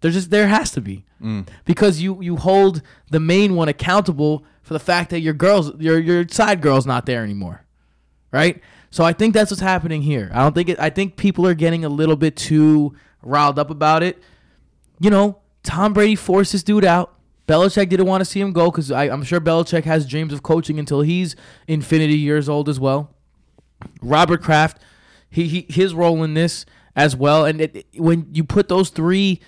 There's 0.00 0.14
just 0.14 0.30
there 0.30 0.48
has 0.48 0.70
to 0.72 0.80
be 0.80 1.04
mm. 1.22 1.46
because 1.64 2.00
you 2.00 2.22
you 2.22 2.36
hold 2.36 2.82
the 3.10 3.20
main 3.20 3.54
one 3.54 3.68
accountable 3.68 4.44
for 4.62 4.74
the 4.74 4.80
fact 4.80 5.10
that 5.10 5.20
your 5.20 5.34
girls 5.34 5.72
your 5.78 5.98
your 5.98 6.28
side 6.28 6.60
girl's 6.60 6.86
not 6.86 7.06
there 7.06 7.24
anymore 7.24 7.64
right? 8.30 8.60
So 8.90 9.04
I 9.04 9.12
think 9.12 9.34
that's 9.34 9.50
what's 9.50 9.60
happening 9.60 10.02
here. 10.02 10.30
I 10.32 10.42
don't 10.42 10.54
think 10.54 10.68
it. 10.68 10.78
I 10.78 10.90
think 10.90 11.16
people 11.16 11.46
are 11.46 11.54
getting 11.54 11.84
a 11.84 11.88
little 11.88 12.16
bit 12.16 12.36
too 12.36 12.94
riled 13.22 13.58
up 13.58 13.70
about 13.70 14.02
it. 14.02 14.22
You 15.00 15.10
know, 15.10 15.38
Tom 15.62 15.92
Brady 15.92 16.16
forced 16.16 16.52
this 16.52 16.62
dude 16.62 16.84
out. 16.84 17.14
Belichick 17.48 17.88
didn't 17.88 18.06
want 18.06 18.20
to 18.20 18.24
see 18.26 18.40
him 18.40 18.52
go 18.52 18.70
because 18.70 18.92
I'm 18.92 19.24
sure 19.24 19.40
Belichick 19.40 19.84
has 19.84 20.06
dreams 20.06 20.32
of 20.32 20.42
coaching 20.42 20.78
until 20.78 21.00
he's 21.00 21.34
infinity 21.66 22.16
years 22.18 22.48
old 22.48 22.68
as 22.68 22.78
well. 22.78 23.10
Robert 24.02 24.42
Kraft, 24.42 24.80
he, 25.30 25.48
he 25.48 25.66
his 25.68 25.94
role 25.94 26.22
in 26.22 26.34
this 26.34 26.66
as 26.94 27.16
well. 27.16 27.44
And 27.44 27.60
it, 27.60 27.76
it- 27.76 27.86
when 28.00 28.26
you 28.32 28.44
put 28.44 28.68
those 28.68 28.90
three 28.90 29.40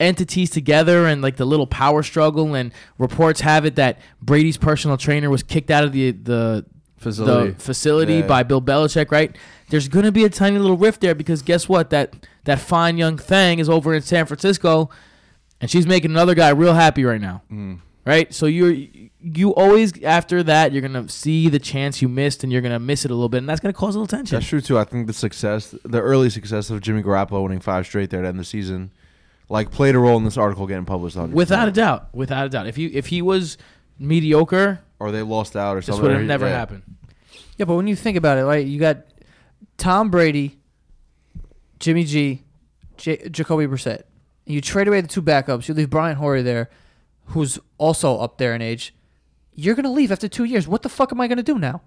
entities 0.00 0.50
together 0.50 1.06
and 1.06 1.22
like 1.22 1.36
the 1.36 1.44
little 1.44 1.66
power 1.66 2.02
struggle, 2.02 2.54
and 2.54 2.72
reports 2.98 3.40
have 3.40 3.64
it 3.64 3.76
that 3.76 3.98
Brady's 4.22 4.56
personal 4.56 4.96
trainer 4.96 5.30
was 5.30 5.42
kicked 5.42 5.70
out 5.70 5.84
of 5.84 5.92
the 5.92 6.12
the 6.12 6.64
Facility. 6.96 7.50
the 7.52 7.60
facility 7.60 8.14
Yeah. 8.14 8.26
by 8.26 8.42
Bill 8.44 8.62
Belichick, 8.62 9.10
right? 9.10 9.36
There's 9.68 9.88
gonna 9.88 10.12
be 10.12 10.24
a 10.24 10.30
tiny 10.30 10.58
little 10.58 10.76
rift 10.78 11.00
there 11.02 11.14
because 11.14 11.42
guess 11.42 11.68
what? 11.68 11.90
That 11.90 12.14
that 12.44 12.60
fine 12.60 12.96
young 12.96 13.18
thing 13.18 13.58
is 13.58 13.68
over 13.68 13.92
in 13.92 14.00
San 14.02 14.24
Francisco, 14.26 14.88
and 15.60 15.70
she's 15.70 15.86
making 15.86 16.10
another 16.10 16.34
guy 16.34 16.50
real 16.50 16.74
happy 16.74 17.04
right 17.04 17.20
now, 17.20 17.42
Mm. 17.50 17.78
right? 18.04 18.32
So 18.34 18.46
you're 18.46 18.74
you 19.26 19.54
always 19.54 20.02
after 20.02 20.42
that 20.42 20.72
you're 20.72 20.82
gonna 20.82 21.08
see 21.08 21.48
the 21.48 21.58
chance 21.58 22.02
you 22.02 22.08
missed 22.08 22.42
and 22.44 22.52
you're 22.52 22.60
gonna 22.62 22.78
miss 22.80 23.04
it 23.04 23.10
a 23.10 23.14
little 23.14 23.28
bit, 23.28 23.38
and 23.38 23.48
that's 23.48 23.60
gonna 23.60 23.72
cause 23.72 23.94
a 23.94 23.98
little 23.98 24.06
tension. 24.18 24.36
That's 24.36 24.46
true 24.48 24.60
too. 24.60 24.78
I 24.78 24.84
think 24.84 25.06
the 25.06 25.12
success, 25.12 25.74
the 25.84 26.00
early 26.00 26.28
success 26.30 26.68
of 26.70 26.80
Jimmy 26.80 27.02
Garoppolo 27.02 27.42
winning 27.42 27.60
five 27.60 27.86
straight 27.86 28.10
there 28.10 28.20
at 28.20 28.22
the 28.24 28.28
end 28.28 28.36
of 28.38 28.42
the 28.42 28.48
season, 28.48 28.92
like 29.48 29.70
played 29.70 29.94
a 29.94 29.98
role 29.98 30.16
in 30.18 30.24
this 30.24 30.36
article 30.36 30.66
getting 30.66 30.84
published. 30.84 31.16
100%. 31.16 31.30
Without 31.30 31.68
a 31.68 31.72
doubt, 31.72 32.08
without 32.14 32.46
a 32.46 32.48
doubt. 32.50 32.66
If 32.66 32.76
you 32.78 32.90
if 32.92 33.06
he 33.06 33.22
was 33.22 33.56
mediocre, 33.98 34.80
or 34.98 35.10
they 35.12 35.22
lost 35.22 35.56
out 35.56 35.76
or 35.76 35.80
this 35.80 35.86
something. 35.86 36.02
would 36.04 36.12
have 36.16 36.22
never 36.26 36.46
yeah. 36.46 36.52
happened. 36.56 36.82
Yeah, 37.56 37.64
but 37.66 37.76
when 37.76 37.86
you 37.86 37.94
think 37.96 38.16
about 38.16 38.36
it, 38.38 38.44
right, 38.44 38.66
you 38.66 38.80
got 38.80 39.04
Tom 39.78 40.10
Brady, 40.10 40.58
Jimmy 41.78 42.04
G, 42.04 42.42
J- 42.96 43.28
Jacoby 43.28 43.66
Brissett. 43.66 44.02
You 44.46 44.60
trade 44.60 44.88
away 44.88 45.00
the 45.00 45.08
two 45.08 45.22
backups. 45.22 45.68
You 45.68 45.74
leave 45.74 45.90
Brian 45.90 46.16
Hoyer 46.16 46.42
there, 46.42 46.68
who's 47.26 47.58
also 47.78 48.18
up 48.18 48.38
there 48.38 48.54
in 48.54 48.60
age. 48.62 48.94
You're 49.54 49.74
gonna 49.74 49.90
leave 49.92 50.10
after 50.12 50.28
two 50.28 50.44
years. 50.44 50.66
What 50.68 50.82
the 50.82 50.88
fuck 50.88 51.12
am 51.12 51.20
I 51.20 51.28
gonna 51.28 51.42
do 51.42 51.58
now? 51.58 51.80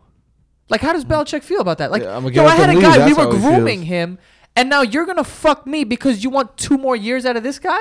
Like, 0.70 0.82
how 0.82 0.94
does 0.94 1.06
Belichick 1.06 1.44
feel 1.44 1.62
about 1.62 1.78
that? 1.78 1.92
Like, 1.92 2.04
Yeah, 2.04 2.18
I'm 2.18 2.26
yo, 2.26 2.46
I 2.46 2.56
had 2.56 2.70
a 2.70 2.74
and 2.74 2.82
guy. 2.82 3.06
leave. 3.06 3.18
We 3.18 3.24
were 3.26 3.32
grooming 3.32 3.84
him, 3.84 4.18
and 4.56 4.70
now 4.70 4.82
you're 4.82 5.06
gonna 5.06 5.24
fuck 5.24 5.68
me 5.68 5.84
because 5.84 6.24
you 6.24 6.30
want 6.30 6.58
two 6.58 6.78
more 6.78 6.96
years 6.96 7.26
out 7.26 7.38
of 7.38 7.44
this 7.44 7.60
guy. 7.60 7.80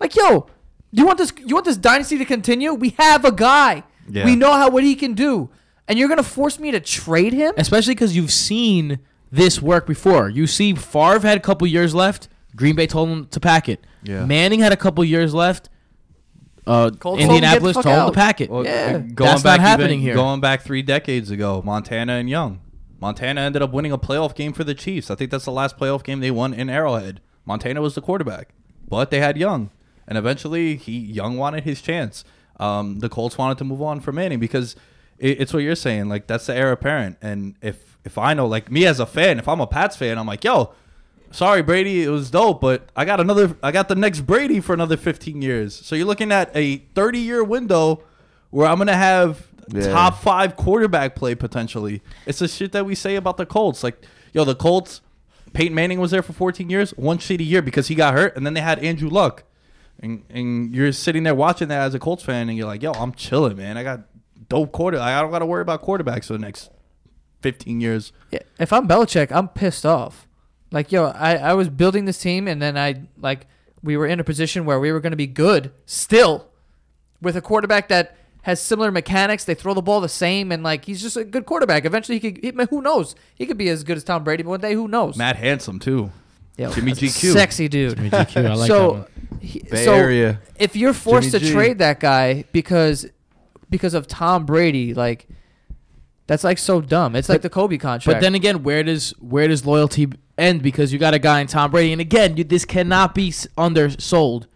Like, 0.00 0.14
yo, 0.14 0.46
you 0.92 1.04
want 1.04 1.18
this? 1.18 1.32
You 1.44 1.54
want 1.54 1.66
this 1.66 1.76
dynasty 1.76 2.18
to 2.18 2.24
continue? 2.24 2.72
We 2.74 2.94
have 2.98 3.24
a 3.24 3.32
guy. 3.32 3.82
Yeah. 4.08 4.24
We 4.24 4.36
know 4.36 4.52
how 4.52 4.70
what 4.70 4.84
he 4.84 4.94
can 4.94 5.14
do, 5.14 5.50
and 5.88 5.98
you're 5.98 6.08
gonna 6.08 6.22
force 6.22 6.58
me 6.58 6.70
to 6.70 6.80
trade 6.80 7.32
him? 7.32 7.52
especially 7.56 7.94
because 7.94 8.14
you've 8.16 8.32
seen 8.32 9.00
this 9.30 9.60
work 9.60 9.86
before. 9.86 10.28
You 10.30 10.46
see, 10.46 10.74
Favre 10.74 11.26
had 11.26 11.36
a 11.36 11.40
couple 11.40 11.66
years 11.66 11.94
left. 11.94 12.28
Green 12.56 12.74
Bay 12.76 12.86
told 12.86 13.08
him 13.08 13.26
to 13.28 13.40
pack 13.40 13.68
it. 13.68 13.84
Yeah. 14.02 14.24
Manning 14.24 14.60
had 14.60 14.72
a 14.72 14.76
couple 14.76 15.04
years 15.04 15.34
left. 15.34 15.68
Uh, 16.66 16.90
Colts 16.90 17.00
told 17.00 17.20
him, 17.20 17.28
the 17.28 17.34
Indianapolis 17.36 17.74
told 17.74 17.86
him 17.86 18.06
to 18.06 18.12
pack 18.12 18.40
it. 18.40 18.50
Well, 18.50 18.64
Yeah. 18.64 18.92
going 18.98 19.14
That's 19.30 19.42
back 19.42 19.60
not 19.60 19.68
happening 19.68 19.90
even- 20.00 20.00
here. 20.02 20.14
Going 20.14 20.40
back 20.40 20.62
three 20.62 20.82
decades 20.82 21.30
ago, 21.30 21.62
Montana 21.64 22.14
and 22.14 22.28
Young. 22.28 22.60
Montana 23.00 23.40
ended 23.42 23.62
up 23.62 23.72
winning 23.72 23.92
a 23.92 23.98
playoff 23.98 24.34
game 24.34 24.52
for 24.52 24.64
the 24.64 24.74
Chiefs. 24.74 25.10
I 25.10 25.14
think 25.14 25.30
that's 25.30 25.44
the 25.44 25.52
last 25.52 25.78
playoff 25.78 26.02
game 26.02 26.20
they 26.20 26.30
won 26.30 26.52
in 26.52 26.68
Arrowhead. 26.68 27.20
Montana 27.46 27.80
was 27.80 27.94
the 27.94 28.02
quarterback, 28.02 28.48
but 28.88 29.10
they 29.10 29.20
had 29.20 29.38
Young, 29.38 29.70
and 30.06 30.18
eventually 30.18 30.76
he 30.76 30.98
Young 30.98 31.36
wanted 31.38 31.64
his 31.64 31.80
chance. 31.80 32.24
Um, 32.60 32.98
the 32.98 33.08
Colts 33.08 33.38
wanted 33.38 33.56
to 33.58 33.64
move 33.64 33.80
on 33.80 34.00
from 34.00 34.16
Manning 34.16 34.40
because 34.40 34.74
it, 35.16 35.40
it's 35.40 35.54
what 35.54 35.60
you're 35.62 35.76
saying. 35.76 36.08
Like 36.08 36.26
that's 36.26 36.46
the 36.46 36.54
heir 36.56 36.72
apparent, 36.72 37.16
and 37.22 37.54
if 37.62 37.96
if 38.04 38.18
I 38.18 38.34
know, 38.34 38.46
like 38.46 38.70
me 38.70 38.84
as 38.84 38.98
a 39.00 39.06
fan, 39.06 39.38
if 39.38 39.48
I'm 39.48 39.60
a 39.60 39.66
Pats 39.66 39.96
fan, 39.96 40.18
I'm 40.18 40.26
like, 40.26 40.42
yo, 40.44 40.72
sorry 41.30 41.62
Brady, 41.62 42.02
it 42.04 42.08
was 42.08 42.30
dope, 42.30 42.60
but 42.60 42.88
I 42.96 43.04
got 43.04 43.20
another, 43.20 43.56
I 43.62 43.72
got 43.72 43.88
the 43.88 43.94
next 43.94 44.20
Brady 44.22 44.60
for 44.60 44.72
another 44.72 44.96
15 44.96 45.42
years. 45.42 45.74
So 45.74 45.94
you're 45.96 46.06
looking 46.06 46.32
at 46.32 46.50
a 46.56 46.78
30 46.94 47.18
year 47.18 47.42
window 47.44 48.02
where 48.50 48.66
I'm 48.66 48.78
gonna 48.78 48.96
have 48.96 49.46
Yeah. 49.70 49.88
top 49.92 50.18
five 50.22 50.56
quarterback 50.56 51.14
play 51.14 51.34
potentially. 51.34 52.02
It's 52.26 52.38
the 52.38 52.48
shit 52.48 52.72
that 52.72 52.86
we 52.86 52.94
say 52.94 53.16
about 53.16 53.36
the 53.36 53.44
Colts. 53.46 53.84
Like, 53.84 54.02
yo, 54.32 54.44
the 54.44 54.54
Colts, 54.54 55.00
Peyton 55.52 55.74
Manning 55.74 56.00
was 56.00 56.10
there 56.10 56.22
for 56.22 56.32
14 56.32 56.70
years, 56.70 56.90
one 56.92 57.18
shitty 57.18 57.46
year 57.46 57.60
because 57.62 57.88
he 57.88 57.94
got 57.94 58.14
hurt, 58.14 58.36
and 58.36 58.44
then 58.46 58.54
they 58.54 58.60
had 58.60 58.78
Andrew 58.78 59.08
Luck. 59.10 59.44
And, 60.00 60.22
and 60.30 60.74
you're 60.74 60.92
sitting 60.92 61.24
there 61.24 61.34
watching 61.34 61.68
that 61.68 61.80
as 61.82 61.94
a 61.94 61.98
Colts 61.98 62.22
fan, 62.22 62.48
and 62.48 62.56
you're 62.56 62.66
like, 62.66 62.82
yo, 62.82 62.92
I'm 62.92 63.12
chilling, 63.12 63.56
man. 63.56 63.76
I 63.76 63.82
got 63.82 64.02
dope 64.48 64.70
quarter. 64.72 64.98
I 64.98 65.20
don't 65.20 65.30
got 65.30 65.40
to 65.40 65.46
worry 65.46 65.62
about 65.62 65.82
quarterbacks 65.82 66.26
for 66.26 66.34
the 66.34 66.38
next 66.38 66.70
15 67.42 67.80
years. 67.80 68.12
Yeah, 68.30 68.38
if 68.60 68.72
I'm 68.72 68.86
Belichick, 68.86 69.32
I'm 69.32 69.48
pissed 69.48 69.84
off. 69.84 70.27
Like, 70.70 70.92
yo, 70.92 71.06
I, 71.06 71.36
I 71.36 71.54
was 71.54 71.68
building 71.68 72.04
this 72.04 72.18
team, 72.18 72.46
and 72.46 72.60
then 72.60 72.76
I 72.76 73.02
like 73.18 73.46
we 73.82 73.96
were 73.96 74.06
in 74.06 74.20
a 74.20 74.24
position 74.24 74.64
where 74.64 74.78
we 74.78 74.92
were 74.92 75.00
going 75.00 75.12
to 75.12 75.16
be 75.16 75.26
good 75.26 75.72
still, 75.86 76.48
with 77.22 77.36
a 77.36 77.40
quarterback 77.40 77.88
that 77.88 78.16
has 78.42 78.60
similar 78.60 78.90
mechanics. 78.90 79.44
They 79.44 79.54
throw 79.54 79.72
the 79.74 79.82
ball 79.82 80.00
the 80.00 80.08
same, 80.08 80.52
and 80.52 80.62
like 80.62 80.84
he's 80.84 81.00
just 81.00 81.16
a 81.16 81.24
good 81.24 81.46
quarterback. 81.46 81.84
Eventually, 81.84 82.18
he 82.18 82.32
could. 82.32 82.44
He, 82.44 82.66
who 82.70 82.82
knows? 82.82 83.14
He 83.34 83.46
could 83.46 83.56
be 83.58 83.68
as 83.68 83.82
good 83.84 83.96
as 83.96 84.04
Tom 84.04 84.24
Brady 84.24 84.42
but 84.42 84.50
one 84.50 84.60
day. 84.60 84.74
Who 84.74 84.88
knows? 84.88 85.16
Matt 85.16 85.36
Handsome, 85.36 85.78
too. 85.78 86.10
Yo, 86.58 86.72
Jimmy 86.72 86.92
GQ. 86.92 87.32
sexy 87.32 87.68
dude. 87.68 87.96
Jimmy 87.96 88.10
GQ, 88.10 88.44
I 88.44 88.54
like 88.54 88.58
that 88.58 88.66
so, 88.66 88.90
one. 88.92 89.06
he- 89.40 89.60
Bay 89.60 89.84
so 89.84 89.94
Area. 89.94 90.40
if 90.58 90.74
you're 90.74 90.92
forced 90.92 91.30
Jimmy 91.30 91.40
to 91.40 91.46
G. 91.46 91.52
trade 91.52 91.78
that 91.78 92.00
guy 92.00 92.44
because 92.50 93.06
because 93.70 93.94
of 93.94 94.08
Tom 94.08 94.44
Brady, 94.44 94.92
like 94.92 95.28
that's 96.26 96.42
like 96.44 96.58
so 96.58 96.80
dumb. 96.80 97.14
It's 97.14 97.28
like 97.28 97.42
the 97.42 97.50
Kobe 97.50 97.78
contract. 97.78 98.16
But 98.16 98.20
then 98.20 98.34
again, 98.34 98.64
where 98.64 98.82
does 98.82 99.10
where 99.20 99.46
does 99.46 99.64
loyalty 99.64 100.08
end? 100.38 100.62
Because 100.62 100.92
you 100.92 100.98
got 100.98 101.14
a 101.14 101.18
guy 101.18 101.40
in 101.40 101.46
Tom 101.46 101.70
Brady, 101.70 101.92
and 101.92 102.00
again, 102.00 102.36
you, 102.36 102.44
this 102.44 102.64
cannot 102.64 103.14
be 103.14 103.30
undersold. 103.56 104.46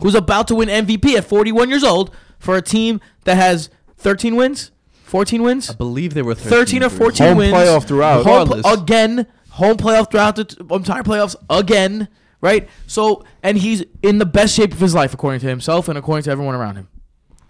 Who's 0.00 0.14
about 0.14 0.48
to 0.48 0.54
win 0.54 0.68
MVP 0.68 1.14
at 1.16 1.24
41 1.24 1.68
years 1.68 1.82
old 1.84 2.14
for 2.38 2.56
a 2.56 2.62
team 2.62 3.00
that 3.24 3.36
has 3.36 3.68
13 3.96 4.36
wins, 4.36 4.70
14 5.04 5.42
wins, 5.42 5.70
I 5.70 5.74
believe 5.74 6.14
they 6.14 6.22
were 6.22 6.34
13 6.34 6.82
or 6.84 6.88
14 6.90 7.26
Home 7.28 7.36
wins, 7.38 7.52
playoff 7.54 7.84
throughout. 7.84 8.24
home 8.24 8.46
pl- 8.46 8.56
Regardless. 8.56 8.82
again, 8.82 9.26
home 9.50 9.76
playoff 9.76 10.10
throughout 10.10 10.36
the 10.36 10.44
t- 10.44 10.56
entire 10.70 11.02
playoffs 11.02 11.34
again, 11.50 12.08
right? 12.40 12.68
So, 12.86 13.24
and 13.42 13.58
he's 13.58 13.82
in 14.02 14.18
the 14.18 14.26
best 14.26 14.54
shape 14.54 14.72
of 14.72 14.78
his 14.78 14.94
life 14.94 15.12
according 15.14 15.40
to 15.40 15.48
himself 15.48 15.88
and 15.88 15.98
according 15.98 16.24
to 16.24 16.30
everyone 16.30 16.54
around 16.54 16.76
him. 16.76 16.88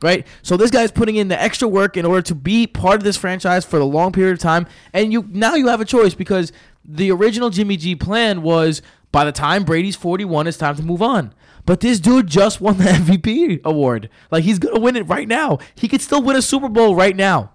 Right? 0.00 0.28
So 0.42 0.56
this 0.56 0.70
guy's 0.70 0.92
putting 0.92 1.16
in 1.16 1.26
the 1.26 1.42
extra 1.42 1.66
work 1.66 1.96
in 1.96 2.06
order 2.06 2.22
to 2.22 2.34
be 2.36 2.68
part 2.68 2.94
of 2.98 3.02
this 3.02 3.16
franchise 3.16 3.64
for 3.64 3.80
a 3.80 3.84
long 3.84 4.12
period 4.12 4.34
of 4.34 4.38
time. 4.38 4.68
And 4.92 5.12
you 5.12 5.26
now 5.28 5.56
you 5.56 5.66
have 5.66 5.80
a 5.80 5.84
choice 5.84 6.14
because 6.14 6.52
the 6.88 7.12
original 7.12 7.50
Jimmy 7.50 7.76
G 7.76 7.94
plan 7.94 8.42
was 8.42 8.82
by 9.12 9.24
the 9.24 9.32
time 9.32 9.64
Brady's 9.64 9.96
41, 9.96 10.46
it's 10.46 10.56
time 10.56 10.74
to 10.76 10.82
move 10.82 11.02
on. 11.02 11.34
But 11.66 11.80
this 11.80 12.00
dude 12.00 12.26
just 12.26 12.60
won 12.62 12.78
the 12.78 12.84
MVP 12.84 13.62
award. 13.62 14.08
Like 14.30 14.44
he's 14.44 14.58
gonna 14.58 14.80
win 14.80 14.96
it 14.96 15.02
right 15.02 15.28
now. 15.28 15.58
He 15.74 15.86
could 15.86 16.00
still 16.00 16.22
win 16.22 16.34
a 16.34 16.42
Super 16.42 16.68
Bowl 16.68 16.96
right 16.96 17.14
now. 17.14 17.52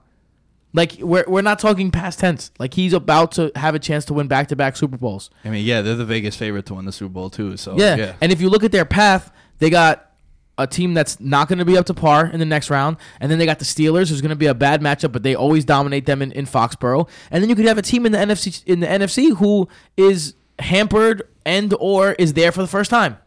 Like 0.72 0.98
we're 1.00 1.26
we're 1.28 1.42
not 1.42 1.58
talking 1.60 1.90
past 1.90 2.20
tense. 2.20 2.52
Like 2.60 2.76
he's 2.76 2.94
about 2.94 3.32
to 3.34 3.52
have 3.56 3.74
a 3.74 3.80
chance 3.80 4.06
to 4.06 4.14
win 4.14 4.28
back 4.28 4.48
to 4.50 4.56
back 4.56 4.76
Super 4.76 4.98
Bowls. 4.98 5.32
I 5.44 5.50
mean, 5.50 5.66
yeah, 5.66 5.82
they're 5.82 5.96
the 5.96 6.06
Vegas 6.06 6.36
favorite 6.36 6.68
to 6.68 6.76
win 6.76 6.86
the 6.86 6.92
Super 6.92 7.12
Bowl 7.14 7.30
too. 7.32 7.58
So 7.58 7.78
yeah. 7.78 7.96
yeah, 7.96 8.16
And 8.22 8.32
if 8.32 8.40
you 8.40 8.50
look 8.50 8.64
at 8.64 8.72
their 8.72 8.86
path, 8.86 9.32
they 9.58 9.70
got 9.72 10.12
a 10.58 10.68
team 10.68 10.94
that's 10.94 11.20
not 11.20 11.48
going 11.48 11.60
to 11.60 11.66
be 11.66 11.78
up 11.78 11.86
to 11.88 11.94
par 11.94 12.28
in 12.28 12.40
the 12.40 12.46
next 12.46 12.70
round, 12.70 12.98
and 13.20 13.32
then 13.32 13.40
they 13.40 13.46
got 13.46 13.60
the 13.60 13.66
Steelers, 13.66 14.10
who's 14.10 14.22
going 14.22 14.30
to 14.30 14.36
be 14.36 14.46
a 14.46 14.54
bad 14.54 14.82
matchup, 14.82 15.12
but 15.12 15.24
they 15.24 15.36
always 15.36 15.66
dominate 15.66 16.06
them 16.06 16.22
in, 16.22 16.32
in 16.32 16.46
Foxborough. 16.46 17.10
And 17.32 17.42
then 17.42 17.50
you 17.50 17.56
could 17.56 17.66
have 17.66 17.78
a 17.78 17.82
team 17.82 18.06
in 18.06 18.12
the 18.12 18.18
NFC 18.18 18.64
in 18.66 18.80
the 18.80 18.88
NFC 18.88 19.36
who 19.38 19.68
is 19.98 20.36
hampered 20.60 21.28
and 21.46 21.74
or 21.80 22.14
is 22.14 22.34
there 22.34 22.52
for 22.52 22.62
the 22.62 22.68
first 22.68 22.90
time. 22.90 23.18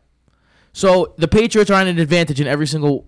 So 0.73 1.15
the 1.17 1.29
Patriots 1.29 1.71
are 1.71 1.81
on 1.81 1.87
an 1.87 1.99
advantage 1.99 2.41
in 2.41 2.47
every 2.47 2.67
single 2.67 3.07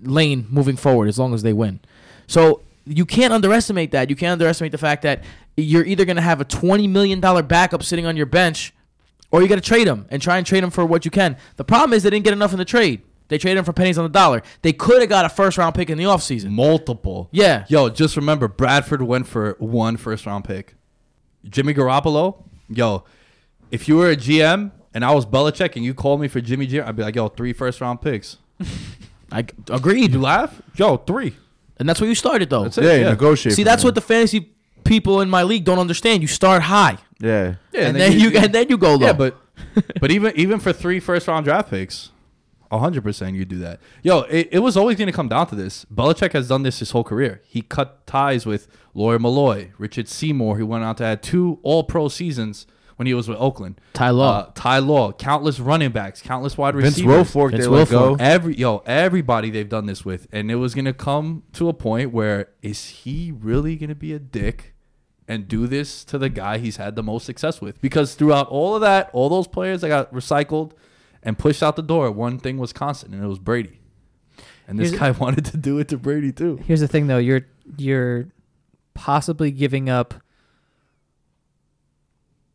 lane 0.00 0.46
moving 0.48 0.76
forward 0.76 1.08
as 1.08 1.18
long 1.18 1.34
as 1.34 1.42
they 1.42 1.52
win. 1.52 1.80
So 2.26 2.62
you 2.86 3.04
can't 3.04 3.32
underestimate 3.32 3.90
that. 3.92 4.10
You 4.10 4.16
can't 4.16 4.32
underestimate 4.32 4.72
the 4.72 4.78
fact 4.78 5.02
that 5.02 5.24
you're 5.56 5.84
either 5.84 6.04
going 6.04 6.16
to 6.16 6.22
have 6.22 6.40
a 6.40 6.44
$20 6.44 6.88
million 6.88 7.20
backup 7.20 7.82
sitting 7.82 8.06
on 8.06 8.16
your 8.16 8.26
bench 8.26 8.72
or 9.30 9.42
you 9.42 9.48
got 9.48 9.56
to 9.56 9.60
trade 9.60 9.88
him 9.88 10.06
and 10.10 10.22
try 10.22 10.38
and 10.38 10.46
trade 10.46 10.62
him 10.62 10.70
for 10.70 10.84
what 10.86 11.04
you 11.04 11.10
can. 11.10 11.36
The 11.56 11.64
problem 11.64 11.92
is 11.92 12.02
they 12.02 12.10
didn't 12.10 12.24
get 12.24 12.32
enough 12.32 12.52
in 12.52 12.58
the 12.58 12.64
trade. 12.64 13.02
They 13.28 13.38
traded 13.38 13.58
him 13.58 13.64
for 13.64 13.72
pennies 13.72 13.96
on 13.96 14.04
the 14.04 14.10
dollar. 14.10 14.42
They 14.62 14.72
could 14.72 15.00
have 15.00 15.08
got 15.08 15.24
a 15.24 15.28
first 15.28 15.56
round 15.56 15.74
pick 15.74 15.88
in 15.90 15.98
the 15.98 16.04
offseason. 16.04 16.50
multiple. 16.50 17.28
Yeah. 17.32 17.64
Yo, 17.68 17.88
just 17.88 18.16
remember, 18.16 18.48
Bradford 18.48 19.02
went 19.02 19.26
for 19.26 19.56
one 19.58 19.96
first 19.96 20.26
round 20.26 20.44
pick. 20.44 20.74
Jimmy 21.48 21.74
Garoppolo, 21.74 22.42
yo, 22.68 23.04
if 23.70 23.88
you 23.88 23.96
were 23.96 24.10
a 24.10 24.16
GM 24.16 24.72
and 24.92 25.04
I 25.04 25.12
was 25.12 25.26
Belichick 25.26 25.76
and 25.76 25.84
you 25.84 25.94
called 25.94 26.20
me 26.20 26.28
for 26.28 26.40
Jimmy 26.40 26.66
G, 26.66 26.80
I'd 26.80 26.96
be 26.96 27.02
like, 27.02 27.16
yo, 27.16 27.28
three 27.28 27.52
first 27.52 27.80
round 27.80 28.00
picks. 28.00 28.38
I 29.32 29.44
agreed. 29.70 30.12
You 30.12 30.20
laugh? 30.20 30.62
Yo, 30.76 30.98
three. 30.98 31.34
And 31.78 31.88
that's 31.88 32.00
where 32.00 32.08
you 32.08 32.14
started 32.14 32.50
though. 32.50 32.64
That's 32.64 32.78
it. 32.78 32.84
Yeah, 32.84 32.92
you 32.94 33.00
yeah. 33.00 33.10
negotiate. 33.10 33.56
See, 33.56 33.64
that's 33.64 33.82
them. 33.82 33.88
what 33.88 33.94
the 33.94 34.00
fantasy 34.00 34.54
people 34.84 35.20
in 35.20 35.28
my 35.28 35.42
league 35.42 35.64
don't 35.64 35.78
understand. 35.78 36.22
You 36.22 36.28
start 36.28 36.62
high. 36.62 36.98
Yeah. 37.18 37.56
Yeah, 37.72 37.88
and, 37.88 37.96
then, 37.96 38.18
you, 38.18 38.30
and 38.36 38.52
then 38.52 38.68
you 38.68 38.78
go 38.78 38.94
low. 38.94 39.06
Yeah, 39.06 39.12
but 39.12 39.36
but 40.00 40.10
even 40.10 40.32
even 40.36 40.60
for 40.60 40.72
three 40.72 41.00
first 41.00 41.26
round 41.26 41.44
draft 41.44 41.70
picks, 41.70 42.10
hundred 42.78 43.02
percent 43.02 43.36
you 43.36 43.44
do 43.44 43.58
that. 43.58 43.80
Yo, 44.02 44.20
it, 44.22 44.48
it 44.52 44.58
was 44.60 44.76
always 44.76 44.96
going 44.96 45.06
to 45.06 45.12
come 45.12 45.28
down 45.28 45.46
to 45.48 45.54
this. 45.54 45.84
Belichick 45.86 46.32
has 46.32 46.48
done 46.48 46.62
this 46.62 46.78
his 46.78 46.90
whole 46.92 47.04
career. 47.04 47.40
He 47.44 47.62
cut 47.62 48.06
ties 48.06 48.46
with 48.46 48.68
Lawyer 48.94 49.18
Milloy, 49.18 49.70
Richard 49.78 50.08
Seymour, 50.08 50.56
who 50.56 50.66
went 50.66 50.84
on 50.84 50.94
to 50.96 51.04
have 51.04 51.20
two 51.20 51.58
All 51.62 51.84
Pro 51.84 52.08
seasons 52.08 52.66
when 52.96 53.06
he 53.06 53.14
was 53.14 53.28
with 53.28 53.38
Oakland. 53.38 53.80
Ty 53.92 54.10
Law. 54.10 54.38
uh, 54.38 54.50
Ty 54.54 54.78
Law, 54.78 55.12
countless 55.12 55.58
running 55.58 55.90
backs, 55.90 56.22
countless 56.22 56.56
wide 56.56 56.74
Vince 56.74 56.96
receivers. 56.96 57.28
Wilfork, 57.32 57.50
Vince 57.50 57.64
they 57.64 57.68
let 57.68 57.88
go. 57.88 58.14
Wilfork. 58.14 58.20
Every 58.20 58.56
yo, 58.56 58.82
everybody 58.86 59.50
they've 59.50 59.68
done 59.68 59.86
this 59.86 60.04
with, 60.04 60.28
and 60.32 60.50
it 60.50 60.56
was 60.56 60.74
gonna 60.74 60.92
come 60.92 61.42
to 61.54 61.68
a 61.68 61.72
point 61.72 62.12
where 62.12 62.50
is 62.62 62.86
he 62.88 63.32
really 63.32 63.76
gonna 63.76 63.94
be 63.96 64.12
a 64.12 64.18
dick 64.18 64.74
and 65.26 65.48
do 65.48 65.66
this 65.66 66.04
to 66.04 66.18
the 66.18 66.28
guy 66.28 66.58
he's 66.58 66.76
had 66.76 66.94
the 66.96 67.02
most 67.02 67.26
success 67.26 67.60
with? 67.60 67.80
Because 67.80 68.14
throughout 68.14 68.46
all 68.48 68.74
of 68.76 68.80
that, 68.82 69.10
all 69.12 69.28
those 69.28 69.48
players 69.48 69.80
that 69.80 69.88
got 69.88 70.12
recycled 70.12 70.72
and 71.24 71.38
pushed 71.38 71.62
out 71.62 71.74
the 71.76 71.82
door, 71.82 72.10
one 72.10 72.38
thing 72.38 72.58
was 72.58 72.72
constant, 72.72 73.14
and 73.14 73.24
it 73.24 73.26
was 73.26 73.38
Brady. 73.38 73.80
And 74.68 74.78
this 74.78 74.90
Here's- 74.90 75.00
guy 75.14 75.18
wanted 75.24 75.44
to 75.46 75.56
do 75.56 75.78
it 75.78 75.88
to 75.88 75.96
Brady 75.98 76.30
too. 76.32 76.56
Here's 76.66 76.80
the 76.80 76.88
thing, 76.88 77.06
though. 77.06 77.18
You're 77.18 77.46
you're 77.78 78.28
possibly 78.94 79.50
giving 79.50 79.88
up 79.90 80.14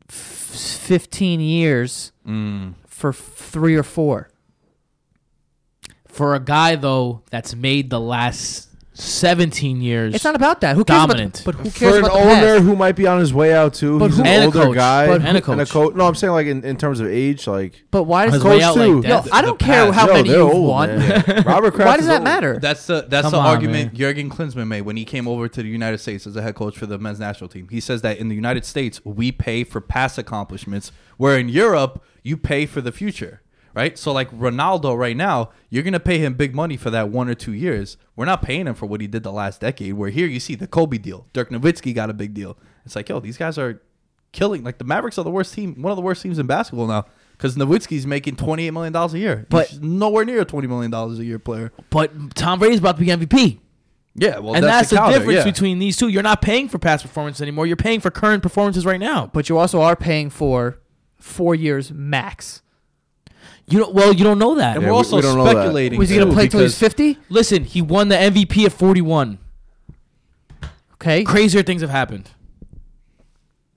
f- 0.07 0.15
15 0.15 1.39
years 1.39 2.11
Mm. 2.27 2.75
for 2.87 3.09
f- 3.09 3.17
three 3.17 3.75
or 3.75 3.83
four. 3.83 4.29
For 6.07 6.35
a 6.35 6.39
guy 6.39 6.75
though 6.75 7.23
that's 7.31 7.55
made 7.55 7.89
the 7.89 7.99
last 7.99 8.68
17 9.01 9.81
years, 9.81 10.13
It's 10.13 10.23
not 10.23 10.35
about 10.35 10.61
that. 10.61 10.75
Who 10.75 10.83
cares 10.83 10.99
Dominant. 11.07 11.41
about 11.41 11.53
the, 11.57 11.63
but 11.63 11.65
who 11.65 11.71
cares 11.71 11.91
For 11.93 11.99
an 11.99 12.05
about 12.05 12.13
the 12.15 12.19
owner 12.21 12.55
past? 12.57 12.63
who 12.63 12.75
might 12.75 12.95
be 12.95 13.07
on 13.07 13.19
his 13.19 13.33
way 13.33 13.53
out 13.53 13.73
too, 13.73 13.97
But 13.99 14.07
he's 14.07 14.15
who- 14.17 14.21
an 14.23 14.27
And 14.27 14.43
a 14.43 14.45
older 14.47 14.63
coach. 14.65 14.75
guy 14.75 15.07
But- 15.07 15.13
and 15.15 15.23
a 15.23 15.27
and 15.27 15.37
a 15.37 15.41
coach. 15.41 15.69
coach. 15.69 15.95
No, 15.95 16.05
I'm 16.07 16.15
saying 16.15 16.33
like 16.33 16.47
in, 16.47 16.63
in 16.63 16.75
terms 16.77 16.99
of 16.99 17.07
age, 17.07 17.47
like 17.47 17.83
But 17.91 18.03
why 18.03 18.25
does 18.25 18.35
his 18.35 18.43
coach 18.43 18.57
way 18.59 18.63
out 18.63 18.73
too. 18.75 19.01
like 19.01 19.07
No. 19.09 19.23
I 19.31 19.41
don't 19.41 19.57
care 19.59 19.85
past. 19.85 19.95
how 19.99 20.07
yo, 20.07 20.13
many 20.13 20.29
they're 20.29 20.37
you've 20.39 20.53
old, 20.53 20.69
won. 20.69 20.89
man. 20.99 21.43
Robert 21.45 21.73
Kraft 21.73 21.87
Why 21.89 21.97
does 21.97 22.07
that 22.07 22.23
matter? 22.23 22.59
That's 22.59 22.85
the 22.87 23.05
that's 23.07 23.23
Come 23.25 23.31
the 23.31 23.37
on, 23.39 23.45
argument 23.45 23.93
man. 23.93 23.95
Jurgen 23.95 24.29
Klinsmann 24.29 24.67
made 24.67 24.81
when 24.81 24.97
he 24.97 25.05
came 25.05 25.27
over 25.27 25.47
to 25.47 25.63
the 25.63 25.69
United 25.69 25.99
States 25.99 26.27
as 26.27 26.35
a 26.35 26.41
head 26.41 26.55
coach 26.55 26.77
for 26.77 26.85
the 26.85 26.97
men's 26.97 27.19
national 27.19 27.47
team. 27.49 27.67
He 27.71 27.79
says 27.79 28.01
that 28.01 28.17
in 28.17 28.27
the 28.29 28.35
United 28.35 28.65
States 28.65 28.99
we 29.05 29.31
pay 29.31 29.63
for 29.63 29.79
past 29.81 30.17
accomplishments, 30.17 30.91
where 31.17 31.37
in 31.37 31.49
Europe 31.49 32.03
you 32.23 32.35
pay 32.37 32.65
for 32.65 32.81
the 32.81 32.91
future. 32.91 33.41
Right? 33.79 33.97
So 33.97 34.11
like 34.11 34.29
Ronaldo 34.31 34.97
right 34.97 35.15
now, 35.15 35.51
you're 35.69 35.83
gonna 35.83 36.01
pay 36.01 36.17
him 36.17 36.33
big 36.33 36.53
money 36.53 36.75
for 36.75 36.89
that 36.89 37.07
one 37.07 37.29
or 37.29 37.33
two 37.33 37.53
years. 37.53 37.95
We're 38.13 38.25
not 38.25 38.41
paying 38.41 38.67
him 38.67 38.75
for 38.75 38.87
what 38.87 38.99
he 38.99 39.07
did 39.07 39.23
the 39.23 39.31
last 39.31 39.61
decade. 39.61 39.93
Where 39.93 40.09
here 40.09 40.27
you 40.27 40.41
see 40.41 40.55
the 40.55 40.67
Kobe 40.67 40.97
deal. 40.97 41.27
Dirk 41.31 41.49
Nowitzki 41.49 41.95
got 41.95 42.09
a 42.09 42.13
big 42.13 42.33
deal. 42.33 42.57
It's 42.83 42.97
like, 42.97 43.07
yo, 43.07 43.21
these 43.21 43.37
guys 43.37 43.57
are 43.57 43.81
killing 44.33 44.65
like 44.65 44.79
the 44.79 44.83
Mavericks 44.83 45.17
are 45.17 45.23
the 45.23 45.31
worst 45.31 45.53
team, 45.53 45.81
one 45.81 45.91
of 45.91 45.95
the 45.95 46.01
worst 46.01 46.21
teams 46.21 46.37
in 46.39 46.45
basketball 46.45 46.87
now. 46.87 47.05
Because 47.31 47.55
Nowitzki's 47.55 48.05
making 48.05 48.35
twenty 48.35 48.67
eight 48.67 48.71
million 48.71 48.91
dollars 48.91 49.13
a 49.13 49.19
year. 49.19 49.45
But- 49.49 49.69
He's 49.69 49.79
nowhere 49.79 50.25
near 50.25 50.41
a 50.41 50.45
twenty 50.45 50.67
million 50.67 50.91
dollars 50.91 51.17
a 51.17 51.23
year 51.23 51.39
player. 51.39 51.71
but 51.89 52.35
Tom 52.35 52.59
Brady's 52.59 52.79
about 52.79 52.97
to 52.97 53.05
be 53.05 53.07
MVP. 53.07 53.59
Yeah, 54.13 54.39
well, 54.39 54.55
and 54.55 54.65
that's, 54.65 54.89
the, 54.89 54.97
counter, 54.97 55.19
difference 55.19 55.37
yeah. 55.37 55.43
between 55.45 55.79
these 55.79 55.95
two. 55.95 56.09
You're 56.09 56.21
not 56.23 56.41
paying 56.41 56.67
for 56.67 56.79
past 56.79 57.05
performance 57.05 57.39
anymore. 57.39 57.65
You're 57.65 57.77
paying 57.77 58.01
for 58.01 58.11
current 58.11 58.43
performances 58.43 58.85
right 58.85 58.99
now. 58.99 59.29
But 59.31 59.47
you 59.47 59.57
also 59.57 59.79
are 59.81 59.95
paying 59.95 60.29
for 60.29 60.79
four 61.15 61.55
years 61.55 61.93
max. 61.93 62.61
You 63.69 63.79
don't. 63.79 63.93
Well, 63.93 64.13
you 64.13 64.23
don't 64.23 64.39
know 64.39 64.55
that. 64.55 64.75
And 64.75 64.81
Yeah, 64.83 64.89
we're 64.89 64.93
we- 64.93 64.97
also 64.97 65.15
we 65.17 65.21
don't 65.21 65.37
know 65.37 65.43
that. 65.45 65.51
speculating. 65.51 65.99
Was 65.99 66.09
he 66.09 66.15
going 66.17 66.27
too, 66.27 66.31
to 66.31 66.35
play 66.35 66.47
till 66.47 66.59
he's 66.61 66.73
because- 66.77 66.93
50? 66.93 67.17
Listen, 67.29 67.63
he 67.63 67.81
won 67.81 68.07
the 68.09 68.15
MVP 68.15 68.65
at 68.65 68.71
41. 68.71 69.37
Okay. 70.95 71.23
Crazier 71.23 71.63
things 71.63 71.81
have 71.81 71.89
happened. 71.89 72.29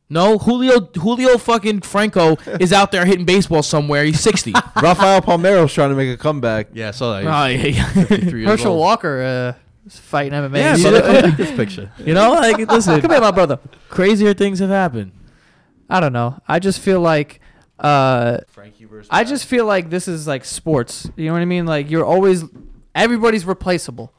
No, 0.09 0.36
Julio 0.38 0.80
Julio 0.80 1.38
fucking 1.38 1.80
Franco 1.80 2.36
is 2.61 2.70
out 2.72 2.93
there 2.93 3.07
hitting 3.07 3.24
baseball 3.24 3.62
somewhere. 3.62 4.05
He's 4.05 4.20
60. 4.20 4.53
Rafael 4.82 5.22
Palmeiro's 5.22 5.72
trying 5.72 5.88
to 5.88 5.95
make 5.97 6.12
a 6.12 6.18
comeback. 6.18 6.68
Yeah, 6.74 6.90
so 6.90 7.12
that. 7.12 7.24
Oh, 7.24 7.47
yeah, 7.47 7.66
yeah. 7.66 7.93
53 7.93 8.40
years 8.40 8.51
Herschel 8.51 8.72
old. 8.72 8.80
Walker 8.80 9.22
uh, 9.57 9.86
is 9.86 9.99
fighting 9.99 10.32
MMA. 10.32 10.57
Yeah, 10.57 10.76
He's- 10.76 10.82
so 10.82 11.01
come 11.01 11.22
take 11.30 11.36
this 11.38 11.51
picture. 11.57 11.90
You 12.05 12.12
know, 12.12 12.32
like 12.32 12.59
listen, 12.70 13.01
Come 13.01 13.11
here, 13.11 13.20
my 13.20 13.30
brother. 13.30 13.59
crazier 13.88 14.34
things 14.34 14.59
have 14.59 14.68
happened. 14.70 15.12
I 15.88 16.01
don't 16.01 16.12
know. 16.12 16.40
I 16.47 16.59
just 16.59 16.80
feel 16.80 17.01
like 17.01 17.40
uh, 17.83 18.39
Frankie 18.49 18.85
versus 18.87 19.09
I 19.11 19.24
just 19.24 19.47
feel 19.47 19.66
like 19.66 19.91
this 19.91 20.09
is 20.09 20.26
like 20.26 20.45
sports. 20.45 21.11
You 21.16 21.26
know 21.26 21.33
what 21.33 21.43
I 21.43 21.47
mean? 21.47 21.66
Like 21.66 21.91
you're 21.91 22.05
always 22.05 22.45
everybody's 22.95 23.45
replaceable. 23.45 24.12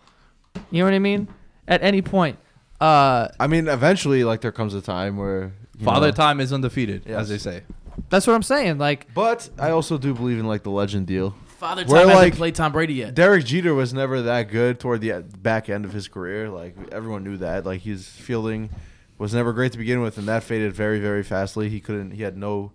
You 0.71 0.79
know 0.79 0.85
what 0.85 0.93
I 0.93 0.99
mean? 0.99 1.27
At 1.67 1.81
any 1.83 2.01
point. 2.01 2.37
Uh, 2.81 3.29
I 3.39 3.47
mean, 3.47 3.67
eventually, 3.67 4.23
like 4.23 4.41
there 4.41 4.51
comes 4.51 4.73
a 4.73 4.81
time 4.81 5.17
where 5.17 5.53
Father 5.83 6.07
know- 6.07 6.11
time 6.11 6.39
is 6.39 6.51
undefeated, 6.51 7.03
Yes. 7.07 7.21
as 7.21 7.29
they 7.29 7.37
say. 7.37 7.63
that's 8.09 8.27
what 8.27 8.33
I'm 8.33 8.43
saying. 8.43 8.77
Like 8.77 9.13
But 9.13 9.49
I 9.57 9.69
also 9.71 9.97
do 9.97 10.13
believe 10.13 10.39
in 10.39 10.45
like 10.47 10.63
the 10.63 10.71
legend 10.71 11.07
deal. 11.07 11.35
Father 11.57 11.85
We're 11.87 11.99
Time 11.99 12.09
hasn't 12.09 12.25
like- 12.25 12.35
played 12.35 12.55
Tom 12.55 12.73
Brady 12.73 12.95
yet. 12.95 13.15
Derek 13.15 13.45
Jeter 13.45 13.73
was 13.73 13.93
never 13.93 14.21
that 14.23 14.49
good 14.51 14.81
toward 14.81 14.99
the 14.99 15.23
back 15.41 15.69
end 15.69 15.85
of 15.85 15.93
his 15.93 16.09
career. 16.09 16.49
Like 16.49 16.75
everyone 16.91 17.23
knew 17.23 17.37
that. 17.37 17.65
Like 17.65 17.81
his 17.81 18.05
fielding 18.05 18.69
was 19.17 19.33
never 19.33 19.53
great 19.53 19.71
to 19.71 19.77
begin 19.77 20.01
with, 20.01 20.17
and 20.17 20.27
that 20.27 20.43
faded 20.43 20.73
very, 20.73 20.99
very 20.99 21.23
fastly. 21.23 21.69
He 21.69 21.79
couldn't. 21.79 22.11
He 22.11 22.23
had 22.23 22.35
no, 22.35 22.73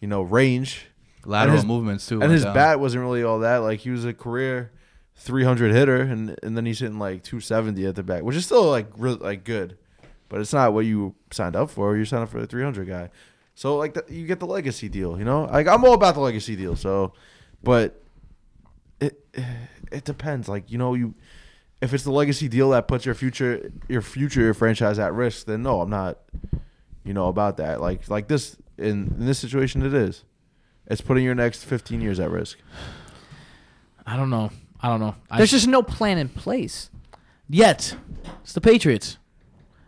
you 0.00 0.08
know, 0.08 0.22
range, 0.22 0.86
Lateral 1.24 1.56
his- 1.56 1.64
movements 1.64 2.06
too. 2.06 2.20
and 2.22 2.30
his 2.32 2.44
down. 2.44 2.54
bat 2.54 2.80
wasn't 2.80 3.02
really 3.02 3.22
all 3.22 3.38
that. 3.40 3.58
Like 3.58 3.80
he 3.80 3.90
was 3.90 4.04
a 4.04 4.12
career 4.12 4.70
300 5.16 5.72
hitter, 5.72 6.00
and 6.02 6.36
and 6.42 6.56
then 6.56 6.66
he's 6.66 6.80
hitting 6.80 6.98
like 6.98 7.22
270 7.22 7.86
at 7.86 7.94
the 7.94 8.02
back, 8.02 8.22
which 8.22 8.36
is 8.36 8.44
still 8.44 8.64
like 8.70 8.88
really 8.96 9.18
like 9.18 9.44
good, 9.44 9.78
but 10.28 10.40
it's 10.40 10.52
not 10.52 10.72
what 10.74 10.84
you 10.84 11.14
signed 11.30 11.56
up 11.56 11.70
for. 11.70 11.96
You 11.96 12.04
signed 12.04 12.24
up 12.24 12.28
for 12.28 12.40
the 12.40 12.46
300 12.46 12.86
guy, 12.88 13.10
so 13.54 13.76
like 13.76 13.94
the, 13.94 14.04
you 14.08 14.26
get 14.26 14.40
the 14.40 14.46
legacy 14.46 14.88
deal. 14.88 15.18
You 15.18 15.24
know, 15.24 15.44
like 15.44 15.66
I'm 15.68 15.84
all 15.84 15.94
about 15.94 16.14
the 16.14 16.20
legacy 16.20 16.56
deal. 16.56 16.76
So, 16.76 17.12
but 17.62 18.02
it 19.00 19.24
it 19.92 20.04
depends. 20.04 20.48
Like 20.48 20.70
you 20.70 20.78
know 20.78 20.94
you. 20.94 21.14
If 21.80 21.92
it's 21.92 22.04
the 22.04 22.12
legacy 22.12 22.48
deal 22.48 22.70
that 22.70 22.88
puts 22.88 23.04
your 23.04 23.14
future 23.14 23.70
your 23.88 24.00
future 24.00 24.40
your 24.40 24.54
franchise 24.54 24.98
at 24.98 25.12
risk, 25.12 25.46
then 25.46 25.62
no, 25.62 25.80
I'm 25.82 25.90
not, 25.90 26.18
you 27.04 27.12
know, 27.12 27.28
about 27.28 27.58
that. 27.58 27.80
Like 27.80 28.08
like 28.08 28.26
this 28.26 28.56
in, 28.78 29.14
in 29.18 29.26
this 29.26 29.38
situation, 29.38 29.82
it 29.82 29.94
is. 29.94 30.24
It's 30.86 31.00
putting 31.00 31.24
your 31.24 31.34
next 31.34 31.64
15 31.64 32.00
years 32.00 32.20
at 32.20 32.30
risk. 32.30 32.58
I 34.06 34.16
don't 34.16 34.30
know. 34.30 34.50
I 34.80 34.88
don't 34.88 35.00
know. 35.00 35.14
I 35.30 35.38
there's 35.38 35.50
just 35.50 35.66
no 35.66 35.82
plan 35.82 36.18
in 36.18 36.28
place. 36.28 36.90
yet. 37.48 37.96
It's 38.42 38.52
the 38.52 38.60
Patriots. 38.60 39.18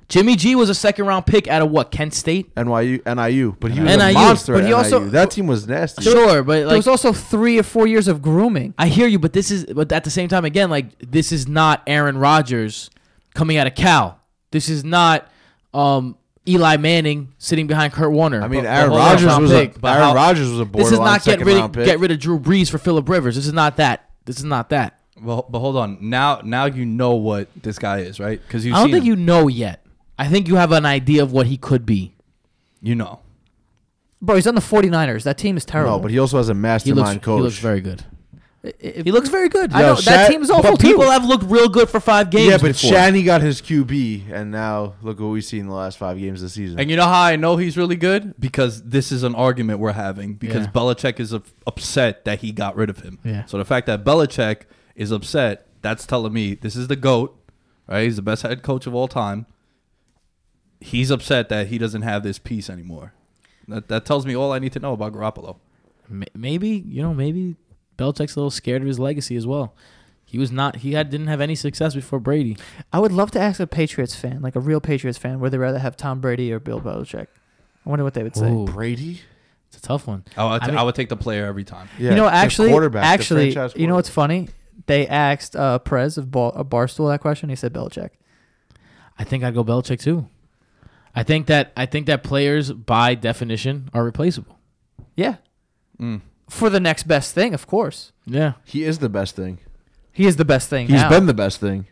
Jimmy 0.09 0.37
G 0.37 0.55
was 0.55 0.71
a 0.71 0.75
second 0.75 1.07
round 1.07 1.27
pick 1.27 1.49
out 1.49 1.63
of 1.63 1.71
what? 1.71 1.91
Kent 1.91 2.15
State. 2.15 2.55
NYU, 2.55 3.05
NIU, 3.05 3.57
but 3.59 3.73
he 3.73 3.81
was 3.81 3.97
NIU, 3.97 4.11
a 4.11 4.13
monster. 4.13 4.53
but 4.53 4.63
at 4.63 4.67
he 4.69 4.73
also- 4.73 5.01
NIU. 5.01 5.11
that 5.11 5.31
team 5.33 5.49
was 5.49 5.67
nasty. 5.67 6.03
Sure, 6.05 6.43
but 6.45 6.69
there 6.69 6.77
was 6.77 6.87
also 6.87 7.13
three 7.13 7.59
or 7.59 7.65
four 7.65 7.87
years 7.89 8.07
of 8.07 8.23
grooming. 8.23 8.73
I 8.79 8.87
hear 8.87 9.09
you, 9.09 9.19
but 9.19 9.33
this 9.33 9.51
is 9.51 9.67
but 9.67 9.91
at 9.91 10.05
the 10.05 10.11
same 10.11 10.29
time 10.29 10.45
again, 10.45 10.71
like 10.71 10.97
this 11.01 11.33
is 11.33 11.49
not 11.49 11.83
Aaron 11.89 12.19
Rodgers 12.19 12.89
coming 13.35 13.57
out 13.57 13.67
of 13.67 13.75
Cal. 13.75 14.21
This 14.53 14.69
is 14.69 14.85
not 14.85 15.29
um, 15.75 16.17
Eli 16.49 16.77
Manning 16.77 17.33
sitting 17.39 17.67
behind 17.67 17.93
Kurt 17.93 18.13
Warner. 18.13 18.43
I 18.43 18.49
mean, 18.49 18.63
But- 18.65 18.69
Aaron 18.71 18.91
but 18.91 18.97
Rodgers 18.99 19.39
was 19.39 19.51
a 19.51 19.55
pick. 19.61 19.81
But 19.81 19.89
Aaron 19.95 20.03
how- 20.09 20.15
Rodgers 20.15 20.51
was 20.51 20.61
a 20.61 20.65
This 20.65 20.93
is 20.93 20.99
not 20.99 21.25
get 21.25 21.45
rid 21.45 21.57
of, 21.57 21.73
pick. 21.73 21.85
get 21.85 21.99
rid 22.01 22.11
of 22.11 22.19
Drew 22.19 22.39
Brees 22.39 22.71
for 22.71 22.79
Philip 22.79 23.09
Rivers. 23.09 23.35
This 23.37 23.47
is 23.47 23.53
not 23.53 23.77
that. 23.79 24.09
This 24.25 24.39
is 24.39 24.45
not 24.45 24.71
that. 24.71 24.99
Well, 25.23 25.47
but 25.49 25.61
hold 25.61 25.77
on. 25.77 25.99
Now, 26.01 26.41
now 26.45 26.67
you 26.67 26.85
know 26.85 27.15
what 27.15 27.49
this 27.63 27.79
guy 27.79 27.99
is, 28.01 28.21
right? 28.21 28.41
Because 28.47 28.67
you. 28.67 28.75
I 28.75 28.81
don't 28.83 28.91
think 28.93 29.05
you 29.05 29.17
know 29.17 29.49
yet. 29.49 29.85
I 30.19 30.29
think 30.29 30.47
you 30.49 30.57
have 30.57 30.73
an 30.73 30.85
idea 30.87 31.23
of 31.23 31.33
what 31.33 31.47
he 31.47 31.57
could 31.57 31.87
be. 31.87 32.15
You 32.83 32.95
know. 32.95 33.21
Bro, 34.23 34.37
he's 34.37 34.47
on 34.47 34.55
the 34.55 34.61
49ers. 34.61 35.25
That 35.25 35.37
team 35.39 35.57
is 35.57 35.65
terrible. 35.65 35.93
no, 35.97 35.99
but 36.01 36.11
he 36.11 36.19
also 36.19 36.39
has 36.39 36.49
a 36.49 36.55
He 36.55 36.59
mastermind 36.59 36.99
looks, 37.17 37.25
coach. 37.25 37.39
he 37.39 37.43
looks 37.43 37.59
very 37.59 37.81
good. 37.81 38.05
It- 38.81 39.05
He 39.05 39.13
looks 39.13 39.29
very 39.29 39.49
good. 39.49 39.73
I 39.73 39.81
Yo, 39.81 39.87
know 39.89 39.95
that 40.01 40.27
Sha- 40.27 40.29
team's 40.29 40.51
awful 40.51 40.73
but 40.73 40.81
too. 40.81 40.89
people 40.89 41.11
have 41.11 41.25
looked 41.25 41.45
real 41.45 41.69
good 41.69 41.89
for 41.89 42.01
five 42.01 42.31
games. 42.31 42.51
yeah, 42.51 42.57
but 42.59 42.69
before. 42.73 42.91
Shanny 42.91 43.23
got 43.23 43.41
his 43.43 43.61
QB, 43.63 44.31
and 44.33 44.51
now 44.51 44.95
look 45.03 45.21
what 45.21 45.29
we've 45.29 45.45
seen 45.45 45.61
in 45.61 45.67
the 45.69 45.75
last 45.75 45.99
five 45.99 46.19
games 46.19 46.41
of 46.43 46.47
the 46.47 46.51
season. 46.51 46.79
And 46.81 46.91
you 46.91 46.97
know 46.97 47.05
how 47.07 47.23
I 47.23 47.37
know 47.37 47.57
he's 47.57 47.77
really 47.77 47.97
good? 47.97 48.35
Because 48.41 48.83
this 48.83 49.13
is 49.13 49.23
an 49.23 49.35
argument 49.35 49.79
we're 49.79 49.93
having. 49.93 50.35
Because 50.35 50.65
Yeah. 50.67 50.73
Belichick 50.73 51.21
is 51.21 51.33
up- 51.35 51.47
upset 51.67 52.25
that 52.25 52.41
he 52.41 52.53
got 52.53 52.77
rid 52.77 52.91
of 52.91 53.01
him. 53.01 53.19
Yeah. 53.25 53.45
So 53.47 53.59
the 53.59 53.65
fact 53.65 53.87
that 53.87 54.05
Belichick 54.05 54.63
is 54.95 55.11
upset, 55.11 55.67
that's 55.83 56.07
telling 56.07 56.33
me 56.33 56.55
this 56.55 56.75
is 56.77 56.89
the 56.89 56.97
GOAT, 56.97 57.37
right? 57.89 58.05
He's 58.05 58.17
the 58.17 58.23
best 58.23 58.43
head 58.43 58.63
coach 58.63 58.87
of 58.87 58.95
all 58.95 59.09
time. 59.09 59.47
He's 60.81 61.11
upset 61.11 61.49
that 61.49 61.69
he 61.69 61.79
doesn't 61.79 62.03
have 62.03 62.23
this 62.23 62.39
piece 62.39 62.69
anymore. 62.69 63.13
That, 63.69 63.89
that 63.89 64.05
tells 64.05 64.27
me 64.27 64.37
all 64.37 64.53
I 64.53 64.59
need 64.59 64.73
to 64.75 64.79
know 64.81 64.93
about 64.93 65.13
Garoppolo. 65.13 65.57
M- 66.11 66.25
maybe 66.35 66.69
you 66.87 67.03
know 67.03 67.13
maybe 67.13 67.57
Belichick's 67.97 68.37
a 68.37 68.39
little 68.41 68.51
scared 68.51 68.83
of 68.83 68.89
his 68.89 68.99
legacy 68.99 69.37
as 69.37 69.47
well. 69.47 69.75
He 70.25 70.39
was 70.39 70.51
not. 70.51 70.77
He 70.77 70.93
had 70.93 71.09
didn't 71.11 71.29
have 71.29 71.41
any 71.41 71.55
success 71.55 71.95
before 71.95 72.19
Brady. 72.19 72.57
I 72.93 72.99
would 72.99 73.13
love 73.13 73.31
to 73.33 73.41
ask 73.41 73.61
a 73.61 73.67
Patriots 73.67 74.15
fan, 74.15 74.43
like 74.43 74.57
a 74.57 74.61
real 74.61 74.81
Patriots 74.81 75.19
fan, 75.19 75.39
would 75.41 75.53
they 75.53 75.59
rather 75.59 75.79
have 75.79 75.97
Tom 75.97 76.21
Brady 76.21 76.53
or 76.53 76.59
Bill 76.59 76.81
Belichick? 76.81 77.29
I 77.85 77.89
wonder 77.91 78.05
what 78.05 78.15
they 78.15 78.23
would 78.25 78.35
say. 78.37 78.51
Ooh, 78.51 78.65
Brady? 78.65 79.21
it's 79.69 79.79
a 79.79 79.81
tough 79.81 80.07
one. 80.07 80.25
I 80.37 80.45
would, 80.53 80.67
mean- 80.67 80.77
I 80.79 80.83
would 80.83 80.95
take 80.97 81.09
the 81.09 81.17
player 81.17 81.47
every 81.47 81.65
time. 81.65 81.89
Yeah, 81.99 82.11
you 82.11 82.17
know, 82.17 82.25
the 82.25 82.33
actually, 82.35 82.71
quarterback, 82.71 83.03
the 83.03 83.07
actually, 83.09 83.53
franchise 83.53 83.79
you 83.81 83.87
know 83.87 83.95
what's 83.95 84.09
funny? 84.09 84.49
They 84.87 85.07
asked 85.07 85.55
uh, 85.57 85.79
Prez 85.79 86.19
of, 86.19 86.31
Bar- 86.31 86.53
of 86.53 86.69
Barstool 86.69 87.11
that 87.11 87.21
question. 87.21 87.49
He 87.49 87.57
said 87.57 87.73
Belichick. 87.73 88.11
I 89.19 89.25
think 89.25 89.43
I'd 89.45 89.55
go 89.55 89.65
Belichick 89.65 90.01
too. 90.01 90.29
I 91.15 91.23
think 91.23 91.47
that 91.47 91.73
I 91.77 91.87
think 91.87 92.07
that 92.07 92.23
players 92.23 92.73
by 92.73 93.15
definition 93.15 93.89
are 93.95 94.05
replaceable. 94.05 94.59
Yeah, 95.15 95.37
Mm. 95.99 96.21
For 96.49 96.71
the 96.71 96.81
next 96.81 97.05
best 97.05 97.35
thing, 97.35 97.55
of 97.55 97.67
course. 97.67 98.13
Yeah. 98.27 98.53
He 98.65 98.85
is 98.85 98.99
the 98.99 99.09
best 99.09 99.37
thing. 99.37 99.59
He 100.13 100.27
is 100.27 100.37
the 100.37 100.45
best 100.45 100.69
thing. 100.71 100.87
He's 100.87 101.03
now. 101.03 101.09
been 101.11 101.27
the 101.27 101.35
best 101.35 101.61
thing. 101.61 101.87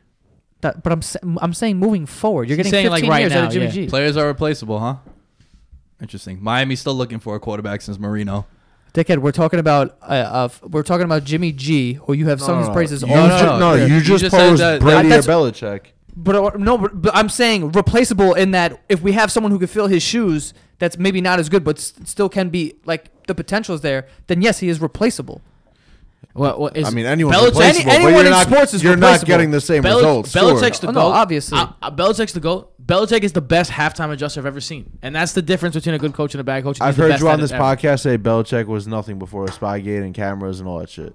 That, 0.63 0.83
but 0.83 0.93
I'm 0.93 1.03
sa- 1.03 1.19
I'm 1.43 1.53
saying 1.53 1.77
moving 1.79 2.07
forward, 2.07 2.49
you're 2.49 2.57
He's 2.57 2.67
getting 2.71 2.73
saying, 2.73 2.87
15 2.87 3.03
like, 3.03 3.11
right 3.11 3.21
years 3.21 3.33
out 3.33 3.41
now, 3.43 3.47
of 3.49 3.53
Jimmy 3.53 3.67
yeah. 3.67 3.71
G. 3.73 3.87
Players 3.89 4.17
are 4.17 4.27
replaceable, 4.27 4.79
huh? 4.81 4.97
Interesting. 6.01 6.43
Miami's 6.43 6.81
still 6.81 6.95
looking 6.95 7.19
for 7.19 7.35
a 7.37 7.41
quarterback 7.41 7.83
since 7.83 7.99
Marino. 7.99 8.47
Dickhead, 8.95 9.19
we're 9.19 9.33
talking 9.33 9.59
about 9.59 9.97
uh, 10.03 10.07
uh, 10.07 10.49
we're 10.63 10.83
talking 10.85 11.05
about 11.05 11.25
Jimmy 11.25 11.53
G, 11.53 11.95
who 11.95 12.13
you 12.13 12.29
have 12.29 12.41
sung 12.41 12.61
his 12.61 12.69
praises 12.69 13.03
You 13.03 13.09
all 13.09 13.27
no, 13.29 13.39
no, 13.41 13.45
no, 13.45 13.59
no. 13.59 13.75
you 13.87 13.95
You 13.97 14.01
just 14.01 14.23
just 14.23 14.35
said 14.35 14.49
posed 14.51 14.63
that- 14.63 14.81
Brady 14.81 15.09
that- 15.09 15.27
or 15.27 15.31
Belichick. 15.31 15.87
But 16.17 16.37
uh, 16.37 16.51
no, 16.57 16.79
but, 16.79 17.03
but 17.03 17.15
I'm 17.15 17.29
saying 17.29 17.73
replaceable 17.73 18.35
in 18.35 18.53
that 18.53 18.81
if 18.89 19.03
we 19.03 19.13
have 19.13 19.33
someone 19.33 19.51
who 19.51 19.59
can 19.59 19.67
fill 19.67 19.89
his 19.89 20.01
shoes, 20.03 20.55
that's 20.79 20.99
maybe 20.99 21.21
not 21.21 21.39
as 21.39 21.49
good, 21.49 21.65
but 21.65 21.79
s- 21.79 21.93
still 22.05 22.29
can 22.29 22.49
be 22.51 22.75
like 22.85 23.27
the 23.27 23.35
potential 23.35 23.75
is 23.75 23.81
there. 23.81 24.07
Then 24.27 24.43
yes, 24.43 24.59
he 24.61 24.69
is 24.69 24.81
replaceable. 24.81 25.41
Well, 26.35 26.59
what 26.59 26.77
is 26.77 26.87
I 26.89 26.91
mean, 26.91 27.07
anyone's 27.07 27.37
Belichick- 27.37 27.45
replaceable, 27.51 27.63
any- 27.65 27.85
but 27.85 27.95
anyone 27.95 28.13
you're 28.15 28.25
in 28.25 28.31
not, 28.31 28.47
sports 28.49 28.75
is 28.75 28.83
you're 28.83 28.97
not 28.97 29.25
getting 29.25 29.51
the 29.53 29.61
same 29.61 29.83
Belich- 29.85 29.97
results. 29.97 30.33
Belichick's 30.35 30.81
sure. 30.81 30.93
the 30.93 30.99
Oh, 30.99 31.09
no, 31.11 31.15
obviously. 31.15 31.59
Uh, 31.59 31.67
uh, 31.81 31.91
Belichick's 31.93 32.33
the 32.33 32.41
goat. 32.41 32.73
Belichick 32.85 33.23
is 33.23 33.33
the 33.33 33.41
best 33.41 33.71
halftime 33.71 34.11
adjuster 34.13 34.41
I've 34.41 34.47
ever 34.47 34.61
seen, 34.61 34.99
and 35.01 35.15
that's 35.15 35.33
the 35.33 35.43
difference 35.43 35.75
between 35.77 35.95
a 35.95 35.99
good 35.99 36.13
coach 36.13 36.35
and 36.35 36.41
a 36.41 36.45
bad 36.45 36.65
coach. 36.65 36.79
He's 36.79 36.83
I've 36.83 36.97
heard 36.97 37.19
you 37.21 37.29
on 37.29 37.41
this 37.41 37.53
ever. 37.53 37.63
podcast 37.63 38.01
say 38.01 38.19
Belichick 38.19 38.67
was 38.67 38.87
nothing 38.89 39.19
before 39.19 39.47
Spygate 39.47 40.03
and 40.03 40.13
cameras 40.15 40.59
and 40.61 40.69
all 40.69 40.81
that 40.81 40.91
shit. 40.91 41.15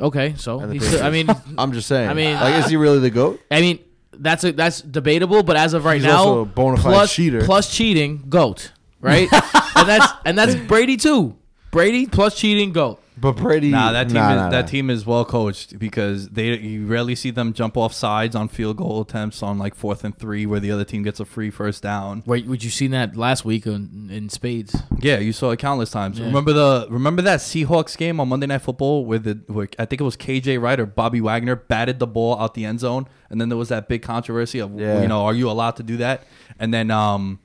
Okay, 0.00 0.34
so 0.36 0.58
he's 0.68 0.86
still, 0.86 1.02
I 1.04 1.10
mean, 1.10 1.28
I'm 1.58 1.72
just 1.72 1.86
saying. 1.88 2.08
I 2.10 2.14
mean- 2.14 2.34
like, 2.34 2.62
is 2.64 2.68
he 2.70 2.76
really 2.76 2.98
the 2.98 3.10
goat? 3.10 3.40
I 3.50 3.60
mean 3.60 3.78
that's 4.18 4.44
a, 4.44 4.52
that's 4.52 4.80
debatable, 4.80 5.42
but 5.42 5.56
as 5.56 5.74
of 5.74 5.84
right 5.84 5.94
He's 5.96 6.04
now, 6.04 6.16
also 6.18 6.40
a 6.40 6.44
bona 6.46 6.76
fide 6.78 6.92
plus 6.92 7.14
cheater. 7.14 7.44
plus 7.44 7.74
cheating, 7.74 8.24
goat, 8.28 8.72
right? 9.06 9.28
and 9.76 9.88
that's 9.88 10.12
and 10.24 10.36
that's 10.38 10.54
Brady 10.54 10.96
too. 10.96 11.36
Brady 11.70 12.06
plus 12.06 12.38
cheating, 12.38 12.72
goat. 12.72 13.02
But 13.18 13.32
Brady, 13.36 13.70
Nah, 13.70 13.92
that 13.92 14.08
team 14.08 14.14
nah, 14.14 14.30
is, 14.30 14.36
nah, 14.36 14.50
that 14.50 14.60
nah. 14.62 14.66
team 14.66 14.90
is 14.90 15.06
well 15.06 15.24
coached 15.24 15.78
because 15.78 16.28
they 16.28 16.54
you 16.58 16.84
rarely 16.86 17.14
see 17.14 17.30
them 17.30 17.54
jump 17.54 17.74
off 17.76 17.94
sides 17.94 18.36
on 18.36 18.48
field 18.48 18.76
goal 18.76 19.00
attempts 19.00 19.42
on 19.42 19.58
like 19.58 19.74
fourth 19.74 20.04
and 20.04 20.16
three 20.18 20.44
where 20.44 20.60
the 20.60 20.70
other 20.70 20.84
team 20.84 21.02
gets 21.02 21.18
a 21.18 21.24
free 21.24 21.48
first 21.50 21.82
down. 21.82 22.22
Wait, 22.26 22.46
would 22.46 22.62
you 22.62 22.68
seen 22.68 22.90
that 22.90 23.16
last 23.16 23.42
week 23.46 23.66
in, 23.66 24.10
in 24.12 24.28
spades? 24.28 24.76
Yeah, 25.00 25.18
you 25.18 25.32
saw 25.32 25.50
it 25.50 25.58
countless 25.58 25.90
times. 25.90 26.18
Yeah. 26.18 26.26
Remember 26.26 26.52
the 26.52 26.86
remember 26.90 27.22
that 27.22 27.40
Seahawks 27.40 27.96
game 27.96 28.20
on 28.20 28.28
Monday 28.28 28.46
Night 28.48 28.58
Football 28.60 29.06
where 29.06 29.18
the 29.18 29.40
where 29.46 29.68
I 29.78 29.86
think 29.86 30.02
it 30.02 30.04
was 30.04 30.16
KJ 30.18 30.60
Wright 30.60 30.78
or 30.78 30.84
Bobby 30.84 31.22
Wagner 31.22 31.56
batted 31.56 31.98
the 31.98 32.06
ball 32.06 32.38
out 32.38 32.52
the 32.52 32.66
end 32.66 32.80
zone, 32.80 33.08
and 33.30 33.40
then 33.40 33.48
there 33.48 33.58
was 33.58 33.70
that 33.70 33.88
big 33.88 34.02
controversy 34.02 34.58
of 34.58 34.78
Yeah. 34.78 35.00
you 35.00 35.08
know 35.08 35.24
are 35.24 35.34
you 35.34 35.48
allowed 35.50 35.76
to 35.76 35.82
do 35.82 35.96
that? 35.98 36.24
And 36.58 36.72
then 36.72 36.90
um, 36.90 37.38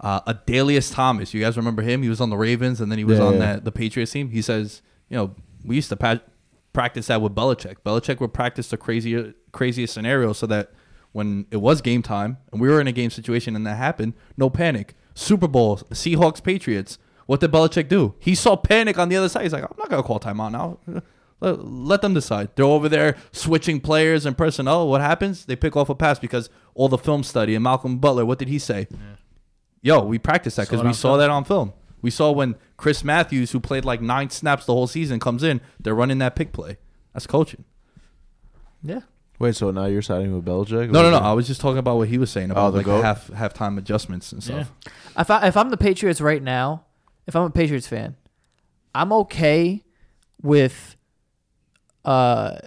uh, 0.00 0.20
Adalius 0.32 0.92
Thomas, 0.92 1.32
you 1.34 1.40
guys 1.40 1.56
remember 1.56 1.82
him? 1.82 2.02
He 2.02 2.08
was 2.08 2.20
on 2.20 2.30
the 2.30 2.36
Ravens, 2.36 2.80
and 2.80 2.90
then 2.90 2.98
he 2.98 3.04
was 3.04 3.18
Yeah, 3.18 3.24
on 3.26 3.32
yeah. 3.34 3.38
that 3.40 3.64
the 3.64 3.72
Patriots 3.72 4.12
team. 4.12 4.30
He 4.30 4.42
says, 4.42 4.82
you 5.08 5.16
know, 5.16 5.34
we 5.64 5.76
used 5.76 5.88
to 5.90 5.96
pa- 5.96 6.20
practice 6.72 7.08
that 7.08 7.20
with 7.20 7.34
Belichick. 7.34 7.76
Belichick 7.84 8.20
would 8.20 8.32
practice 8.32 8.68
the 8.68 8.76
crazier 8.76 9.34
craziest 9.52 9.92
scenarios 9.94 10.38
so 10.38 10.46
that 10.46 10.70
when 11.12 11.44
it 11.50 11.56
was 11.56 11.80
game 11.80 12.02
time 12.02 12.38
and 12.52 12.60
we 12.60 12.68
were 12.68 12.80
in 12.80 12.86
a 12.86 12.92
game 12.92 13.10
situation 13.10 13.56
and 13.56 13.66
that 13.66 13.76
happened, 13.76 14.14
no 14.36 14.48
panic. 14.48 14.94
Super 15.14 15.48
Bowl, 15.48 15.76
Seahawks, 15.78 16.42
Patriots. 16.42 16.98
What 17.26 17.40
did 17.40 17.50
Belichick 17.52 17.88
do? 17.88 18.14
He 18.20 18.34
saw 18.34 18.56
panic 18.56 18.98
on 18.98 19.08
the 19.08 19.16
other 19.16 19.28
side. 19.28 19.42
He's 19.42 19.52
like, 19.52 19.64
I'm 19.64 19.76
not 19.76 19.90
gonna 19.90 20.02
call 20.02 20.20
timeout 20.20 20.52
now. 20.52 20.78
Let, 21.42 21.64
let 21.64 22.02
them 22.02 22.12
decide. 22.12 22.50
They're 22.54 22.66
over 22.66 22.86
there 22.86 23.16
switching 23.32 23.80
players 23.80 24.26
and 24.26 24.36
personnel. 24.36 24.86
What 24.88 25.00
happens? 25.00 25.46
They 25.46 25.56
pick 25.56 25.74
off 25.74 25.88
a 25.88 25.94
pass 25.94 26.18
because 26.18 26.50
all 26.74 26.90
the 26.90 26.98
film 26.98 27.22
study 27.22 27.54
and 27.54 27.64
Malcolm 27.64 27.96
Butler. 27.98 28.26
What 28.26 28.38
did 28.38 28.48
he 28.48 28.58
say? 28.58 28.88
Yo, 29.82 30.02
we 30.02 30.18
practiced 30.18 30.56
that 30.56 30.68
because 30.68 30.84
we 30.84 30.92
saw 30.92 31.10
film. 31.10 31.18
that 31.20 31.30
on 31.30 31.44
film. 31.44 31.72
We 32.02 32.10
saw 32.10 32.30
when 32.32 32.56
Chris 32.76 33.04
Matthews, 33.04 33.52
who 33.52 33.60
played 33.60 33.84
like 33.84 34.00
nine 34.00 34.30
snaps 34.30 34.66
the 34.66 34.72
whole 34.72 34.86
season, 34.86 35.20
comes 35.20 35.42
in. 35.42 35.60
They're 35.78 35.94
running 35.94 36.18
that 36.18 36.34
pick 36.34 36.52
play. 36.52 36.78
That's 37.12 37.26
coaching. 37.26 37.64
Yeah. 38.82 39.00
Wait, 39.38 39.56
so 39.56 39.70
now 39.70 39.86
you're 39.86 40.02
siding 40.02 40.34
with 40.34 40.44
Belichick? 40.44 40.90
No, 40.90 41.02
no, 41.02 41.10
no. 41.10 41.18
I 41.18 41.32
was 41.32 41.46
just 41.46 41.62
talking 41.62 41.78
about 41.78 41.96
what 41.96 42.08
he 42.08 42.18
was 42.18 42.30
saying 42.30 42.50
about 42.50 42.72
the 42.72 42.78
like 42.78 42.86
goat? 42.86 43.02
half 43.02 43.28
halftime 43.28 43.78
adjustments 43.78 44.32
and 44.32 44.42
stuff. 44.42 44.70
If 45.18 45.30
I 45.30 45.48
if 45.48 45.56
I'm 45.56 45.70
the 45.70 45.78
Patriots 45.78 46.20
right 46.20 46.42
now, 46.42 46.84
if 47.26 47.34
I'm 47.34 47.44
a 47.44 47.50
Patriots 47.50 47.86
fan, 47.86 48.16
I'm 48.94 49.12
okay 49.14 49.82
with 50.42 50.96
uh 52.04 52.58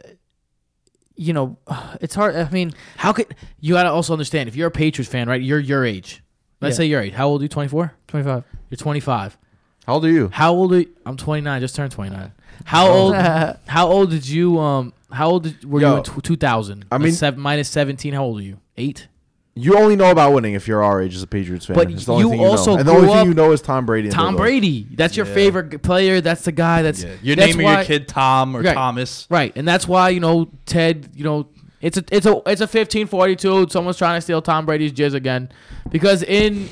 you 1.15 1.33
know, 1.33 1.59
it's 2.01 2.15
hard 2.15 2.35
I 2.35 2.49
mean, 2.49 2.73
How 2.97 3.13
could 3.13 3.35
you 3.59 3.75
gotta 3.75 3.91
also 3.91 4.13
understand 4.13 4.49
if 4.49 4.55
you're 4.55 4.69
a 4.69 4.71
Patriots 4.71 5.11
fan, 5.11 5.27
right? 5.27 5.41
You're 5.41 5.59
your 5.59 5.85
age. 5.85 6.23
Let's 6.63 6.73
Yeah. 6.75 6.77
say 6.77 6.85
your 6.85 7.01
age. 7.01 7.13
How 7.13 7.27
old 7.27 7.41
are 7.41 7.45
you? 7.45 7.49
24. 7.49 7.93
25. 8.07 8.43
You're 8.69 8.77
25. 8.77 9.37
How 9.85 9.93
old 9.95 10.05
are 10.05 10.09
you? 10.11 10.29
How 10.31 10.53
old 10.53 10.73
are 10.73 10.79
you? 10.79 10.89
I'm 11.05 11.17
29. 11.17 11.61
Just 11.61 11.75
turned 11.75 11.91
29. 11.91 12.31
How 12.65 12.87
old? 12.87 13.15
How 13.67 13.87
old 13.87 14.09
did 14.11 14.27
you? 14.27 14.59
Um. 14.59 14.93
How 15.11 15.29
old 15.29 15.43
did, 15.43 15.63
were 15.69 15.79
you 15.81 15.97
in 15.97 16.03
tw 16.03 16.23
2000? 16.23 16.85
I 16.91 16.97
mean- 16.97 17.11
seven, 17.13 17.39
minus 17.39 17.69
17. 17.69 18.13
How 18.13 18.23
old 18.23 18.39
are 18.39 18.43
you? 18.43 18.57
Eight. 18.77 19.07
You 19.55 19.77
only 19.77 19.95
know 19.95 20.09
about 20.09 20.33
winning 20.33 20.55
if 20.55 20.67
you're 20.67 20.81
our 20.81 20.99
age 20.99 21.13
as 21.15 21.21
a 21.21 21.27
Patriots 21.27 21.67
fan. 21.67 21.75
But 21.75 21.91
It's 21.91 22.05
the 22.05 22.13
only 22.13 22.23
you 22.23 22.29
thing 22.31 22.41
you 22.41 22.47
also 22.47 22.71
know. 22.73 22.79
and 22.79 22.87
the 22.87 22.91
only 22.91 23.07
thing 23.07 23.27
you 23.27 23.33
know 23.35 23.51
is 23.51 23.61
Tom 23.61 23.85
Brady. 23.85 24.09
Tom 24.09 24.33
Bill 24.33 24.45
Brady. 24.45 24.87
That's 24.95 25.15
your 25.15 25.27
Yeah. 25.27 25.33
favorite 25.35 25.83
player. 25.83 26.21
That's 26.21 26.41
the 26.43 26.51
guy. 26.51 26.81
That's 26.81 27.03
Yeah. 27.03 27.11
You're 27.21 27.35
that's 27.35 27.49
naming 27.51 27.65
why- 27.65 27.75
your 27.75 27.83
kid 27.83 28.07
Tom 28.07 28.55
or 28.57 28.61
Right. 28.63 28.73
Thomas. 28.73 29.27
right, 29.29 29.51
and 29.55 29.67
that's 29.67 29.87
why 29.87 30.09
you 30.09 30.19
know 30.19 30.49
Ted. 30.65 31.09
You 31.13 31.23
know 31.25 31.47
it's 31.83 31.97
a 31.97 32.03
it's 32.11 32.25
a 32.25 32.31
it's 32.47 32.61
a 32.61 32.65
1542. 32.65 33.67
Someone's 33.69 33.97
trying 33.97 34.17
to 34.17 34.21
steal 34.21 34.41
Tom 34.41 34.65
Brady's 34.65 34.93
jizz 34.93 35.13
again, 35.13 35.49
because 35.91 36.23
in 36.23 36.69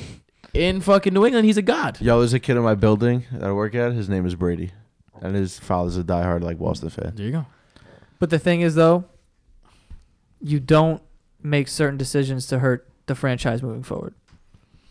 in 0.54 0.80
fucking 0.80 1.14
New 1.14 1.26
England 1.26 1.46
he's 1.46 1.58
a 1.58 1.62
god. 1.62 2.00
Yo, 2.00 2.18
there's 2.20 2.34
a 2.34 2.40
kid 2.40 2.56
in 2.56 2.64
my 2.64 2.76
building 2.76 3.26
that 3.34 3.44
I 3.44 3.52
work 3.52 3.76
at. 3.76 3.92
His 3.92 4.08
name 4.08 4.26
is 4.26 4.36
Brady, 4.36 4.72
and 5.22 5.36
his 5.36 5.60
father's 5.60 5.98
a 5.98 6.04
diehard 6.04 6.44
like 6.44 6.58
Boston 6.58 6.90
fan. 6.90 7.12
There 7.16 7.26
you 7.26 7.32
go. 7.34 7.46
But 8.20 8.30
the 8.30 8.40
thing 8.40 8.62
is 8.62 8.76
though, 8.76 9.04
you 10.40 10.62
don't 10.62 11.02
make 11.44 11.68
certain 11.68 11.98
decisions 11.98 12.48
to 12.48 12.60
hurt 12.60 12.88
the 13.08 13.16
franchise 13.16 13.62
moving 13.62 13.84
forward. 13.84 14.14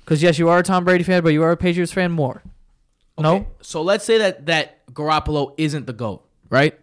Cuz 0.04 0.22
yes, 0.22 0.38
you 0.38 0.50
are 0.50 0.58
a 0.58 0.62
Tom 0.62 0.84
Brady 0.84 1.02
fan, 1.02 1.22
but 1.22 1.32
you 1.32 1.42
are 1.42 1.52
a 1.52 1.56
Patriots 1.56 1.92
fan 1.92 2.12
more. 2.12 2.42
No? 3.18 3.46
So 3.62 3.80
let's 3.80 4.04
say 4.04 4.18
that 4.18 4.46
that 4.46 4.86
Garoppolo 4.92 5.54
isn't 5.56 5.86
the 5.86 5.92
goat, 5.94 6.26
right? 6.50 6.74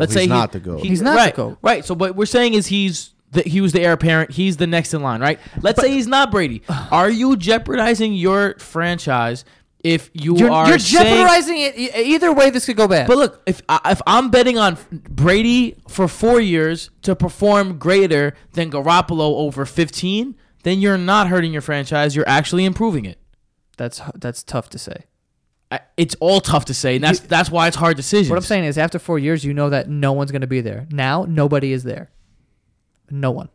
Let's 0.00 0.12
say 0.12 0.20
he's 0.22 0.28
say 0.30 0.34
not 0.34 0.52
the 0.52 0.60
GOAT. 0.60 0.80
He's 0.80 1.00
not 1.02 1.12
the 1.12 1.16
right, 1.16 1.34
GOAT. 1.34 1.58
Right. 1.62 1.84
So 1.84 1.94
what 1.94 2.16
we're 2.16 2.26
saying 2.26 2.54
is 2.54 2.66
he's 2.66 3.14
the, 3.30 3.42
he 3.42 3.60
was 3.60 3.72
the 3.72 3.80
heir 3.80 3.92
apparent. 3.92 4.32
He's 4.32 4.56
the 4.56 4.66
next 4.66 4.92
in 4.94 5.02
line, 5.02 5.20
right? 5.20 5.38
Let's 5.62 5.80
say 5.80 5.92
he's 5.92 6.08
not 6.08 6.30
Brady. 6.32 6.62
Are 6.90 7.08
you 7.10 7.36
jeopardizing 7.36 8.12
your 8.14 8.54
franchise 8.58 9.44
if 9.84 10.10
you 10.12 10.36
You're, 10.36 10.50
are 10.50 10.68
you're 10.68 10.78
saying- 10.78 11.14
jeopardizing 11.16 11.58
it 11.58 11.78
e- 11.78 12.14
either 12.14 12.32
way 12.32 12.50
this 12.50 12.66
could 12.66 12.76
go 12.76 12.86
bad. 12.88 13.06
But 13.06 13.16
look, 13.16 13.42
if 13.46 13.62
I, 13.68 13.80
if 13.92 14.02
I'm 14.06 14.30
betting 14.30 14.58
on 14.58 14.76
Brady 14.90 15.76
for 15.88 16.06
four 16.08 16.40
years 16.40 16.90
to 17.02 17.16
perform 17.16 17.78
greater 17.78 18.34
than 18.52 18.70
Garoppolo 18.70 19.20
over 19.38 19.64
15, 19.64 20.34
then 20.64 20.80
you're 20.80 20.98
not 20.98 21.28
hurting 21.28 21.52
your 21.52 21.62
franchise. 21.62 22.14
You're 22.14 22.28
actually 22.28 22.64
improving 22.66 23.06
it. 23.06 23.18
that's 23.78 24.02
that's 24.16 24.42
tough 24.42 24.68
to 24.70 24.78
say. 24.78 25.04
I, 25.70 25.80
it's 25.96 26.16
all 26.20 26.40
tough 26.40 26.64
to 26.66 26.74
say, 26.74 26.96
and 26.96 27.04
that's 27.04 27.20
that's 27.20 27.50
why 27.50 27.68
it's 27.68 27.76
hard 27.76 27.96
decisions. 27.96 28.28
What 28.30 28.36
I'm 28.36 28.42
saying 28.42 28.64
is, 28.64 28.76
after 28.76 28.98
four 28.98 29.18
years, 29.18 29.44
you 29.44 29.54
know 29.54 29.70
that 29.70 29.88
no 29.88 30.12
one's 30.12 30.32
going 30.32 30.40
to 30.40 30.46
be 30.48 30.60
there. 30.60 30.86
Now, 30.90 31.24
nobody 31.28 31.72
is 31.72 31.84
there. 31.84 32.10
No 33.08 33.30
one. 33.30 33.48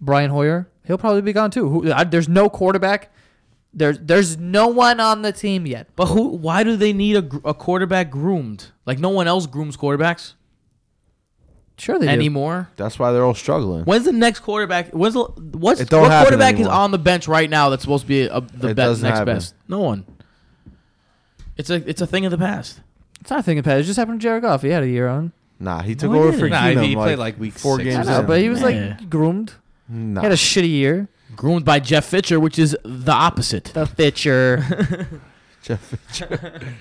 Brian 0.00 0.30
Hoyer, 0.30 0.68
he'll 0.86 0.98
probably 0.98 1.22
be 1.22 1.32
gone 1.32 1.50
too. 1.52 1.68
Who, 1.68 1.92
I, 1.92 2.02
there's 2.04 2.28
no 2.28 2.48
quarterback. 2.50 3.12
There's 3.74 3.98
there's 4.00 4.36
no 4.36 4.66
one 4.68 4.98
on 4.98 5.22
the 5.22 5.30
team 5.32 5.64
yet. 5.66 5.86
But 5.94 6.06
who? 6.06 6.28
Why 6.30 6.64
do 6.64 6.76
they 6.76 6.92
need 6.92 7.16
a, 7.16 7.48
a 7.48 7.54
quarterback 7.54 8.10
groomed? 8.10 8.66
Like 8.84 8.98
no 8.98 9.10
one 9.10 9.28
else 9.28 9.46
grooms 9.46 9.76
quarterbacks 9.76 10.32
Sure, 11.78 11.98
they 11.98 12.06
do. 12.06 12.12
anymore. 12.12 12.68
That's 12.76 12.98
why 12.98 13.12
they're 13.12 13.24
all 13.24 13.34
struggling. 13.34 13.84
When's 13.84 14.04
the 14.04 14.12
next 14.12 14.40
quarterback? 14.40 14.90
When's 14.90 15.14
the 15.14 15.22
what's 15.56 15.80
It 15.80 15.88
don't 15.88 16.02
what 16.02 16.10
happen 16.10 16.24
quarterback 16.26 16.54
is 16.54 16.60
anymore. 16.60 16.74
on 16.74 16.90
the 16.90 16.98
bench 16.98 17.26
right 17.28 17.48
now 17.48 17.70
that's 17.70 17.82
supposed 17.82 18.02
to 18.02 18.08
be 18.08 18.22
a, 18.22 18.40
the 18.40 18.68
It 18.68 18.74
best 18.74 18.76
doesn't 18.76 19.02
next 19.08 19.18
happen. 19.20 19.34
best? 19.36 19.54
No 19.68 19.80
one. 19.80 20.04
It's 21.56 21.70
a 21.70 21.74
it's 21.88 22.00
a 22.00 22.06
thing 22.06 22.24
of 22.24 22.30
the 22.30 22.38
past. 22.38 22.80
It's 23.20 23.30
not 23.30 23.40
a 23.40 23.42
thing 23.42 23.58
of 23.58 23.64
past. 23.64 23.80
It 23.80 23.84
just 23.84 23.98
happened 23.98 24.20
to 24.20 24.22
Jared 24.22 24.42
Goff. 24.42 24.62
He 24.62 24.68
had 24.70 24.82
a 24.82 24.88
year 24.88 25.06
on. 25.08 25.32
Nah, 25.60 25.82
he 25.82 25.94
took 25.94 26.10
No, 26.10 26.14
he 26.14 26.20
over 26.20 26.30
didn't. 26.32 26.40
for 26.40 26.48
Nah, 26.48 26.62
Keenum. 26.62 26.84
he 26.86 26.96
like, 26.96 27.04
played 27.04 27.18
like 27.18 27.38
week 27.40 27.52
four 27.52 27.76
six 27.78 27.84
games. 27.94 28.08
I 28.08 28.10
or 28.10 28.14
know, 28.14 28.20
in. 28.20 28.26
but 28.26 28.40
he 28.40 28.48
was 28.48 28.60
Yeah. 28.60 28.66
like 28.98 29.08
groomed. 29.10 29.52
Nah. 29.88 30.20
He 30.20 30.24
had 30.24 30.32
a 30.32 30.36
shitty 30.36 30.68
year. 30.70 31.08
Groomed 31.36 31.64
by 31.64 31.78
Jeff 31.80 32.04
Fisher, 32.06 32.38
which 32.40 32.58
is 32.58 32.76
the 32.84 33.12
opposite. 33.12 33.64
The 33.74 33.86
Fitcher. 33.86 35.20
Jeff- 35.62 35.80
Fitcher. 35.80 36.60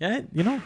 Yeah, 0.00 0.22
you 0.32 0.42
know. 0.42 0.60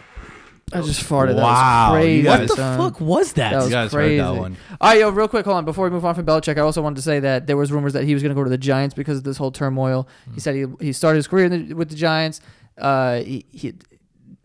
I 0.72 0.80
just 0.82 1.02
farted. 1.02 1.36
That 1.36 1.42
Wow, 1.42 1.92
was 1.94 2.00
you 2.04 2.04
crazy. 2.04 2.22
guys- 2.22 2.38
What 2.40 2.48
the 2.48 2.56
son. 2.56 2.78
fuck 2.78 3.00
was 3.00 3.32
that? 3.34 3.50
That 3.50 3.56
was 3.56 3.66
you 3.66 3.70
guys 3.72 3.90
crazy. 3.90 4.18
heard 4.18 4.34
that 4.34 4.40
one. 4.40 4.56
All 4.80 4.90
right, 4.90 5.00
yo, 5.00 5.10
real 5.10 5.28
quick, 5.28 5.44
hold 5.44 5.56
on. 5.58 5.64
Before 5.64 5.84
we 5.84 5.90
move 5.90 6.04
on 6.04 6.14
from 6.14 6.26
Belichick, 6.26 6.58
I 6.58 6.60
also 6.60 6.82
wanted 6.82 6.96
to 6.96 7.02
say 7.02 7.20
that 7.20 7.46
there 7.46 7.56
was 7.56 7.72
rumors 7.72 7.92
that 7.94 8.04
he 8.04 8.12
was 8.14 8.22
going 8.22 8.30
to 8.30 8.34
go 8.34 8.44
to 8.44 8.50
the 8.50 8.58
Giants 8.58 8.94
because 8.94 9.18
of 9.18 9.24
this 9.24 9.36
whole 9.38 9.50
turmoil. 9.50 10.06
He 10.34 10.40
mm. 10.40 10.42
said 10.42 10.54
he 10.54 10.66
he 10.86 10.92
started 10.92 11.16
his 11.16 11.26
career 11.28 11.46
in 11.46 11.68
the, 11.68 11.74
with 11.74 11.88
the 11.90 11.94
Giants. 11.94 12.40
Uh, 12.78 13.20
he, 13.22 13.44
he 13.50 13.74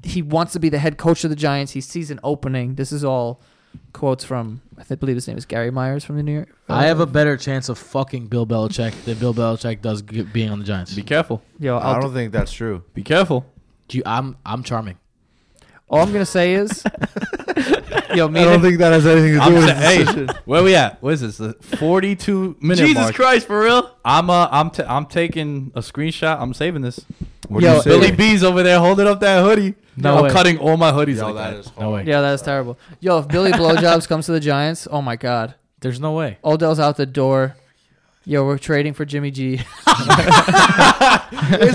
he 0.03 0.21
wants 0.21 0.53
to 0.53 0.59
be 0.59 0.69
the 0.69 0.79
head 0.79 0.97
coach 0.97 1.23
of 1.23 1.29
the 1.29 1.35
Giants. 1.35 1.71
He 1.73 1.81
sees 1.81 2.11
an 2.11 2.19
opening. 2.23 2.75
This 2.75 2.91
is 2.91 3.03
all 3.05 3.41
quotes 3.93 4.23
from 4.23 4.61
I 4.77 4.83
think, 4.83 4.99
believe 4.99 5.15
his 5.15 5.27
name 5.27 5.37
is 5.37 5.45
Gary 5.45 5.71
Myers 5.71 6.03
from 6.03 6.17
the 6.17 6.23
New 6.23 6.33
York. 6.33 6.49
I 6.69 6.85
have 6.85 6.99
a 6.99 7.05
better 7.05 7.37
chance 7.37 7.69
of 7.69 7.77
fucking 7.77 8.27
Bill 8.27 8.45
Belichick 8.45 8.93
than 9.05 9.17
Bill 9.17 9.33
Belichick 9.33 9.81
does 9.81 10.01
g- 10.01 10.23
being 10.23 10.49
on 10.49 10.59
the 10.59 10.65
Giants. 10.65 10.93
Be 10.93 11.03
careful. 11.03 11.41
yo. 11.59 11.77
I 11.77 11.93
I'll 11.93 12.01
don't 12.01 12.13
think 12.13 12.31
that's 12.33 12.51
true. 12.51 12.83
Be 12.93 13.03
careful. 13.03 13.45
Do 13.87 13.97
you, 13.97 14.03
I'm 14.05 14.35
I'm 14.45 14.63
charming. 14.63 14.97
all 15.89 16.01
I'm 16.01 16.11
gonna 16.11 16.25
say 16.25 16.53
is, 16.53 16.83
yo, 18.15 18.27
me 18.27 18.41
I 18.41 18.43
don't 18.43 18.53
and- 18.55 18.61
think 18.63 18.77
that 18.79 18.91
has 18.93 19.05
anything 19.05 19.33
to 19.33 19.37
do 19.37 19.41
I'm 19.41 19.53
with 19.53 19.67
sa- 19.67 19.75
his 19.75 20.09
hey, 20.27 20.33
where 20.45 20.63
we 20.63 20.75
at? 20.75 21.01
What 21.01 21.13
is 21.13 21.21
this? 21.21 21.37
The 21.37 21.53
42 21.77 22.57
minute 22.61 22.77
Jesus 22.85 22.95
mark. 23.03 23.15
Christ, 23.15 23.47
for 23.47 23.61
real? 23.61 23.95
I'm 24.03 24.29
uh, 24.29 24.47
I'm 24.51 24.69
t- 24.69 24.83
I'm 24.83 25.05
taking 25.05 25.71
a 25.75 25.79
screenshot. 25.81 26.39
I'm 26.39 26.53
saving 26.53 26.81
this. 26.81 26.99
What 27.53 27.63
Yo, 27.63 27.75
you 27.75 27.81
say? 27.81 27.89
Billy 27.89 28.11
B's 28.11 28.43
over 28.43 28.63
there 28.63 28.79
holding 28.79 29.07
up 29.07 29.19
that 29.21 29.43
hoodie. 29.43 29.75
No 29.95 30.17
I'm 30.17 30.23
way. 30.25 30.29
cutting 30.31 30.57
all 30.57 30.75
my 30.77 30.91
hoodies 30.91 31.17
Yo, 31.17 31.27
like 31.31 31.35
that 31.35 31.51
that. 31.51 31.59
is 31.59 31.71
No 31.79 31.91
way. 31.91 32.03
yeah, 32.05 32.21
that's 32.21 32.41
terrible. 32.41 32.77
Yo, 32.99 33.19
if 33.19 33.27
Billy 33.27 33.51
Blowjobs 33.51 34.07
comes 34.07 34.25
to 34.25 34.31
the 34.31 34.39
Giants, 34.39 34.87
oh 34.89 35.01
my 35.01 35.15
god, 35.15 35.53
There's 35.81 35.99
no 35.99 36.13
way. 36.13 36.37
Odell's 36.43 36.79
out 36.79 36.97
the 36.97 37.05
door. 37.05 37.55
Yo, 38.25 38.43
we're 38.45 38.57
trading 38.57 38.93
for 38.93 39.03
Jimmy 39.05 39.31
G. 39.31 39.57
He's 39.57 39.67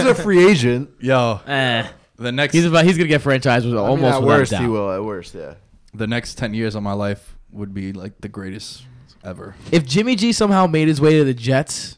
a 0.01 0.15
free 0.15 0.47
agent. 0.51 0.91
Yo, 1.01 1.41
Eh. 1.47 1.87
the 2.17 2.33
next 2.33 2.55
He's 2.55 2.65
about. 2.65 2.85
He's 2.85 2.97
gonna 2.97 3.09
get 3.09 3.21
franchised 3.23 3.65
with 3.65 3.75
I 3.75 3.77
mean, 3.77 3.87
almost 3.91 4.15
at 4.17 4.23
worst, 4.23 4.51
doubt. 4.53 4.63
he 4.63 4.67
will. 4.69 4.91
At 4.91 5.05
worst, 5.05 5.35
yeah. 5.35 5.55
the 5.95 6.07
next 6.07 6.37
ten 6.39 6.55
years 6.55 6.75
of 6.75 6.83
my 6.83 6.93
life 6.95 7.37
would 7.53 7.75
be 7.75 7.93
like 7.93 8.21
the 8.21 8.29
greatest 8.29 8.85
ever. 9.23 9.55
If 9.73 9.85
Jimmy 9.87 10.17
G 10.17 10.33
somehow 10.33 10.67
made 10.67 10.89
his 10.89 11.01
way 11.01 11.19
to 11.19 11.25
the 11.25 11.35
Jets, 11.35 11.98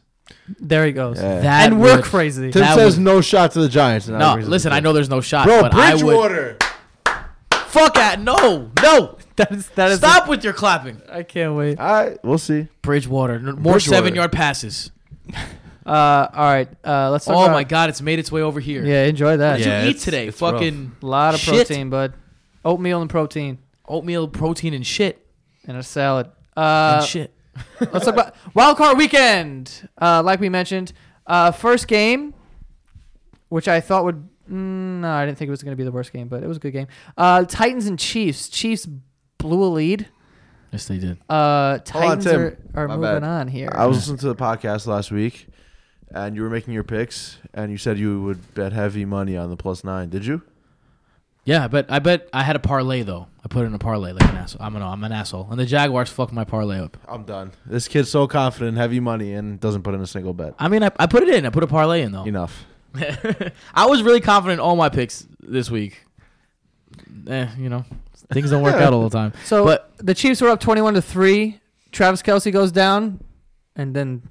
There 0.59 0.85
he 0.85 0.91
goes. 0.91 1.17
Yeah. 1.21 1.39
that 1.41 1.67
and 1.71 1.79
work 1.81 1.97
would- 1.97 2.05
crazy. 2.05 2.51
Tim 2.51 2.61
that 2.61 2.75
says 2.75 2.95
would- 2.97 3.03
no 3.03 3.21
shot 3.21 3.51
to 3.53 3.59
the 3.61 3.69
Giants. 3.69 4.07
and 4.07 4.15
that 4.15 4.19
No, 4.19 4.33
brings 4.33 4.47
us 4.47 4.51
listen, 4.51 4.71
to- 4.71 4.77
I 4.77 4.79
know 4.79 4.93
there's 4.93 5.09
no 5.09 5.21
shot, 5.21 5.45
Bro, 5.47 5.61
but 5.61 5.73
I 5.73 5.93
would. 5.95 6.01
Bridgewater. 6.03 6.57
Fuck 7.67 7.97
at 7.97 8.19
no, 8.19 8.69
no. 8.81 9.17
that 9.37 9.51
is 9.51 9.67
that 9.69 9.91
is 9.91 9.99
Stop 9.99 10.27
with 10.27 10.43
your 10.43 10.53
clapping. 10.53 11.01
I 11.11 11.23
can't 11.23 11.55
wait. 11.55 11.79
All 11.79 11.91
right, 11.91 12.17
we'll 12.23 12.37
see. 12.37 12.67
Bridgewater, 12.81 13.35
n- 13.35 13.43
more 13.45 13.53
Bridgewater. 13.55 13.79
seven 13.81 14.15
yard 14.15 14.31
passes. 14.31 14.91
Uh, 15.83 16.27
all 16.35 16.43
right. 16.45 16.69
Uh, 16.85 17.09
let's 17.09 17.25
talk 17.25 17.35
Oh 17.35 17.41
about- 17.45 17.53
my 17.53 17.63
god, 17.63 17.89
it's 17.89 18.03
made 18.03 18.19
its 18.19 18.31
way 18.31 18.43
over 18.43 18.59
here. 18.59 18.85
Yeah, 18.85 19.05
enjoy 19.05 19.37
that. 19.37 19.53
What 19.53 19.59
Yeah, 19.61 19.81
you 19.81 19.87
eat 19.87 19.89
it's- 19.95 20.05
today? 20.05 20.27
it's. 20.27 20.37
Fucking 20.37 20.91
A 21.01 21.05
lot 21.05 21.33
of 21.33 21.39
Shit. 21.39 21.67
protein, 21.67 21.89
bud. 21.89 22.13
Oatmeal 22.63 23.01
and 23.01 23.09
protein 23.09 23.57
oatmeal, 23.87 24.27
protein, 24.27 24.75
and 24.75 24.85
shit. 24.85 25.25
and 25.67 25.75
a 25.77 25.81
salad. 25.83 26.27
Uh, 26.55 26.97
and 26.99 27.05
shit. 27.07 27.33
Let's 27.79 28.05
talk 28.05 28.13
about 28.13 28.35
wild 28.53 28.77
card 28.77 28.97
weekend. 28.97 29.87
Uh, 30.01 30.21
like 30.23 30.39
we 30.39 30.49
mentioned, 30.49 30.93
uh, 31.27 31.51
first 31.51 31.87
game, 31.87 32.33
which 33.49 33.67
I 33.67 33.79
thought 33.81 34.03
would. 34.05 34.27
Mm, 34.49 34.99
no, 35.01 35.09
I 35.11 35.25
didn't 35.25 35.37
think 35.37 35.47
it 35.47 35.51
was 35.51 35.63
going 35.63 35.71
to 35.73 35.77
be 35.77 35.83
the 35.83 35.91
worst 35.91 36.11
game, 36.11 36.27
but 36.27 36.43
it 36.43 36.47
was 36.47 36.57
a 36.57 36.59
good 36.59 36.71
game. 36.71 36.87
Uh, 37.17 37.45
Titans 37.45 37.85
and 37.87 37.97
Chiefs. 37.97 38.49
Chiefs 38.49 38.87
blew 39.37 39.63
a 39.63 39.67
lead. 39.71 40.07
Yes, 40.71 40.87
they 40.87 40.97
did. 40.97 41.17
Uh, 41.29 41.79
Hold 41.91 42.03
on, 42.03 42.19
Titans 42.19 42.23
Tim. 42.25 42.41
are, 42.41 42.57
are 42.75 42.87
My 42.87 42.95
moving 42.97 43.21
bad. 43.21 43.23
on 43.23 43.47
here. 43.47 43.69
I 43.73 43.85
was 43.85 43.97
listening 43.97 44.17
to 44.19 44.27
the 44.27 44.35
podcast 44.35 44.87
last 44.87 45.11
week, 45.11 45.47
and 46.11 46.35
you 46.35 46.41
were 46.43 46.49
making 46.49 46.73
your 46.73 46.83
picks, 46.83 47.37
and 47.53 47.71
you 47.71 47.77
said 47.77 47.97
you 47.97 48.21
would 48.23 48.53
bet 48.53 48.71
heavy 48.73 49.03
money 49.05 49.35
on 49.37 49.49
the 49.49 49.57
plus 49.57 49.83
nine. 49.83 50.09
Did 50.09 50.25
you? 50.25 50.41
Yeah, 51.43 51.67
but 51.67 51.91
I 51.91 51.99
bet 51.99 52.29
I 52.33 52.43
had 52.43 52.55
a 52.55 52.59
parlay 52.59 53.01
though. 53.03 53.27
I 53.43 53.47
put 53.47 53.65
in 53.65 53.73
a 53.73 53.79
parlay 53.79 54.11
like 54.11 54.23
an 54.29 54.35
asshole. 54.37 54.61
I'm 54.61 54.75
an 54.75 54.83
I'm 54.83 55.03
an 55.03 55.11
asshole, 55.11 55.47
and 55.49 55.59
the 55.59 55.65
Jaguars 55.65 56.09
fucked 56.09 56.31
my 56.33 56.43
parlay 56.43 56.79
up. 56.79 56.97
I'm 57.07 57.23
done. 57.23 57.51
This 57.65 57.87
kid's 57.87 58.09
so 58.09 58.27
confident, 58.27 58.69
in 58.69 58.75
heavy 58.75 58.99
money, 58.99 59.33
and 59.33 59.59
doesn't 59.59 59.81
put 59.81 59.95
in 59.95 60.01
a 60.01 60.07
single 60.07 60.33
bet. 60.33 60.53
I 60.59 60.67
mean, 60.67 60.83
I, 60.83 60.91
I 60.99 61.07
put 61.07 61.23
it 61.23 61.29
in. 61.29 61.45
I 61.45 61.49
put 61.49 61.63
a 61.63 61.67
parlay 61.67 62.03
in 62.03 62.11
though. 62.11 62.25
Enough. 62.25 62.65
I 63.73 63.85
was 63.87 64.03
really 64.03 64.21
confident 64.21 64.59
in 64.59 64.63
all 64.63 64.75
my 64.75 64.89
picks 64.89 65.25
this 65.41 65.71
week. 65.71 66.05
Eh, 67.27 67.47
you 67.57 67.69
know, 67.69 67.85
things 68.31 68.51
don't 68.51 68.61
work 68.61 68.75
out 68.81 68.93
all 68.93 69.07
the 69.09 69.17
time. 69.17 69.33
so 69.45 69.63
but- 69.65 69.91
the 69.97 70.13
Chiefs 70.13 70.41
were 70.41 70.49
up 70.49 70.59
twenty-one 70.59 70.93
to 70.93 71.01
three. 71.01 71.59
Travis 71.91 72.21
Kelce 72.21 72.51
goes 72.53 72.71
down, 72.71 73.19
and 73.75 73.95
then 73.95 74.21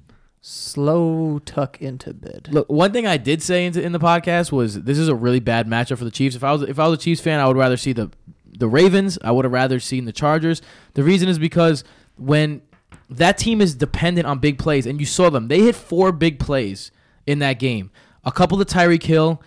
slow 0.41 1.39
tuck 1.45 1.79
into 1.79 2.13
bed. 2.13 2.49
Look, 2.51 2.67
one 2.69 2.91
thing 2.91 3.05
I 3.05 3.17
did 3.17 3.41
say 3.41 3.65
in, 3.65 3.77
in 3.77 3.91
the 3.91 3.99
podcast 3.99 4.51
was 4.51 4.81
this 4.83 4.97
is 4.97 5.07
a 5.07 5.15
really 5.15 5.39
bad 5.39 5.67
matchup 5.67 5.99
for 5.99 6.03
the 6.03 6.11
Chiefs. 6.11 6.35
If 6.35 6.43
I 6.43 6.51
was 6.51 6.63
if 6.63 6.79
I 6.79 6.87
was 6.87 6.99
a 6.99 7.01
Chiefs 7.01 7.21
fan, 7.21 7.39
I 7.39 7.47
would 7.47 7.57
rather 7.57 7.77
see 7.77 7.93
the 7.93 8.11
the 8.47 8.67
Ravens. 8.67 9.17
I 9.23 9.31
would 9.31 9.45
have 9.45 9.51
rather 9.51 9.79
seen 9.79 10.05
the 10.05 10.11
Chargers. 10.11 10.61
The 10.95 11.03
reason 11.03 11.29
is 11.29 11.37
because 11.39 11.83
when 12.17 12.63
that 13.09 13.37
team 13.37 13.61
is 13.61 13.75
dependent 13.75 14.25
on 14.25 14.39
big 14.39 14.57
plays, 14.57 14.85
and 14.85 14.99
you 14.99 15.05
saw 15.05 15.29
them, 15.29 15.47
they 15.47 15.61
hit 15.61 15.75
four 15.75 16.11
big 16.11 16.39
plays 16.39 16.91
in 17.27 17.39
that 17.39 17.59
game. 17.59 17.91
A 18.23 18.31
couple 18.31 18.57
to 18.57 18.65
Tyreek 18.65 19.03
Hill, 19.03 19.41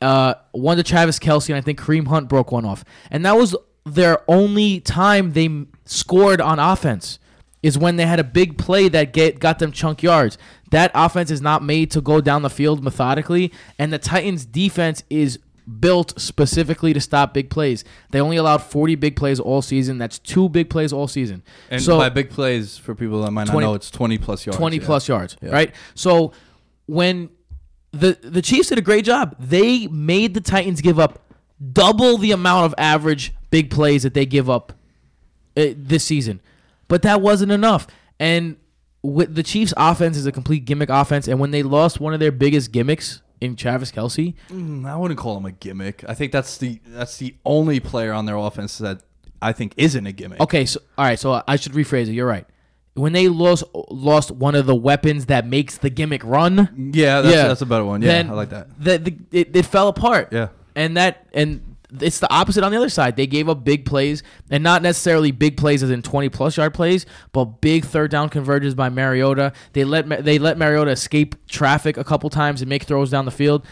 uh, 0.00 0.34
one 0.52 0.76
to 0.76 0.82
Travis 0.82 1.18
Kelce, 1.18 1.48
and 1.48 1.56
I 1.56 1.60
think 1.60 1.80
Kareem 1.80 2.08
Hunt 2.08 2.28
broke 2.28 2.52
one 2.52 2.64
off. 2.64 2.84
And 3.10 3.24
that 3.24 3.36
was 3.36 3.54
their 3.84 4.18
only 4.28 4.80
time 4.80 5.32
they 5.32 5.66
scored 5.84 6.40
on 6.40 6.58
offense 6.58 7.18
is 7.62 7.78
when 7.78 7.96
they 7.96 8.06
had 8.06 8.18
a 8.18 8.24
big 8.24 8.58
play 8.58 8.88
that 8.88 9.12
get 9.12 9.38
got 9.38 9.58
them 9.58 9.72
chunk 9.72 10.02
yards. 10.02 10.36
That 10.70 10.90
offense 10.94 11.30
is 11.30 11.40
not 11.40 11.62
made 11.62 11.90
to 11.92 12.00
go 12.00 12.20
down 12.20 12.42
the 12.42 12.50
field 12.50 12.82
methodically, 12.82 13.52
and 13.78 13.92
the 13.92 13.98
Titans 13.98 14.44
defense 14.44 15.04
is 15.10 15.38
built 15.78 16.18
specifically 16.20 16.92
to 16.92 17.00
stop 17.00 17.32
big 17.32 17.48
plays. 17.48 17.84
They 18.10 18.20
only 18.20 18.36
allowed 18.36 18.62
40 18.62 18.96
big 18.96 19.14
plays 19.14 19.38
all 19.38 19.62
season. 19.62 19.96
That's 19.98 20.18
two 20.18 20.48
big 20.48 20.68
plays 20.68 20.92
all 20.92 21.06
season. 21.06 21.42
And 21.70 21.80
so 21.80 21.98
by 21.98 22.08
big 22.08 22.30
plays, 22.30 22.78
for 22.78 22.94
people 22.94 23.22
that 23.22 23.30
might 23.30 23.46
20 23.46 23.60
not 23.60 23.70
know, 23.70 23.74
it's 23.74 23.90
twenty 23.90 24.18
plus 24.18 24.44
yards. 24.44 24.56
20 24.56 24.76
yeah. 24.76 24.84
plus 24.84 25.08
yards, 25.08 25.36
Yeah. 25.40 25.50
right? 25.50 25.74
So 25.94 26.32
when 26.86 27.30
the 27.92 28.18
the 28.22 28.42
Chiefs 28.42 28.70
did 28.70 28.78
a 28.78 28.82
great 28.82 29.04
job, 29.04 29.36
they 29.38 29.86
made 29.86 30.34
the 30.34 30.40
Titans 30.40 30.80
give 30.80 30.98
up 30.98 31.20
double 31.72 32.18
the 32.18 32.32
amount 32.32 32.66
of 32.66 32.74
average 32.76 33.32
big 33.50 33.70
plays 33.70 34.02
that 34.02 34.14
they 34.14 34.26
give 34.26 34.50
up 34.50 34.72
uh, 35.56 35.66
this 35.76 36.02
season. 36.04 36.40
But 36.92 37.00
that 37.02 37.22
wasn't 37.22 37.52
enough. 37.52 37.86
And 38.20 38.56
with 39.02 39.34
the 39.34 39.42
Chiefs 39.42 39.72
offense 39.78 40.18
is 40.18 40.26
a 40.26 40.32
complete 40.32 40.66
gimmick 40.66 40.90
offense 40.90 41.26
and 41.26 41.40
when 41.40 41.50
they 41.50 41.62
lost 41.62 42.00
one 42.00 42.12
of 42.12 42.20
their 42.20 42.30
biggest 42.30 42.70
gimmicks 42.70 43.22
in 43.40 43.56
Travis 43.56 43.90
Kelce, 43.90 44.34
Mm, 44.50 44.86
I 44.86 44.94
wouldn't 44.96 45.18
call 45.18 45.38
him 45.38 45.46
a 45.46 45.52
gimmick. 45.52 46.04
I 46.06 46.12
think 46.12 46.32
that's 46.32 46.58
the 46.58 46.80
that's 46.86 47.16
the 47.16 47.34
only 47.46 47.80
player 47.80 48.12
on 48.12 48.26
their 48.26 48.36
offense 48.36 48.76
that 48.78 49.00
I 49.40 49.52
think 49.52 49.72
isn't 49.78 50.06
a 50.06 50.12
gimmick. 50.12 50.38
Okay, 50.40 50.66
so 50.66 50.80
all 50.98 51.06
right, 51.06 51.18
so 51.18 51.42
I 51.48 51.56
should 51.56 51.72
rephrase 51.72 52.08
it. 52.08 52.12
You're 52.12 52.26
right. 52.28 52.46
When 52.94 53.14
they 53.14 53.28
lost 53.28 53.64
lost 53.90 54.30
one 54.30 54.54
of 54.54 54.66
the 54.66 54.74
weapons 54.76 55.26
that 55.26 55.46
makes 55.46 55.78
the 55.78 55.88
gimmick 55.88 56.22
run, 56.22 56.90
Yeah, 56.94 57.22
that's, 57.22 57.34
Yeah. 57.34 57.48
that's 57.48 57.62
a 57.62 57.66
better 57.66 57.86
one. 57.86 58.02
Yeah, 58.02 58.18
I 58.28 58.32
like 58.34 58.50
that. 58.50 58.68
The, 58.78 59.16
it, 59.32 59.56
it 59.56 59.64
fell 59.64 59.88
apart. 59.88 60.28
Yeah. 60.30 60.48
and 60.76 60.96
that 60.98 61.26
and 61.32 61.71
it's 62.00 62.18
the 62.18 62.32
opposite 62.32 62.64
on 62.64 62.72
the 62.72 62.78
other 62.78 62.88
side. 62.88 63.16
They 63.16 63.26
gave 63.26 63.48
up 63.48 63.64
big 63.64 63.84
plays, 63.84 64.22
and 64.50 64.62
not 64.62 64.82
necessarily 64.82 65.30
big 65.30 65.56
plays 65.56 65.82
as 65.82 65.90
in 65.90 66.02
twenty 66.02 66.28
plus 66.28 66.56
yard 66.56 66.74
plays, 66.74 67.06
but 67.32 67.60
big 67.60 67.84
third 67.84 68.10
down 68.10 68.28
converges 68.28 68.74
by 68.74 68.88
Mariota. 68.88 69.52
They 69.72 69.84
let 69.84 70.24
they 70.24 70.38
let 70.38 70.58
Mariota 70.58 70.90
escape 70.90 71.34
traffic 71.46 71.96
a 71.96 72.04
couple 72.04 72.30
times 72.30 72.62
and 72.62 72.68
make 72.68 72.84
throws 72.84 73.10
down 73.10 73.24
the 73.24 73.30
field. 73.30 73.66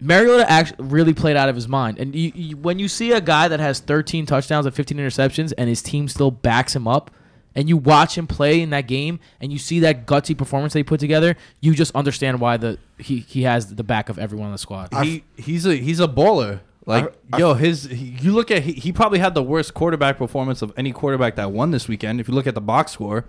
Mariota 0.00 0.50
actually 0.50 0.84
really 0.86 1.14
played 1.14 1.36
out 1.36 1.48
of 1.48 1.54
his 1.54 1.66
mind, 1.66 1.98
and 1.98 2.14
you, 2.14 2.32
you, 2.34 2.56
when 2.56 2.78
you 2.78 2.88
see 2.88 3.12
a 3.12 3.20
guy 3.20 3.48
that 3.48 3.60
has 3.60 3.80
13 3.80 4.26
touchdowns 4.26 4.66
and 4.66 4.74
15 4.74 4.98
interceptions, 4.98 5.52
and 5.56 5.68
his 5.68 5.80
team 5.80 6.08
still 6.08 6.30
backs 6.30 6.76
him 6.76 6.86
up, 6.86 7.10
and 7.54 7.68
you 7.68 7.76
watch 7.76 8.18
him 8.18 8.26
play 8.26 8.60
in 8.60 8.70
that 8.70 8.86
game, 8.86 9.20
and 9.40 9.52
you 9.52 9.58
see 9.58 9.80
that 9.80 10.06
gutsy 10.06 10.36
performance 10.36 10.72
that 10.72 10.80
he 10.80 10.84
put 10.84 11.00
together, 11.00 11.36
you 11.60 11.74
just 11.74 11.94
understand 11.94 12.40
why 12.40 12.56
the 12.56 12.78
he, 12.98 13.20
he 13.20 13.42
has 13.42 13.74
the 13.74 13.84
back 13.84 14.08
of 14.08 14.18
everyone 14.18 14.46
on 14.46 14.52
the 14.52 14.58
squad. 14.58 14.88
he 15.04 15.24
he's 15.36 15.64
a 15.64 15.74
he's 15.76 16.00
a 16.00 16.08
baller. 16.08 16.60
Like 16.86 17.14
yo, 17.38 17.54
his 17.54 17.86
you 17.90 18.32
look 18.32 18.50
at 18.50 18.62
he, 18.62 18.72
he 18.72 18.92
probably 18.92 19.18
had 19.18 19.34
the 19.34 19.42
worst 19.42 19.72
quarterback 19.74 20.18
performance 20.18 20.60
of 20.60 20.72
any 20.76 20.92
quarterback 20.92 21.36
that 21.36 21.50
won 21.50 21.70
this 21.70 21.88
weekend. 21.88 22.20
If 22.20 22.28
you 22.28 22.34
look 22.34 22.46
at 22.46 22.54
the 22.54 22.60
box 22.60 22.92
score, 22.92 23.24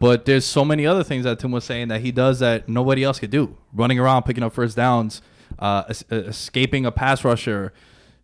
but 0.00 0.24
there's 0.24 0.44
so 0.44 0.64
many 0.64 0.84
other 0.86 1.04
things 1.04 1.24
that 1.24 1.38
Tim 1.38 1.52
was 1.52 1.64
saying 1.64 1.88
that 1.88 2.00
he 2.00 2.10
does 2.10 2.40
that 2.40 2.68
nobody 2.68 3.04
else 3.04 3.18
could 3.20 3.30
do. 3.30 3.56
Running 3.72 3.98
around, 3.98 4.24
picking 4.24 4.42
up 4.42 4.52
first 4.52 4.76
downs, 4.76 5.22
uh, 5.58 5.84
es- 5.88 6.04
escaping 6.10 6.86
a 6.86 6.90
pass 6.92 7.24
rusher, 7.24 7.72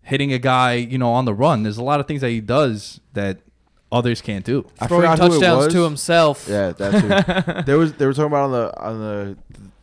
hitting 0.02 0.32
a 0.32 0.38
guy, 0.38 0.74
you 0.74 0.98
know, 0.98 1.12
on 1.12 1.24
the 1.24 1.34
run. 1.34 1.62
There's 1.62 1.78
a 1.78 1.82
lot 1.84 2.00
of 2.00 2.06
things 2.08 2.20
that 2.22 2.30
he 2.30 2.40
does 2.40 3.00
that 3.12 3.38
others 3.92 4.20
can't 4.20 4.44
do. 4.44 4.66
I 4.80 4.88
Throwing 4.88 5.02
forgot 5.02 5.18
who 5.18 5.26
it 5.26 5.28
touchdowns 5.30 5.64
was. 5.66 5.74
to 5.74 5.82
himself. 5.84 6.46
Yeah, 6.48 6.72
that's 6.72 7.00
too. 7.00 7.62
there 7.66 7.78
was 7.78 7.92
they 7.94 8.06
were 8.06 8.12
talking 8.12 8.26
about 8.26 8.44
on 8.44 8.52
the 8.52 8.80
on 8.80 8.98
the 9.00 9.36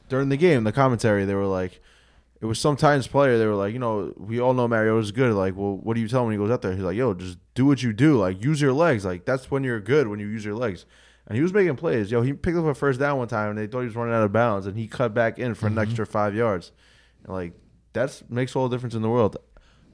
during 0.10 0.30
the 0.30 0.38
game 0.38 0.64
the 0.66 0.72
commentary. 0.74 1.26
They 1.26 1.34
were 1.36 1.46
like, 1.46 1.82
it 2.42 2.46
was 2.46 2.60
some 2.60 2.76
Titans 2.76 3.08
player. 3.08 3.38
They 3.38 3.46
were 3.46 3.56
like, 3.56 3.72
you 3.74 3.80
know, 3.80 4.14
we 4.18 4.40
all 4.42 4.54
know 4.54 4.68
Mariota's 4.68 5.12
good. 5.12 5.34
Like, 5.34 5.56
well, 5.56 5.78
what 5.78 5.94
do 5.96 6.02
you 6.02 6.08
tell 6.08 6.22
him 6.22 6.28
when 6.28 6.34
he 6.34 6.38
goes 6.38 6.52
out 6.52 6.62
there? 6.62 6.74
He's 6.74 6.82
like, 6.84 6.98
yo, 6.98 7.14
just 7.14 7.38
do 7.54 7.66
what 7.66 7.84
you 7.84 7.94
do. 7.94 8.18
Like, 8.18 8.44
use 8.44 8.60
your 8.60 8.74
legs. 8.74 9.06
Like, 9.06 9.26
that's 9.26 9.52
when 9.52 9.64
you're 9.64 9.80
good 9.80 10.08
when 10.08 10.20
you 10.20 10.28
use 10.28 10.44
your 10.44 10.56
legs. 10.56 10.86
And 11.28 11.36
he 11.38 11.42
was 11.44 11.54
making 11.54 11.76
plays. 11.76 12.12
Yo, 12.12 12.24
he 12.24 12.34
picked 12.34 12.58
up 12.58 12.66
a 12.66 12.74
first 12.74 13.00
down 13.00 13.18
one 13.20 13.28
time, 13.28 13.52
and 13.52 13.58
they 13.60 13.68
thought 13.68 13.82
he 13.82 13.86
was 13.86 13.96
running 13.96 14.14
out 14.14 14.24
of 14.24 14.34
bounds, 14.34 14.66
and 14.66 14.76
he 14.76 14.88
cut 14.88 15.14
back 15.14 15.38
in 15.40 15.54
for 15.54 15.68
an 15.68 15.78
extra 15.78 16.06
five 16.06 16.34
yards. 16.36 16.72
And 17.24 17.34
like, 17.34 17.54
that's 17.94 18.24
makes 18.30 18.56
all 18.56 18.68
the 18.68 18.76
difference 18.76 18.96
in 18.96 19.02
the 19.04 19.10
world. 19.10 19.38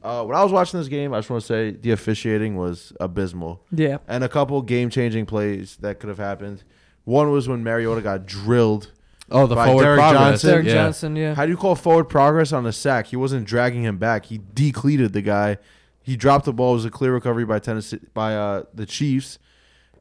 Uh, 0.01 0.23
when 0.23 0.37
I 0.37 0.43
was 0.43 0.53
watching 0.53 0.79
this 0.79 0.87
game, 0.87 1.13
I 1.13 1.17
just 1.17 1.29
want 1.29 1.41
to 1.41 1.47
say 1.47 1.71
the 1.71 1.91
officiating 1.91 2.55
was 2.55 2.93
abysmal 2.99 3.65
Yeah. 3.71 3.97
and 4.07 4.23
a 4.23 4.29
couple 4.29 4.61
game 4.61 4.89
changing 4.89 5.25
plays 5.25 5.75
that 5.81 5.99
could 5.99 6.07
have 6.07 6.19
happened. 6.19 6.63
One 7.03 7.31
was 7.31 7.49
when 7.49 7.63
Mariota 7.63 8.01
got 8.01 8.25
drilled. 8.25 8.91
Oh, 9.29 9.45
the 9.45 9.55
By 9.55 9.65
forward 9.67 9.83
Derrick 9.83 9.99
progress. 9.99 10.21
Johnson. 10.21 10.49
Derrick 10.49 10.65
yeah. 10.67 10.73
Johnson, 10.73 11.15
yeah. 11.15 11.33
How 11.35 11.45
do 11.45 11.51
you 11.51 11.57
call 11.57 11.75
forward 11.75 12.05
progress 12.05 12.53
on 12.53 12.65
a 12.65 12.71
sack? 12.71 13.07
He 13.07 13.15
wasn't 13.17 13.45
dragging 13.45 13.83
him 13.83 13.97
back. 13.97 14.25
He 14.27 14.39
decleated 14.53 15.11
the 15.13 15.21
guy. 15.21 15.57
He 16.01 16.15
dropped 16.15 16.45
the 16.45 16.53
ball. 16.53 16.71
It 16.71 16.75
was 16.75 16.85
a 16.85 16.89
clear 16.89 17.13
recovery 17.13 17.43
by 17.45 17.59
Tennessee 17.59 17.99
by 18.13 18.35
uh, 18.35 18.63
the 18.73 18.85
Chiefs, 18.85 19.37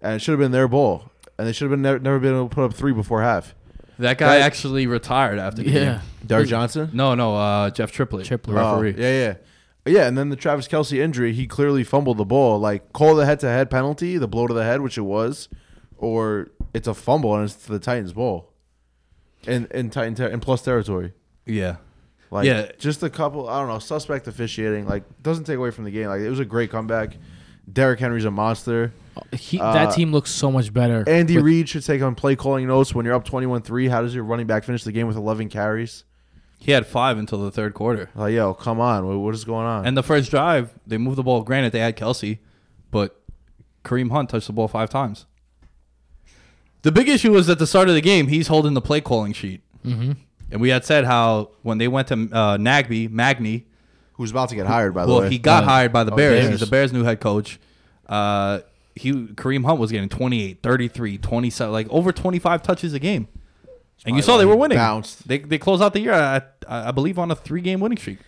and 0.01 0.15
it 0.15 0.19
should 0.21 0.31
have 0.33 0.39
been 0.39 0.53
their 0.53 0.69
ball. 0.69 1.11
And 1.39 1.49
they 1.49 1.53
should 1.53 1.65
have 1.65 1.71
been 1.73 1.83
never, 1.83 1.99
never 1.99 2.19
been 2.21 2.35
able 2.35 2.49
to 2.49 2.55
put 2.55 2.65
up 2.65 2.75
three 2.75 2.93
before 2.93 3.21
half. 3.23 3.55
That 3.99 4.19
guy 4.19 4.39
That- 4.39 4.43
actually 4.45 4.87
retired 4.87 5.39
after 5.39 5.63
the 5.63 5.71
yeah, 5.71 5.85
game. 5.85 6.01
Derrick 6.25 6.49
Johnson. 6.49 6.91
No, 6.93 7.15
no, 7.15 7.35
uh, 7.35 7.71
Jeff 7.71 7.91
Triplett, 7.91 8.27
Triplett. 8.27 8.57
Oh, 8.57 8.81
referee. 8.81 9.03
yeah, 9.03 9.35
yeah, 9.87 9.93
yeah. 9.93 10.07
And 10.07 10.17
then 10.17 10.29
the 10.29 10.37
Travis 10.37 10.69
Kelce 10.69 10.99
injury, 10.99 11.33
he 11.33 11.47
clearly 11.47 11.83
fumbled 11.83 12.19
the 12.19 12.25
ball. 12.25 12.59
Like 12.61 12.93
call 12.93 13.17
the 13.17 13.27
head-to-head 13.27 13.71
penalty, 13.71 14.19
the 14.19 14.29
blow 14.29 14.47
to 14.47 14.55
the 14.55 14.65
head, 14.65 14.83
which 14.83 14.97
it 14.97 15.03
was, 15.03 15.49
or 15.97 16.49
it's 16.75 16.87
a 16.87 16.95
fumble 16.95 17.35
and 17.35 17.45
it's 17.45 17.55
the 17.55 17.79
Titans' 17.79 18.13
ball, 18.13 18.53
in 19.47 19.67
in 19.73 19.91
Titan 19.91 20.15
ter- 20.15 20.29
in 20.29 20.41
plus 20.41 20.63
territory. 20.63 21.13
yeah. 21.45 21.77
Like, 22.31 22.45
Yeah. 22.47 22.73
just 22.79 23.05
a 23.05 23.09
couple. 23.09 23.49
I 23.49 23.61
don't 23.61 23.69
know, 23.69 23.79
suspect 23.79 24.27
officiating. 24.27 24.87
Like, 24.89 25.05
doesn't 25.23 25.45
take 25.45 25.57
away 25.59 25.71
from 25.71 25.85
the 25.85 25.93
game. 25.93 26.09
Like, 26.09 26.21
it 26.23 26.29
was 26.29 26.41
a 26.41 26.45
great 26.45 26.73
comeback. 26.73 27.17
Derrick 27.73 28.01
Henry's 28.01 28.25
a 28.25 28.31
monster. 28.33 28.93
he, 29.33 29.61
Uh, 29.61 29.73
that 29.73 29.95
team 29.95 30.11
looks 30.13 30.31
so 30.33 30.51
much 30.51 30.73
better. 30.73 31.05
Andy 31.09 31.37
with- 31.37 31.45
Reid 31.45 31.69
should 31.69 31.85
take 31.85 32.03
on 32.03 32.15
play 32.17 32.35
calling 32.37 32.67
notes 32.67 32.95
when 32.95 33.07
you're 33.07 33.15
up 33.15 33.25
21-3. 33.25 33.89
How 33.89 34.03
does 34.03 34.13
your 34.15 34.25
running 34.25 34.47
back 34.49 34.65
finish 34.65 34.83
the 34.85 34.91
game 34.93 35.07
with 35.07 35.17
11 35.17 35.49
carries? 35.49 36.03
He 36.59 36.73
had 36.73 36.85
five 36.87 37.17
until 37.17 37.39
the 37.43 37.51
third 37.53 37.75
quarter. 37.75 38.11
Like, 38.17 38.35
yo, 38.35 38.55
come 38.55 38.81
on, 38.81 39.07
what, 39.07 39.19
what 39.19 39.35
is 39.35 39.45
going 39.45 39.67
on? 39.67 39.87
And 39.87 39.97
the 39.97 40.03
first 40.03 40.29
drive, 40.31 40.71
they 40.87 40.99
moved 40.99 41.17
the 41.19 41.23
ball. 41.23 41.43
Granted, 41.43 41.71
they 41.73 41.79
had 41.81 41.97
Kelce, 41.97 42.39
but 42.91 43.21
Kareem 43.85 44.11
Hunt 44.11 44.31
touched 44.31 44.49
the 44.49 44.53
ball 44.53 44.67
five 44.69 44.91
times. 44.91 45.27
The 46.87 46.93
big 46.93 47.09
issue 47.09 47.33
was 47.33 47.51
at 47.51 47.59
the 47.59 47.67
start 47.67 47.89
of 47.89 47.97
the 47.97 48.01
game, 48.01 48.29
he's 48.29 48.47
holding 48.47 48.75
the 48.75 48.81
play 48.81 49.01
calling 49.01 49.33
sheet. 49.33 49.61
Mm-hmm. 49.85 50.13
And 50.53 50.61
we 50.61 50.69
had 50.69 50.85
said 50.85 51.05
how 51.05 51.51
when 51.63 51.79
they 51.79 51.89
went 51.89 52.07
to 52.09 52.15
uh, 52.15 52.59
Nagby, 52.59 53.11
Magny, 53.11 53.67
Who's 54.13 54.31
about 54.31 54.51
to 54.51 54.55
get 54.55 54.69
hired, 54.69 54.95
by 54.95 55.05
the 55.05 55.11
well, 55.11 55.23
way. 55.23 55.31
he 55.31 55.39
got 55.39 55.65
Uh, 55.65 55.67
hired 55.67 55.93
by 55.93 56.05
the 56.05 56.13
oh, 56.13 56.17
Bears. 56.17 56.43
Bears. 56.43 56.51
He's 56.53 56.61
the 56.61 56.67
Bears' 56.71 56.93
new 56.93 57.03
head 57.03 57.19
coach. 57.19 57.59
Uh, 58.09 58.61
he 58.95 59.13
Kareem 59.13 59.65
Hunt 59.67 59.81
was 59.81 59.91
getting 59.91 60.09
28, 60.09 60.63
33, 60.63 61.19
27, 61.19 61.73
like 61.73 61.89
over 61.91 62.13
25 62.13 62.63
touches 62.63 62.95
a 62.95 63.01
game. 63.01 63.27
And 64.05 64.15
you 64.15 64.23
saw 64.23 64.37
they 64.37 64.47
were 64.47 64.55
winning. 64.55 64.79
Bounced. 64.79 65.27
They 65.27 65.39
they 65.39 65.59
closed 65.59 65.83
out 65.83 65.93
the 65.93 65.99
year, 66.01 66.13
at, 66.13 66.55
I 66.69 66.93
believe, 66.93 67.19
on 67.19 67.33
a 67.33 67.35
three 67.35 67.63
game 67.63 67.81
winning 67.81 67.99
streak. 67.99 68.21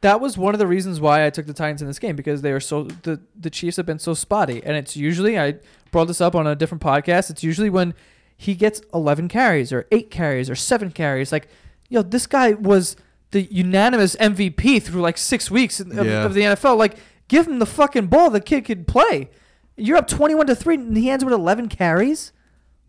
That 0.00 0.20
was 0.20 0.38
one 0.38 0.54
of 0.54 0.58
the 0.60 0.66
reasons 0.66 1.00
why 1.00 1.26
I 1.26 1.30
took 1.30 1.46
the 1.46 1.52
Titans 1.52 1.82
in 1.82 1.88
this 1.88 1.98
game 1.98 2.14
because 2.14 2.42
they 2.42 2.52
are 2.52 2.60
so 2.60 2.84
the 2.84 3.20
the 3.38 3.50
Chiefs 3.50 3.76
have 3.78 3.86
been 3.86 3.98
so 3.98 4.14
spotty, 4.14 4.62
and 4.64 4.76
it's 4.76 4.96
usually 4.96 5.38
I 5.38 5.56
brought 5.90 6.06
this 6.06 6.20
up 6.20 6.34
on 6.34 6.46
a 6.46 6.54
different 6.54 6.82
podcast. 6.82 7.30
It's 7.30 7.42
usually 7.42 7.70
when 7.70 7.94
he 8.36 8.54
gets 8.54 8.80
11 8.94 9.26
carries 9.28 9.72
or 9.72 9.86
eight 9.90 10.10
carries 10.10 10.48
or 10.48 10.54
seven 10.54 10.92
carries. 10.92 11.32
Like, 11.32 11.48
yo, 11.88 12.02
this 12.02 12.26
guy 12.28 12.52
was 12.52 12.94
the 13.32 13.42
unanimous 13.42 14.14
MVP 14.16 14.80
through 14.82 15.00
like 15.00 15.18
six 15.18 15.50
weeks 15.50 15.80
of, 15.80 15.88
Yeah. 15.92 16.24
of 16.24 16.34
the 16.34 16.42
NFL. 16.42 16.76
Like, 16.78 16.96
give 17.26 17.48
him 17.48 17.58
the 17.58 17.66
fucking 17.66 18.06
ball. 18.06 18.30
The 18.30 18.40
kid 18.40 18.64
could 18.64 18.86
play. 18.86 19.30
You're 19.76 19.96
up 19.96 20.06
21 20.06 20.46
to 20.46 20.54
three, 20.54 20.76
and 20.76 20.96
he 20.96 21.10
ends 21.10 21.24
with 21.24 21.34
11 21.34 21.68
carries. 21.68 22.32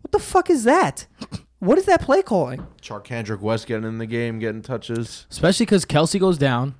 What 0.02 0.12
the 0.12 0.18
fuck 0.20 0.48
is 0.50 0.62
that? 0.64 1.06
What 1.58 1.76
is 1.78 1.84
that 1.86 2.00
play 2.02 2.22
calling? 2.22 2.64
Charcandrick 2.80 3.40
West 3.40 3.66
getting 3.66 3.84
in 3.86 3.98
the 3.98 4.06
game, 4.06 4.38
getting 4.38 4.62
touches. 4.62 5.26
Especially 5.30 5.66
because 5.66 5.84
Kelce 5.84 6.18
goes 6.20 6.38
down, 6.38 6.74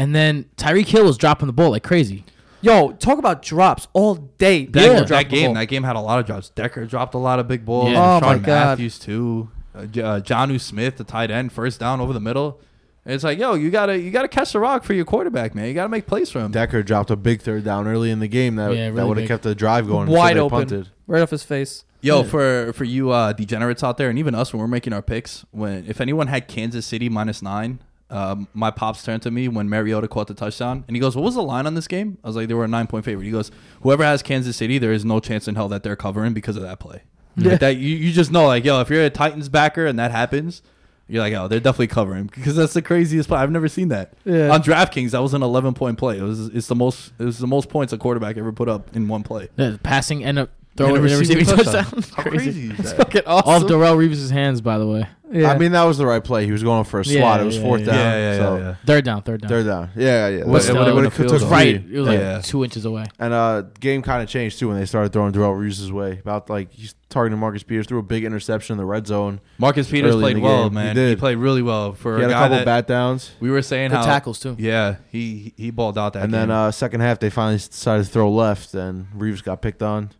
and 0.00 0.14
then 0.14 0.46
Tyreek 0.56 0.86
Hill 0.86 1.04
was 1.04 1.16
dropping 1.18 1.46
the 1.46 1.52
ball 1.52 1.70
like 1.70 1.82
crazy. 1.84 2.24
Yo, 2.62 2.92
talk 2.92 3.18
about 3.18 3.42
drops 3.42 3.88
all 3.94 4.14
day. 4.16 4.66
That, 4.66 4.80
People 4.82 4.94
that 4.96 5.06
drop 5.06 5.22
the 5.24 5.28
game, 5.30 5.46
ball. 5.46 5.54
that 5.54 5.66
game 5.66 5.82
had 5.82 5.96
a 5.96 6.00
lot 6.00 6.18
of 6.20 6.26
drops. 6.26 6.50
Decker 6.50 6.84
dropped 6.86 7.14
a 7.14 7.18
lot 7.18 7.38
of 7.38 7.48
big 7.48 7.64
balls. 7.64 7.90
Yeah. 7.90 8.16
Oh, 8.16 8.20
my 8.20 8.34
Sean 8.34 8.42
God. 8.42 8.46
Matthews 8.46 8.98
too. 8.98 9.50
Uh, 9.74 9.86
J- 9.86 10.02
uh, 10.02 10.20
Jonnu 10.20 10.60
Smith, 10.60 10.96
the 10.96 11.04
tight 11.04 11.30
end, 11.30 11.52
first 11.52 11.80
down 11.80 12.00
over 12.00 12.12
the 12.12 12.20
middle. 12.20 12.60
And 13.06 13.14
it's 13.14 13.24
like, 13.24 13.38
yo, 13.38 13.54
you 13.54 13.70
gotta 13.70 13.98
you 13.98 14.10
gotta 14.10 14.28
catch 14.28 14.52
the 14.52 14.60
rock 14.60 14.84
for 14.84 14.92
your 14.92 15.06
quarterback, 15.06 15.54
man. 15.54 15.68
You 15.68 15.74
gotta 15.74 15.88
make 15.88 16.06
plays 16.06 16.30
for 16.30 16.40
him. 16.40 16.50
Decker 16.52 16.82
dropped 16.82 17.10
a 17.10 17.16
big 17.16 17.40
third 17.40 17.64
down 17.64 17.86
early 17.88 18.10
in 18.10 18.20
the 18.20 18.28
game 18.28 18.56
that, 18.56 18.74
Yeah, 18.74 18.88
that 18.88 18.92
really 18.92 19.08
would 19.08 19.16
have 19.16 19.22
big. 19.24 19.28
kept 19.28 19.42
the 19.44 19.54
drive 19.54 19.86
going. 19.86 20.02
until 20.08 20.16
wide 20.18 20.36
they 20.36 20.40
open, 20.40 20.58
Punted. 20.58 20.88
right 21.06 21.22
off 21.22 21.30
his 21.30 21.42
face. 21.42 21.84
Yo, 22.02 22.22
for 22.24 22.72
for 22.74 22.84
you 22.84 23.10
uh, 23.10 23.32
degenerates 23.32 23.82
out 23.82 23.96
there, 23.96 24.10
and 24.10 24.18
even 24.18 24.34
us 24.34 24.52
when 24.52 24.60
we're 24.60 24.66
making 24.68 24.92
our 24.92 25.02
picks, 25.02 25.46
when 25.50 25.86
if 25.88 25.98
anyone 26.00 26.26
had 26.26 26.46
Kansas 26.46 26.84
City 26.84 27.08
minus 27.08 27.40
nine, 27.40 27.78
um, 28.10 28.48
my 28.54 28.70
pops 28.70 29.02
turned 29.04 29.22
to 29.22 29.30
me 29.30 29.48
when 29.48 29.68
Mariota 29.68 30.08
caught 30.08 30.26
the 30.26 30.34
touchdown, 30.34 30.84
and 30.88 30.96
he 30.96 31.00
goes, 31.00 31.14
"What 31.16 31.24
was 31.24 31.34
the 31.36 31.42
line 31.42 31.66
on 31.66 31.74
this 31.74 31.86
game?" 31.88 32.18
I 32.24 32.26
was 32.26 32.36
like, 32.36 32.48
"They 32.48 32.54
were 32.54 32.64
a 32.64 32.68
nine 32.68 32.86
point 32.86 33.04
favorite." 33.04 33.24
He 33.24 33.30
goes, 33.30 33.50
"Whoever 33.82 34.04
has 34.04 34.22
Kansas 34.22 34.56
City, 34.56 34.78
there 34.78 34.92
is 34.92 35.04
no 35.04 35.20
chance 35.20 35.46
in 35.48 35.54
hell 35.54 35.68
that 35.68 35.82
they're 35.82 35.96
covering 35.96 36.34
because 36.34 36.56
of 36.56 36.62
that 36.62 36.78
play." 36.80 37.02
Yeah. 37.36 37.50
Like 37.52 37.60
that 37.60 37.76
you, 37.76 37.94
you 37.96 38.12
just 38.12 38.32
know, 38.32 38.46
like, 38.46 38.64
yo, 38.64 38.80
if 38.80 38.90
you're 38.90 39.04
a 39.04 39.10
Titans 39.10 39.48
backer 39.48 39.86
and 39.86 39.98
that 40.00 40.10
happens, 40.10 40.62
you're 41.06 41.22
like, 41.22 41.32
oh, 41.34 41.46
they're 41.48 41.60
definitely 41.60 41.86
covering 41.86 42.24
because 42.34 42.56
that's 42.56 42.72
the 42.72 42.82
craziest 42.82 43.28
play. 43.28 43.38
I've 43.38 43.50
never 43.52 43.68
seen 43.68 43.88
that 43.88 44.12
Yeah. 44.24 44.50
on 44.50 44.62
DraftKings. 44.62 45.12
That 45.12 45.22
was 45.22 45.32
an 45.34 45.42
11 45.42 45.74
point 45.74 45.96
play. 45.96 46.18
It 46.18 46.22
was 46.22 46.48
it's 46.48 46.66
the 46.66 46.74
most 46.74 47.12
it 47.20 47.24
was 47.24 47.38
the 47.38 47.46
most 47.46 47.68
points 47.68 47.92
a 47.92 47.98
quarterback 47.98 48.36
ever 48.36 48.52
put 48.52 48.68
up 48.68 48.94
in 48.96 49.06
one 49.08 49.22
play. 49.22 49.48
The 49.56 49.78
passing 49.82 50.24
and 50.24 50.38
a 50.40 50.48
throwing 50.76 50.96
And 50.96 51.04
and 51.04 51.12
a 51.12 51.16
a 51.16 51.18
receiving 51.18 51.38
receiving 51.44 51.64
touchdown. 51.64 51.84
touchdown. 51.84 52.14
How 52.24 52.30
crazy 52.30 52.70
is 52.70 52.78
It's 52.80 52.92
that? 52.92 52.96
fucking 52.96 53.22
awesome. 53.26 53.64
Off 53.64 53.70
Darrelle 53.70 53.96
Revis' 53.96 54.30
hands, 54.30 54.60
by 54.60 54.78
the 54.78 54.86
way. 54.86 55.06
yeah. 55.32 55.50
I 55.52 55.58
mean, 55.58 55.72
that 55.72 55.84
was 55.84 55.96
the 55.98 56.06
right 56.06 56.22
play. 56.24 56.44
He 56.46 56.52
was 56.52 56.62
going 56.62 56.84
for 56.84 57.00
a 57.00 57.04
Yeah, 57.04 57.20
swat. 57.20 57.40
it 57.40 57.44
was 57.44 57.56
yeah, 57.56 57.62
fourth 57.62 57.80
yeah. 57.82 57.86
down. 57.86 57.96
Yeah, 57.96 58.14
yeah, 58.32 58.36
so 58.38 58.56
yeah, 58.56 58.62
yeah. 58.62 58.74
Third 58.86 59.04
down, 59.04 59.22
third 59.22 59.40
down. 59.42 59.48
Third 59.48 59.66
down. 59.66 59.90
Yeah, 59.96 60.28
yeah. 60.28 60.44
But 60.44 60.62
still, 60.62 60.82
it 60.82 60.88
in 60.88 60.94
would've 60.94 61.12
the 61.12 61.16
field 61.18 61.28
took 61.30 61.40
goal. 61.42 61.50
right. 61.50 61.82
three. 61.84 61.96
It 61.96 61.98
was 62.00 62.08
like 62.08 62.18
Yeah. 62.18 62.40
two 62.40 62.64
inches 62.64 62.84
away. 62.84 63.04
And 63.18 63.32
uh, 63.32 63.62
game 63.78 64.02
kind 64.02 64.22
of 64.22 64.28
changed 64.28 64.58
too 64.58 64.68
when 64.68 64.78
they 64.78 64.86
started 64.86 65.12
throwing 65.12 65.32
Darrelle 65.32 65.56
Revis' 65.58 65.90
way. 65.92 66.18
About 66.18 66.48
like 66.50 66.72
he's 66.72 66.94
targeting 67.10 67.38
Marcus 67.38 67.62
Peters, 67.62 67.86
threw 67.86 67.98
a 67.98 68.02
big 68.02 68.24
interception 68.24 68.74
in 68.74 68.78
the 68.78 68.84
red 68.86 69.06
zone. 69.06 69.40
Marcus 69.58 69.88
Peters 69.90 70.14
Early 70.14 70.18
in 70.18 70.22
played 70.22 70.36
the 70.36 70.40
well, 70.40 70.62
game. 70.64 70.70
He 70.72 70.74
man. 70.74 70.96
He, 70.96 71.02
did. 71.02 71.18
played 71.18 71.36
really 71.38 71.62
well 71.62 71.92
for 71.92 72.16
He 72.16 72.22
had 72.22 72.30
a 72.30 72.32
a 72.32 72.34
guy 72.34 72.40
couple 72.42 72.56
that 72.58 72.64
bat 72.64 72.86
downs, 72.88 73.32
we 73.40 73.50
were 73.50 73.62
saying 73.62 73.90
Good 73.90 73.96
how 73.98 74.04
tackles 74.06 74.40
too. 74.40 74.56
Yeah, 74.58 74.96
he 75.10 75.52
he 75.56 75.70
balled 75.70 75.96
out 75.98 76.12
that 76.14 76.22
and 76.24 76.32
game. 76.32 76.40
then 76.48 76.50
uh, 76.50 76.70
second 76.72 77.00
half 77.02 77.18
they 77.20 77.30
finally 77.30 77.56
decided 77.58 78.04
to 78.06 78.10
throw 78.10 78.30
left, 78.32 78.74
and 78.74 79.06
Revis 79.16 79.42
got 79.44 79.62
picked 79.62 79.82
on, 79.82 80.10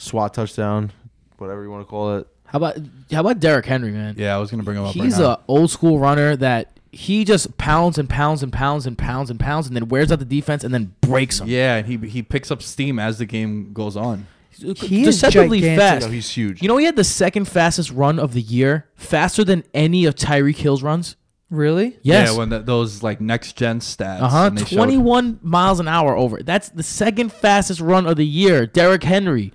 swat 0.00 0.34
touchdown, 0.34 0.90
whatever 1.38 1.62
you 1.62 1.70
want 1.70 1.82
to 1.86 1.90
call 1.90 2.16
it. 2.18 2.26
How 2.46 2.56
about 2.56 2.78
how 3.12 3.20
about 3.20 3.38
Derrick 3.40 3.66
Henry, 3.66 3.92
man? 3.92 4.14
yeah, 4.18 4.34
I 4.34 4.38
was 4.38 4.50
gonna 4.50 4.62
bring 4.64 4.76
him 4.76 4.84
up. 4.84 4.94
He's 4.94 5.18
right 5.18 5.38
a 5.38 5.40
old 5.46 5.70
school 5.70 5.98
runner 5.98 6.34
that 6.36 6.78
he 6.92 7.24
just 7.24 7.56
pounds 7.58 7.98
and 7.98 8.08
pounds 8.08 8.42
and 8.42 8.52
pounds 8.52 8.86
and 8.86 8.98
pounds 8.98 9.30
and 9.30 9.38
pounds 9.38 9.68
and 9.68 9.76
then 9.76 9.88
wears 9.88 10.10
out 10.10 10.18
the 10.18 10.24
defense 10.24 10.64
and 10.64 10.74
then 10.74 10.94
breaks 11.00 11.38
them. 11.38 11.48
yeah, 11.48 11.76
and 11.76 11.86
he 11.86 11.96
he 12.08 12.22
picks 12.22 12.50
up 12.50 12.62
steam 12.62 12.98
as 12.98 13.18
the 13.18 13.26
game 13.26 13.72
goes 13.72 13.96
on. 13.96 14.26
He 14.52 15.02
is 15.04 15.14
deceptively 15.20 15.60
gigantic. 15.60 15.80
fast. 15.80 16.06
No, 16.06 16.12
he's 16.12 16.28
huge. 16.28 16.60
You 16.60 16.68
know, 16.68 16.76
he 16.76 16.84
had 16.84 16.96
the 16.96 17.04
second 17.04 17.44
fastest 17.46 17.92
run 17.92 18.18
of 18.18 18.34
the 18.34 18.42
year, 18.42 18.88
faster 18.96 19.44
than 19.44 19.62
any 19.72 20.04
of 20.04 20.16
Tyreek 20.16 20.56
Hill's 20.56 20.82
runs. 20.82 21.14
really? 21.50 21.98
Yes. 22.02 22.30
Yeah, 22.32 22.36
when 22.38 22.48
the, 22.50 22.58
those 22.58 23.02
like 23.02 23.20
next 23.20 23.56
gen 23.56 23.78
stats. 23.80 24.20
uh 24.20 24.28
huh. 24.28 24.46
and 24.48 24.58
they 24.58 24.64
showed- 24.64 24.76
21 24.76 25.38
miles 25.42 25.78
an 25.80 25.86
hour 25.88 26.16
over. 26.16 26.42
That's 26.42 26.68
the 26.68 26.82
second 26.82 27.32
fastest 27.32 27.80
run 27.80 28.06
of 28.08 28.16
the 28.16 28.26
year. 28.26 28.66
Derrick 28.66 29.04
Henry. 29.04 29.52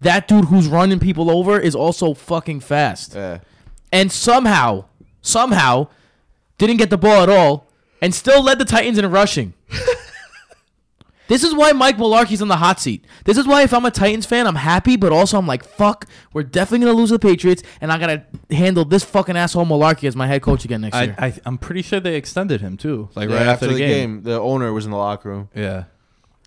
That 0.00 0.28
dude 0.28 0.46
who's 0.46 0.68
running 0.68 0.98
people 0.98 1.30
over 1.30 1.58
is 1.58 1.74
also 1.74 2.14
fucking 2.14 2.60
fast. 2.60 3.14
yeah. 3.14 3.38
And 3.92 4.12
somehow, 4.12 4.86
somehow, 5.22 5.88
didn't 6.58 6.76
get 6.76 6.90
the 6.90 6.98
ball 6.98 7.22
at 7.22 7.28
all 7.28 7.68
and 8.02 8.14
still 8.14 8.42
led 8.42 8.58
the 8.58 8.64
Titans 8.64 8.98
in 8.98 9.10
rushing. 9.10 9.54
This 11.28 11.42
is 11.42 11.54
why 11.54 11.72
Mike 11.72 11.96
Mularkey's 11.96 12.40
on 12.40 12.48
the 12.48 12.56
hot 12.56 12.78
seat. 12.78 13.04
This 13.24 13.36
is 13.36 13.46
why 13.46 13.62
if 13.62 13.74
I'm 13.74 13.84
a 13.84 13.90
Titans 13.90 14.26
fan, 14.26 14.46
I'm 14.46 14.54
happy, 14.54 14.96
but 14.96 15.12
also 15.12 15.38
I'm 15.38 15.46
like, 15.46 15.64
fuck, 15.64 16.06
we're 16.32 16.44
definitely 16.44 16.86
gonna 16.86 16.96
lose 16.96 17.08
to 17.08 17.14
the 17.14 17.18
Patriots, 17.18 17.62
and 17.80 17.90
I 17.90 17.98
gotta 17.98 18.24
handle 18.50 18.84
this 18.84 19.02
fucking 19.02 19.36
asshole 19.36 19.66
Mularkey 19.66 20.06
as 20.06 20.14
my 20.14 20.26
head 20.26 20.42
coach 20.42 20.64
again 20.64 20.82
next 20.82 20.96
I, 20.96 21.02
year. 21.02 21.14
I 21.18 21.34
I'm 21.44 21.58
pretty 21.58 21.82
sure 21.82 21.98
they 21.98 22.14
extended 22.14 22.60
him 22.60 22.76
too. 22.76 23.08
Like 23.14 23.28
Yeah, 23.28 23.36
right 23.36 23.46
after, 23.46 23.66
the, 23.66 23.78
game. 23.78 23.88
game, 23.88 24.22
the 24.22 24.38
owner 24.38 24.72
was 24.72 24.84
in 24.84 24.92
the 24.92 24.96
locker 24.96 25.28
room. 25.30 25.48
Yeah. 25.54 25.84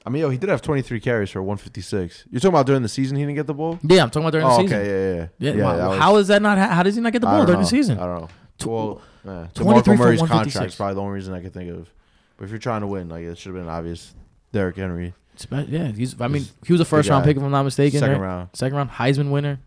I 0.06 0.10
mean, 0.10 0.22
yo, 0.22 0.30
he 0.30 0.38
did 0.38 0.50
have 0.50 0.62
23 0.62 1.00
carries 1.00 1.30
for 1.30 1.42
156. 1.42 2.26
You're 2.32 2.40
talking 2.40 2.50
about 2.50 2.66
during 2.66 2.82
the 2.82 2.90
season 2.90 3.18
he 3.18 3.24
didn't 3.24 3.36
get 3.36 3.48
the 3.48 3.54
ball? 3.54 3.80
yeah, 3.84 4.04
I'm 4.04 4.10
talking 4.10 4.24
about 4.24 4.32
during 4.32 4.48
oh, 4.48 4.50
the 4.50 4.62
season. 4.64 4.78
okay, 4.78 5.18
yeah, 5.18 5.28
yeah, 5.40 5.54
Yeah, 5.54 5.64
wow, 5.64 5.78
that 5.78 5.90
was- 5.90 6.00
how 6.00 6.16
is 6.18 6.28
that 6.30 6.42
not? 6.42 6.58
How 6.58 6.84
does 6.84 6.96
he 6.96 7.02
not 7.02 7.12
get 7.12 7.20
the 7.20 7.28
ball 7.28 7.46
during 7.46 7.60
know. 7.60 7.66
the 7.66 7.70
season? 7.70 8.00
I 8.00 8.06
don't 8.06 8.22
know. 8.22 8.30
Well, 8.66 9.02
yeah. 9.26 9.48
23 9.54 9.64
DeMarco 9.64 9.86
for 9.86 9.96
Murray's 9.96 10.20
156. 10.20 10.54
contract's 10.54 10.76
probably 10.76 10.96
the 10.96 11.02
only 11.02 11.14
reason 11.14 11.34
I 11.34 11.42
could 11.42 11.54
think 11.54 11.72
of. 11.72 11.90
But 12.38 12.46
if 12.46 12.50
you're 12.52 12.60
trying 12.60 12.82
to 12.82 12.88
win, 12.88 13.10
like 13.10 13.24
it 13.24 13.38
should 13.38 13.54
have 13.54 13.62
been 13.62 13.70
obvious. 13.70 14.14
Derrick 14.52 14.78
Henry, 14.78 15.14
Yeah, 15.52 15.92
he's. 15.92 16.20
I 16.20 16.28
mean, 16.28 16.46
he 16.66 16.74
was 16.74 16.82
a 16.82 16.86
first 16.86 17.10
round 17.10 17.24
pick 17.24 17.38
if 17.38 17.44
I'm 17.44 17.52
not 17.52 17.64
mistaken. 17.64 18.00
second 18.00 18.20
right? 18.20 18.28
round. 18.28 18.50
Second 18.54 18.78
round 18.78 18.90
Heisman 18.92 19.30
winner. 19.30 19.60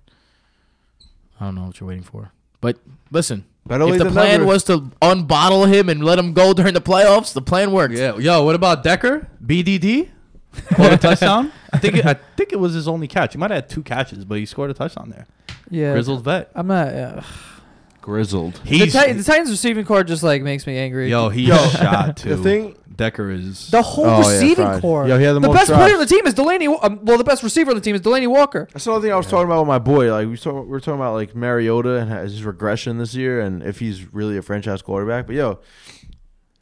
I 1.40 1.46
don't 1.46 1.54
know 1.54 1.66
what 1.66 1.78
you're 1.80 1.88
waiting 1.88 2.02
for, 2.02 2.32
but 2.60 2.78
listen. 3.10 3.44
Better 3.64 3.86
if 3.88 3.98
the 3.98 4.10
plan 4.10 4.40
never. 4.40 4.44
was 4.46 4.64
to 4.64 4.78
unbottle 5.00 5.72
him 5.72 5.88
and 5.88 6.04
let 6.04 6.18
him 6.18 6.32
go 6.32 6.52
during 6.52 6.74
the 6.74 6.80
playoffs, 6.80 7.32
the 7.32 7.42
plan 7.42 7.70
worked. 7.70 7.94
Yeah. 7.94 8.16
Yo, 8.16 8.42
what 8.42 8.56
about 8.56 8.82
Decker? 8.82 9.28
BDD? 9.44 10.08
Caught 10.74 10.92
a 10.92 10.96
touchdown. 10.98 11.53
I 11.72 11.78
think 11.78 11.96
it, 11.96 12.07
I 12.07 12.14
think 12.14 12.53
it 12.53 12.59
was 12.61 12.74
his 12.74 12.86
only 12.88 13.09
catch. 13.09 13.32
He 13.32 13.38
might 13.38 13.50
have 13.50 13.64
had 13.64 13.68
two 13.70 13.82
catches, 13.82 14.24
but 14.24 14.38
he 14.38 14.46
scored 14.46 14.70
a 14.70 14.74
touchdown 14.74 15.11
there. 15.11 15.26
Yeah. 15.70 15.92
Grizzled 15.92 16.24
vet. 16.24 16.50
I'm 16.55 16.66
not. 16.66 16.88
Uh, 16.88 17.22
grizzled. 18.00 18.55
the, 18.55 18.68
He's 18.68 18.92
Ti- 18.92 19.12
the 19.12 19.22
Titans 19.24 19.50
receiving 19.50 19.84
core 19.84 20.05
just 20.05 20.22
like 20.22 20.42
makes 20.42 20.66
me 20.66 20.76
angry. 20.78 21.09
yo, 21.09 21.28
he 21.28 21.42
Yo, 21.46 21.57
shot 21.68 22.16
too. 22.18 22.36
The 22.36 22.42
thing, 22.42 22.74
Decker 22.94 23.30
is 23.30 23.70
the 23.70 23.80
whole 23.80 24.05
Oh, 24.05 24.20
yeah, 24.20 24.28
receiving 24.28 24.66
fried. 24.66 24.82
core. 24.82 25.09
Yo, 25.09 25.16
he 25.18 25.24
had 25.24 25.32
the 25.32 25.40
most 25.40 25.55
best 25.55 25.68
drops. 25.68 25.82
player 25.82 25.94
on 25.94 26.00
the 26.00 26.07
team 26.07 26.26
is 26.26 26.34
Delanie. 26.34 26.78
Um, 26.84 27.00
well, 27.05 27.16
the 27.16 27.24
best 27.24 27.42
receiver 27.42 27.70
on 27.70 27.76
the 27.76 27.80
team 27.80 27.94
is 27.94 28.03
Delanie 28.03 28.28
Walker. 28.28 28.68
that's 28.72 28.86
another 28.86 29.00
thing 29.03 29.12
I 29.12 29.16
was 29.16 29.26
talking 29.26 29.46
about 29.46 29.61
with 29.61 29.68
my 29.68 29.78
boy. 29.78 30.12
Like 30.12 30.26
we, 30.26 30.32
was 30.32 30.42
talking, 30.42 30.61
we 30.64 30.66
were 30.68 30.80
talking 30.80 31.00
about 31.00 31.14
like 31.14 31.34
Mariota 31.34 31.96
and 32.00 32.11
his 32.11 32.44
regression 32.44 32.98
this 32.98 33.14
year, 33.14 33.40
and 33.40 33.62
if 33.62 33.78
he's 33.78 34.12
really 34.12 34.36
a 34.36 34.42
franchise 34.42 34.82
quarterback. 34.82 35.26
But 35.26 35.36
yo, 35.36 35.61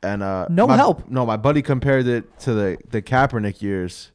and 0.02 0.22
uh, 0.22 0.46
No 0.50 0.66
my- 0.66 0.76
help. 0.76 1.08
No, 1.08 1.24
my 1.26 1.36
buddy 1.36 1.62
compared 1.62 2.06
it 2.06 2.38
to 2.40 2.54
the 2.54 2.78
the 2.90 3.02
Kaepernick 3.02 3.60
years. 3.62 4.10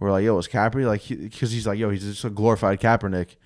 We're 0.00 0.10
like, 0.10 0.24
yo, 0.24 0.36
is 0.38 0.48
Kaepernick 0.48 0.86
like 0.86 1.06
because 1.08 1.52
he's 1.52 1.66
like, 1.66 1.78
yo, 1.78 1.90
he's 1.90 2.02
just 2.04 2.24
a 2.24 2.30
glorified 2.30 2.80
Kaepernick. 2.80 3.36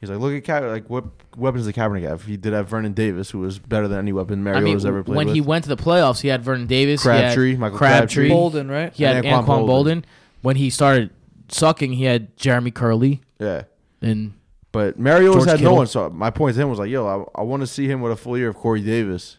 He's 0.00 0.08
like, 0.08 0.20
look 0.20 0.32
at 0.32 0.44
Ka- 0.44 0.66
like 0.68 0.88
what 0.88 1.04
weapons 1.36 1.66
did 1.66 1.74
Kaepernick 1.74 2.02
have? 2.02 2.24
He 2.24 2.36
did 2.36 2.52
have 2.52 2.68
Vernon 2.68 2.92
Davis, 2.92 3.30
who 3.30 3.40
was 3.40 3.58
better 3.58 3.88
than 3.88 3.98
any 3.98 4.12
weapon 4.12 4.34
I 4.34 4.52
mean, 4.52 4.62
Mariota's 4.62 4.86
ever 4.86 5.02
played 5.02 5.16
when 5.16 5.26
with. 5.26 5.34
he 5.34 5.40
went 5.40 5.64
to 5.64 5.68
the 5.68 5.76
playoffs, 5.76 6.20
he 6.20 6.28
had 6.28 6.42
Vernon 6.42 6.66
Davis, 6.68 7.02
Crabtree, 7.02 7.46
he 7.46 7.50
had 7.52 7.60
Michael 7.60 7.78
Crabtree, 7.78 8.28
Crabtree. 8.28 8.60
Boldin, 8.60 8.70
right? 8.70 8.92
he 8.94 9.02
had 9.04 9.16
And 9.16 9.26
Anquan, 9.26 9.44
Anquan 9.44 9.66
Boldin. 9.66 9.84
Boldin. 9.84 10.04
When 10.42 10.56
he 10.56 10.70
started 10.70 11.10
sucking, 11.48 11.92
he 11.94 12.04
had 12.04 12.34
Jeremy 12.36 12.70
Kerley 12.70 13.20
yeah. 13.40 13.64
and 14.00 14.34
But 14.70 14.98
Mariota's 15.00 15.38
George 15.44 15.48
had 15.48 15.58
Kittle. 15.58 15.72
no 15.72 15.76
one. 15.78 15.86
So 15.88 16.08
my 16.10 16.30
point 16.30 16.54
to 16.54 16.62
him 16.62 16.70
was 16.70 16.78
like, 16.78 16.90
yo, 16.90 17.06
I, 17.34 17.40
I 17.40 17.42
want 17.42 17.62
to 17.62 17.66
see 17.66 17.86
him 17.88 18.00
with 18.00 18.12
a 18.12 18.16
full 18.16 18.38
year 18.38 18.48
of 18.50 18.54
Corey 18.56 18.80
Davis 18.82 19.38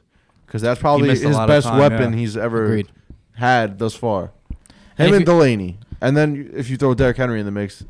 because 0.50 0.64
that's 0.64 0.82
probably 0.82 1.10
his 1.10 1.22
best 1.24 1.68
time, 1.68 1.78
weapon 1.78 2.14
yeah. 2.14 2.20
he's 2.20 2.36
ever 2.36 2.66
agreed. 2.66 2.88
had 3.34 3.78
thus 3.78 3.94
far. 3.94 4.32
Him 4.98 5.14
if 5.14 5.14
and, 5.14 5.20
you- 5.20 5.26
Delanie, 5.26 5.76
and 6.02 6.18
then 6.18 6.52
if 6.56 6.70
you 6.70 6.76
throw 6.78 6.96
Derrick 6.96 7.18
Henry 7.18 7.40
in 7.40 7.46
the 7.46 7.52
mix, 7.52 7.86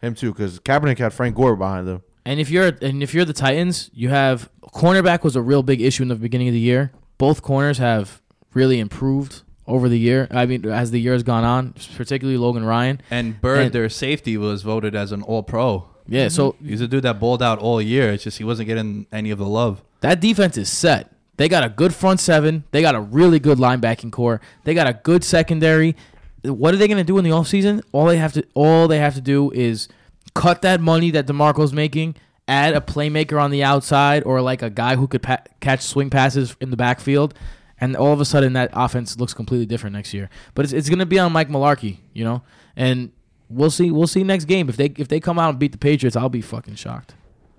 him 0.00 0.14
too, 0.14 0.32
because 0.32 0.60
Kaepernick 0.60 0.98
had 0.98 1.12
Frank 1.12 1.34
Gore 1.34 1.56
behind 1.56 1.88
him. 1.88 2.02
And 2.24 2.38
if 2.38 2.50
you're 2.50 2.72
and 2.80 3.02
if 3.02 3.12
you're 3.12 3.24
the 3.24 3.32
Titans, 3.32 3.90
you 3.92 4.10
have 4.10 4.48
cornerback 4.72 5.24
was 5.24 5.34
a 5.36 5.42
real 5.42 5.62
big 5.62 5.80
issue 5.80 6.04
in 6.04 6.08
the 6.08 6.14
beginning 6.14 6.48
of 6.48 6.54
the 6.54 6.60
year. 6.60 6.92
Both 7.18 7.42
corners 7.42 7.78
have 7.78 8.22
really 8.54 8.78
improved 8.78 9.42
over 9.66 9.88
the 9.88 9.98
year. 9.98 10.28
I 10.30 10.46
mean, 10.46 10.64
as 10.66 10.90
the 10.90 11.00
year 11.00 11.12
has 11.14 11.22
gone 11.22 11.44
on, 11.44 11.74
particularly 11.96 12.38
Logan 12.38 12.64
Ryan. 12.64 13.00
And 13.10 13.40
Bird, 13.40 13.58
And- 13.58 13.72
their 13.72 13.88
safety, 13.88 14.36
was 14.36 14.62
voted 14.62 14.94
as 14.94 15.10
an 15.12 15.22
All 15.22 15.42
Pro. 15.42 15.88
Yeah, 16.06 16.28
so 16.28 16.54
He's 16.62 16.82
a 16.82 16.86
dude 16.88 17.02
that 17.04 17.18
balled 17.18 17.42
out 17.42 17.58
all 17.58 17.80
year. 17.80 18.12
It's 18.12 18.24
just 18.24 18.36
he 18.36 18.44
wasn't 18.44 18.68
getting 18.68 19.06
any 19.10 19.30
of 19.30 19.38
the 19.38 19.46
love. 19.46 19.82
that 20.00 20.20
defense 20.20 20.58
is 20.58 20.70
set. 20.70 21.13
They 21.36 21.48
got 21.48 21.64
a 21.64 21.68
good 21.68 21.94
front 21.94 22.20
seven. 22.20 22.64
They 22.70 22.80
got 22.80 22.94
a 22.94 23.00
really 23.00 23.38
good 23.38 23.58
linebacking 23.58 24.12
core. 24.12 24.40
They 24.64 24.74
got 24.74 24.86
a 24.86 24.92
good 24.92 25.24
secondary. 25.24 25.96
What 26.42 26.74
are 26.74 26.76
they 26.76 26.88
going 26.88 26.98
to 26.98 27.04
do 27.04 27.18
in 27.18 27.24
the 27.24 27.30
offseason? 27.30 27.82
All 27.92 28.06
they 28.06 28.18
have 28.18 28.32
to 28.34 28.46
all 28.54 28.86
they 28.86 28.98
have 28.98 29.14
to 29.14 29.20
do 29.20 29.50
is 29.50 29.88
cut 30.34 30.62
that 30.62 30.80
money 30.80 31.10
that 31.10 31.26
DeMarco's 31.26 31.72
making, 31.72 32.16
add 32.46 32.74
a 32.74 32.80
playmaker 32.80 33.40
on 33.40 33.50
the 33.50 33.64
outside 33.64 34.22
or 34.24 34.40
like 34.42 34.62
a 34.62 34.70
guy 34.70 34.96
who 34.96 35.06
could 35.06 35.22
pa- 35.22 35.42
catch 35.60 35.80
swing 35.80 36.10
passes 36.10 36.56
in 36.60 36.70
the 36.70 36.76
backfield, 36.76 37.34
and 37.80 37.96
all 37.96 38.12
of 38.12 38.20
a 38.20 38.24
sudden 38.24 38.52
that 38.52 38.70
offense 38.72 39.18
looks 39.18 39.34
completely 39.34 39.66
different 39.66 39.94
next 39.94 40.12
year. 40.12 40.28
But 40.54 40.66
it's, 40.66 40.72
it's 40.72 40.88
going 40.88 40.98
to 40.98 41.06
be 41.06 41.18
on 41.18 41.32
Mike 41.32 41.48
Mularkey, 41.48 41.98
you 42.12 42.24
know? 42.24 42.42
And 42.76 43.12
we'll 43.48 43.70
see 43.70 43.90
we'll 43.90 44.06
see 44.06 44.22
next 44.24 44.44
game 44.44 44.68
if 44.68 44.76
they 44.76 44.92
if 44.96 45.08
they 45.08 45.20
come 45.20 45.38
out 45.38 45.50
and 45.50 45.58
beat 45.58 45.72
the 45.72 45.78
Patriots, 45.78 46.16
I'll 46.16 46.28
be 46.28 46.40
fucking 46.40 46.74
shocked. 46.74 47.14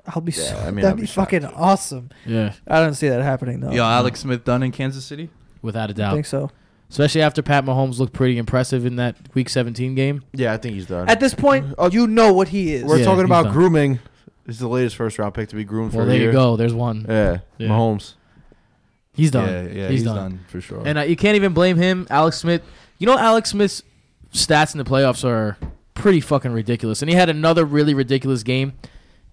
I'll 0.08 0.22
be. 0.22 0.32
Yeah, 0.32 0.43
so, 0.43 0.58
I 0.58 0.66
mean, 0.72 0.76
that'd 0.76 0.89
I'd 0.91 0.95
be, 0.97 1.01
be 1.01 1.08
fucking 1.08 1.41
too. 1.41 1.47
awesome. 1.56 2.10
Yeah, 2.26 2.53
I 2.68 2.80
don't 2.80 2.93
see 2.93 3.10
that 3.10 3.22
happening 3.22 3.60
though. 3.60 3.72
Yo, 3.72 3.84
Alex 3.84 4.20
Smith 4.22 4.43
done 4.43 4.62
in 4.64 4.72
Kansas 4.72 5.03
City. 5.06 5.30
without 5.62 5.89
a 5.89 5.93
doubt. 5.93 6.14
think 6.14 6.26
so. 6.26 6.51
Especially 6.89 7.22
after 7.24 7.41
Pat 7.41 7.66
Mahomes 7.66 7.97
looked 7.97 8.14
pretty 8.14 8.38
impressive 8.38 8.86
in 8.86 8.95
that 8.97 9.16
Week 9.34 9.49
17 9.49 9.95
game. 9.95 10.24
Yeah, 10.34 10.53
I 10.53 10.58
think 10.58 10.76
he's 10.76 10.86
done. 10.86 11.10
At 11.10 11.20
this 11.20 11.34
point, 11.34 11.74
Oh, 11.80 11.89
you 11.89 12.06
know 12.06 12.32
what 12.32 12.49
he 12.49 12.76
is. 12.76 12.84
We're 12.84 12.99
Yeah, 12.99 13.06
talking 13.06 13.22
he's 13.22 13.26
about 13.26 13.45
done. 13.45 13.53
grooming. 13.53 13.99
This 14.45 14.58
is 14.58 14.60
the 14.60 14.68
latest 14.68 14.95
first 14.95 15.18
round 15.18 15.34
pick 15.34 15.49
to 15.49 15.56
be 15.56 15.64
groomed 15.64 15.93
Well, 15.93 16.06
for 16.06 16.10
a 16.10 16.12
there 16.12 16.18
year. 16.22 16.28
you 16.28 16.32
go. 16.34 16.56
There's 16.56 16.76
one. 16.76 17.08
Yeah, 17.10 17.39
Yeah. 17.58 17.70
Mahomes. 17.70 18.14
He's 19.14 19.32
done. 19.32 19.49
Yeah, 19.49 19.62
yeah, 19.64 19.88
he's, 19.88 20.01
he's, 20.01 20.03
done. 20.03 20.16
done. 20.16 20.39
for 20.47 20.62
sure. 20.62 20.84
And 20.86 20.99
uh, 20.99 21.01
you 21.01 21.16
can't 21.16 21.36
even 21.36 21.53
blame 21.53 21.78
him. 21.78 22.06
Alex 22.12 22.38
Smith. 22.38 22.62
You 22.99 23.08
know, 23.08 23.18
Alex 23.18 23.49
Smith's 23.49 23.82
stats 24.32 24.74
in 24.74 24.78
the 24.78 24.84
playoffs 24.84 25.24
are 25.26 25.58
pretty 25.95 26.20
fucking 26.20 26.51
ridiculous. 26.51 27.01
And 27.01 27.10
he 27.10 27.16
had 27.16 27.30
another 27.30 27.66
really 27.66 27.93
ridiculous 27.95 28.43
game. 28.43 28.74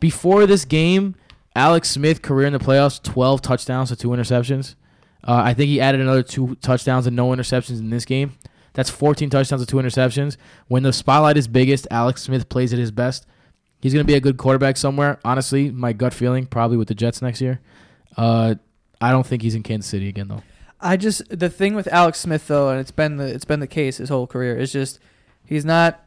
Before 0.02 0.46
this 0.46 0.64
game, 0.64 1.14
Alex 1.54 1.88
Smith, 1.88 2.22
career 2.22 2.48
in 2.48 2.52
the 2.52 2.58
playoffs, 2.58 3.00
12 3.00 3.40
touchdowns 3.40 3.90
to 3.90 3.94
two 3.94 4.08
interceptions. 4.08 4.74
Uh, 5.22 5.42
I 5.44 5.54
think 5.54 5.68
he 5.68 5.80
added 5.80 6.00
another 6.00 6.24
two 6.24 6.56
touchdowns 6.56 7.06
and 7.06 7.14
no 7.14 7.28
interceptions 7.28 7.78
in 7.78 7.88
this 7.90 8.04
game. 8.04 8.32
That's 8.72 8.90
14 8.90 9.30
touchdowns 9.30 9.62
to 9.62 9.66
two 9.66 9.76
interceptions. 9.76 10.36
When 10.66 10.82
the 10.82 10.92
spotlight 10.92 11.36
is 11.36 11.46
biggest, 11.46 11.86
Alex 11.88 12.22
Smith 12.22 12.48
plays 12.48 12.72
at 12.72 12.80
his 12.80 12.90
best. 12.90 13.26
He's 13.80 13.94
going 13.94 14.04
to 14.04 14.12
be 14.12 14.16
a 14.16 14.20
good 14.20 14.38
quarterback 14.38 14.76
somewhere. 14.76 15.20
Honestly, 15.24 15.70
my 15.70 15.92
gut 15.92 16.12
feeling, 16.12 16.46
probably 16.46 16.76
with 16.76 16.88
the 16.88 16.96
Jets 16.96 17.22
next 17.22 17.40
year. 17.40 17.60
Uh, 18.16 18.56
I 19.00 19.12
don't 19.12 19.24
think 19.24 19.42
he's 19.42 19.54
in 19.54 19.62
Kansas 19.62 19.88
City 19.88 20.08
again, 20.08 20.26
though. 20.26 20.42
I 20.80 20.96
just 20.96 21.22
the 21.28 21.48
thing 21.48 21.76
with 21.76 21.86
Alex 21.92 22.18
Smith 22.18 22.48
though, 22.48 22.70
and 22.70 22.80
it's 22.80 22.90
been 22.90 23.18
the 23.18 23.26
it's 23.26 23.44
been 23.44 23.60
the 23.60 23.68
case 23.68 23.98
his 23.98 24.08
whole 24.08 24.26
career. 24.26 24.58
Is 24.58 24.72
just 24.72 24.98
he's 25.46 25.64
not 25.64 26.02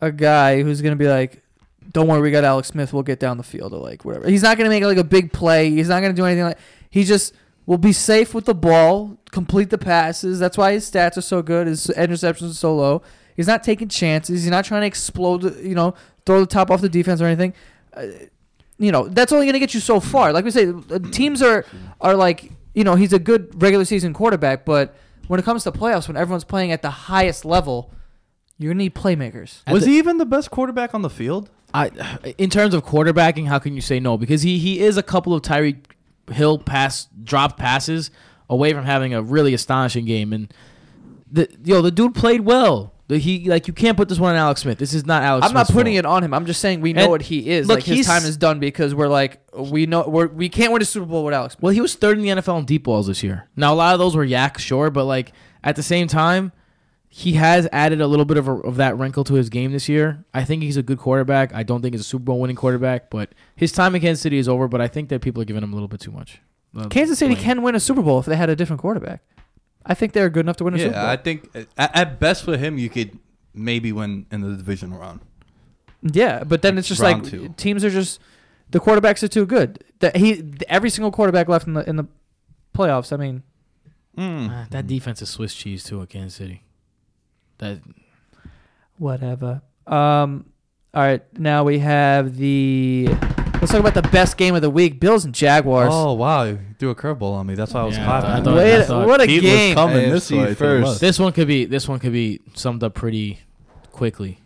a 0.00 0.10
guy 0.10 0.62
who's 0.62 0.80
gonna 0.80 0.96
be 0.96 1.08
like, 1.08 1.43
"Don't 1.92 2.08
worry, 2.08 2.20
we 2.20 2.30
got 2.30 2.44
Alex 2.44 2.68
Smith. 2.68 2.92
We'll 2.92 3.02
get 3.02 3.20
down 3.20 3.36
the 3.36 3.42
field 3.42 3.72
or 3.72 3.80
like 3.80 4.04
whatever." 4.04 4.28
He's 4.28 4.42
not 4.42 4.56
gonna 4.58 4.70
make 4.70 4.84
like 4.84 4.96
a 4.98 5.04
big 5.04 5.32
play. 5.32 5.70
He's 5.70 5.88
not 5.88 6.00
gonna 6.00 6.12
do 6.14 6.24
anything 6.24 6.44
like. 6.44 6.58
He 6.90 7.04
just 7.04 7.32
will 7.66 7.78
be 7.78 7.92
safe 7.92 8.34
with 8.34 8.44
the 8.44 8.54
ball, 8.54 9.16
complete 9.32 9.70
the 9.70 9.78
passes. 9.78 10.38
That's 10.38 10.56
why 10.58 10.72
his 10.72 10.90
stats 10.90 11.16
are 11.16 11.20
so 11.22 11.42
good. 11.42 11.66
His 11.66 11.86
interceptions 11.88 12.50
are 12.50 12.54
so 12.54 12.76
low. 12.76 13.02
He's 13.36 13.46
not 13.48 13.62
taking 13.64 13.88
chances. 13.88 14.42
He's 14.42 14.50
not 14.50 14.64
trying 14.64 14.82
to 14.82 14.86
explode. 14.86 15.58
You 15.60 15.74
know, 15.74 15.94
throw 16.26 16.40
the 16.40 16.46
top 16.46 16.70
off 16.70 16.80
the 16.80 16.88
defense 16.88 17.20
or 17.20 17.26
anything. 17.26 17.52
Uh, 17.96 18.06
you 18.78 18.90
know, 18.92 19.06
that's 19.08 19.32
only 19.32 19.46
going 19.46 19.52
to 19.54 19.60
get 19.60 19.72
you 19.72 19.78
so 19.80 20.00
far. 20.00 20.32
Like 20.32 20.44
we 20.44 20.50
say, 20.50 20.68
uh, 20.68 20.98
teams 21.12 21.42
are 21.42 21.64
are 22.00 22.14
like, 22.16 22.50
you 22.74 22.82
know, 22.84 22.96
he's 22.96 23.12
a 23.12 23.18
good 23.18 23.60
regular 23.62 23.84
season 23.84 24.12
quarterback, 24.12 24.64
but 24.64 24.94
when 25.28 25.38
it 25.40 25.44
comes 25.44 25.62
to 25.64 25.72
playoffs, 25.72 26.08
when 26.08 26.16
everyone's 26.16 26.44
playing 26.44 26.72
at 26.72 26.82
the 26.82 26.90
highest 26.90 27.44
level, 27.44 27.92
you're 28.58 28.72
gonna 28.72 28.82
need 28.82 28.94
playmakers. 28.94 29.62
Was 29.70 29.84
the- 29.84 29.90
he 29.92 29.98
even 29.98 30.18
the 30.18 30.26
best 30.26 30.50
quarterback 30.50 30.94
on 30.94 31.02
the 31.02 31.10
field? 31.10 31.50
I, 31.74 31.90
in 32.38 32.48
terms 32.50 32.72
of 32.72 32.84
quarterbacking, 32.84 33.48
how 33.48 33.58
can 33.58 33.74
you 33.74 33.80
say 33.80 33.98
no? 34.00 34.16
Because 34.16 34.42
he 34.42 34.58
he 34.58 34.80
is 34.80 34.96
a 34.96 35.02
couple 35.02 35.34
of 35.34 35.42
Tyreek 35.42 35.78
Hill 36.30 36.58
pass 36.58 37.08
drop 37.24 37.58
passes 37.58 38.10
away 38.48 38.72
from 38.72 38.84
having 38.84 39.12
a 39.12 39.20
really 39.20 39.52
astonishing 39.54 40.04
game, 40.04 40.32
and 40.32 40.54
the 41.30 41.48
yo 41.64 41.82
the 41.82 41.90
dude 41.90 42.14
played 42.14 42.42
well. 42.42 42.92
The, 43.08 43.18
he 43.18 43.50
like 43.50 43.66
you 43.66 43.74
can't 43.74 43.98
put 43.98 44.08
this 44.08 44.18
one 44.18 44.30
on 44.30 44.36
Alex 44.36 44.62
Smith. 44.62 44.78
This 44.78 44.94
is 44.94 45.04
not 45.04 45.22
Alex. 45.22 45.46
I'm 45.46 45.52
not 45.52 45.66
putting 45.66 45.92
fault. 45.94 45.98
it 45.98 46.06
on 46.06 46.24
him. 46.24 46.32
I'm 46.32 46.46
just 46.46 46.60
saying 46.60 46.80
we 46.80 46.94
know 46.94 47.02
And 47.02 47.10
what 47.10 47.20
he 47.20 47.50
is. 47.50 47.66
look, 47.66 47.78
like 47.78 47.84
his 47.84 48.06
time 48.06 48.24
is 48.24 48.38
done 48.38 48.60
because 48.60 48.94
we're 48.94 49.08
like 49.08 49.42
we 49.54 49.84
know 49.84 50.04
we're 50.08 50.28
we 50.28 50.48
can't 50.48 50.72
win 50.72 50.80
a 50.80 50.86
Super 50.86 51.04
Bowl 51.04 51.22
with 51.24 51.34
Alex. 51.34 51.56
Well, 51.60 51.74
he 51.74 51.82
was 51.82 51.96
third 51.96 52.16
in 52.16 52.22
the 52.24 52.30
NFL 52.40 52.60
in 52.60 52.64
deep 52.64 52.84
balls 52.84 53.06
this 53.08 53.22
year. 53.22 53.48
Now 53.56 53.74
a 53.74 53.76
lot 53.76 53.92
of 53.92 53.98
those 53.98 54.16
were 54.16 54.24
YAC, 54.24 54.58
sure, 54.58 54.90
but 54.90 55.04
like 55.04 55.32
at 55.62 55.76
the 55.76 55.82
same 55.82 56.06
time, 56.08 56.52
he 57.16 57.34
has 57.34 57.68
added 57.70 58.00
a 58.00 58.08
little 58.08 58.24
bit 58.24 58.36
of, 58.38 58.48
a, 58.48 58.52
of 58.52 58.74
that 58.74 58.98
wrinkle 58.98 59.22
to 59.22 59.34
his 59.34 59.48
game 59.48 59.70
this 59.70 59.88
year. 59.88 60.24
I 60.34 60.42
think 60.42 60.64
he's 60.64 60.76
a 60.76 60.82
good 60.82 60.98
quarterback. 60.98 61.54
I 61.54 61.62
don't 61.62 61.80
think 61.80 61.94
he's 61.94 62.00
a 62.00 62.04
Super 62.04 62.24
Bowl 62.24 62.40
winning 62.40 62.56
quarterback, 62.56 63.08
but 63.08 63.28
his 63.54 63.70
time 63.70 63.94
in 63.94 64.00
Kansas 64.00 64.20
City 64.20 64.36
is 64.36 64.48
over. 64.48 64.66
But 64.66 64.80
I 64.80 64.88
think 64.88 65.10
that 65.10 65.20
people 65.22 65.40
are 65.40 65.44
giving 65.44 65.62
him 65.62 65.70
a 65.72 65.76
little 65.76 65.86
bit 65.86 66.00
too 66.00 66.10
much. 66.10 66.40
uh, 66.76 66.88
Kansas 66.88 67.20
City 67.20 67.34
blame. 67.34 67.44
can 67.44 67.62
win 67.62 67.76
a 67.76 67.80
Super 67.80 68.02
Bowl 68.02 68.18
if 68.18 68.26
they 68.26 68.34
had 68.34 68.50
a 68.50 68.56
different 68.56 68.80
quarterback. 68.82 69.22
I 69.86 69.94
think 69.94 70.12
they're 70.12 70.28
good 70.28 70.44
enough 70.44 70.56
to 70.56 70.64
win 70.64 70.74
a 70.74 70.78
Super 70.78 70.90
Bowl. 70.92 71.02
Yeah, 71.02 71.10
I 71.12 71.16
think 71.16 71.48
at, 71.54 71.96
at 71.96 72.18
best 72.18 72.42
for 72.44 72.56
him, 72.56 72.78
you 72.78 72.90
could 72.90 73.16
maybe 73.54 73.92
win 73.92 74.26
in 74.32 74.40
the 74.40 74.56
division 74.56 74.92
round. 74.92 75.20
Yeah, 76.02 76.42
but 76.42 76.62
then 76.62 76.76
it's 76.78 76.88
just 76.88 77.00
like 77.00 77.22
two. 77.22 77.54
teams 77.56 77.84
are 77.84 77.90
just 77.90 78.18
the 78.70 78.80
quarterbacks 78.80 79.22
are 79.22 79.28
too 79.28 79.46
good. 79.46 79.84
That 80.00 80.16
he 80.16 80.42
every 80.68 80.90
single 80.90 81.12
quarterback 81.12 81.48
left 81.48 81.68
in 81.68 81.74
the 81.74 81.88
in 81.88 81.94
the 81.94 82.06
playoffs. 82.74 83.12
I 83.12 83.18
mean, 83.18 83.44
Uh, 84.18 84.66
that 84.70 84.88
defense 84.88 85.22
is 85.22 85.30
Swiss 85.30 85.54
cheese 85.54 85.84
too 85.84 86.02
at 86.02 86.08
Kansas 86.08 86.34
City. 86.34 86.63
That 87.58 87.80
whatever. 88.98 89.62
Um, 89.86 90.46
all 90.92 91.02
right, 91.02 91.22
now 91.38 91.64
we 91.64 91.78
have 91.80 92.36
the. 92.36 93.08
Let's 93.60 93.70
talk 93.72 93.80
about 93.80 93.94
the 93.94 94.02
best 94.10 94.36
game 94.36 94.54
of 94.54 94.62
the 94.62 94.70
week: 94.70 95.00
Bills 95.00 95.24
and 95.24 95.34
Jaguars. 95.34 95.90
Oh 95.92 96.12
wow, 96.14 96.44
you 96.44 96.58
threw 96.78 96.90
a 96.90 96.94
curveball 96.94 97.32
on 97.34 97.46
me. 97.46 97.54
That's 97.54 97.72
why 97.72 97.80
I 97.80 97.84
was 97.84 97.96
Yeah, 97.96 98.04
clapping. 98.04 98.30
I 98.30 98.40
thought- 98.42 98.56
Wait, 98.56 98.84
thought 98.86 99.06
what 99.06 99.20
a 99.20 99.26
Heat 99.26 99.42
was 99.42 99.50
game! 99.50 99.74
coming 99.74 99.96
AFC 99.96 100.10
this 100.10 100.30
way 100.30 100.54
first. 100.54 100.86
first. 100.86 101.00
this 101.00 101.18
one 101.18 101.32
could 101.32 101.48
be 101.48 101.64
this 101.64 101.88
one 101.88 101.98
could 101.98 102.12
be 102.12 102.40
summed 102.54 102.82
up 102.82 102.94
pretty 102.94 103.40
quickly. 103.92 104.38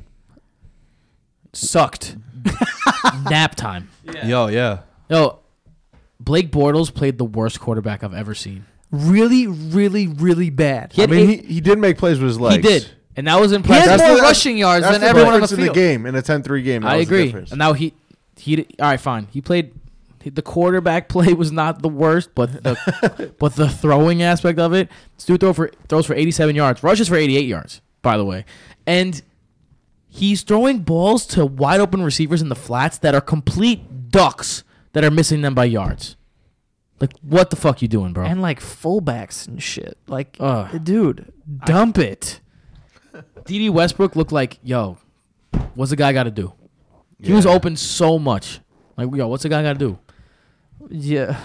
Sucked. 1.52 2.16
Nap 3.30 3.54
time. 3.54 3.88
Yo, 4.24 4.46
yeah. 4.48 4.80
Yo, 5.10 5.40
Blake 6.20 6.52
Bortles 6.52 6.92
played 6.92 7.18
the 7.18 7.24
worst 7.24 7.58
quarterback 7.60 8.04
I've 8.04 8.14
ever 8.14 8.34
seen. 8.34 8.66
Really, 8.90 9.46
really, 9.46 10.06
really 10.06 10.50
bad. 10.50 10.92
He 10.92 11.02
I 11.02 11.04
had 11.04 11.10
mean, 11.10 11.30
eight- 11.30 11.44
he, 11.46 11.54
he 11.54 11.60
did 11.60 11.78
make 11.78 11.98
plays 11.98 12.18
with 12.20 12.28
his 12.28 12.40
legs. 12.40 12.56
He 12.56 12.62
did, 12.62 12.88
and 13.18 13.26
that 13.26 13.38
was 13.40 13.50
He 13.50 13.56
impressive. 13.56 13.90
has 13.90 14.00
That's 14.00 14.08
more 14.10 14.16
the- 14.18 14.22
rushing 14.22 14.56
yards 14.56 14.84
That's 14.84 14.98
than 14.98 15.08
everyone 15.08 15.34
on 15.34 15.40
the 15.40 15.46
difference 15.46 15.60
in 15.60 15.66
the 15.66 15.72
game 15.74 16.06
in 16.06 16.14
a 16.14 16.22
10-3 16.22 16.62
game. 16.64 16.82
That 16.82 16.92
I 16.92 16.96
was 16.98 17.06
agree. 17.06 17.24
difference. 17.26 17.50
And 17.50 17.58
now 17.58 17.72
he 17.74 17.92
he 18.36 18.58
all 18.80 18.88
right, 18.88 19.00
fine. 19.00 19.26
He 19.30 19.40
played 19.40 19.72
the 20.24 20.42
quarterback 20.42 21.08
play 21.14 21.32
was 21.34 21.50
not 21.52 21.82
the 21.82 21.88
worst, 21.88 22.30
but 22.34 22.62
the 22.62 23.32
but 23.38 23.56
the 23.56 23.68
throwing 23.68 24.22
aspect 24.22 24.58
of 24.58 24.72
it, 24.72 24.88
this 25.16 25.24
dude 25.26 25.40
throw 25.40 25.52
for 25.52 25.70
throws 25.88 26.06
for 26.06 26.14
87 26.14 26.54
yards, 26.56 26.82
rushes 26.82 27.08
for 27.08 27.16
88 27.16 27.46
yards, 27.46 27.80
by 28.02 28.16
the 28.16 28.24
way. 28.24 28.44
And 28.86 29.20
he's 30.08 30.42
throwing 30.42 30.78
balls 30.80 31.26
to 31.26 31.44
wide 31.44 31.80
open 31.80 32.02
receivers 32.02 32.40
in 32.42 32.48
the 32.48 32.56
flats 32.56 32.98
that 32.98 33.14
are 33.14 33.20
complete 33.20 34.10
ducks 34.10 34.64
that 34.92 35.04
are 35.04 35.10
missing 35.10 35.42
them 35.42 35.54
by 35.54 35.64
yards. 35.66 36.16
Like 37.00 37.12
what 37.22 37.50
the 37.50 37.56
fuck 37.56 37.80
you 37.82 37.88
doing, 37.88 38.12
bro? 38.12 38.24
And 38.26 38.42
like 38.42 38.60
fullbacks 38.60 39.46
and 39.46 39.62
shit. 39.62 39.98
Like, 40.08 40.36
Ugh. 40.40 40.82
dude, 40.84 41.32
dump 41.64 41.96
it. 41.98 42.40
Dede 43.44 43.70
Westbrook 43.70 44.16
looked 44.16 44.32
like, 44.32 44.58
yo, 44.62 44.98
what's 45.74 45.90
the 45.90 45.96
guy 45.96 46.12
got 46.12 46.24
to 46.24 46.30
do? 46.30 46.52
He 47.20 47.32
was 47.32 47.46
open 47.46 47.76
so 47.76 48.18
much. 48.18 48.60
Like, 48.96 49.14
yo, 49.14 49.28
what's 49.28 49.42
the 49.42 49.48
guy 49.48 49.62
got 49.62 49.72
to 49.74 49.78
do? 49.78 49.98
Yeah. 50.90 51.38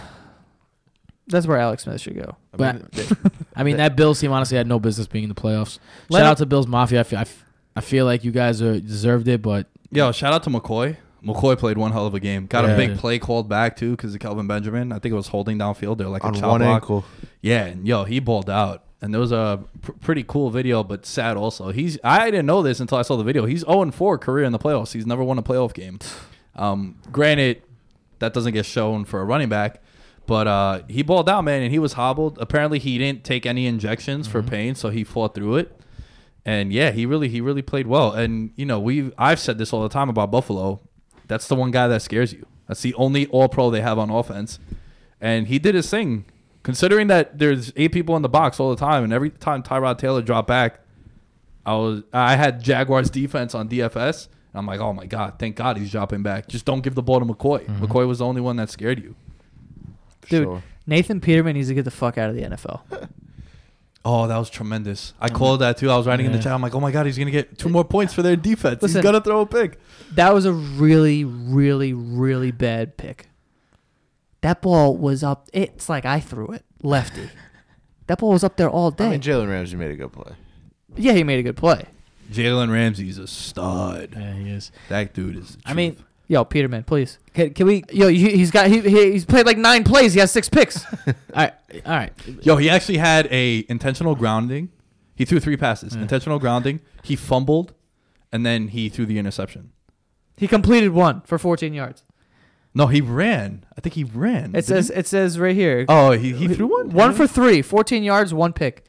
That's 1.27 1.47
where 1.47 1.57
Alex 1.57 1.83
Smith 1.83 2.01
should 2.01 2.15
go. 2.15 2.35
I 2.53 2.57
But- 2.57 2.75
mean, 2.75 2.87
they- 2.91 3.29
I 3.55 3.63
mean, 3.63 3.77
that 3.77 3.95
Bills 3.95 4.19
team 4.19 4.31
honestly 4.31 4.57
had 4.57 4.67
no 4.67 4.79
business 4.79 5.07
being 5.07 5.23
in 5.23 5.29
the 5.29 5.35
playoffs. 5.35 5.79
Let 6.09 6.19
Shout 6.19 6.25
him- 6.25 6.31
out 6.31 6.37
to 6.39 6.45
Bills 6.45 6.67
Mafia. 6.67 6.99
I 6.99 7.03
feel, 7.03 7.19
I, 7.19 7.21
f- 7.23 7.45
I 7.75 7.81
feel 7.81 8.05
like 8.05 8.23
you 8.23 8.31
guys 8.31 8.61
are 8.61 8.79
deserved 8.79 9.27
it, 9.27 9.41
but 9.41 9.67
Yo, 9.91 10.11
shout 10.11 10.33
out 10.33 10.43
to 10.43 10.49
McCoy. 10.49 10.97
McCoy 11.23 11.57
played 11.57 11.77
one 11.77 11.91
hell 11.91 12.05
of 12.07 12.13
a 12.15 12.19
game. 12.19 12.47
Got 12.47 12.65
Yeah. 12.65 12.71
a 12.71 12.77
big 12.77 12.97
play 12.97 13.17
called 13.19 13.47
back 13.47 13.77
too 13.77 13.91
because 13.91 14.13
of 14.13 14.19
Kelvin 14.19 14.47
Benjamin. 14.47 14.91
I 14.91 14.99
think 14.99 15.13
it 15.13 15.15
was 15.15 15.27
holding 15.27 15.57
downfield. 15.59 15.97
They're 15.97 16.07
like 16.09 16.25
on 16.25 16.35
a 16.35 16.39
chop 16.39 16.49
one 16.49 16.59
block. 16.61 16.81
ankle. 16.81 17.05
Yeah, 17.41 17.65
and 17.65 17.87
yo, 17.87 18.03
he 18.03 18.19
balled 18.19 18.49
out. 18.49 18.83
And 19.03 19.13
there 19.13 19.19
was 19.19 19.33
a 19.33 19.61
pr- 19.81 19.91
pretty 19.91 20.23
cool 20.23 20.49
video, 20.49 20.81
but 20.81 21.05
sad 21.05 21.35
also. 21.35 21.71
He's 21.71 21.99
I 22.05 22.31
didn't 22.31 22.45
know 22.45 22.63
this 22.63 22.79
until 22.79 22.97
I 22.97 23.01
saw 23.01 23.17
the 23.17 23.23
video. 23.25 23.45
He's 23.45 23.59
0 23.59 23.91
4 23.91 24.17
career 24.17 24.45
in 24.45 24.53
the 24.53 24.59
playoffs. 24.59 24.93
He's 24.93 25.05
never 25.05 25.21
won 25.21 25.37
a 25.37 25.43
playoff 25.43 25.73
game. 25.73 25.99
Um, 26.55 26.95
granted, 27.11 27.61
that 28.19 28.33
doesn't 28.33 28.53
get 28.53 28.65
shown 28.65 29.03
for 29.03 29.19
a 29.19 29.25
running 29.25 29.49
back, 29.49 29.83
but 30.25 30.47
uh, 30.47 30.83
he 30.87 31.03
balled 31.03 31.27
out, 31.29 31.41
man, 31.43 31.61
and 31.63 31.71
he 31.73 31.79
was 31.79 31.93
hobbled. 31.93 32.37
Apparently, 32.39 32.79
he 32.79 32.97
didn't 32.97 33.25
take 33.25 33.45
any 33.45 33.67
injections 33.67 34.25
for 34.25 34.41
pain, 34.41 34.73
so 34.73 34.87
he 34.87 35.03
fought 35.03 35.35
through 35.35 35.57
it. 35.57 35.77
And 36.45 36.71
yeah, 36.71 36.91
he 36.91 37.05
really 37.05 37.27
he 37.27 37.41
really 37.41 37.61
played 37.61 37.87
well. 37.87 38.13
And 38.13 38.51
you 38.55 38.65
know, 38.65 38.79
we 38.79 39.11
I've 39.17 39.39
said 39.39 39.57
this 39.57 39.73
all 39.73 39.83
the 39.83 39.89
time 39.89 40.07
about 40.07 40.31
Buffalo. 40.31 40.79
That's 41.27 41.49
the 41.49 41.55
one 41.55 41.71
guy 41.71 41.89
that 41.89 42.01
scares 42.03 42.31
you. 42.31 42.45
That's 42.69 42.81
the 42.81 42.93
only 42.93 43.27
All 43.27 43.49
Pro 43.49 43.69
they 43.69 43.81
have 43.81 43.99
on 43.99 44.09
offense, 44.09 44.59
and 45.19 45.47
he 45.47 45.59
did 45.59 45.75
his 45.75 45.89
thing. 45.89 46.23
Considering 46.63 47.07
that 47.07 47.37
there's 47.37 47.73
eight 47.75 47.91
people 47.91 48.15
in 48.15 48.21
the 48.21 48.29
box 48.29 48.59
all 48.59 48.69
the 48.69 48.77
time, 48.77 49.03
and 49.03 49.11
every 49.11 49.29
time 49.29 49.63
Tyrod 49.63 49.97
Taylor 49.97 50.21
dropped 50.21 50.47
back, 50.47 50.79
I 51.65 51.75
was 51.75 52.03
I 52.13 52.35
had 52.35 52.63
Jaguars 52.63 53.09
defense 53.09 53.53
on 53.53 53.69
DFS. 53.69 54.27
And 54.27 54.59
I'm 54.59 54.65
like, 54.65 54.79
oh 54.79 54.93
my 54.93 55.05
god, 55.05 55.35
thank 55.39 55.55
God 55.55 55.77
he's 55.77 55.91
dropping 55.91 56.23
back. 56.23 56.47
Just 56.47 56.65
don't 56.65 56.81
give 56.81 56.95
the 56.95 57.01
ball 57.01 57.19
to 57.19 57.25
McCoy. 57.25 57.65
Mm-hmm. 57.65 57.85
McCoy 57.85 58.07
was 58.07 58.19
the 58.19 58.25
only 58.25 58.41
one 58.41 58.55
that 58.57 58.69
scared 58.69 59.01
you. 59.01 59.15
Dude, 60.29 60.45
Sure. 60.45 60.63
Nathan 60.85 61.21
Peterman 61.21 61.55
needs 61.55 61.69
to 61.69 61.73
get 61.73 61.85
the 61.85 61.91
fuck 61.91 62.17
out 62.17 62.29
of 62.29 62.35
the 62.35 62.43
NFL. 62.43 62.81
Oh, 64.05 64.27
that 64.27 64.37
was 64.37 64.49
tremendous. 64.49 65.13
I 65.19 65.27
mm-hmm. 65.27 65.37
called 65.37 65.61
that 65.61 65.77
too. 65.77 65.89
I 65.89 65.95
was 65.95 66.05
writing 66.05 66.25
in 66.25 66.33
the 66.33 66.37
Yeah. 66.37 66.43
chat. 66.43 66.53
I'm 66.53 66.61
like, 66.61 66.75
oh 66.75 66.79
my 66.81 66.91
god, 66.91 67.05
he's 67.05 67.17
gonna 67.17 67.31
get 67.31 67.57
two 67.57 67.69
more 67.69 67.85
points 67.85 68.13
for 68.13 68.21
their 68.21 68.35
defense. 68.35 68.81
Listen. 68.81 68.97
he's 68.97 69.03
gonna 69.03 69.21
throw 69.21 69.41
a 69.41 69.45
pick. 69.45 69.79
That 70.15 70.33
was 70.33 70.45
a 70.45 70.51
really, 70.51 71.23
really, 71.23 71.93
really 71.93 72.51
bad 72.51 72.97
pick. 72.97 73.27
That 74.43 74.61
ball 74.61 74.97
was 74.97 75.23
up. 75.23 75.49
It's 75.53 75.87
like 75.87 76.05
I 76.05 76.19
threw 76.19 76.47
it 76.51 76.63
lefty. 76.83 77.29
That 78.07 78.17
ball 78.19 78.31
was 78.31 78.43
up 78.43 78.57
there 78.57 78.69
all 78.69 78.91
day. 78.91 79.05
I 79.05 79.09
mean, 79.11 79.21
Jalen 79.21 79.47
Ramsey 79.49 79.77
made 79.77 79.91
a 79.91 79.95
good 79.95 80.11
play. 80.11 80.33
yeah, 80.97 81.13
he 81.13 81.23
made 81.23 81.39
a 81.39 81.43
good 81.43 81.55
play. 81.55 81.85
Jalen 82.29 82.69
Ramsey's 82.69 83.17
a 83.17 83.27
stud. 83.27 84.09
Yeah, 84.11 84.33
he 84.33 84.49
is. 84.49 84.73
That 84.89 85.13
dude 85.13 85.37
is. 85.37 85.55
the 85.55 85.61
I 85.69 85.73
mean. 85.73 85.95
Yo, 86.27 86.43
Peterman, 86.43 86.83
please. 86.83 87.17
can, 87.33 87.53
can 87.53 87.65
we? 87.65 87.85
Yo, 87.93 88.09
he, 88.09 88.35
he's 88.35 88.51
got 88.51 88.67
he, 88.67 88.81
he 88.81 89.11
he's 89.13 89.23
played 89.23 89.45
like 89.45 89.57
nine 89.57 89.85
plays. 89.85 90.13
He 90.13 90.19
has 90.19 90.31
six 90.31 90.49
picks. 90.49 90.83
All 91.07 91.13
right, 91.33 91.53
all 91.85 91.93
right. 91.93 92.11
yo, 92.41 92.57
he 92.57 92.69
actually 92.69 92.97
had 92.97 93.27
a 93.31 93.65
intentional 93.69 94.15
grounding. 94.15 94.69
He 95.15 95.23
threw 95.23 95.39
three 95.39 95.57
passes. 95.57 95.95
Intentional 95.95 96.39
grounding. 96.39 96.81
He 97.03 97.15
fumbled, 97.15 97.73
and 98.33 98.45
then 98.45 98.67
he 98.67 98.89
threw 98.89 99.05
the 99.05 99.17
interception. 99.17 99.71
he 100.35 100.47
completed 100.47 100.89
one 100.89 101.21
for 101.21 101.37
14 101.37 101.73
yards. 101.73 102.03
No, 102.75 102.87
he 102.87 103.01
ran. 103.01 103.65
I 103.77 103.81
think 103.81 103.93
he 103.95 104.03
ran. 104.03 104.45
It 104.45 104.51
Didn't 104.53 104.65
says 104.65 104.87
he? 104.87 104.93
it 104.95 105.07
says 105.07 105.37
right 105.39 105.55
here. 105.55 105.85
Oh, 105.87 106.11
he, 106.11 106.33
he 106.33 106.47
threw 106.47 106.67
one. 106.67 106.89
One 106.89 107.13
for 107.13 107.27
three, 107.27 107.61
14 107.61 108.03
yards, 108.03 108.33
one 108.33 108.51
pick. 108.53 108.85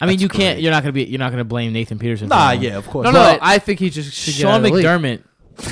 I 0.00 0.06
mean, 0.06 0.14
That's 0.14 0.22
you 0.22 0.28
can't. 0.28 0.56
great. 0.56 0.62
You're 0.62 0.72
not 0.72 0.82
gonna 0.82 0.92
be. 0.92 1.04
You're 1.04 1.18
not 1.18 1.30
gonna 1.30 1.44
blame 1.44 1.72
Nathan 1.72 1.98
Peterson. 1.98 2.28
for 2.28 2.34
Nah, 2.34 2.48
that 2.52 2.60
yeah, 2.62 2.76
of 2.78 2.86
course. 2.88 3.04
No, 3.04 3.10
no, 3.12 3.18
But 3.18 3.38
I 3.42 3.58
think 3.58 3.78
he 3.80 3.90
just 3.90 4.12
should 4.14 4.32
get 4.34 4.40
Sean 4.40 4.50
out 4.52 4.56
of 4.56 4.62
the 4.64 4.70
league. 4.70 4.84
McDermott 4.84 5.22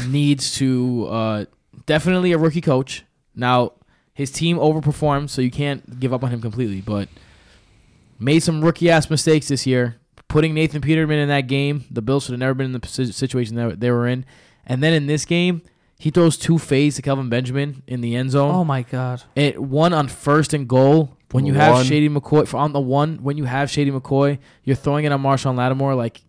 needs 0.09 0.55
to 0.59 1.07
uh, 1.11 1.45
definitely 1.87 2.33
a 2.33 2.39
rookie 2.39 2.61
coach. 2.61 3.05
Now 3.35 3.73
his 4.13 4.31
team 4.31 4.59
overperformed, 4.59 5.31
so 5.31 5.41
you 5.43 5.51
can't 5.51 5.99
give 5.99 6.13
up 6.13 6.23
on 6.23 6.31
him 6.31 6.41
completely. 6.43 6.81
But 6.83 7.09
made 8.19 8.41
some 8.41 8.63
rookie 8.65 8.91
ass 8.91 9.09
mistakes 9.11 9.49
this 9.49 9.67
year. 9.67 9.97
Putting 10.29 10.55
Nathan 10.55 10.81
Peterman 10.81 11.19
in 11.19 11.29
that 11.29 11.49
game, 11.49 11.85
the 11.91 12.03
Bills 12.03 12.25
should 12.25 12.33
have 12.33 12.39
never 12.39 12.55
been 12.55 12.67
in 12.67 12.73
the 12.73 12.81
posi- 12.81 13.13
situation 13.13 13.57
that 13.57 13.81
they 13.81 13.91
were 13.91 14.07
in. 14.07 14.25
And 14.65 14.81
then 14.83 14.93
in 14.93 15.07
this 15.07 15.25
game, 15.25 15.63
he 16.01 16.11
throws 16.11 16.39
two 16.39 16.59
fades 16.59 16.97
to 16.97 17.03
Kelvin 17.03 17.29
Benjamin 17.29 17.83
in 17.87 18.01
the 18.01 18.17
end 18.17 18.31
zone. 18.31 18.55
Oh 18.55 18.65
my 18.65 18.83
god. 18.83 19.23
It 19.37 19.63
one 19.63 19.93
on 19.93 20.09
first 20.09 20.55
and 20.55 20.67
goal. 20.67 21.15
When 21.33 21.45
you 21.45 21.53
have 21.55 21.75
One. 21.75 21.85
Shady 21.85 22.09
McCoy 22.09 22.49
for 22.49 22.57
on 22.57 22.73
the 22.73 22.81
one, 22.81 23.19
when 23.23 23.37
you 23.37 23.45
have 23.45 23.71
Shady 23.71 23.91
McCoy, 23.93 24.39
you're 24.65 24.75
throwing 24.75 25.05
it 25.05 25.13
on 25.13 25.23
Marshon 25.23 25.57
Lattimore. 25.57 25.95
Like 25.95 26.23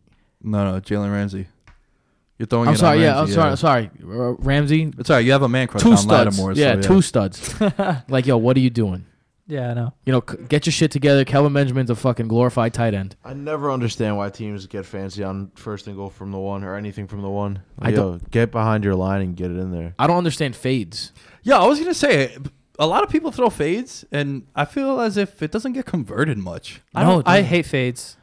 No, 0.43 0.69
no, 0.73 0.79
Jalen 0.81 1.11
Ramsey. 1.11 1.47
You're 2.37 2.47
throwing 2.47 2.67
I'm 2.67 2.75
it 2.75 2.79
sorry, 2.79 2.97
on 2.97 3.03
yeah, 3.03 3.11
I'm 3.13 3.17
Ramsey, 3.19 3.33
sorry, 3.33 3.57
sorry, 3.57 3.91
R- 4.05 4.33
Ramsey. 4.33 4.93
It's 4.97 5.09
all 5.09 5.15
right. 5.15 5.25
You 5.25 5.31
have 5.31 5.41
a 5.43 5.49
man 5.49 5.67
crush 5.67 5.83
Two 5.83 5.91
on 5.91 5.97
studs, 5.97 6.37
Lattimore. 6.37 6.53
yeah, 6.53 6.81
so, 6.81 6.87
two 6.87 7.01
studs. 7.01 7.55
like 8.09 8.25
yo, 8.25 8.37
what 8.37 8.57
are 8.57 8.59
you 8.59 8.69
doing? 8.69 9.05
Yeah, 9.51 9.71
I 9.71 9.73
know. 9.73 9.93
You 10.05 10.13
know, 10.13 10.23
c- 10.29 10.37
get 10.47 10.65
your 10.65 10.71
shit 10.71 10.91
together. 10.91 11.25
Kelvin 11.25 11.51
Benjamin's 11.51 11.89
a 11.89 11.95
fucking 11.95 12.29
glorified 12.29 12.73
tight 12.73 12.93
end. 12.93 13.17
I 13.25 13.33
never 13.33 13.69
understand 13.69 14.15
why 14.15 14.29
teams 14.29 14.65
get 14.65 14.85
fancy 14.85 15.23
on 15.23 15.51
first 15.55 15.87
and 15.87 15.95
goal 15.97 16.09
from 16.09 16.31
the 16.31 16.39
one 16.39 16.63
or 16.63 16.75
anything 16.75 17.05
from 17.05 17.21
the 17.21 17.29
one. 17.29 17.61
I 17.77 17.89
Yo, 17.89 18.19
get 18.31 18.51
behind 18.51 18.85
your 18.85 18.95
line 18.95 19.21
and 19.21 19.35
get 19.35 19.51
it 19.51 19.57
in 19.57 19.71
there. 19.71 19.93
I 19.99 20.07
don't 20.07 20.17
understand 20.17 20.55
fades. 20.55 21.11
Yeah, 21.43 21.57
I 21.59 21.65
was 21.67 21.79
gonna 21.79 21.93
say 21.93 22.37
a 22.79 22.87
lot 22.87 23.03
of 23.03 23.09
people 23.09 23.29
throw 23.31 23.49
fades, 23.49 24.05
and 24.09 24.43
I 24.55 24.63
feel 24.63 25.01
as 25.01 25.17
if 25.17 25.41
it 25.43 25.51
doesn't 25.51 25.73
get 25.73 25.85
converted 25.85 26.37
much. 26.37 26.81
I 26.95 27.03
No, 27.03 27.09
don't. 27.09 27.19
it 27.19 27.27
I 27.27 27.35
doesn't. 27.41 27.45
hate 27.49 27.65
fades. 27.65 28.15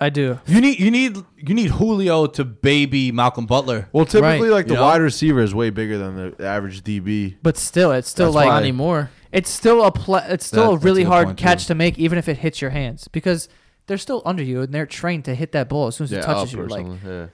I 0.00 0.10
do. 0.10 0.40
You 0.46 0.60
need 0.60 0.80
you 0.80 0.90
need 0.90 1.16
you 1.36 1.54
need 1.54 1.70
Julio 1.70 2.26
to 2.26 2.44
baby 2.44 3.12
Malcolm 3.12 3.46
Butler. 3.46 3.88
Well, 3.92 4.06
typically, 4.06 4.48
Right. 4.48 4.54
like 4.56 4.66
the 4.66 4.72
You 4.72 4.78
know? 4.80 4.86
wide 4.86 5.00
receiver 5.02 5.40
is 5.40 5.54
way 5.54 5.70
bigger 5.70 5.98
than 5.98 6.16
the 6.36 6.44
average 6.44 6.82
DB. 6.82 7.36
But 7.44 7.56
still, 7.56 7.92
it's 7.92 8.08
still 8.08 8.26
That's 8.32 8.34
like 8.34 8.46
Not 8.48 8.54
why- 8.54 8.60
anymore. 8.60 9.10
It's 9.34 9.50
still 9.50 9.84
a 9.84 9.90
pla 9.92 10.22
it's 10.28 10.46
still 10.46 10.62
That- 10.62 10.68
a 10.70 10.72
that's 10.76 10.84
a 10.84 10.86
really 10.86 11.04
hard 11.04 11.26
point, 11.26 11.38
catch 11.38 11.64
too. 11.64 11.68
to 11.68 11.74
make, 11.74 11.98
even 11.98 12.16
if 12.18 12.28
it 12.28 12.38
hits 12.38 12.62
your 12.62 12.70
hands, 12.70 13.08
because 13.08 13.48
they're 13.86 13.98
still 13.98 14.22
under 14.24 14.42
you 14.42 14.62
and 14.62 14.72
they're 14.72 14.86
trained 14.86 15.26
to 15.26 15.34
hit 15.34 15.52
that 15.52 15.68
ball 15.68 15.88
as 15.88 15.96
soon 15.96 16.06
as 16.06 16.12
it 16.12 16.22
touches 16.22 16.52
you. 16.54 16.64
Like, 16.66 16.86
yeah. 17.04 17.26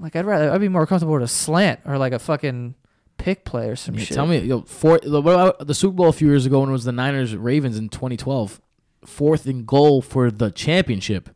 like 0.00 0.16
I'd 0.16 0.24
rather 0.24 0.50
I'd 0.50 0.60
be 0.60 0.68
more 0.68 0.86
comfortable 0.86 1.12
with 1.14 1.22
a 1.24 1.28
slant 1.28 1.80
or 1.84 1.98
like 1.98 2.14
a 2.14 2.18
fucking 2.18 2.74
pick 3.18 3.44
play 3.44 3.68
or 3.68 3.76
some 3.76 3.96
Yeah, 3.96 4.04
shit. 4.04 4.14
tell 4.14 4.26
me, 4.26 4.38
yo, 4.38 4.62
four, 4.62 5.00
the, 5.00 5.20
what 5.20 5.34
about 5.34 5.66
the 5.66 5.74
Super 5.74 5.94
Bowl 5.96 6.08
a 6.08 6.12
few 6.12 6.28
years 6.28 6.46
ago 6.46 6.60
when 6.60 6.68
it 6.68 6.72
was 6.72 6.84
the 6.84 6.92
Niners 6.92 7.34
Ravens 7.36 7.76
in 7.76 7.88
2012, 7.88 8.60
fourth 9.04 9.44
and 9.46 9.66
goal 9.66 10.00
for 10.00 10.30
the 10.30 10.50
championship, 10.52 11.28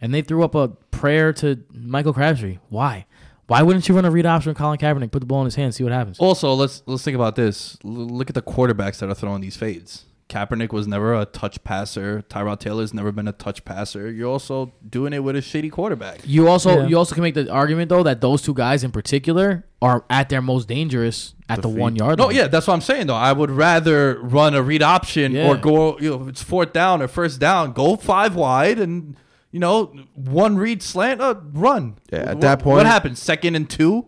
and 0.00 0.14
they 0.14 0.22
threw 0.22 0.44
up 0.44 0.54
a 0.54 0.68
prayer 0.92 1.32
to 1.34 1.64
Michael 1.72 2.12
Crabtree. 2.14 2.58
Why? 2.68 3.06
Why 3.46 3.62
wouldn't 3.62 3.88
you 3.88 3.94
run 3.94 4.04
a 4.04 4.10
read 4.10 4.26
option 4.26 4.50
with 4.50 4.58
Colin 4.58 4.78
Kaepernick, 4.78 5.12
put 5.12 5.20
the 5.20 5.26
ball 5.26 5.40
in 5.42 5.44
his 5.44 5.54
hand, 5.54 5.74
see 5.74 5.84
what 5.84 5.92
happens? 5.92 6.18
Also, 6.18 6.52
let's 6.54 6.82
let's 6.86 7.04
think 7.04 7.14
about 7.14 7.36
this. 7.36 7.78
L- 7.84 7.90
look 7.92 8.28
at 8.28 8.34
the 8.34 8.42
quarterbacks 8.42 8.98
that 8.98 9.08
are 9.08 9.14
throwing 9.14 9.40
these 9.40 9.56
fades. 9.56 10.04
Kaepernick 10.28 10.72
was 10.72 10.88
never 10.88 11.14
a 11.14 11.24
touch 11.24 11.62
passer. 11.62 12.24
Tyrod 12.28 12.58
Taylor's 12.58 12.92
never 12.92 13.12
been 13.12 13.28
a 13.28 13.32
touch 13.32 13.64
passer. 13.64 14.10
You're 14.10 14.28
also 14.28 14.72
doing 14.88 15.12
it 15.12 15.22
with 15.22 15.36
a 15.36 15.38
shitty 15.38 15.70
quarterback. 15.70 16.18
You 16.24 16.48
also 16.48 16.80
Yeah. 16.80 16.86
you 16.88 16.98
also 16.98 17.14
can 17.14 17.22
make 17.22 17.34
the 17.34 17.48
argument 17.48 17.90
though 17.90 18.02
that 18.02 18.20
those 18.20 18.42
two 18.42 18.52
guys 18.52 18.82
in 18.82 18.90
particular 18.90 19.64
are 19.80 20.04
at 20.10 20.28
their 20.28 20.42
most 20.42 20.66
dangerous 20.66 21.34
at 21.48 21.62
the, 21.62 21.68
The 21.68 21.68
one 21.68 21.94
yard 21.94 22.18
No, 22.18 22.26
line. 22.26 22.34
yeah, 22.34 22.48
that's 22.48 22.66
what 22.66 22.74
I'm 22.74 22.80
saying 22.80 23.06
though. 23.06 23.14
I 23.14 23.32
would 23.32 23.52
rather 23.52 24.18
run 24.20 24.54
a 24.56 24.62
read 24.62 24.82
option 24.82 25.30
Yeah. 25.30 25.46
or 25.50 25.56
go, 25.56 25.96
you 26.00 26.10
know, 26.10 26.22
if 26.22 26.28
it's 26.30 26.42
fourth 26.42 26.72
down 26.72 27.00
or 27.00 27.06
first 27.06 27.38
down, 27.38 27.70
go 27.72 27.94
five 27.94 28.34
wide 28.34 28.80
and 28.80 29.14
you 29.56 29.60
know 29.60 29.86
one 30.14 30.58
read 30.58 30.82
slant, 30.82 31.22
uh, 31.22 31.34
run. 31.54 31.96
Yeah, 32.12 32.18
at 32.18 32.36
Wh- 32.36 32.40
that 32.40 32.58
what 32.58 32.74
point- 32.74 32.86
happens? 32.86 33.22
Second 33.22 33.54
and 33.54 33.70
two. 33.70 34.04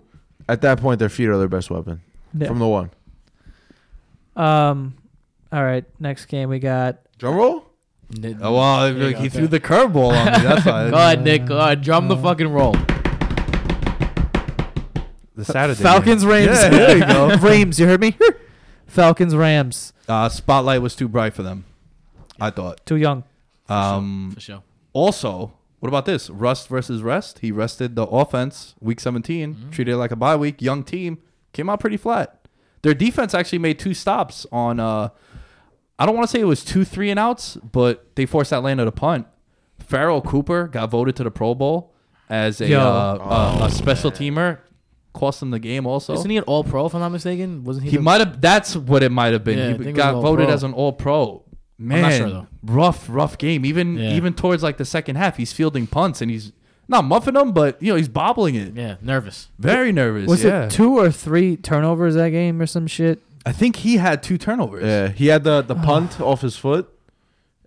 At 0.46 0.60
that 0.60 0.78
point, 0.78 0.98
their 0.98 1.08
feet 1.08 1.26
are 1.28 1.38
their 1.38 1.48
best 1.48 1.70
weapon 1.70 2.02
Yeah. 2.38 2.48
from 2.48 2.58
the 2.58 2.66
one. 2.68 2.90
Um, 4.36 4.94
all 5.50 5.64
right, 5.64 5.86
next 5.98 6.26
game 6.26 6.50
we 6.50 6.58
got. 6.58 6.98
Drum 7.18 7.34
roll. 7.36 7.64
N- 8.22 8.38
Oh, 8.42 8.54
well, 8.56 8.92
There 8.92 9.08
he 9.08 9.22
go. 9.24 9.28
threw 9.30 9.46
the 9.48 9.58
curveball 9.58 10.12
on 10.12 10.26
me. 10.32 10.46
That's 10.46 10.66
why. 10.66 10.90
Go 10.90 10.96
ahead, 10.96 11.24
Nick. 11.24 11.46
Go 11.46 11.58
ahead. 11.58 11.80
Drum 11.80 12.08
the 12.08 12.16
fucking 12.18 12.48
roll. 12.52 12.74
The 15.34 15.44
Saturday 15.44 15.82
Falcons. 15.82 16.26
Rams. 16.26 16.46
Yeah, 16.62 16.68
there 16.68 16.98
you 16.98 17.06
go. 17.06 17.36
Rams, 17.40 17.78
you 17.80 17.86
heard 17.86 18.00
me? 18.02 18.16
Falcons 18.86 19.34
Rams. 19.34 19.92
Uh, 20.08 20.28
spotlight 20.28 20.82
was 20.82 20.94
too 20.94 21.08
bright 21.08 21.32
for 21.32 21.42
them. 21.42 21.64
I 22.40 22.50
thought. 22.50 22.84
Too 22.84 22.96
young. 22.96 23.24
Um, 23.68 24.32
For 24.34 24.40
sure. 24.40 24.62
Also, 24.92 25.52
what 25.80 25.88
about 25.88 26.06
this? 26.06 26.28
Rust 26.30 26.68
versus 26.68 27.02
rest. 27.02 27.38
He 27.40 27.52
rested 27.52 27.94
the 27.96 28.04
offense 28.06 28.74
week 28.80 29.00
17, 29.00 29.54
Mm-hmm. 29.54 29.70
treated 29.70 29.92
it 29.92 29.96
like 29.96 30.10
a 30.10 30.16
bye 30.16 30.36
week. 30.36 30.60
Young 30.62 30.82
team 30.84 31.18
came 31.52 31.68
out 31.70 31.80
pretty 31.80 31.96
flat. 31.96 32.46
Their 32.82 32.94
defense 32.94 33.34
actually 33.34 33.58
made 33.58 33.78
two 33.78 33.94
stops 33.94 34.46
on. 34.52 34.78
Uh, 34.80 35.08
I 35.98 36.06
don't 36.06 36.14
want 36.14 36.28
to 36.28 36.30
say 36.30 36.40
it 36.40 36.44
was 36.44 36.64
two 36.64 36.84
three 36.84 37.10
and 37.10 37.18
outs, 37.18 37.56
but 37.56 38.14
they 38.14 38.24
forced 38.26 38.52
Atlanta 38.52 38.84
to 38.84 38.92
punt. 38.92 39.26
Pharoh 39.80 40.20
Cooper 40.20 40.68
got 40.68 40.90
voted 40.90 41.16
to 41.16 41.24
the 41.24 41.30
Pro 41.30 41.54
Bowl 41.54 41.92
as 42.28 42.60
a 42.60 42.68
Yo. 42.68 42.80
uh, 42.80 43.58
a, 43.62 43.64
a 43.64 43.70
special 43.70 44.10
teamer. 44.12 44.58
Cost 45.12 45.40
them 45.40 45.50
the 45.50 45.58
game 45.58 45.86
also. 45.86 46.12
Isn't 46.14 46.30
he 46.30 46.36
an 46.36 46.44
All 46.44 46.62
Pro 46.62 46.86
if 46.86 46.94
I'm 46.94 47.00
not 47.00 47.08
mistaken? 47.10 47.64
Wasn't 47.64 47.84
he? 47.84 47.90
He 47.90 47.96
the- 47.96 48.02
might 48.02 48.20
have. 48.20 48.40
That's 48.40 48.76
what 48.76 49.02
it 49.02 49.10
might 49.10 49.32
have 49.32 49.42
been. 49.42 49.58
Yeah, 49.58 49.66
he 49.68 49.72
think 49.74 49.80
it 49.86 49.92
was 49.92 49.96
got 49.96 50.12
voted 50.20 50.42
All-Pro. 50.42 50.54
as 50.54 50.62
an 50.62 50.72
All 50.74 50.92
Pro. 50.92 51.42
Man, 51.78 52.02
not 52.02 52.12
sure, 52.12 52.28
though. 52.30 52.46
rough, 52.64 53.06
rough 53.08 53.38
game. 53.38 53.64
Even 53.64 53.96
Yeah. 53.96 54.14
even 54.14 54.34
towards 54.34 54.62
like 54.62 54.76
the 54.78 54.84
second 54.84 55.16
half, 55.16 55.36
he's 55.36 55.52
fielding 55.52 55.86
punts 55.86 56.20
and 56.20 56.30
he's 56.30 56.52
not 56.88 57.04
muffing 57.04 57.34
them, 57.34 57.52
but 57.52 57.80
you 57.82 57.92
know 57.92 57.96
he's 57.96 58.08
bobbling 58.08 58.54
it. 58.56 58.74
Yeah, 58.74 58.96
nervous. 59.02 59.48
Very 59.58 59.92
nervous. 59.92 60.26
Was 60.28 60.42
yeah. 60.44 60.64
it 60.64 60.70
two 60.70 60.98
or 60.98 61.10
three 61.12 61.56
turnovers 61.56 62.14
that 62.16 62.30
game 62.30 62.60
or 62.60 62.66
some 62.66 62.86
shit? 62.86 63.20
I 63.46 63.52
think 63.52 63.76
he 63.76 63.98
had 63.98 64.22
two 64.22 64.38
turnovers. 64.38 64.84
Yeah, 64.84 65.08
he 65.08 65.28
had 65.28 65.44
the 65.44 65.62
the 65.62 65.74
punt 65.76 66.20
off 66.20 66.40
his 66.40 66.56
foot, 66.56 66.88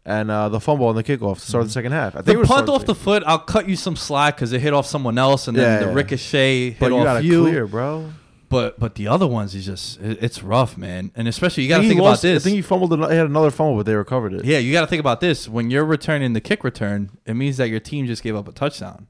and 0.06 0.30
uh, 0.30 0.50
the 0.50 0.60
fumble 0.60 0.88
on 0.88 0.96
the 0.96 1.04
kickoff 1.04 1.36
to 1.36 1.42
start 1.46 1.64
the 1.66 1.72
second 1.72 1.94
half. 1.94 2.14
I 2.16 2.18
think 2.18 2.26
The 2.26 2.32
it 2.34 2.38
was 2.40 2.48
punt 2.50 2.68
off 2.70 2.86
the 2.86 2.96
foot, 2.96 3.24
I'll 3.26 3.40
cut 3.40 3.70
you 3.70 3.76
some 3.76 3.96
slack 3.96 4.36
because 4.36 4.52
it 4.54 4.60
hit 4.62 4.74
off 4.74 4.86
someone 4.88 5.18
else, 5.18 5.48
and 5.48 5.56
then 5.58 5.64
Yeah, 5.64 5.80
the 5.86 5.92
yeah. 5.92 5.96
ricochet 5.98 6.70
hit 6.72 6.80
but 6.80 6.92
you 6.92 6.98
off 6.98 7.04
gotta 7.06 7.24
you. 7.24 7.42
clear, 7.44 7.66
bro. 7.68 8.12
But 8.52 8.80
but 8.80 8.94
the 8.96 9.08
other 9.08 9.26
ones 9.26 9.56
is 9.56 9.66
just 9.66 10.00
it- 10.02 10.22
it's 10.22 10.44
rough, 10.44 10.78
man. 10.78 11.12
And 11.16 11.28
especially 11.28 11.64
you 11.64 11.70
got 11.70 11.80
to 11.82 11.88
think 11.88 12.00
lost- 12.00 12.24
about 12.24 12.34
this. 12.34 12.44
I 12.44 12.46
think 12.46 12.56
he 12.58 12.62
fumbled. 12.62 12.94
ano- 12.94 13.10
He 13.10 13.16
had 13.16 13.26
another 13.26 13.50
fumble, 13.50 13.78
but 13.78 13.86
they 13.88 13.96
recovered 13.96 14.34
it. 14.34 14.46
Yeah, 14.46 14.60
you 14.60 14.72
got 14.74 14.82
to 14.82 14.88
think 14.88 15.00
about 15.00 15.22
this. 15.22 15.48
When 15.50 15.72
you're 15.72 15.86
returning 15.86 16.34
the 16.34 16.42
kick 16.42 16.64
return, 16.64 17.10
it 17.26 17.34
means 17.34 17.58
that 17.58 17.70
your 17.70 17.80
team 17.80 18.06
just 18.06 18.22
gave 18.22 18.36
up 18.36 18.48
a 18.48 18.52
touchdown. 18.52 19.08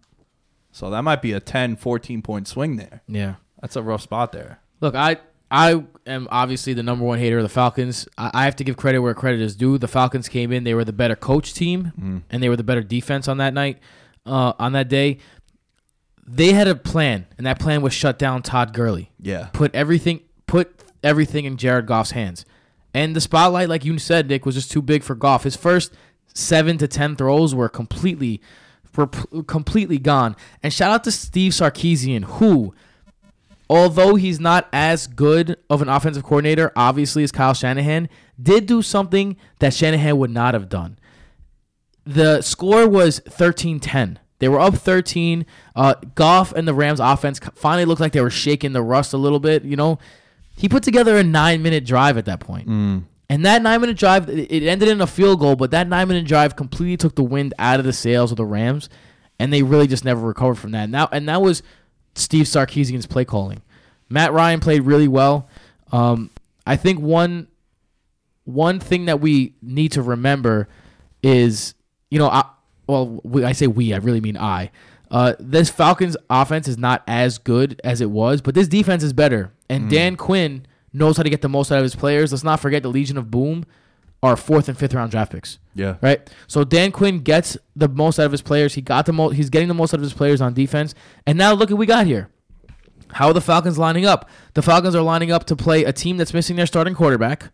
So 0.71 0.89
that 0.89 1.01
might 1.01 1.21
be 1.21 1.33
a 1.33 1.39
10, 1.41 1.75
14 1.75 2.21
point 2.21 2.47
swing 2.47 2.77
there. 2.77 3.01
Yeah. 3.07 3.35
That's 3.61 3.75
a 3.75 3.81
rough 3.83 4.01
spot 4.01 4.31
there. 4.31 4.59
Look, 4.79 4.95
I 4.95 5.17
I 5.49 5.83
am 6.07 6.27
obviously 6.31 6.73
the 6.73 6.81
number 6.83 7.03
one 7.03 7.19
hater 7.19 7.37
of 7.39 7.43
the 7.43 7.49
Falcons. 7.49 8.07
I, 8.17 8.31
I 8.33 8.45
have 8.45 8.55
to 8.57 8.63
give 8.63 8.77
credit 8.77 8.99
where 8.99 9.13
credit 9.13 9.41
is 9.41 9.55
due. 9.55 9.77
The 9.77 9.87
Falcons 9.89 10.29
came 10.29 10.51
in; 10.53 10.63
they 10.63 10.73
were 10.73 10.85
the 10.85 10.93
better 10.93 11.15
coach 11.15 11.53
team, 11.53 12.23
and 12.29 12.41
they 12.41 12.47
were 12.47 12.55
the 12.55 12.63
better 12.63 12.81
defense 12.83 13.27
on 13.27 13.37
that 13.37 13.53
night. 13.53 13.79
Uh, 14.25 14.53
on 14.59 14.71
that 14.73 14.87
day, 14.87 15.17
they 16.33 16.53
had 16.53 16.67
a 16.67 16.75
plan, 16.75 17.27
and 17.37 17.45
that 17.45 17.59
plan 17.59 17.81
was 17.81 17.93
shut 17.93 18.17
down 18.17 18.41
Todd 18.41 18.73
Gurley. 18.73 19.11
Yeah. 19.19 19.49
Put 19.53 19.75
everything 19.75 20.21
put 20.47 20.73
everything 21.03 21.45
in 21.45 21.57
Jared 21.57 21.85
Goff's 21.85 22.11
hands. 22.11 22.45
And 22.93 23.15
the 23.15 23.21
spotlight, 23.21 23.69
like 23.69 23.85
you 23.85 23.97
said, 23.99 24.27
Nick, 24.27 24.45
was 24.45 24.55
just 24.55 24.71
too 24.71 24.81
big 24.81 25.03
for 25.03 25.15
Goff. 25.15 25.43
His 25.43 25.55
first 25.55 25.93
seven 26.33 26.77
to 26.77 26.87
ten 26.87 27.15
throws 27.15 27.55
were 27.55 27.69
completely, 27.69 28.41
were 28.95 29.07
p- 29.07 29.43
completely 29.47 29.97
gone. 29.97 30.35
And 30.61 30.73
shout 30.73 30.91
out 30.91 31.03
to 31.05 31.11
Steve 31.11 31.53
Sarkisian, 31.53 32.25
who, 32.25 32.73
although 33.69 34.15
he's 34.15 34.39
not 34.39 34.67
as 34.73 35.07
good 35.07 35.57
of 35.69 35.81
an 35.81 35.87
offensive 35.89 36.23
coordinator, 36.23 36.71
obviously 36.75 37.23
as 37.23 37.31
Kyle 37.31 37.53
Shanahan, 37.53 38.09
did 38.41 38.65
do 38.65 38.81
something 38.81 39.37
that 39.59 39.73
Shanahan 39.73 40.17
would 40.17 40.31
not 40.31 40.53
have 40.53 40.67
done. 40.67 40.99
The 42.05 42.41
score 42.41 42.89
was 42.89 43.21
13-10. 43.21 44.17
They 44.41 44.49
were 44.49 44.59
up 44.59 44.73
13. 44.73 45.45
Uh, 45.75 45.93
Goff 46.15 46.51
and 46.51 46.67
the 46.67 46.73
Rams 46.73 46.99
offense 46.99 47.39
finally 47.53 47.85
looked 47.85 48.01
like 48.01 48.11
they 48.11 48.21
were 48.21 48.31
shaking 48.31 48.73
the 48.73 48.81
rust 48.81 49.13
a 49.13 49.17
little 49.17 49.39
bit. 49.39 49.63
You 49.63 49.75
know, 49.75 49.99
he 50.57 50.67
put 50.67 50.81
together 50.81 51.15
a 51.15 51.23
nine 51.23 51.61
minute 51.61 51.85
drive 51.85 52.17
at 52.17 52.25
that 52.25 52.39
point. 52.39 52.67
And 53.29 53.45
that 53.45 53.61
nine 53.61 53.79
minute 53.79 53.97
drive, 53.97 54.27
it 54.27 54.63
ended 54.63 54.89
in 54.89 54.99
a 54.99 55.05
field 55.05 55.39
goal, 55.39 55.55
but 55.55 55.69
that 55.71 55.87
nine 55.87 56.07
minute 56.07 56.25
drive 56.25 56.55
completely 56.55 56.97
took 56.97 57.15
the 57.15 57.23
wind 57.23 57.53
out 57.59 57.79
of 57.79 57.85
the 57.85 57.93
sails 57.93 58.31
of 58.31 58.37
the 58.37 58.45
Rams, 58.45 58.89
and 59.39 59.53
they 59.53 59.61
really 59.61 59.87
just 59.87 60.03
never 60.03 60.25
recovered 60.27 60.55
from 60.55 60.71
that. 60.71 60.85
And 60.85 60.93
that, 60.95 61.09
and 61.11 61.29
that 61.29 61.39
was 61.41 61.61
Steve 62.15 62.47
Sarkisian's 62.47 63.05
play 63.05 63.23
calling. 63.23 63.61
Matt 64.09 64.33
Ryan 64.33 64.59
played 64.59 64.81
really 64.81 65.07
well. 65.07 65.47
Um, 65.91 66.31
I 66.65 66.75
think 66.77 66.99
one 66.99 67.47
one 68.45 68.79
thing 68.79 69.05
that 69.05 69.21
we 69.21 69.53
need 69.61 69.91
to 69.91 70.01
remember 70.01 70.67
is, 71.21 71.75
you 72.09 72.17
know, 72.17 72.27
I, 72.27 72.45
well, 72.91 73.21
we, 73.23 73.43
I 73.43 73.53
say 73.53 73.67
we, 73.67 73.93
I 73.93 73.97
really 73.97 74.21
mean 74.21 74.37
I. 74.37 74.69
Uh, 75.09 75.33
this 75.39 75.69
Falcons 75.69 76.15
offense 76.29 76.67
is 76.67 76.77
not 76.77 77.03
as 77.07 77.37
good 77.37 77.79
as 77.83 78.01
it 78.01 78.09
was, 78.11 78.41
but 78.41 78.53
this 78.55 78.67
defense 78.67 79.03
is 79.03 79.13
better. 79.13 79.51
And 79.69 79.89
Dan 79.89 80.15
Quinn 80.15 80.65
knows 80.93 81.15
how 81.17 81.23
to 81.23 81.29
get 81.29 81.41
the 81.41 81.49
most 81.49 81.71
out 81.71 81.77
of 81.77 81.83
his 81.83 81.95
players. 81.95 82.31
Let's 82.31 82.43
not 82.43 82.59
forget 82.59 82.83
the 82.83 82.89
Legion 82.89 83.17
of 83.17 83.31
Boom 83.31 83.65
are 84.23 84.35
fourth 84.37 84.67
and 84.69 84.77
fifth 84.77 84.93
round 84.93 85.09
draft 85.11 85.31
picks 85.31 85.57
Yeah. 85.73 85.95
right? 86.01 86.29
So 86.47 86.63
Dan 86.63 86.91
Quinn 86.91 87.19
gets 87.19 87.57
the 87.75 87.89
most 87.89 88.19
out 88.19 88.25
of 88.27 88.31
his 88.31 88.41
players. 88.41 88.75
He 88.75 88.81
got 88.81 89.05
the 89.05 89.13
most. 89.13 89.35
He's 89.35 89.49
getting 89.49 89.67
the 89.67 89.73
most 89.73 89.93
out 89.93 89.97
of 89.97 90.03
his 90.03 90.13
players 90.13 90.39
on 90.41 90.53
defense. 90.53 90.93
And 91.25 91.37
now 91.37 91.53
look 91.53 91.71
at 91.71 91.77
we 91.77 91.85
got 91.85 92.05
here. 92.05 92.29
How 93.13 93.27
are 93.27 93.33
the 93.33 93.41
Falcons 93.41 93.77
lining 93.77 94.05
up? 94.05 94.29
The 94.53 94.61
Falcons 94.61 94.95
are 94.95 95.01
lining 95.01 95.31
up 95.31 95.45
to 95.45 95.55
play 95.55 95.83
a 95.83 95.91
team 95.93 96.17
that's 96.17 96.33
missing 96.33 96.55
their 96.55 96.65
starting 96.67 96.93
quarterback. 96.93 97.49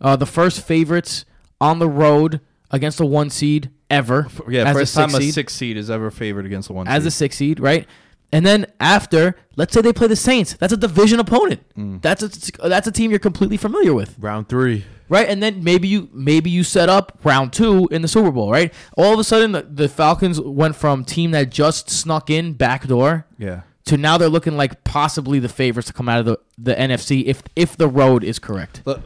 Uh, 0.00 0.14
the 0.16 0.26
first 0.26 0.60
favorites 0.60 1.24
on 1.60 1.78
the 1.78 1.88
road 1.88 2.40
against 2.70 3.00
a 3.00 3.06
one 3.06 3.30
seed 3.30 3.70
ever. 3.90 4.28
Yeah, 4.48 4.64
as 4.64 4.76
first 4.76 4.94
a 4.94 5.00
time 5.00 5.10
six 5.10 5.24
a 5.24 5.32
six 5.32 5.54
seed 5.54 5.76
is 5.76 5.90
ever 5.90 6.10
favored 6.10 6.46
against 6.46 6.70
a 6.70 6.72
one 6.72 6.88
as 6.88 7.04
a 7.04 7.10
six 7.10 7.36
seed, 7.36 7.60
right? 7.60 7.86
And 8.32 8.46
then 8.46 8.66
after, 8.78 9.34
let's 9.56 9.74
say 9.74 9.80
they 9.80 9.92
play 9.92 10.06
the 10.06 10.16
Saints. 10.16 10.54
That's 10.54 10.72
a 10.72 10.76
division 10.76 11.18
opponent. 11.18 11.62
Mm. 11.76 12.00
That's 12.00 12.22
a 12.22 12.68
that's 12.68 12.86
a 12.86 12.92
team 12.92 13.10
you're 13.10 13.18
completely 13.18 13.56
familiar 13.56 13.92
with 13.92 14.16
Round 14.18 14.48
three. 14.48 14.84
right? 15.08 15.28
And 15.28 15.42
then 15.42 15.64
maybe 15.64 15.88
you 15.88 16.08
maybe 16.12 16.48
you 16.50 16.62
set 16.62 16.88
up 16.88 17.18
round 17.24 17.52
two 17.52 17.88
in 17.90 18.02
the 18.02 18.08
Super 18.08 18.30
Bowl, 18.30 18.50
right? 18.50 18.72
All 18.96 19.12
of 19.12 19.18
a 19.18 19.24
sudden, 19.24 19.52
the, 19.52 19.62
the 19.62 19.88
Falcons 19.88 20.40
went 20.40 20.76
from 20.76 21.04
team 21.04 21.32
that 21.32 21.50
just 21.50 21.90
snuck 21.90 22.30
in 22.30 22.52
backdoor 22.52 23.26
yeah. 23.36 23.62
to 23.86 23.96
now 23.96 24.16
they're 24.16 24.28
looking 24.28 24.56
like 24.56 24.84
possibly 24.84 25.40
the 25.40 25.48
favorites 25.48 25.88
to 25.88 25.92
come 25.92 26.08
out 26.08 26.20
of 26.20 26.26
the, 26.26 26.38
the 26.56 26.74
NFC 26.74 27.24
if 27.26 27.42
if 27.56 27.76
the 27.76 27.88
road 27.88 28.22
is 28.22 28.38
correct. 28.38 28.82
Look, 28.84 29.02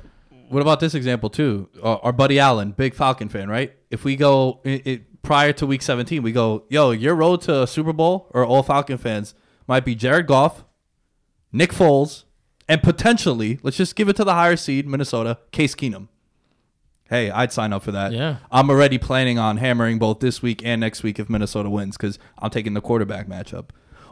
what 0.50 0.60
about 0.60 0.80
this 0.80 0.94
example 0.94 1.30
too? 1.30 1.68
Uh, 1.82 1.96
our 1.96 2.12
buddy 2.12 2.38
Allen, 2.38 2.72
big 2.72 2.94
Falcon 2.94 3.30
fan, 3.30 3.48
right? 3.48 3.74
If 3.94 4.04
we 4.04 4.16
go 4.16 4.60
it, 4.64 4.86
it, 4.86 5.22
prior 5.22 5.52
to 5.54 5.66
Week 5.66 5.80
17, 5.80 6.20
we 6.20 6.32
go, 6.32 6.64
yo, 6.68 6.90
your 6.90 7.14
road 7.14 7.42
to 7.42 7.64
Super 7.64 7.92
Bowl 7.92 8.28
or 8.34 8.44
all 8.44 8.64
Falcon 8.64 8.98
fans 8.98 9.36
might 9.68 9.84
be 9.84 9.94
Jared 9.94 10.26
Goff, 10.26 10.64
Nick 11.52 11.70
Foles, 11.70 12.24
and 12.68 12.82
potentially, 12.82 13.60
let's 13.62 13.76
just 13.76 13.94
give 13.94 14.08
it 14.08 14.16
to 14.16 14.24
the 14.24 14.34
higher 14.34 14.56
seed, 14.56 14.88
Minnesota, 14.88 15.38
Case 15.52 15.76
Keenum. 15.76 16.08
Hey, 17.08 17.30
I'd 17.30 17.52
sign 17.52 17.72
up 17.72 17.84
for 17.84 17.92
that. 17.92 18.10
Yeah. 18.10 18.38
I'm 18.50 18.68
already 18.68 18.98
planning 18.98 19.38
on 19.38 19.58
hammering 19.58 20.00
both 20.00 20.18
this 20.18 20.42
week 20.42 20.60
and 20.64 20.80
next 20.80 21.04
week 21.04 21.20
if 21.20 21.30
Minnesota 21.30 21.70
wins 21.70 21.96
because 21.96 22.18
I'm 22.40 22.50
taking 22.50 22.74
the 22.74 22.80
quarterback 22.80 23.28
matchup. 23.28 23.66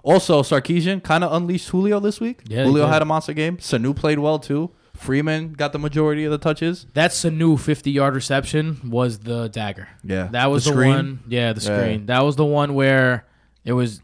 Also, 0.05 0.43
Sarkisian 0.43 1.03
kind 1.03 1.25
of 1.25 1.33
unleashed 1.33 1.71
Julio 1.71 1.99
this 1.99 2.21
week. 2.21 2.43
Yeah, 2.47 2.63
Julio 2.63 2.87
had 2.87 3.03
a 3.03 3.05
monster 3.05 3.33
game. 3.33 3.57
Sanu 3.57 3.97
played 3.97 4.21
well 4.21 4.39
too. 4.39 4.71
Freeman 5.03 5.53
got 5.53 5.73
the 5.73 5.79
majority 5.79 6.25
of 6.25 6.31
the 6.31 6.39
touches. 6.39 6.87
That 6.95 7.11
Sanu 7.11 7.59
50 7.59 7.91
yard 7.91 8.15
reception 8.15 8.81
was 8.91 9.19
the 9.21 9.49
dagger. 9.49 9.89
Yeah. 10.05 10.29
That 10.33 10.47
was 10.47 10.65
The 10.65 10.73
the, 10.73 10.87
one. 10.87 11.21
Yeah, 11.29 11.53
the 11.53 11.61
Yeah. 11.61 11.79
screen. 11.81 12.07
That 12.07 12.25
was 12.25 12.37
the 12.37 12.45
one 12.47 12.75
where 12.75 13.27
it 13.65 13.73
was 13.73 14.01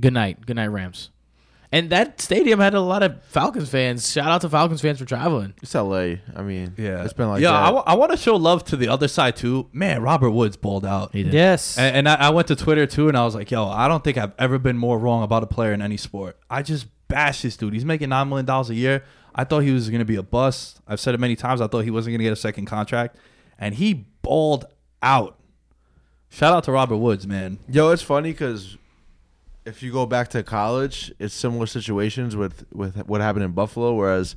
good 0.00 0.12
night, 0.12 0.44
good 0.46 0.56
night 0.56 0.68
Rams. 0.68 1.10
And 1.72 1.90
that 1.90 2.20
stadium 2.20 2.60
had 2.60 2.74
a 2.74 2.80
lot 2.80 3.02
of 3.02 3.20
Falcons 3.24 3.68
fans. 3.68 4.12
Shout 4.12 4.28
out 4.28 4.42
to 4.42 4.48
Falcons 4.48 4.80
fans 4.80 5.00
for 5.00 5.04
traveling. 5.06 5.54
It's 5.60 5.74
LA. 5.74 6.18
I 6.36 6.42
mean, 6.42 6.74
Yeah, 6.76 7.02
it's 7.02 7.12
been 7.12 7.28
like 7.28 7.42
yeah. 7.42 7.50
that. 7.50 7.82
I 7.84 7.94
want 7.94 8.12
to 8.12 8.16
show 8.16 8.36
love 8.36 8.62
to 8.66 8.76
the 8.76 8.86
other 8.86 9.08
side 9.08 9.34
too. 9.34 9.68
Man, 9.72 10.00
Robert 10.00 10.30
Woods 10.30 10.56
balled 10.56 10.86
out, 10.86 11.10
He 11.12 11.24
did. 11.24 11.32
Yes. 11.32 11.76
and, 11.76 11.96
and 11.96 12.08
I, 12.08 12.14
I 12.14 12.30
went 12.30 12.46
to 12.48 12.54
Twitter 12.56 12.86
too, 12.86 13.08
and 13.08 13.16
I 13.18 13.24
was 13.24 13.34
like, 13.34 13.50
"Yo, 13.50 13.66
I 13.66 13.88
don't 13.88 14.04
think 14.04 14.16
I've 14.18 14.34
ever 14.38 14.60
been 14.60 14.78
more 14.78 15.00
wrong 15.00 15.24
about 15.24 15.42
a 15.42 15.46
player 15.48 15.72
in 15.72 15.82
any 15.82 15.96
sport. 15.96 16.38
I 16.48 16.62
just 16.62 16.86
bash 17.08 17.42
this 17.42 17.56
dude. 17.56 17.72
He's 17.72 17.84
making 17.84 18.10
nine 18.10 18.28
million 18.28 18.46
dollars 18.46 18.70
a 18.70 18.74
year. 18.76 19.02
I 19.34 19.44
thought 19.44 19.60
he 19.60 19.72
was 19.72 19.88
going 19.90 19.98
to 20.00 20.04
be 20.04 20.16
a 20.16 20.22
bust. 20.22 20.80
I've 20.86 21.00
said 21.00 21.14
it 21.14 21.20
many 21.20 21.34
times. 21.36 21.60
I 21.60 21.66
thought 21.66 21.80
he 21.84 21.90
wasn't 21.90 22.12
going 22.12 22.18
to 22.20 22.24
get 22.24 22.32
a 22.32 22.36
second 22.36 22.66
contract, 22.66 23.16
and 23.58 23.74
he 23.74 24.06
balled 24.22 24.66
out. 25.02 25.38
Shout 26.30 26.52
out 26.52 26.64
to 26.64 26.72
Robert 26.72 26.96
Woods, 26.96 27.26
man. 27.26 27.58
Yo, 27.68 27.90
it's 27.90 28.02
funny 28.02 28.32
because 28.32 28.76
if 29.64 29.82
you 29.82 29.92
go 29.92 30.04
back 30.06 30.28
to 30.28 30.42
college, 30.42 31.12
it's 31.18 31.34
similar 31.34 31.66
situations 31.66 32.36
with 32.36 32.64
with 32.72 32.96
what 33.06 33.20
happened 33.20 33.44
in 33.44 33.52
Buffalo. 33.52 33.94
Whereas 33.94 34.34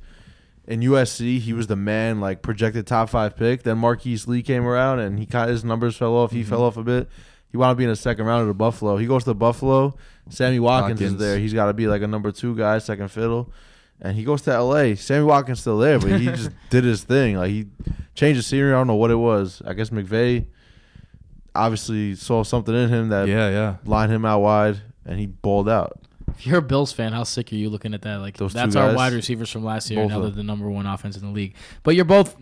in 0.67 0.81
USC, 0.81 1.39
he 1.39 1.53
was 1.53 1.67
the 1.67 1.75
man, 1.75 2.19
like 2.19 2.41
projected 2.41 2.85
top 2.87 3.09
five 3.09 3.35
pick. 3.35 3.63
Then 3.63 3.77
Marquise 3.79 4.27
Lee 4.27 4.41
came 4.43 4.65
around 4.65 4.99
and 4.99 5.17
he 5.19 5.25
kind 5.25 5.49
his 5.49 5.63
numbers 5.63 5.95
fell 5.97 6.13
off. 6.15 6.31
He 6.31 6.41
Mm-hmm. 6.41 6.49
fell 6.49 6.63
off 6.63 6.77
a 6.77 6.83
bit. 6.83 7.09
He 7.49 7.57
wound 7.57 7.71
up 7.71 7.77
being 7.77 7.89
a 7.89 7.95
second 7.95 8.25
rounder 8.25 8.49
to 8.49 8.53
Buffalo. 8.53 8.97
He 8.97 9.05
goes 9.07 9.23
to 9.23 9.33
Buffalo. 9.33 9.95
Sammy 10.29 10.59
Watkins, 10.59 11.01
is 11.01 11.17
there. 11.17 11.39
He's 11.39 11.53
got 11.53 11.67
to 11.67 11.73
be 11.73 11.87
like 11.87 12.01
a 12.01 12.07
number 12.07 12.31
two 12.31 12.55
guy, 12.55 12.77
second 12.79 13.07
fiddle. 13.09 13.51
And 14.01 14.15
he 14.15 14.23
goes 14.23 14.43
to 14.43 14.61
LA. 14.61 14.93
Sammy 14.95 15.25
Watkins 15.25 15.59
still 15.61 15.77
there, 15.79 15.97
but 15.99 16.19
he 16.19 16.25
just 16.35 16.51
did 16.69 16.83
his 16.83 17.03
thing. 17.03 17.37
Like 17.37 17.49
he 17.49 17.65
changed 18.15 18.39
the 18.39 18.43
scenery. 18.43 18.71
I 18.73 18.75
don't 18.77 18.87
know 18.87 18.95
what 18.95 19.09
it 19.11 19.15
was. 19.15 19.61
I 19.65 19.73
guess 19.73 19.89
McVay 19.89 20.45
obviously 21.55 22.15
saw 22.15 22.43
something 22.43 22.75
in 22.75 22.89
him 22.89 23.09
that 23.09 23.27
Yeah, 23.27 23.49
yeah. 23.49 23.75
lined 23.85 24.11
him 24.11 24.25
out 24.25 24.39
wide, 24.41 24.81
and 25.05 25.19
he 25.19 25.25
balled 25.25 25.67
out. 25.69 25.99
If 26.37 26.45
you're 26.45 26.59
a 26.59 26.61
Bills 26.61 26.91
fan, 26.93 27.13
how 27.13 27.23
sick 27.23 27.51
are 27.51 27.55
you 27.55 27.69
looking 27.69 27.93
at 27.95 28.03
that? 28.03 28.17
Like 28.17 28.37
Those 28.37 28.53
two 28.53 28.59
that's 28.59 28.75
our 28.75 28.89
guys, 28.89 28.95
wide 28.97 29.13
receivers 29.13 29.49
from 29.49 29.63
last 29.63 29.89
year. 29.89 30.01
both 30.03 30.11
Now 30.11 30.17
of 30.17 30.23
they're 30.23 30.31
the 30.31 30.43
number 30.43 30.69
one 30.69 30.85
offense 30.85 31.15
in 31.17 31.23
the 31.23 31.31
league. 31.31 31.55
But 31.83 31.95
you're 31.95 32.05
both 32.05 32.35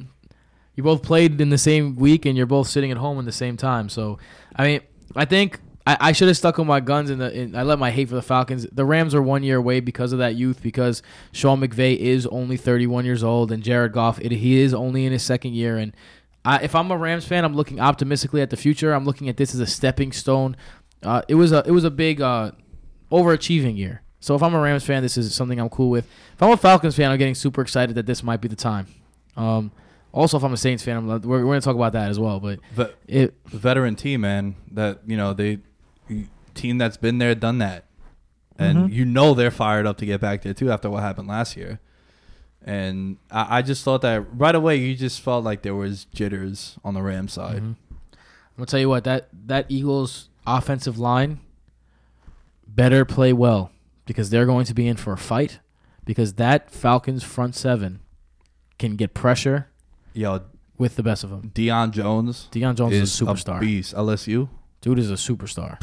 you 0.75 0.83
both 0.83 1.03
played 1.03 1.39
in 1.39 1.49
the 1.49 1.57
same 1.57 1.95
week, 1.95 2.25
and 2.25 2.35
you're 2.35 2.45
both 2.45 2.67
sitting 2.67 2.91
at 2.91 2.97
home 2.97 3.17
in 3.19 3.23
the 3.25 3.31
same 3.31 3.55
time. 3.55 3.87
So, 3.87 4.19
I 4.57 4.65
mean, 4.65 4.81
I 5.15 5.23
think 5.23 5.59
I, 5.85 5.97
I 5.99 6.11
should 6.11 6.27
have 6.27 6.37
stuck 6.37 6.57
with 6.57 6.67
my 6.67 6.79
guns 6.79 7.09
in 7.09 7.19
the. 7.19 7.31
In, 7.31 7.55
I 7.55 7.63
let 7.63 7.79
my 7.79 7.91
hate 7.91 8.09
for 8.09 8.15
the 8.15 8.21
Falcons. 8.21 8.65
The 8.71 8.85
Rams 8.85 9.13
are 9.13 9.21
one 9.21 9.43
year 9.43 9.57
away 9.57 9.79
because 9.79 10.11
of 10.13 10.19
that 10.19 10.35
youth. 10.35 10.61
Because 10.61 11.03
Sean 11.31 11.61
McVay 11.61 11.97
is 11.97 12.25
only 12.27 12.57
31 12.57 13.05
years 13.05 13.23
old, 13.23 13.51
and 13.51 13.63
Jared 13.63 13.93
Goff, 13.93 14.19
it, 14.19 14.31
he 14.31 14.59
is 14.59 14.73
only 14.73 15.05
in 15.05 15.11
his 15.11 15.23
second 15.23 15.53
year. 15.53 15.77
And 15.77 15.95
I, 16.43 16.63
if 16.63 16.75
I'm 16.75 16.89
a 16.91 16.97
Rams 16.97 17.27
fan, 17.27 17.45
I'm 17.45 17.55
looking 17.55 17.79
optimistically 17.79 18.41
at 18.41 18.49
the 18.49 18.57
future. 18.57 18.93
I'm 18.93 19.05
looking 19.05 19.29
at 19.29 19.37
this 19.37 19.53
as 19.53 19.59
a 19.59 19.67
stepping 19.67 20.11
stone. 20.11 20.55
Uh, 21.03 21.21
it 21.27 21.35
was 21.35 21.51
a 21.51 21.63
it 21.67 21.71
was 21.71 21.83
a 21.83 21.91
big 21.91 22.21
uh, 22.21 22.51
overachieving 23.11 23.77
year. 23.77 24.01
So 24.19 24.33
if 24.33 24.41
I'm 24.41 24.55
a 24.55 24.59
Rams 24.59 24.83
fan, 24.83 25.03
this 25.03 25.17
is 25.17 25.35
something 25.35 25.59
I'm 25.59 25.69
cool 25.69 25.91
with. 25.91 26.07
If 26.33 26.41
I'm 26.41 26.49
a 26.49 26.57
Falcons 26.57 26.95
fan, 26.95 27.11
I'm 27.11 27.17
getting 27.19 27.35
super 27.35 27.61
excited 27.61 27.95
that 27.95 28.07
this 28.07 28.23
might 28.23 28.41
be 28.41 28.47
the 28.47 28.55
time. 28.55 28.87
Um, 29.37 29.71
also, 30.11 30.37
if 30.37 30.43
I'm 30.43 30.53
a 30.53 30.57
Saints 30.57 30.81
fan, 30.81 30.97
I'm, 30.97 31.07
we're, 31.07 31.19
we're 31.21 31.43
going 31.43 31.61
to 31.61 31.65
talk 31.65 31.75
about 31.75 31.93
that 31.93 32.09
as 32.09 32.19
well. 32.19 32.39
But 32.39 32.59
But 32.75 32.95
it 33.07 33.35
veteran 33.45 33.95
team, 33.95 34.21
man. 34.21 34.55
That 34.71 35.01
you 35.05 35.15
know 35.15 35.33
they 35.33 35.59
team 36.53 36.77
that's 36.77 36.97
been 36.97 37.17
there, 37.17 37.35
done 37.35 37.59
that, 37.59 37.85
and 38.57 38.77
mm-hmm. 38.77 38.93
you 38.93 39.05
know 39.05 39.33
they're 39.33 39.51
fired 39.51 39.85
up 39.85 39.97
to 39.97 40.05
get 40.05 40.21
back 40.21 40.41
there 40.41 40.53
too 40.53 40.71
after 40.71 40.89
what 40.89 41.03
happened 41.03 41.27
last 41.27 41.55
year. 41.57 41.79
And 42.63 43.17
I, 43.29 43.57
I 43.57 43.61
just 43.61 43.83
thought 43.83 44.01
that 44.01 44.25
right 44.35 44.55
away, 44.55 44.77
you 44.77 44.95
just 44.95 45.21
felt 45.21 45.43
like 45.43 45.61
there 45.61 45.75
was 45.75 46.05
jitters 46.05 46.77
on 46.83 46.95
the 46.95 47.01
Ram 47.01 47.27
side. 47.27 47.57
Mm-hmm. 47.57 47.73
I'm 48.55 48.57
gonna 48.57 48.65
tell 48.67 48.79
you 48.79 48.89
what 48.89 49.03
that 49.03 49.29
that 49.47 49.65
Eagles 49.69 50.29
offensive 50.47 50.97
line 50.97 51.39
better 52.67 53.05
play 53.05 53.33
well 53.33 53.71
because 54.05 54.29
they're 54.29 54.45
going 54.45 54.65
to 54.65 54.73
be 54.73 54.87
in 54.87 54.97
for 54.97 55.13
a 55.13 55.17
fight 55.17 55.59
because 56.05 56.33
that 56.33 56.69
Falcons 56.69 57.23
front 57.23 57.55
seven 57.55 57.99
can 58.77 58.95
get 58.95 59.13
pressure 59.13 59.67
Yo, 60.13 60.41
with 60.77 60.95
the 60.95 61.03
best 61.03 61.23
of 61.23 61.29
them. 61.29 61.51
Deion 61.53 61.91
Jones 61.91 62.47
Deion 62.51 62.75
Jones 62.75 62.93
is, 62.93 63.21
a 63.21 63.25
a 63.25 63.27
superstar. 63.27 63.59
beast. 63.59 63.93
LSU. 63.93 64.49
Dude 64.85 64.99
is 64.99 65.09
a 65.09 65.15
superstar. 65.15 65.81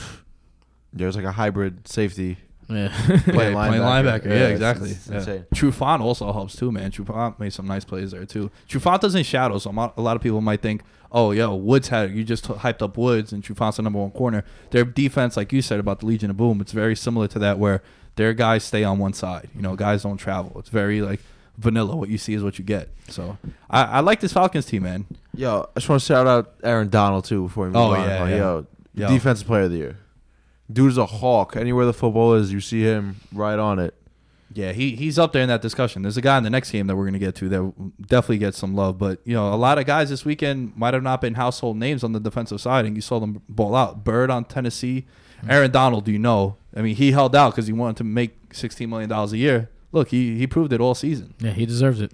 There's 0.93 1.17
like 1.17 1.25
a 1.25 1.33
hybrid 1.33 1.89
safety 1.89 2.37
Yeah. 2.69 2.89
playing 3.25 3.25
Yeah, 3.57 3.67
playing 3.69 3.83
linebacker. 3.83 4.27
Yeah, 4.27 4.33
it's- 4.33 4.53
exactly. 4.53 4.91
It's, 4.93 5.27
Yeah. 5.27 5.39
Trufant 5.55 6.01
also 6.01 6.33
helps 6.33 6.55
too, 6.55 6.71
man. 6.71 6.93
Trufant 6.93 7.39
made 7.41 7.53
some 7.53 7.67
nice 7.67 7.85
plays 7.85 8.13
there 8.13 8.25
too. 8.25 8.51
Trufant 8.69 9.01
doesn't 9.01 9.25
shadow, 9.25 9.59
so 9.59 9.71
a 9.97 10.01
lot- 10.01 10.17
of 10.17 10.23
people 10.23 10.41
might 10.41 10.63
think, 10.63 10.83
"Oh, 11.11 11.33
yo, 11.33 11.53
Woods 11.55 11.89
had 11.89 12.13
you 12.13 12.23
just 12.23 12.45
hyped 12.45 12.81
up 12.81 12.97
Woods 12.97 13.33
and 13.33 13.43
Trufant's 13.43 13.79
the 13.79 13.83
number 13.83 13.99
one 13.99 14.13
corner." 14.13 14.45
Their 14.71 14.85
defense, 14.85 15.37
like 15.37 15.53
you 15.53 15.63
said 15.63 15.81
about 15.81 15.99
the 16.01 16.07
Legion 16.07 16.31
of 16.31 16.37
Boom, 16.37 16.61
it's 16.61 16.73
very 16.73 16.95
similar 16.95 17.27
to 17.29 17.41
that, 17.41 17.59
where 17.59 17.83
their 18.15 18.33
guys 18.35 18.63
stay 18.63 18.85
on 18.85 18.99
one 18.99 19.15
side. 19.15 19.49
You 19.57 19.63
know, 19.63 19.75
guys 19.75 20.05
don't 20.05 20.17
travel. 20.19 20.53
It's 20.61 20.69
very 20.71 21.03
like 21.03 21.21
vanilla. 21.59 21.97
What 21.97 22.09
you 22.11 22.19
see 22.19 22.35
is 22.35 22.43
what 22.45 22.59
you 22.59 22.65
get. 22.65 22.91
So 23.09 23.37
I, 23.69 23.83
I 23.85 24.01
like 24.01 24.21
this 24.21 24.33
Falcons 24.33 24.67
team, 24.67 24.85
man. 24.85 25.07
Yo, 25.35 25.67
I 25.75 25.81
just 25.81 25.89
want 25.89 26.01
to 26.03 26.07
shout 26.07 26.27
out 26.27 26.53
Aaron 26.63 26.89
Donald 26.91 27.25
too 27.25 27.45
before 27.45 27.65
we 27.65 27.71
move 27.71 27.77
Oh, 27.77 27.91
on. 27.95 28.09
yeah, 28.09 28.21
Like, 28.23 28.31
yeah. 28.31 28.37
Yo, 28.37 28.67
Yo. 28.95 29.09
defensive 29.09 29.47
player 29.47 29.63
of 29.63 29.71
the 29.71 29.79
year. 29.79 29.99
Dude's 30.71 30.97
a 30.99 31.07
hawk. 31.07 31.57
Anywhere 31.57 31.85
the 31.87 31.93
football 31.93 32.35
is, 32.35 32.53
you 32.53 32.61
see 32.61 32.83
him 32.83 33.17
right 33.33 33.59
on 33.59 33.79
it. 33.79 33.95
Yeah, 34.55 34.73
he 34.73 34.97
he's 34.97 35.19
up 35.19 35.33
there 35.33 35.43
in 35.43 35.49
that 35.49 35.63
discussion. 35.63 36.03
There's 36.03 36.19
a 36.19 36.23
guy 36.23 36.37
in 36.37 36.45
the 36.45 36.51
next 36.51 36.71
game 36.71 36.87
that 36.89 36.97
we're 36.97 37.07
gonna 37.07 37.19
get 37.19 37.35
to 37.37 37.49
that 37.49 38.07
definitely 38.07 38.39
gets 38.39 38.59
some 38.59 38.75
love. 38.75 38.99
But 38.99 39.21
you 39.25 39.33
know, 39.35 39.53
a 39.53 39.57
lot 39.57 39.79
of 39.79 39.87
guys 39.87 40.11
this 40.11 40.25
weekend 40.27 40.77
might 40.77 40.93
have 40.93 41.03
not 41.03 41.21
been 41.23 41.35
household 41.35 41.79
names 41.79 42.05
on 42.05 42.13
the 42.13 42.21
defensive 42.21 42.61
side, 42.61 42.85
and 42.85 42.95
you 42.95 43.01
saw 43.01 43.19
them 43.19 43.41
ball 43.49 43.75
out. 43.75 44.05
Bird 44.05 44.31
on 44.31 44.45
Tennessee, 44.45 45.07
Aaron 45.49 45.71
Donald. 45.71 46.05
Do 46.05 46.13
you 46.13 46.19
know? 46.19 46.57
I 46.77 46.83
mean, 46.83 46.97
he 46.97 47.13
held 47.13 47.35
out 47.35 47.53
because 47.53 47.67
he 47.67 47.73
wanted 47.73 47.97
to 47.99 48.05
make 48.05 48.55
16 48.55 48.89
million 48.91 49.09
dollars 49.09 49.33
a 49.33 49.39
year. 49.39 49.71
Look, 49.91 50.09
he 50.09 50.37
he 50.37 50.47
proved 50.47 50.73
it 50.75 50.81
all 50.83 50.95
season. 50.95 51.33
Yeah, 51.39 51.53
he 51.53 51.65
deserves 51.65 52.01
it. 52.03 52.13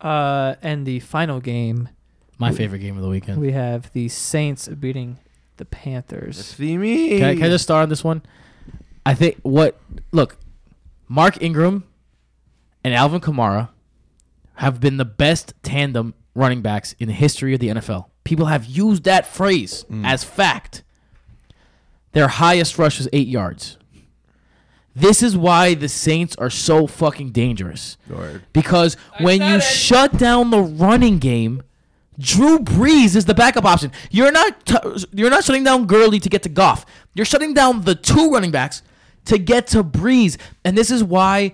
Uh, 0.00 0.56
and 0.60 0.86
the 0.86 1.00
final 1.00 1.40
game, 1.40 1.88
My 2.38 2.52
favorite 2.52 2.80
game 2.80 2.96
of 2.96 3.02
the 3.02 3.08
weekend. 3.08 3.40
we 3.40 3.52
have 3.52 3.92
the 3.92 4.08
Saints 4.08 4.68
beating 4.68 5.18
the 5.56 5.64
Panthers. 5.64 6.54
Themey. 6.58 7.18
Can 7.18 7.28
I, 7.28 7.34
can 7.34 7.44
I 7.44 7.48
just 7.48 7.64
start 7.64 7.82
on 7.84 7.88
this 7.88 8.02
one? 8.02 8.22
I 9.06 9.14
think 9.14 9.38
what 9.42 9.78
look, 10.12 10.36
Mark 11.08 11.40
Ingram 11.42 11.84
and 12.82 12.94
Alvin 12.94 13.20
Kamara 13.20 13.68
have 14.54 14.80
been 14.80 14.96
the 14.96 15.04
best 15.04 15.54
tandem 15.62 16.14
running 16.34 16.62
backs 16.62 16.94
in 16.98 17.08
the 17.08 17.14
history 17.14 17.54
of 17.54 17.60
the 17.60 17.68
NFL. 17.68 18.06
People 18.24 18.46
have 18.46 18.64
used 18.64 19.04
that 19.04 19.26
phrase 19.26 19.84
as 20.02 20.24
fact. 20.24 20.82
Their 22.12 22.28
highest 22.28 22.78
rush 22.78 22.98
was 22.98 23.08
eight 23.12 23.28
yards. 23.28 23.76
This 24.96 25.22
is 25.22 25.36
why 25.36 25.74
the 25.74 25.88
Saints 25.88 26.36
are 26.36 26.50
so 26.50 26.86
fucking 26.86 27.30
dangerous. 27.32 27.96
Because 28.52 28.96
when 29.20 29.42
you 29.42 29.60
shut 29.60 30.16
down 30.16 30.50
the 30.50 30.60
running 30.60 31.18
game, 31.18 31.62
Drew 32.18 32.58
Brees 32.58 33.16
is 33.16 33.24
the 33.24 33.34
backup 33.34 33.64
option. 33.64 33.92
You're 34.10 34.32
not 34.32 34.66
t- 34.66 35.06
you're 35.12 35.30
not 35.30 35.44
shutting 35.44 35.64
down 35.64 35.86
Gurley 35.86 36.20
to 36.20 36.28
get 36.28 36.42
to 36.44 36.48
Goff. 36.48 36.86
You're 37.14 37.26
shutting 37.26 37.54
down 37.54 37.82
the 37.82 37.94
two 37.94 38.30
running 38.30 38.50
backs 38.50 38.82
to 39.26 39.38
get 39.38 39.66
to 39.68 39.82
Brees. 39.82 40.36
And 40.64 40.76
this 40.76 40.90
is 40.90 41.02
why 41.02 41.52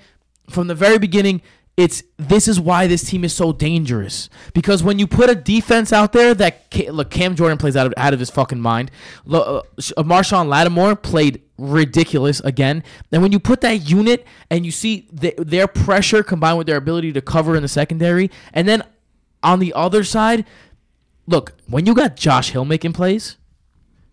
from 0.48 0.66
the 0.66 0.74
very 0.74 0.98
beginning 0.98 1.42
it's 1.76 2.02
this 2.18 2.46
is 2.46 2.60
why 2.60 2.86
this 2.86 3.08
team 3.08 3.24
is 3.24 3.32
so 3.32 3.52
dangerous 3.52 4.28
because 4.52 4.82
when 4.82 4.98
you 4.98 5.06
put 5.06 5.30
a 5.30 5.34
defense 5.34 5.94
out 5.94 6.12
there 6.12 6.34
that 6.34 6.66
look 6.90 7.10
Cam 7.10 7.34
Jordan 7.36 7.56
plays 7.56 7.74
out 7.74 7.86
of 7.86 7.94
out 7.96 8.12
of 8.12 8.20
his 8.20 8.28
fucking 8.28 8.60
mind. 8.60 8.90
Lo- 9.24 9.62
uh, 9.78 10.02
Marshon 10.02 10.48
Lattimore 10.48 10.94
played 10.94 11.40
ridiculous 11.56 12.40
again. 12.40 12.82
And 13.12 13.22
when 13.22 13.32
you 13.32 13.38
put 13.38 13.60
that 13.62 13.88
unit 13.88 14.26
and 14.50 14.66
you 14.66 14.72
see 14.72 15.02
th- 15.20 15.36
their 15.38 15.66
pressure 15.66 16.22
combined 16.22 16.58
with 16.58 16.66
their 16.66 16.76
ability 16.76 17.12
to 17.12 17.22
cover 17.22 17.56
in 17.56 17.62
the 17.62 17.68
secondary, 17.68 18.30
and 18.52 18.68
then 18.68 18.82
on 19.42 19.58
the 19.60 19.72
other 19.74 20.04
side, 20.04 20.44
look 21.26 21.52
when 21.68 21.86
you 21.86 21.94
got 21.94 22.16
Josh 22.16 22.50
Hill 22.50 22.64
making 22.64 22.92
plays, 22.92 23.36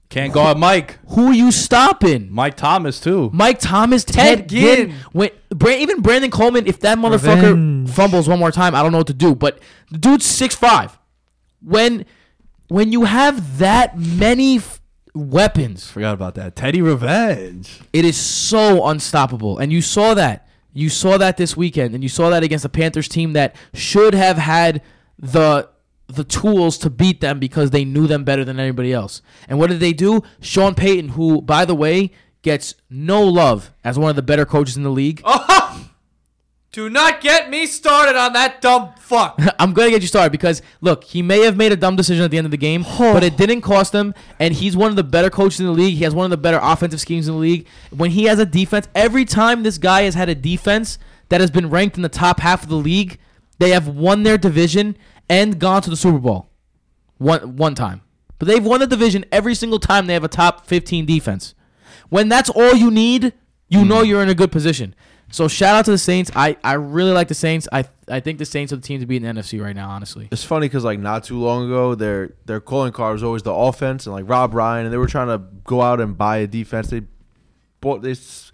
Can't 0.09 0.31
go 0.33 0.43
guard 0.43 0.57
Mike. 0.57 0.99
who 1.09 1.27
are 1.27 1.33
you 1.33 1.51
stopping? 1.51 2.31
Mike 2.31 2.55
Thomas 2.55 2.99
too. 2.99 3.29
Mike 3.33 3.59
Thomas, 3.59 4.03
Ted, 4.03 4.39
Ted 4.39 4.49
Ginn. 4.49 4.89
Ginn. 4.89 4.95
When, 5.11 5.29
even 5.69 6.01
Brandon 6.01 6.31
Coleman, 6.31 6.65
if 6.67 6.79
that 6.81 6.97
motherfucker 6.97 7.49
Revenge. 7.49 7.89
fumbles 7.89 8.27
one 8.29 8.39
more 8.39 8.51
time, 8.51 8.73
I 8.75 8.83
don't 8.83 8.91
know 8.91 8.99
what 8.99 9.07
to 9.07 9.13
do. 9.13 9.35
But 9.35 9.59
the 9.91 9.97
dude's 9.97 10.25
six 10.25 10.55
five. 10.55 10.97
When 11.61 12.05
when 12.69 12.91
you 12.91 13.05
have 13.05 13.57
that 13.59 13.97
many 13.97 14.57
f- 14.57 14.81
weapons, 15.15 15.89
Forgot 15.89 16.13
about 16.13 16.35
that. 16.35 16.55
Teddy 16.55 16.81
Revenge. 16.81 17.81
it 17.93 18.05
is 18.05 18.17
so 18.17 18.85
unstoppable. 18.87 19.57
And 19.57 19.71
you 19.71 19.81
saw 19.81 20.13
that. 20.13 20.47
You 20.73 20.89
saw 20.89 21.17
that 21.17 21.37
this 21.37 21.57
weekend, 21.57 21.95
and 21.95 22.03
you 22.03 22.09
saw 22.09 22.29
that 22.29 22.43
against 22.43 22.61
the 22.63 22.69
Panthers 22.69 23.07
team 23.07 23.33
that 23.33 23.55
should 23.73 24.13
have 24.13 24.37
had 24.37 24.83
the 25.19 25.69
the 26.07 26.23
tools 26.23 26.77
to 26.77 26.89
beat 26.89 27.19
them 27.19 27.37
because 27.37 27.71
they 27.71 27.83
knew 27.83 28.07
them 28.07 28.23
better 28.23 28.45
than 28.45 28.59
anybody 28.59 28.93
else. 28.93 29.21
And 29.49 29.59
what 29.59 29.69
did 29.69 29.81
they 29.81 29.91
do? 29.91 30.23
Sean 30.39 30.73
Payton, 30.73 31.09
who 31.09 31.41
by 31.41 31.65
the 31.65 31.75
way 31.75 32.11
gets 32.41 32.75
no 32.89 33.23
love 33.23 33.71
as 33.83 33.99
one 33.99 34.09
of 34.09 34.15
the 34.15 34.21
better 34.21 34.45
coaches 34.45 34.77
in 34.77 34.83
the 34.83 34.89
league. 34.89 35.21
Oh, 35.25 35.89
Do 36.77 36.91
not 36.91 37.21
get 37.21 37.49
me 37.49 37.65
started 37.65 38.15
on 38.15 38.33
that 38.33 38.61
dumb 38.61 38.91
fuck. 38.99 39.39
I'm 39.59 39.73
gonna 39.73 39.89
get 39.89 40.03
you 40.03 40.07
started 40.07 40.31
because 40.31 40.61
look, 40.79 41.03
he 41.03 41.23
may 41.23 41.39
have 41.39 41.57
made 41.57 41.71
a 41.71 41.75
dumb 41.75 41.95
decision 41.95 42.23
at 42.23 42.29
the 42.29 42.37
end 42.37 42.45
of 42.45 42.51
the 42.51 42.57
game, 42.57 42.83
but 42.99 43.23
it 43.23 43.35
didn't 43.35 43.61
cost 43.61 43.93
him. 43.93 44.13
And 44.39 44.53
he's 44.53 44.77
one 44.77 44.91
of 44.91 44.95
the 44.95 45.03
better 45.03 45.31
coaches 45.31 45.59
in 45.59 45.65
the 45.65 45.71
league. 45.71 45.95
He 45.95 46.03
has 46.03 46.13
one 46.13 46.25
of 46.25 46.29
the 46.29 46.37
better 46.37 46.59
offensive 46.61 47.01
schemes 47.01 47.27
in 47.27 47.33
the 47.33 47.39
league. 47.39 47.67
When 47.89 48.11
he 48.11 48.25
has 48.25 48.37
a 48.37 48.45
defense, 48.45 48.87
every 48.93 49.25
time 49.25 49.63
this 49.63 49.79
guy 49.79 50.03
has 50.03 50.13
had 50.13 50.29
a 50.29 50.35
defense 50.35 50.99
that 51.29 51.41
has 51.41 51.49
been 51.49 51.69
ranked 51.71 51.95
in 51.95 52.03
the 52.03 52.09
top 52.09 52.41
half 52.41 52.61
of 52.61 52.69
the 52.69 52.75
league, 52.75 53.17
they 53.59 53.71
have 53.71 53.87
won 53.87 54.23
their 54.23 54.37
division 54.37 54.97
and 55.29 55.59
gone 55.59 55.81
to 55.81 55.89
the 55.89 55.95
Super 55.95 56.19
Bowl. 56.19 56.49
One 57.17 57.55
one 57.55 57.75
time. 57.75 58.01
But 58.39 58.47
they've 58.47 58.63
won 58.63 58.79
the 58.79 58.87
division 58.87 59.25
every 59.31 59.55
single 59.55 59.79
time 59.79 60.05
they 60.05 60.13
have 60.13 60.23
a 60.23 60.27
top 60.27 60.67
15 60.67 61.05
defense. 61.05 61.55
When 62.09 62.29
that's 62.29 62.49
all 62.51 62.75
you 62.75 62.91
need, 62.91 63.33
you 63.67 63.83
know 63.83 64.01
hmm. 64.01 64.05
you're 64.05 64.21
in 64.21 64.29
a 64.29 64.35
good 64.35 64.51
position. 64.51 64.93
So 65.29 65.47
shout 65.47 65.75
out 65.75 65.85
to 65.85 65.91
the 65.91 65.97
Saints. 65.97 66.31
I, 66.35 66.55
I 66.63 66.73
really 66.73 67.11
like 67.11 67.27
the 67.27 67.33
Saints. 67.33 67.67
I 67.71 67.85
I 68.07 68.21
think 68.21 68.39
the 68.39 68.45
Saints 68.45 68.71
are 68.71 68.77
the 68.77 68.81
team 68.81 69.01
to 69.01 69.05
beat 69.05 69.23
in 69.23 69.35
the 69.35 69.41
NFC 69.41 69.61
right 69.61 69.75
now, 69.75 69.89
honestly. 69.89 70.29
It's 70.31 70.43
funny 70.43 70.67
because 70.67 70.85
like 70.85 70.99
not 70.99 71.25
too 71.25 71.37
long 71.37 71.65
ago, 71.65 71.95
their 71.95 72.35
their 72.45 72.61
calling 72.61 72.93
card 72.93 73.13
was 73.13 73.23
always 73.23 73.43
the 73.43 73.53
offense 73.53 74.05
and 74.05 74.15
like 74.15 74.27
Rob 74.27 74.53
Ryan, 74.53 74.85
and 74.85 74.93
they 74.93 74.97
were 74.97 75.07
trying 75.07 75.27
to 75.27 75.43
go 75.65 75.81
out 75.81 75.99
and 75.99 76.17
buy 76.17 76.37
a 76.37 76.47
defense. 76.47 76.89
They 76.89 77.01
bought 77.81 78.01
this. 78.01 78.46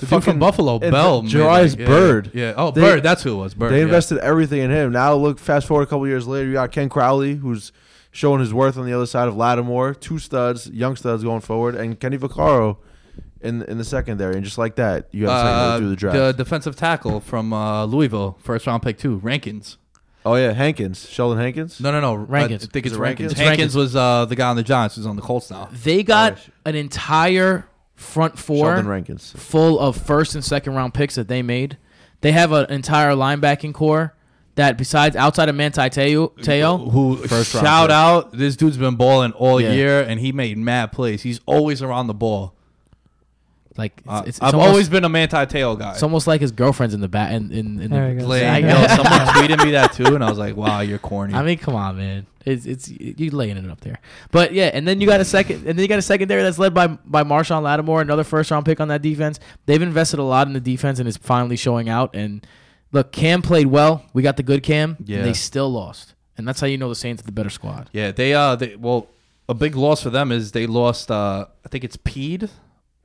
The 0.00 0.06
dude 0.06 0.24
from 0.24 0.38
Buffalo, 0.38 0.78
Bell. 0.78 1.22
made, 1.22 1.32
Jairus 1.32 1.76
like, 1.76 1.86
Byrd. 1.86 2.30
Yeah. 2.34 2.54
Oh, 2.56 2.70
They- 2.70 2.80
Byrd. 2.80 3.02
That's 3.02 3.22
who 3.22 3.32
it 3.34 3.36
was. 3.42 3.54
Byrd. 3.54 3.72
They 3.72 3.78
yeah. 3.78 3.84
invested 3.84 4.18
everything 4.18 4.60
in 4.62 4.70
him. 4.70 4.92
Now 4.92 5.14
look, 5.14 5.38
fast 5.38 5.66
forward 5.66 5.82
a 5.84 5.86
couple 5.86 6.06
years 6.06 6.26
later, 6.26 6.46
you 6.46 6.52
got 6.54 6.72
Ken 6.72 6.88
Crawley, 6.88 7.34
who's 7.36 7.72
showing 8.10 8.40
his 8.40 8.52
worth 8.54 8.76
on 8.78 8.86
the 8.86 8.92
other 8.92 9.06
side 9.06 9.28
of 9.28 9.36
Lattimore. 9.36 9.94
Two 9.94 10.18
studs, 10.18 10.68
young 10.70 10.96
studs 10.96 11.22
going 11.22 11.40
forward, 11.40 11.74
and 11.74 11.98
Kenny 12.00 12.16
Vaccaro 12.18 12.78
in 13.40 13.62
in 13.62 13.78
the 13.78 13.84
secondary. 13.84 14.34
And 14.34 14.44
just 14.44 14.58
like 14.58 14.76
that, 14.76 15.08
you 15.12 15.28
have 15.28 15.42
to 15.42 15.48
Uh, 15.48 15.78
through 15.78 15.90
the 15.90 15.96
draft. 15.96 16.16
the 16.16 16.32
defensive 16.32 16.74
tackle 16.76 17.20
from 17.20 17.52
uh, 17.52 17.84
Louisville, 17.84 18.38
first 18.42 18.66
round 18.66 18.82
pick 18.82 18.98
two, 18.98 19.16
Rankins. 19.18 19.78
oh 20.26 20.34
yeah, 20.34 20.52
Hankins, 20.52 21.08
Sheldon 21.08 21.38
Hankins. 21.38 21.80
No, 21.80 21.92
no, 21.92 22.00
no. 22.00 22.14
Rankins. 22.14 22.64
I 22.64 22.66
think 22.66 22.86
it's 22.86 22.92
Is 22.94 22.98
it 22.98 23.00
Rankins. 23.02 23.32
Rankins? 23.34 23.48
Hankins 23.48 23.76
was 23.76 23.94
uh, 23.94 24.24
the 24.24 24.34
guy 24.36 24.48
on 24.48 24.56
the 24.56 24.62
Giants 24.64 24.96
who's 24.96 25.06
on 25.06 25.14
the 25.16 25.22
Colts 25.22 25.50
now. 25.50 25.68
They 25.84 26.02
got 26.02 26.38
Oh, 26.38 26.52
an 26.70 26.74
entire 26.74 27.67
front 27.98 28.38
four 28.38 28.80
Rankins. 28.82 29.32
full 29.36 29.78
of 29.78 29.96
first 29.96 30.34
and 30.34 30.44
second 30.44 30.74
round 30.74 30.94
picks 30.94 31.16
that 31.16 31.28
they 31.28 31.42
made. 31.42 31.76
They 32.20 32.32
have 32.32 32.52
an 32.52 32.70
entire 32.70 33.10
linebacking 33.12 33.74
core 33.74 34.14
that 34.54 34.76
besides 34.78 35.14
outside 35.14 35.48
of 35.48 35.54
Manti 35.54 35.88
Te'o, 35.90 36.32
Te'o 36.40 36.90
Who 36.90 37.16
First 37.16 37.52
shout 37.52 37.88
pick. 37.90 37.94
out? 37.94 38.32
This 38.32 38.56
dude's 38.56 38.76
been 38.76 38.96
balling 38.96 39.32
all 39.32 39.60
Yeah. 39.60 39.72
year, 39.72 40.00
and 40.00 40.18
he 40.20 40.32
made 40.32 40.58
mad 40.58 40.90
plays. 40.92 41.22
He's 41.22 41.40
always 41.46 41.80
around 41.82 42.06
the 42.08 42.14
ball. 42.14 42.54
Like 43.78 43.92
it's, 43.98 44.08
Uh, 44.08 44.18
it's, 44.26 44.28
it's 44.28 44.40
I've 44.42 44.54
almost, 44.54 44.70
always 44.70 44.88
been 44.88 45.04
a 45.04 45.08
Manti 45.08 45.36
Te'o 45.46 45.78
guy. 45.78 45.92
it's 45.92 46.02
almost 46.02 46.26
like 46.26 46.40
his 46.40 46.50
girlfriend's 46.50 46.94
in 46.94 47.00
the 47.00 47.06
back 47.08 47.30
in 47.32 47.52
in, 47.52 47.80
in 47.80 47.90
There 47.90 48.12
the, 48.12 48.20
you. 48.22 48.26
Like, 48.26 48.42
I 48.42 48.58
yo, 48.58 48.66
know. 48.68 48.86
someone 48.88 49.26
tweeted 49.36 49.64
me 49.64 49.70
that 49.70 49.92
too, 49.92 50.14
and 50.16 50.24
I 50.24 50.28
was 50.28 50.36
like, 50.38 50.56
"Wow, 50.56 50.80
you're 50.80 50.98
corny." 50.98 51.32
I 51.32 51.42
mean, 51.44 51.58
come 51.58 51.76
on, 51.76 51.96
man. 51.96 52.26
It's 52.44 52.66
it's 52.66 52.88
you 52.88 53.30
laying 53.30 53.56
it 53.56 53.70
up 53.70 53.80
there. 53.80 54.00
But 54.32 54.52
yeah, 54.52 54.70
and 54.74 54.86
then 54.88 55.00
you 55.00 55.06
got 55.06 55.20
a 55.20 55.24
second, 55.24 55.58
and 55.58 55.66
then 55.66 55.78
you 55.78 55.86
got 55.86 55.98
a 56.00 56.02
secondary 56.02 56.42
that's 56.42 56.58
led 56.58 56.74
by 56.74 56.88
by 56.88 57.22
Marshon 57.22 57.62
Lattimore, 57.62 58.00
another 58.00 58.24
first 58.24 58.50
round 58.50 58.66
pick 58.66 58.80
on 58.80 58.88
that 58.88 59.00
defense. 59.00 59.38
They've 59.66 59.80
invested 59.80 60.18
a 60.18 60.24
lot 60.24 60.48
in 60.48 60.54
the 60.54 60.60
defense, 60.60 60.98
and 60.98 61.06
it's 61.08 61.16
finally 61.16 61.56
showing 61.56 61.88
out. 61.88 62.16
And 62.16 62.44
look, 62.90 63.12
Cam 63.12 63.42
played 63.42 63.68
well. 63.68 64.04
We 64.12 64.22
got 64.22 64.36
the 64.36 64.42
good 64.42 64.62
Cam. 64.64 64.96
Yeah. 65.04 65.18
And 65.18 65.26
they 65.26 65.34
still 65.34 65.70
lost, 65.70 66.14
and 66.36 66.48
that's 66.48 66.60
how 66.60 66.66
you 66.66 66.78
know 66.78 66.88
the 66.88 66.94
Saints 66.96 67.22
are 67.22 67.26
the 67.26 67.32
better 67.32 67.50
squad. 67.50 67.90
Yeah, 67.92 68.10
they 68.10 68.34
uh 68.34 68.56
they 68.56 68.74
well 68.74 69.06
a 69.48 69.54
big 69.54 69.76
loss 69.76 70.02
for 70.02 70.10
them 70.10 70.32
is 70.32 70.50
they 70.52 70.66
lost 70.66 71.10
uh 71.12 71.46
I 71.64 71.68
think 71.68 71.84
it's 71.84 71.96
Pede 71.96 72.50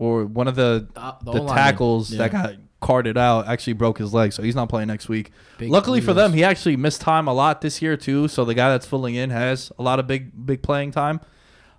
or 0.03 0.25
one 0.25 0.47
of 0.47 0.55
the 0.55 0.87
Uh, 0.95 1.13
the, 1.23 1.31
O-lineman. 1.31 1.55
tackles 1.55 2.11
Yeah. 2.11 2.17
that 2.27 2.31
got 2.31 2.55
carted 2.81 3.17
out 3.17 3.47
actually 3.47 3.73
broke 3.73 3.97
his 3.97 4.13
leg, 4.13 4.33
so 4.33 4.43
he's 4.43 4.55
not 4.55 4.67
playing 4.69 4.87
next 4.89 5.07
week. 5.07 5.31
Big 5.57 5.69
Luckily 5.69 6.01
for 6.01 6.13
them, 6.13 6.33
he 6.33 6.43
actually 6.43 6.75
missed 6.75 6.99
time 7.01 7.27
a 7.29 7.33
lot 7.33 7.61
this 7.61 7.81
year 7.81 7.95
too. 7.95 8.27
So 8.27 8.43
the 8.43 8.53
guy 8.53 8.69
that's 8.69 8.85
filling 8.85 9.15
in 9.15 9.29
has 9.29 9.71
a 9.79 9.83
lot 9.83 9.99
of 9.99 10.07
big 10.07 10.45
big 10.45 10.61
playing 10.61 10.91
time. 10.91 11.21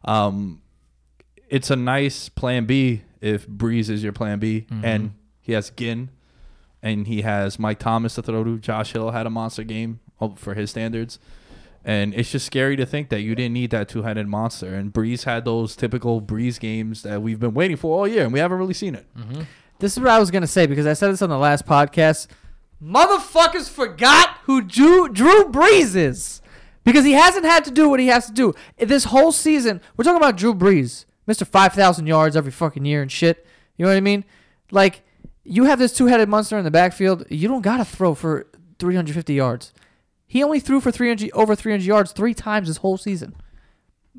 Um, 0.04 0.62
it's 1.48 1.70
a 1.70 1.76
nice 1.76 2.28
plan 2.28 2.64
B 2.64 3.02
if 3.20 3.46
Brees 3.46 3.88
is 3.90 4.02
your 4.02 4.12
plan 4.12 4.38
B, 4.38 4.66
Mm-hmm. 4.70 4.84
and 4.84 5.10
he 5.40 5.52
has 5.52 5.70
Ginn, 5.70 6.08
and 6.82 7.06
he 7.06 7.22
has 7.22 7.58
Mike 7.58 7.78
Thomas 7.78 8.14
to 8.14 8.22
throw 8.22 8.42
to. 8.44 8.58
Josh 8.58 8.92
Hill 8.92 9.10
had 9.10 9.26
a 9.26 9.30
monster 9.30 9.62
game 9.64 10.00
oh, 10.20 10.34
for 10.36 10.54
his 10.54 10.70
standards. 10.70 11.18
And 11.84 12.14
it's 12.14 12.30
just 12.30 12.46
scary 12.46 12.76
to 12.76 12.86
think 12.86 13.10
that 13.10 13.20
you 13.20 13.34
didn't 13.34 13.52
need 13.52 13.70
that 13.70 13.90
two-headed 13.90 14.26
monster. 14.26 14.74
And 14.74 14.92
Brees 14.92 15.24
had 15.24 15.44
those 15.44 15.76
typical 15.76 16.22
Brees 16.22 16.58
games 16.58 17.02
that 17.02 17.20
we've 17.20 17.38
been 17.38 17.52
waiting 17.52 17.76
for 17.76 17.98
all 17.98 18.08
year, 18.08 18.24
and 18.24 18.32
we 18.32 18.38
haven't 18.38 18.56
really 18.58 18.74
seen 18.74 18.94
it. 18.94 19.06
Mm-hmm. 19.14 19.42
This 19.80 19.92
is 19.92 20.00
what 20.00 20.08
I 20.08 20.18
was 20.18 20.30
gonna 20.30 20.46
say 20.46 20.66
because 20.66 20.86
I 20.86 20.94
said 20.94 21.10
this 21.10 21.20
on 21.20 21.28
the 21.28 21.38
last 21.38 21.66
podcast. 21.66 22.28
Motherfuckers 22.82 23.68
forgot 23.68 24.38
who 24.44 24.62
Drew 24.62 25.08
Drew 25.08 25.44
Brees 25.44 25.94
is 25.94 26.40
because 26.84 27.04
he 27.04 27.12
hasn't 27.12 27.44
had 27.44 27.64
to 27.64 27.70
do 27.70 27.88
what 27.88 28.00
he 28.00 28.06
has 28.06 28.26
to 28.26 28.32
do 28.32 28.54
this 28.78 29.04
whole 29.04 29.32
season. 29.32 29.80
We're 29.96 30.04
talking 30.04 30.16
about 30.16 30.36
Drew 30.36 30.54
Brees, 30.54 31.04
Mister 31.26 31.44
Five 31.44 31.74
Thousand 31.74 32.06
yards 32.06 32.36
every 32.36 32.52
fucking 32.52 32.84
year 32.84 33.02
and 33.02 33.10
shit. 33.10 33.46
You 33.76 33.84
know 33.84 33.90
what 33.90 33.96
I 33.96 34.00
mean? 34.00 34.24
Like 34.70 35.02
you 35.42 35.64
have 35.64 35.78
this 35.78 35.92
two-headed 35.92 36.28
monster 36.28 36.56
in 36.56 36.64
the 36.64 36.70
backfield. 36.70 37.26
You 37.28 37.48
don't 37.48 37.62
gotta 37.62 37.84
throw 37.84 38.14
for 38.14 38.46
350 38.78 39.34
yards. 39.34 39.72
He 40.34 40.42
only 40.42 40.58
threw 40.58 40.80
for 40.80 40.90
300 40.90 41.30
over 41.32 41.54
300 41.54 41.84
yards 41.86 42.10
three 42.10 42.34
times 42.34 42.66
this 42.66 42.78
whole 42.78 42.96
season. 42.98 43.36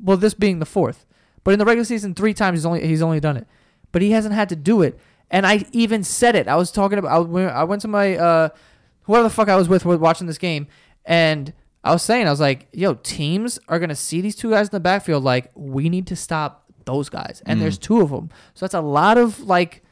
Well, 0.02 0.16
this 0.16 0.32
being 0.32 0.60
the 0.60 0.64
fourth, 0.64 1.04
but 1.44 1.52
in 1.52 1.58
the 1.58 1.66
regular 1.66 1.84
season, 1.84 2.14
three 2.14 2.32
times 2.32 2.58
he's 2.58 2.64
only 2.64 2.86
he's 2.86 3.02
only 3.02 3.20
done 3.20 3.36
it. 3.36 3.46
But 3.92 4.00
he 4.00 4.12
hasn't 4.12 4.34
had 4.34 4.48
to 4.48 4.56
do 4.56 4.80
it. 4.80 4.98
And 5.30 5.46
I 5.46 5.66
even 5.72 6.02
said 6.04 6.34
it. 6.34 6.48
I 6.48 6.56
was 6.56 6.72
talking 6.72 6.98
about. 6.98 7.12
I, 7.12 7.18
was- 7.18 7.52
I 7.52 7.64
went 7.64 7.82
to 7.82 7.88
my 7.88 8.16
uh, 8.16 8.48
whoever 9.02 9.24
the 9.24 9.30
fuck 9.30 9.50
I 9.50 9.56
was 9.56 9.68
with 9.68 9.84
was 9.84 9.98
watching 9.98 10.26
this 10.26 10.38
game, 10.38 10.68
and 11.04 11.52
I 11.84 11.92
was 11.92 12.02
saying 12.02 12.26
I 12.26 12.30
was 12.30 12.40
like, 12.40 12.66
"Yo, 12.72 12.94
teams 12.94 13.58
are 13.68 13.78
gonna 13.78 13.94
see 13.94 14.22
these 14.22 14.36
two 14.36 14.50
guys 14.52 14.68
in 14.68 14.72
the 14.72 14.80
backfield. 14.80 15.22
Like, 15.22 15.50
we 15.54 15.90
need 15.90 16.06
to 16.06 16.16
stop 16.16 16.64
those 16.86 17.10
guys." 17.10 17.42
And 17.44 17.60
there's 17.60 17.76
two 17.78 18.00
of 18.00 18.08
them, 18.10 18.30
so 18.54 18.64
that's 18.64 18.74
a 18.74 18.80
lot 18.80 19.18
of 19.18 19.40
like, 19.40 19.82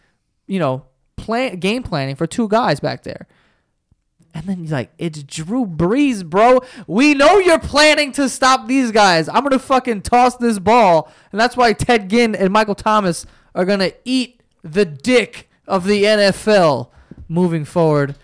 you 0.46 0.58
know, 0.58 0.86
plan 1.18 1.56
game 1.58 1.82
planning 1.82 2.16
for 2.16 2.26
two 2.26 2.48
guys 2.48 2.80
back 2.80 3.02
there. 3.02 3.26
And 4.36 4.46
then 4.46 4.58
he's 4.58 4.72
like, 4.72 4.90
it's 4.98 5.22
Drew 5.22 5.64
Brees, 5.64 6.24
bro. 6.28 6.60
We 6.88 7.14
know 7.14 7.38
you're 7.38 7.60
planning 7.60 8.10
to 8.12 8.28
stop 8.28 8.66
these 8.66 8.90
guys. 8.90 9.28
I'm 9.28 9.44
gonna 9.44 9.60
fucking 9.60 10.02
toss 10.02 10.36
this 10.36 10.58
ball, 10.58 11.10
and 11.30 11.40
that's 11.40 11.56
why 11.56 11.72
Ted 11.72 12.10
Ginn 12.10 12.34
and 12.34 12.52
Michael 12.52 12.74
Thomas 12.74 13.26
are 13.54 13.64
gonna 13.64 13.92
eat 14.04 14.40
the 14.64 14.84
dick 14.84 15.48
of 15.68 15.84
the 15.84 16.02
NFL 16.02 16.88
moving 17.28 17.64
forward. 17.64 18.16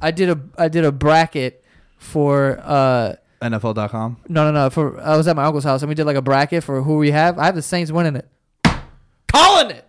I 0.00 0.12
did 0.12 0.28
a 0.30 0.40
I 0.56 0.68
did 0.68 0.84
a 0.84 0.92
bracket 0.92 1.64
for 1.98 2.60
uh 2.62 3.16
NFL.com. 3.42 4.18
no 4.28 4.44
no 4.44 4.52
no 4.52 4.70
for 4.70 5.00
I 5.00 5.16
was 5.16 5.26
at 5.26 5.36
my 5.36 5.44
uncle's 5.44 5.64
house 5.64 5.82
and 5.82 5.88
we 5.88 5.94
did 5.94 6.04
like 6.04 6.16
a 6.16 6.22
bracket 6.22 6.62
for 6.62 6.82
who 6.82 6.96
we 6.98 7.10
have. 7.10 7.38
I 7.38 7.46
have 7.46 7.54
the 7.54 7.62
Saints 7.62 7.90
winning 7.90 8.16
it. 8.16 8.28
Calling 9.28 9.70
it. 9.70 9.85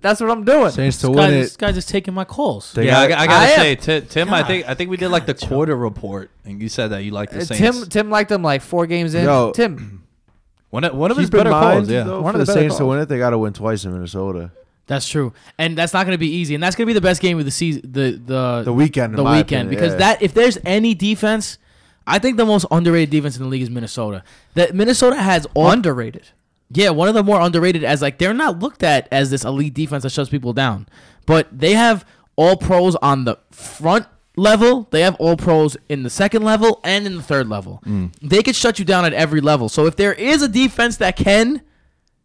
That's 0.00 0.20
what 0.20 0.30
I'm 0.30 0.44
doing. 0.44 0.70
Saints 0.70 0.98
to 0.98 1.08
This 1.08 1.16
win 1.16 1.16
guy, 1.16 1.28
it. 1.34 1.40
this 1.40 1.56
guy's 1.56 1.74
just 1.74 1.88
taking 1.88 2.14
my 2.14 2.24
calls. 2.24 2.72
They 2.72 2.86
yeah, 2.86 3.00
I, 3.00 3.08
got- 3.08 3.18
I 3.18 3.26
gotta 3.26 3.46
I 3.46 3.48
am- 3.48 3.60
say, 3.80 4.00
Ti- 4.00 4.06
Tim. 4.06 4.32
I 4.32 4.42
think 4.44 4.68
I 4.68 4.74
think 4.74 4.90
we 4.90 4.96
did 4.96 5.08
like 5.08 5.26
the 5.26 5.34
quarter 5.34 5.74
report, 5.76 6.30
and 6.44 6.62
you 6.62 6.68
said 6.68 6.88
that 6.88 7.02
you 7.02 7.10
like 7.10 7.30
the 7.30 7.38
Uh, 7.40 7.44
Saints. 7.44 7.80
Tim 7.80 7.88
Tim 7.88 8.10
liked 8.10 8.28
them 8.28 8.42
like 8.42 8.62
four 8.62 8.86
games 8.86 9.14
in. 9.14 9.24
Yo. 9.24 9.50
Tim, 9.52 10.04
one 10.70 10.84
of, 10.84 10.94
one 10.94 11.10
of 11.10 11.16
his 11.16 11.26
Keep 11.26 11.34
in 11.34 11.38
better 11.40 11.50
mind, 11.50 11.78
calls. 11.78 11.90
Yeah, 11.90 12.04
though, 12.04 12.20
One 12.22 12.34
for 12.34 12.40
of 12.40 12.46
the 12.46 12.52
the 12.52 12.56
better 12.56 12.60
Saints 12.64 12.76
to 12.76 12.80
calls. 12.84 12.90
win 12.90 12.98
it, 13.00 13.06
they 13.08 13.18
got 13.18 13.30
to 13.30 13.38
win 13.38 13.52
twice 13.52 13.84
in 13.84 13.92
Minnesota. 13.92 14.52
That's 14.86 15.08
true, 15.08 15.32
and 15.58 15.76
that's 15.76 15.92
not 15.92 16.06
going 16.06 16.14
to 16.14 16.18
be 16.18 16.30
easy, 16.30 16.54
and 16.54 16.62
that's 16.62 16.74
going 16.76 16.86
to 16.86 16.90
be 16.90 16.94
the 16.94 17.00
best 17.02 17.20
game 17.20 17.38
of 17.38 17.44
the 17.44 17.50
season, 17.50 17.82
the 17.84 18.12
the 18.24 18.62
The 18.64 18.72
weekend, 18.72 19.12
in 19.12 19.16
the 19.16 19.24
my 19.24 19.38
weekend, 19.38 19.68
opinion, 19.68 19.68
because 19.70 19.92
yeah. 19.92 19.98
that 20.14 20.22
if 20.22 20.32
there's 20.32 20.56
any 20.64 20.94
defense, 20.94 21.58
I 22.06 22.18
think 22.18 22.36
the 22.38 22.46
most 22.46 22.64
underrated 22.70 23.10
defense 23.10 23.36
in 23.36 23.42
the 23.42 23.48
league 23.50 23.60
is 23.62 23.68
Minnesota. 23.68 24.22
That 24.54 24.74
Minnesota 24.74 25.16
has 25.16 25.46
all 25.54 25.70
underrated. 25.72 26.28
Yeah, 26.70 26.90
one 26.90 27.08
of 27.08 27.14
the 27.14 27.22
more 27.24 27.40
underrated 27.40 27.82
as 27.84 28.02
like 28.02 28.18
they're 28.18 28.34
not 28.34 28.58
looked 28.58 28.82
at 28.82 29.08
as 29.10 29.30
this 29.30 29.44
elite 29.44 29.74
defense 29.74 30.02
that 30.02 30.10
shuts 30.10 30.28
people 30.30 30.52
down. 30.52 30.86
But 31.26 31.48
they 31.56 31.72
have 31.74 32.04
all 32.36 32.56
pros 32.56 32.94
on 32.96 33.24
the 33.24 33.38
front 33.50 34.06
level. 34.36 34.86
They 34.90 35.00
have 35.00 35.14
all 35.16 35.36
pros 35.36 35.76
in 35.88 36.02
the 36.02 36.10
second 36.10 36.42
level 36.42 36.80
and 36.84 37.06
in 37.06 37.16
the 37.16 37.22
third 37.22 37.48
level. 37.48 37.82
They 38.22 38.42
could 38.42 38.54
shut 38.54 38.78
you 38.78 38.84
down 38.84 39.04
at 39.04 39.12
every 39.14 39.40
level. 39.40 39.68
So 39.68 39.86
if 39.86 39.96
there 39.96 40.12
is 40.12 40.42
a 40.42 40.48
defense 40.48 40.98
that 40.98 41.16
can 41.16 41.62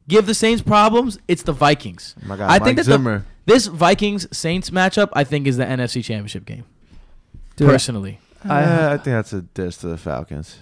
give 0.08 0.26
the 0.26 0.34
Saints 0.34 0.62
problems, 0.62 1.18
it's 1.28 1.44
the 1.44 1.54
Vikings. 1.54 2.14
My 2.26 2.36
God, 2.36 2.46
I 2.50 2.60
Mike 2.60 2.64
think 2.64 2.78
that 2.80 2.84
the- 2.86 2.94
this 3.46 3.68
Vikings 3.68 4.28
Saints 4.38 4.70
matchup, 4.70 5.10
I 5.14 5.24
think, 5.24 5.48
is 5.48 5.56
the 5.58 5.66
NFC 5.66 6.04
Championship 6.04 6.46
game. 6.46 6.66
Dude, 7.56 7.70
personally, 7.70 8.20
I- 8.44 8.64
Uh, 8.64 8.88
I 8.94 8.98
think 8.98 9.06
that's 9.06 9.32
a 9.34 9.42
diss 9.42 9.78
to 9.78 9.88
the 9.88 9.98
Falcons. 9.98 10.58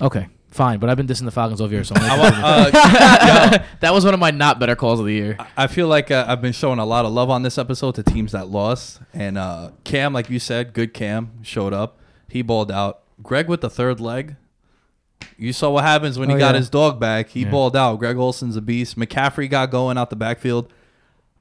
okay, 0.00 0.28
fine. 0.54 0.78
But 0.78 0.88
I've 0.90 0.96
been 0.96 1.06
dissing 1.06 1.24
the 1.24 1.30
Falcons 1.30 1.60
all 1.60 1.70
year, 1.70 1.84
so 1.84 1.94
I'm 1.96 2.06
gonna 2.06 2.22
wa- 2.22 2.46
uh, 2.48 2.70
that 3.80 3.92
was 3.92 4.04
one 4.04 4.14
of 4.14 4.20
my 4.20 4.30
not 4.30 4.58
better 4.58 4.76
calls 4.76 5.00
of 5.00 5.06
the 5.06 5.12
year. 5.12 5.36
I 5.56 5.66
feel 5.66 5.88
like 5.88 6.10
uh, 6.10 6.24
I've 6.28 6.40
been 6.40 6.52
showing 6.52 6.78
a 6.78 6.84
lot 6.86 7.04
of 7.04 7.12
love 7.12 7.30
on 7.30 7.42
this 7.42 7.58
episode 7.58 7.94
to 7.96 8.02
teams 8.02 8.32
that 8.32 8.48
lost, 8.48 9.00
and 9.12 9.36
uh, 9.36 9.70
Cam, 9.84 10.12
like 10.12 10.30
you 10.30 10.38
said, 10.38 10.72
good 10.72 10.94
Cam 10.94 11.42
showed 11.42 11.72
up. 11.74 11.98
He 12.28 12.42
balled 12.42 12.70
out. 12.72 13.02
Greg 13.22 13.48
with 13.48 13.60
the 13.60 13.70
third 13.70 14.00
leg. 14.00 14.36
You 15.38 15.52
saw 15.52 15.70
what 15.70 15.84
happens 15.84 16.18
when 16.18 16.28
he 16.28 16.34
Oh, 16.36 16.38
got 16.38 16.54
yeah. 16.54 16.58
his 16.58 16.70
dog 16.70 17.00
back. 17.00 17.30
He 17.30 17.42
Yeah. 17.42 17.50
balled 17.50 17.76
out. 17.76 17.98
Greg 17.98 18.16
Olsen's 18.16 18.56
a 18.56 18.60
beast. 18.60 18.96
McCaffrey 18.98 19.48
got 19.48 19.70
going 19.70 19.96
out 19.98 20.10
the 20.10 20.16
backfield. 20.16 20.70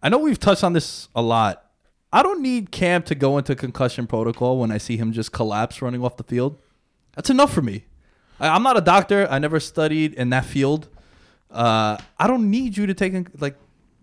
I 0.02 0.10
know 0.10 0.18
we've 0.20 0.40
touched 0.40 0.64
on 0.64 0.74
this 0.74 1.10
a 1.16 1.22
lot. 1.22 1.66
I 2.12 2.22
don't 2.24 2.42
need 2.42 2.72
Cam 2.72 3.02
to 3.04 3.16
go 3.16 3.38
into 3.38 3.56
concussion 3.56 4.06
protocol 4.08 4.60
when 4.60 4.72
I 4.72 4.78
see 4.78 4.98
him 4.98 5.12
just 5.12 5.32
collapse 5.32 5.82
running 5.82 6.04
off 6.04 6.18
the 6.18 6.24
field. 6.24 6.58
That's 7.16 7.30
enough 7.30 7.52
for 7.54 7.62
me. 7.62 7.86
I, 8.40 8.50
I'm 8.50 8.64
not 8.64 8.78
a 8.78 8.82
doctor. 8.82 9.28
I 9.30 9.40
never 9.40 9.60
studied 9.60 10.14
in 10.14 10.30
that 10.30 10.46
field. 10.46 10.88
Uh, 11.52 11.98
I 12.18 12.28
don't 12.28 12.50
need 12.50 12.78
you 12.78 12.88
to 12.88 12.94
take 12.94 13.14
in, 13.14 13.28
like, 13.40 13.56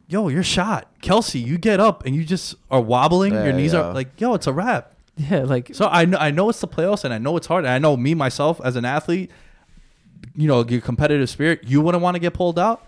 yo, 0.09 0.29
you're 0.29 0.43
shot. 0.43 0.89
Kelce, 1.03 1.45
you 1.45 1.59
get 1.59 1.81
up 1.81 2.05
and 2.05 2.15
you 2.15 2.25
just 2.25 2.55
are 2.71 2.81
wobbling. 2.81 3.33
Yeah, 3.33 3.45
Your 3.45 3.53
knees 3.53 3.73
yeah. 3.73 3.81
are 3.81 3.95
like, 3.95 4.21
yo, 4.21 4.35
it's 4.35 4.47
a 4.47 4.53
wrap. 4.53 4.95
Yeah, 5.17 5.41
like 5.41 5.75
So 5.75 5.87
I 5.87 6.05
know 6.07 6.19
I 6.19 6.31
know 6.31 6.49
it's 6.49 6.61
the 6.61 6.69
playoffs 6.69 7.05
and 7.05 7.13
I 7.13 7.19
know 7.19 7.37
it's 7.37 7.47
hard. 7.47 7.65
And 7.65 7.73
I 7.73 7.79
know 7.79 7.97
me 7.97 8.15
myself 8.15 8.61
as 8.65 8.77
an 8.77 8.85
athlete, 8.85 9.31
you 10.35 10.49
know, 10.49 10.65
your 10.65 10.81
competitive 10.81 11.29
spirit, 11.29 11.65
you 11.65 11.81
wouldn't 11.81 12.03
want 12.03 12.15
to 12.15 12.19
get 12.21 12.33
pulled 12.35 12.59
out. 12.59 12.85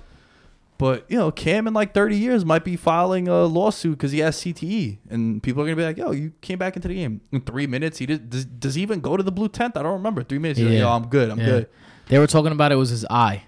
But 0.82 1.08
you 1.08 1.16
know, 1.16 1.30
Cam 1.30 1.68
in 1.68 1.74
like 1.74 1.94
30 1.94 2.16
years 2.16 2.44
might 2.44 2.64
be 2.64 2.74
filing 2.74 3.28
a 3.28 3.44
lawsuit 3.44 3.92
because 3.98 4.10
he 4.10 4.18
has 4.18 4.36
CTE, 4.38 4.98
and 5.10 5.40
people 5.40 5.62
are 5.62 5.64
gonna 5.64 5.76
be 5.76 5.84
like, 5.84 5.96
"Yo, 5.96 6.10
you 6.10 6.32
came 6.40 6.58
back 6.58 6.74
into 6.74 6.88
the 6.88 6.94
game 6.96 7.20
in 7.30 7.40
three 7.42 7.68
minutes. 7.68 7.98
He 7.98 8.06
did. 8.06 8.30
Does, 8.30 8.44
does 8.44 8.74
he 8.74 8.82
even 8.82 8.98
go 8.98 9.16
to 9.16 9.22
the 9.22 9.30
blue 9.30 9.48
tent? 9.48 9.76
I 9.76 9.84
don't 9.84 9.92
remember. 9.92 10.24
Three 10.24 10.40
minutes. 10.40 10.58
He's 10.58 10.66
like, 10.66 10.74
Yeah. 10.74 10.80
Yo, 10.80 10.88
I'm 10.88 11.06
good. 11.06 11.30
I'm 11.30 11.38
Yeah. 11.38 11.46
good. 11.46 11.68
They 12.08 12.18
were 12.18 12.26
talking 12.26 12.50
about 12.50 12.72
it 12.72 12.74
was 12.74 12.90
his 12.90 13.06
eye. 13.08 13.44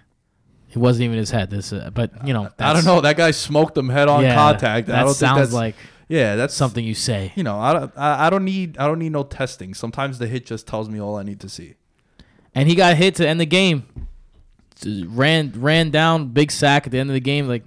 It 0.70 0.77
wasn't 0.78 1.06
even 1.06 1.19
his 1.19 1.32
head. 1.32 1.51
This, 1.51 1.73
uh, 1.73 1.90
but 1.93 2.24
you 2.24 2.32
know, 2.32 2.51
I 2.61 2.73
don't 2.73 2.85
know. 2.85 3.01
That 3.01 3.16
guy 3.16 3.32
smoked 3.32 3.77
him 3.77 3.89
head 3.89 4.06
on 4.06 4.23
yeah, 4.23 4.36
contact. 4.36 4.86
That 4.86 5.01
I 5.01 5.02
don't 5.02 5.15
sounds 5.15 5.39
think 5.39 5.47
that's 5.47 5.52
like 5.52 5.74
yeah. 6.09 6.36
That's 6.36 6.55
something 6.55 6.85
you 6.85 6.94
say. 6.94 7.32
You 7.35 7.43
know, 7.43 7.59
I 7.59 7.73
don't. 7.73 7.93
I, 7.97 8.28
I 8.28 8.31
don't 8.31 8.44
need. 8.44 8.78
I 8.78 8.86
don't 8.86 9.01
need 9.01 9.11
no 9.11 9.24
testing. 9.24 9.74
Sometimes 9.74 10.20
the 10.20 10.28
hit 10.28 10.47
just 10.47 10.69
tells 10.69 10.89
me 10.89 11.01
all 11.01 11.16
I 11.16 11.24
need 11.24 11.40
to 11.40 11.48
see. 11.48 11.74
And 12.55 12.69
he 12.69 12.77
got 12.77 12.97
hit 12.97 13.16
to 13.16 13.27
end 13.27 13.40
the 13.40 13.47
game. 13.47 13.86
Just 14.80 15.05
ran 15.09 15.52
ran 15.56 15.90
down, 15.90 16.28
big 16.28 16.51
sack 16.51 16.86
at 16.86 16.92
the 16.92 16.98
end 16.98 17.10
of 17.10 17.14
the 17.14 17.20
game. 17.20 17.46
Like 17.48 17.64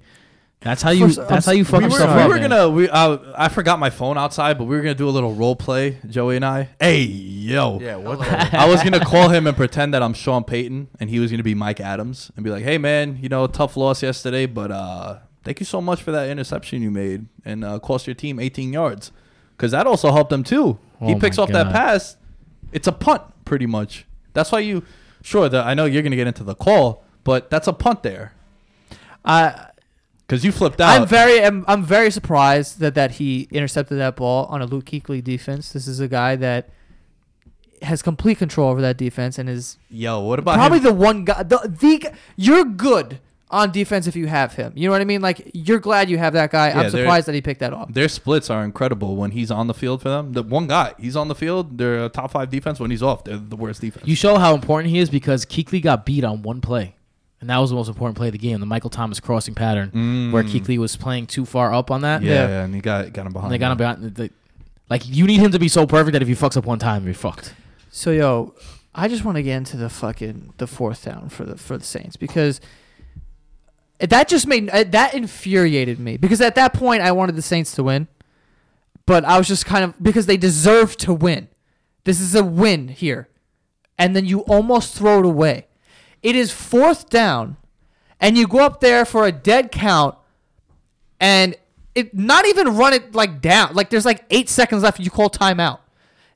that's 0.59 0.81
how 0.81 0.89
you. 0.91 1.07
First, 1.07 1.19
I'm 1.19 1.27
that's 1.27 1.45
how 1.45 1.51
you 1.53 1.61
s- 1.63 1.69
fuck 1.69 1.79
we 1.81 1.85
were, 1.87 1.91
yourself 1.91 2.15
we 2.15 2.21
up, 2.23 2.27
were 2.29 2.35
man. 2.39 2.49
gonna 2.49 2.69
we 2.69 2.89
uh, 2.89 3.17
I 3.37 3.47
forgot 3.49 3.79
my 3.79 3.89
phone 3.89 4.17
outside, 4.17 4.57
but 4.57 4.65
we 4.65 4.75
were 4.75 4.81
gonna 4.81 4.95
do 4.95 5.07
a 5.07 5.11
little 5.11 5.33
role 5.33 5.55
play, 5.55 5.99
Joey 6.07 6.35
and 6.35 6.43
I. 6.45 6.69
Hey 6.79 7.01
yo, 7.03 7.79
Yeah, 7.79 7.95
what 7.95 8.19
the- 8.19 8.59
I 8.59 8.67
was 8.67 8.83
gonna 8.83 8.99
call 9.03 9.29
him 9.29 9.47
and 9.47 9.55
pretend 9.55 9.93
that 9.93 10.01
I'm 10.03 10.13
Sean 10.13 10.43
Payton, 10.43 10.89
and 10.99 11.09
he 11.09 11.19
was 11.19 11.31
gonna 11.31 11.43
be 11.43 11.55
Mike 11.55 11.79
Adams, 11.79 12.31
and 12.35 12.43
be 12.43 12.49
like, 12.51 12.63
"Hey 12.63 12.77
man, 12.77 13.17
you 13.21 13.29
know, 13.29 13.47
tough 13.47 13.77
loss 13.77 14.03
yesterday, 14.03 14.45
but 14.47 14.71
uh, 14.71 15.19
thank 15.43 15.59
you 15.61 15.65
so 15.65 15.79
much 15.79 16.01
for 16.01 16.11
that 16.11 16.27
interception 16.29 16.81
you 16.81 16.91
made 16.91 17.27
and 17.45 17.63
uh, 17.63 17.79
cost 17.79 18.05
your 18.07 18.15
team 18.15 18.39
18 18.39 18.73
yards, 18.73 19.11
because 19.55 19.71
that 19.71 19.87
also 19.87 20.11
helped 20.11 20.29
them 20.31 20.43
too. 20.43 20.77
he 20.99 21.13
Oh 21.15 21.19
picks 21.19 21.37
my 21.37 21.43
off 21.43 21.49
that 21.51 21.65
God. 21.67 21.73
pass, 21.73 22.17
it's 22.73 22.87
a 22.87 22.91
punt 22.91 23.21
pretty 23.45 23.65
much. 23.67 24.05
That's 24.33 24.51
why 24.51 24.59
you, 24.59 24.83
sure, 25.27 25.49
the, 25.49 25.59
I 25.59 25.73
know 25.73 25.85
you're 25.85 26.03
gonna 26.03 26.15
get 26.15 26.27
into 26.27 26.43
the 26.43 26.55
call, 26.55 27.03
but 27.23 27.49
that's 27.49 27.67
a 27.67 27.73
punt 27.73 28.01
there 28.03 28.33
I 29.25 29.67
because 30.25 30.43
you 30.43 30.51
flipped 30.51 30.81
out. 30.81 31.01
I'm 31.01 31.07
very 31.07 31.43
I'm, 31.43 31.65
I'm 31.67 31.83
very 31.83 32.11
surprised 32.11 32.79
that 32.79 32.95
that 32.95 33.11
he 33.11 33.47
intercepted 33.51 33.97
that 33.99 34.15
ball 34.15 34.45
on 34.45 34.61
a 34.61 34.65
Luke 34.65 34.85
Kuechly 34.85 35.23
defense. 35.23 35.71
This 35.73 35.87
is 35.87 35.99
a 35.99 36.07
guy 36.07 36.35
that 36.37 36.69
has 37.81 38.01
complete 38.01 38.37
control 38.37 38.69
over 38.71 38.81
that 38.81 38.97
defense 38.97 39.37
and 39.37 39.49
is 39.49 39.77
Yo, 39.89 40.19
what 40.21 40.39
about 40.39 40.55
probably 40.55 40.79
him? 40.79 40.85
the 40.85 40.93
one 40.93 41.25
guy 41.25 41.43
the, 41.43 41.57
the 41.57 42.11
you're 42.35 42.63
good 42.65 43.19
on 43.49 43.71
defense 43.71 44.07
if 44.07 44.15
you 44.15 44.27
have 44.27 44.53
him. 44.53 44.73
You 44.75 44.87
know 44.87 44.91
what 44.91 44.99
I 45.01 45.05
mean? 45.05 45.21
Like 45.21 45.49
you're 45.53 45.79
glad 45.79 46.09
you 46.09 46.17
have 46.17 46.33
that 46.33 46.51
guy. 46.51 46.67
Yeah, 46.69 46.81
I'm 46.81 46.89
surprised 46.89 47.27
that 47.27 47.35
he 47.35 47.41
picked 47.41 47.61
that 47.61 47.71
off. 47.73 47.93
Their 47.93 48.09
splits 48.09 48.49
are 48.49 48.63
incredible 48.63 49.15
when 49.15 49.31
he's 49.31 49.49
on 49.51 49.67
the 49.67 49.73
field 49.73 50.01
for 50.01 50.09
them. 50.09 50.33
The 50.33 50.43
one 50.43 50.67
guy, 50.67 50.93
he's 50.99 51.15
on 51.15 51.27
the 51.29 51.35
field, 51.35 51.77
they're 51.77 52.05
a 52.05 52.09
top 52.09 52.31
five 52.31 52.49
defense. 52.49 52.79
When 52.79 52.91
he's 52.91 53.01
off, 53.03 53.23
they're 53.23 53.37
the 53.37 53.55
worst 53.55 53.79
defense. 53.81 54.05
You 54.07 54.15
show 54.15 54.37
how 54.37 54.53
important 54.53 54.91
he 54.91 54.99
is 54.99 55.09
because 55.09 55.45
Kuechly 55.45 55.81
got 55.81 56.05
beat 56.05 56.23
on 56.25 56.41
one 56.41 56.59
play. 56.61 56.95
And 57.39 57.49
that 57.51 57.57
was 57.59 57.69
the 57.69 57.75
most 57.75 57.87
important 57.87 58.17
play 58.17 58.27
of 58.29 58.31
the 58.33 58.39
game, 58.39 58.59
the 58.59 58.65
Michael 58.65 58.89
Thomas 58.89 59.19
crossing 59.19 59.53
pattern, 59.53 60.31
where 60.33 60.43
Mm. 60.43 60.49
Kuechly 60.49 60.77
was 60.79 60.95
playing 60.95 61.27
too 61.27 61.45
far 61.45 61.71
up 61.73 61.91
on 61.91 62.01
that. 62.01 62.23
yeah, 62.23 62.47
Yeah. 62.47 62.63
and 62.63 62.73
he 62.73 62.81
got 62.81 63.13
got 63.13 63.27
him 63.27 63.31
behind. 63.33 63.53
And 63.53 63.53
they 63.53 63.63
got 63.63 63.71
him 63.73 63.77
behind. 63.77 64.15
The, 64.15 64.31
like, 64.89 65.03
you 65.07 65.25
need 65.27 65.39
him 65.39 65.51
to 65.51 65.59
be 65.59 65.67
so 65.67 65.85
perfect 65.85 66.13
that 66.13 66.21
if 66.23 66.27
he 66.27 66.33
fucks 66.33 66.57
up 66.57 66.65
one 66.65 66.79
time, 66.79 67.05
you're 67.05 67.13
fucked. 67.13 67.53
So 67.91 68.09
yo, 68.11 68.55
I 68.95 69.07
just 69.07 69.23
want 69.23 69.35
to 69.37 69.43
get 69.43 69.55
into 69.55 69.77
the 69.77 69.87
fucking 69.89 70.53
the 70.57 70.65
fourth 70.65 71.05
down 71.05 71.29
for 71.29 71.45
the 71.45 71.57
for 71.57 71.77
the 71.77 71.83
Saints 71.85 72.15
because 72.17 72.59
that 73.99 74.27
just 74.27 74.47
made 74.47 74.69
uh, 74.69 74.83
that 74.85 75.13
infuriated 75.13 75.99
me 75.99 76.17
because 76.17 76.41
at 76.41 76.55
that 76.55 76.73
point 76.73 77.01
I 77.01 77.11
wanted 77.11 77.35
the 77.35 77.41
Saints 77.41 77.73
to 77.75 77.83
win, 77.83 78.07
but 79.05 79.25
I 79.25 79.37
was 79.37 79.47
just 79.47 79.65
kind 79.65 79.83
of 79.83 80.01
because 80.01 80.25
they 80.25 80.37
deserve 80.37 80.97
to 80.97 81.13
win. 81.13 81.47
This 82.03 82.21
is 82.21 82.35
a 82.35 82.43
win 82.43 82.89
here, 82.89 83.27
and 83.97 84.15
then 84.15 84.25
you 84.25 84.41
almost 84.41 84.95
throw 84.95 85.19
it 85.19 85.25
away. 85.25 85.67
It 86.21 86.35
is 86.35 86.51
fourth 86.51 87.09
down, 87.09 87.57
and 88.19 88.37
you 88.37 88.47
go 88.47 88.59
up 88.59 88.81
there 88.81 89.03
for 89.03 89.25
a 89.25 89.31
dead 89.31 89.71
count, 89.71 90.15
and 91.19 91.55
it 91.95 92.15
not 92.15 92.45
even 92.45 92.77
run 92.77 92.93
it 92.93 93.15
like 93.15 93.41
down. 93.41 93.73
Like 93.73 93.89
there's 93.89 94.05
like 94.05 94.25
eight 94.29 94.47
seconds 94.47 94.83
left, 94.83 94.99
and 94.99 95.05
you 95.05 95.11
call 95.11 95.29
timeout. 95.29 95.79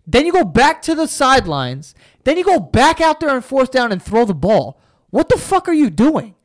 Then 0.07 0.25
you 0.25 0.31
go 0.31 0.43
back 0.43 0.81
to 0.83 0.95
the 0.95 1.07
sidelines. 1.07 1.93
Then 2.23 2.37
you 2.37 2.43
go 2.43 2.59
back 2.59 2.99
out 2.99 3.19
there 3.19 3.29
on 3.29 3.41
fourth 3.41 3.71
down 3.71 3.91
and 3.91 4.01
throw 4.01 4.25
the 4.25 4.33
ball. 4.33 4.79
What 5.11 5.29
the 5.29 5.37
fuck 5.37 5.67
are 5.67 5.73
you 5.73 5.89
doing? 5.89 6.35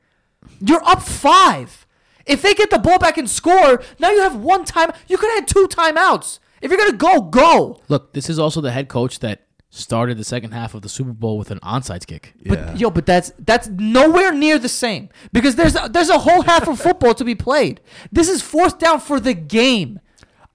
You're 0.61 0.85
up 0.85 1.03
five. 1.03 1.87
If 2.27 2.43
they 2.43 2.55
get 2.55 2.71
the 2.71 2.79
ball 2.79 2.99
back 2.99 3.19
and 3.19 3.31
score, 3.31 3.83
now 3.99 4.11
you 4.11 4.21
have 4.21 4.37
one 4.37 4.65
time. 4.65 4.93
You 5.09 5.17
could 5.17 5.31
have 5.31 5.41
had 5.41 5.49
two 5.49 5.69
timeouts. 5.69 6.41
If 6.61 6.71
you're 6.71 6.79
gonna 6.79 6.97
go, 6.97 7.21
go. 7.21 7.81
Look, 7.89 8.13
this 8.13 8.29
is 8.29 8.39
also 8.39 8.61
the 8.61 8.73
head 8.73 8.89
coach 8.89 9.21
that 9.21 9.47
started 9.71 10.17
the 10.17 10.25
second 10.25 10.53
half 10.53 10.75
of 10.75 10.83
the 10.83 10.89
Super 10.89 11.13
Bowl 11.13 11.39
with 11.39 11.51
an 11.51 11.61
onside 11.61 12.07
kick. 12.07 12.35
But 12.45 12.79
yo, 12.79 12.91
but 12.91 13.07
that's 13.07 13.33
that's 13.39 13.69
nowhere 13.69 14.33
near 14.33 14.59
the 14.59 14.69
same 14.69 15.11
because 15.33 15.57
there's 15.57 15.77
a, 15.77 15.89
there's 15.89 16.09
a 16.09 16.19
whole 16.19 16.43
half 16.43 16.67
of 16.67 16.81
football 16.81 17.15
to 17.15 17.25
be 17.25 17.35
played. 17.35 17.81
This 18.11 18.29
is 18.29 18.43
fourth 18.43 18.79
down 18.79 19.01
for 19.01 19.21
the 19.21 19.35
game. 19.35 20.01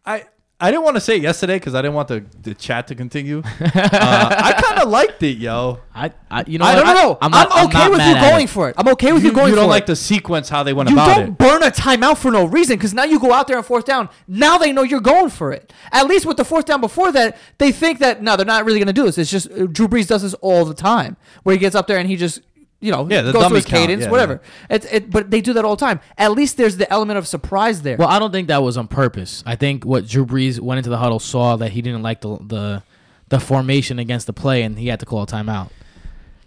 I 0.05 0.25
I 0.61 0.69
didn't 0.71 0.83
want 0.83 0.95
to 0.95 1.01
say 1.01 1.15
it 1.17 1.23
yesterday 1.23 1.55
because 1.55 1.73
I 1.73 1.81
didn't 1.81 1.95
want 1.95 2.07
the, 2.07 2.23
the 2.43 2.53
chat 2.53 2.87
to 2.89 2.95
continue. 2.95 3.39
uh, 3.45 3.71
I 3.73 4.61
kind 4.63 4.79
of 4.79 4.89
liked 4.89 5.23
it, 5.23 5.37
yo. 5.37 5.79
I, 5.93 6.11
I 6.29 6.43
you 6.47 6.59
know, 6.59 6.65
I 6.65 6.75
what? 6.75 6.83
don't 6.83 6.95
know. 6.95 7.17
I'm, 7.21 7.31
not- 7.31 7.65
okay 7.65 7.77
not 7.79 7.89
with 7.89 7.97
mad 7.97 8.09
you 8.11 8.15
at 8.17 8.31
going 8.31 8.43
it. 8.45 8.49
for 8.49 8.69
it. 8.69 8.75
I'm 8.77 8.87
okay 8.89 9.11
with 9.11 9.23
you, 9.23 9.29
You, 9.29 9.35
going 9.35 9.49
you 9.49 9.55
don't 9.55 9.65
for 9.65 9.69
like 9.69 9.83
it. 9.83 9.87
the 9.87 9.95
sequence 9.95 10.49
how 10.49 10.61
they 10.63 10.73
went 10.73 10.89
You 10.89 10.95
about 10.95 11.15
don't 11.17 11.29
it. 11.29 11.37
burn 11.37 11.63
a 11.63 11.71
timeout 11.71 12.17
for 12.17 12.31
no 12.31 12.45
reason 12.45 12.77
because 12.77 12.93
now 12.93 13.03
you 13.03 13.19
go 13.19 13.33
out 13.33 13.47
there 13.47 13.57
on 13.57 13.63
fourth 13.63 13.85
down. 13.85 14.07
Now 14.27 14.57
they 14.57 14.71
know 14.71 14.83
you're 14.83 15.01
going 15.01 15.29
for 15.29 15.51
it. 15.51 15.73
At 15.91 16.07
least 16.07 16.25
with 16.25 16.37
the 16.37 16.45
fourth 16.45 16.65
down 16.65 16.79
before 16.79 17.11
that, 17.11 17.37
they 17.57 17.71
think 17.71 17.99
that 17.99 18.21
no, 18.21 18.35
they're 18.37 18.45
not 18.45 18.63
really 18.65 18.77
going 18.79 18.87
to 18.87 18.93
do 18.93 19.03
this. 19.03 19.17
It's 19.17 19.31
just 19.31 19.49
uh, 19.51 19.65
Drew 19.65 19.87
Brees 19.87 20.07
does 20.07 20.21
this 20.21 20.33
all 20.35 20.63
the 20.65 20.73
time, 20.75 21.17
where 21.43 21.53
he 21.53 21.59
gets 21.59 21.75
up 21.75 21.87
there 21.87 21.97
and 21.97 22.07
he 22.07 22.15
just 22.15 22.41
you 22.81 22.91
know 22.91 23.07
Yeah, 23.09 23.21
the 23.21 23.31
goes 23.31 23.47
through 23.47 23.55
his 23.55 23.65
count. 23.65 23.81
cadence, 23.87 24.03
Yeah, 24.03 24.09
whatever. 24.11 24.41
It's 24.69 24.85
it, 24.87 25.09
but 25.09 25.31
they 25.31 25.39
do 25.39 25.53
that 25.53 25.63
all 25.63 25.75
the 25.77 25.85
time. 25.85 26.01
At 26.17 26.33
least 26.33 26.57
there's 26.57 26.75
the 26.77 26.91
element 26.91 27.17
of 27.17 27.27
surprise 27.27 27.81
there. 27.83 27.95
Well, 27.97 28.09
I 28.09 28.19
don't 28.19 28.31
think 28.31 28.47
that 28.49 28.61
was 28.63 28.75
on 28.77 28.87
purpose. 28.87 29.43
I 29.45 29.55
think 29.55 29.85
what 29.85 30.07
Drew 30.07 30.25
Brees 30.25 30.59
went 30.59 30.79
into 30.79 30.89
the 30.89 30.97
huddle 30.97 31.19
saw 31.19 31.55
that 31.57 31.71
he 31.71 31.81
didn't 31.81 32.01
like 32.03 32.19
the 32.21 32.37
the, 32.41 32.83
the 33.29 33.39
formation 33.39 33.97
against 33.99 34.27
the 34.27 34.33
play, 34.33 34.63
and 34.63 34.77
he 34.77 34.87
had 34.87 34.99
to 34.99 35.05
call 35.05 35.21
a 35.23 35.27
timeout. 35.27 35.69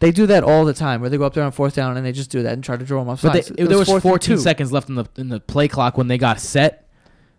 they 0.00 0.10
do 0.10 0.26
that 0.26 0.42
all 0.44 0.64
the 0.64 0.74
time, 0.74 1.00
where 1.00 1.08
they 1.08 1.16
go 1.16 1.24
up 1.24 1.32
there 1.34 1.44
on 1.44 1.52
fourth 1.52 1.74
down 1.76 1.96
and 1.96 2.04
they 2.04 2.12
just 2.12 2.30
do 2.30 2.42
that 2.42 2.52
and 2.52 2.62
try 2.64 2.76
to 2.76 2.84
draw 2.84 3.00
them 3.00 3.08
off. 3.08 3.22
But 3.22 3.32
they, 3.56 3.64
there 3.64 3.78
was 3.78 3.88
and 3.88 4.02
14 4.02 4.36
seconds 4.38 4.70
left 4.72 4.88
in 4.88 4.96
the 4.96 5.06
in 5.16 5.28
the 5.28 5.40
play 5.40 5.68
clock 5.68 5.96
when 5.96 6.08
they 6.08 6.18
got 6.18 6.40
set. 6.40 6.80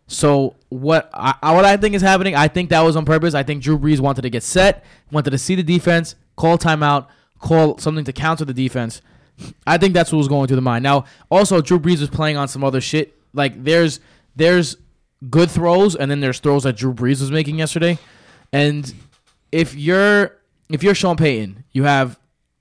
So 0.07 0.55
what 0.69 1.09
I, 1.13 1.34
I- 1.41 1.53
what 1.55 1.65
I 1.65 1.77
think 1.77 1.95
is 1.95 2.01
happening, 2.01 2.35
I 2.35 2.47
think 2.47 2.69
that 2.69 2.81
was 2.81 2.95
on 2.95 3.05
purpose. 3.05 3.34
I 3.34 3.43
think 3.43 3.63
Drew 3.63 3.77
Brees 3.77 3.99
wanted 3.99 4.22
to 4.22 4.30
get 4.30 4.43
set, 4.43 4.85
wanted 5.11 5.31
to 5.31 5.38
see 5.38 5.55
the 5.55 5.63
defense, 5.63 6.15
call 6.35 6.57
timeout, 6.57 7.07
call 7.39 7.77
something 7.77 8.05
to 8.05 8.13
counter 8.13 8.45
the 8.45 8.53
defense. 8.53 9.01
I 9.67 9.77
think 9.77 9.93
that's 9.93 10.11
what 10.11 10.17
was 10.17 10.27
going 10.27 10.47
through 10.47 10.55
the 10.55 10.61
mind. 10.61 10.83
Now, 10.83 11.05
also 11.29 11.61
Drew 11.61 11.79
Brees 11.79 11.99
was 11.99 12.09
playing 12.09 12.37
on 12.37 12.47
some 12.47 12.63
other 12.63 12.81
shit. 12.81 13.17
Like 13.33 13.63
there's 13.63 13.99
there's 14.35 14.77
good 15.29 15.51
throws 15.51 15.95
and 15.95 16.09
then 16.09 16.19
there's 16.19 16.39
throws 16.39 16.63
that 16.63 16.77
Drew 16.77 16.93
Brees 16.93 17.21
was 17.21 17.31
making 17.31 17.57
yesterday. 17.57 17.97
And 18.53 18.93
if 19.51 19.75
you're 19.75 20.37
if 20.69 20.83
you're 20.83 20.95
Sean 20.95 21.17
Payton, 21.17 21.63
you 21.71 21.83
have 21.83 22.19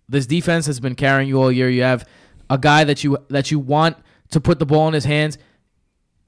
this 0.09 0.27
defense 0.27 0.67
has 0.67 0.81
been 0.81 0.95
carrying 0.95 1.29
you 1.29 1.41
all 1.41 1.51
year. 1.51 1.71
You 1.71 1.83
have 1.83 2.09
a 2.51 2.59
guy 2.59 2.85
that 2.85 3.05
you 3.05 3.19
that 3.29 3.51
you 3.51 3.59
want 3.59 3.97
to 4.31 4.41
put 4.41 4.59
the 4.59 4.67
ball 4.67 4.89
in 4.89 4.95
his 4.95 5.05
hands. 5.05 5.39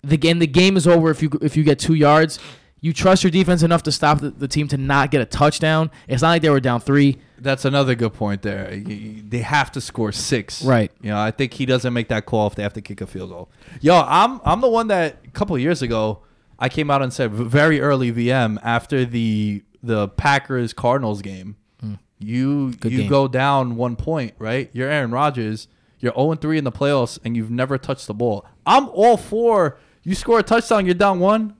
The 0.03 0.17
game 0.17 0.39
the 0.39 0.47
game 0.47 0.77
is 0.77 0.87
over 0.87 1.11
if 1.11 1.23
you 1.23 1.31
if 1.43 1.57
you 1.57 1.65
get 1.65 1.79
two 1.79 1.95
yards. 1.95 2.39
You 2.81 2.93
trust 2.93 3.25
your 3.25 3.31
defense 3.31 3.63
enough 3.63 3.83
to 3.85 3.93
stop 3.93 4.21
the, 4.21 4.31
the 4.31 4.47
team 4.47 4.69
to 4.69 4.77
not 4.77 5.11
get 5.11 5.21
a 5.21 5.25
touchdown. 5.25 5.91
It's 6.09 6.23
not 6.23 6.29
like 6.29 6.43
they 6.43 6.51
were 6.51 6.61
down 6.61 6.81
three. 6.81 7.19
That's 7.39 7.65
another 7.65 7.95
good 7.95 8.13
point 8.13 8.43
there. 8.43 8.77
They 8.77 9.39
have 9.39 9.73
to 9.73 9.81
score 9.81 10.13
six. 10.13 10.63
Right. 10.65 10.93
You 11.01 11.11
know, 11.11 11.19
I 11.19 11.31
think 11.31 11.55
he 11.55 11.67
doesn't 11.67 11.93
make 11.93 12.09
that 12.09 12.27
call 12.27 12.47
if 12.47 12.55
they 12.55 12.63
have 12.63 12.75
to 12.75 12.83
kick 12.83 13.01
a 13.01 13.07
field 13.07 13.31
goal. 13.31 13.49
Yo, 13.81 13.99
I'm 14.07 14.41
I'm 14.45 14.61
the 14.61 14.69
one 14.69 14.89
that 14.89 15.19
a 15.25 15.31
couple 15.31 15.57
of 15.57 15.63
years 15.63 15.83
ago 15.83 16.21
I 16.59 16.69
came 16.69 16.91
out 16.91 17.03
and 17.03 17.13
said 17.13 17.33
v- 17.33 17.45
very 17.45 17.81
early 17.81 18.13
VM 18.13 18.59
after 18.63 19.05
the 19.05 19.63
the 19.83 20.09
Packers 20.09 20.73
Cardinals 20.73 21.23
game. 21.23 21.57
Hmm. 21.81 21.95
You 22.19 22.73
Good 22.75 22.93
you 22.93 22.99
game. 22.99 23.11
go 23.11 23.27
down 23.27 23.77
one 23.77 23.97
point, 23.97 24.35
right? 24.39 24.71
You're 24.73 24.91
Aaron 24.91 25.11
Rodgers. 25.11 25.69
You're 25.99 26.13
0 26.15 26.35
3 26.35 26.59
in 26.59 26.65
the 26.65 26.73
playoffs 26.73 27.19
and 27.25 27.37
you've 27.37 27.51
never 27.51 27.79
touched 27.79 28.07
the 28.07 28.15
ball. 28.15 28.45
I'm 28.67 28.89
all 28.91 29.17
for 29.17 29.79
you 30.05 30.15
score 30.15 30.39
a 30.39 30.43
touchdown, 30.43 30.87
you're 30.87 30.95
down 30.95 31.19
one, 31.19 31.56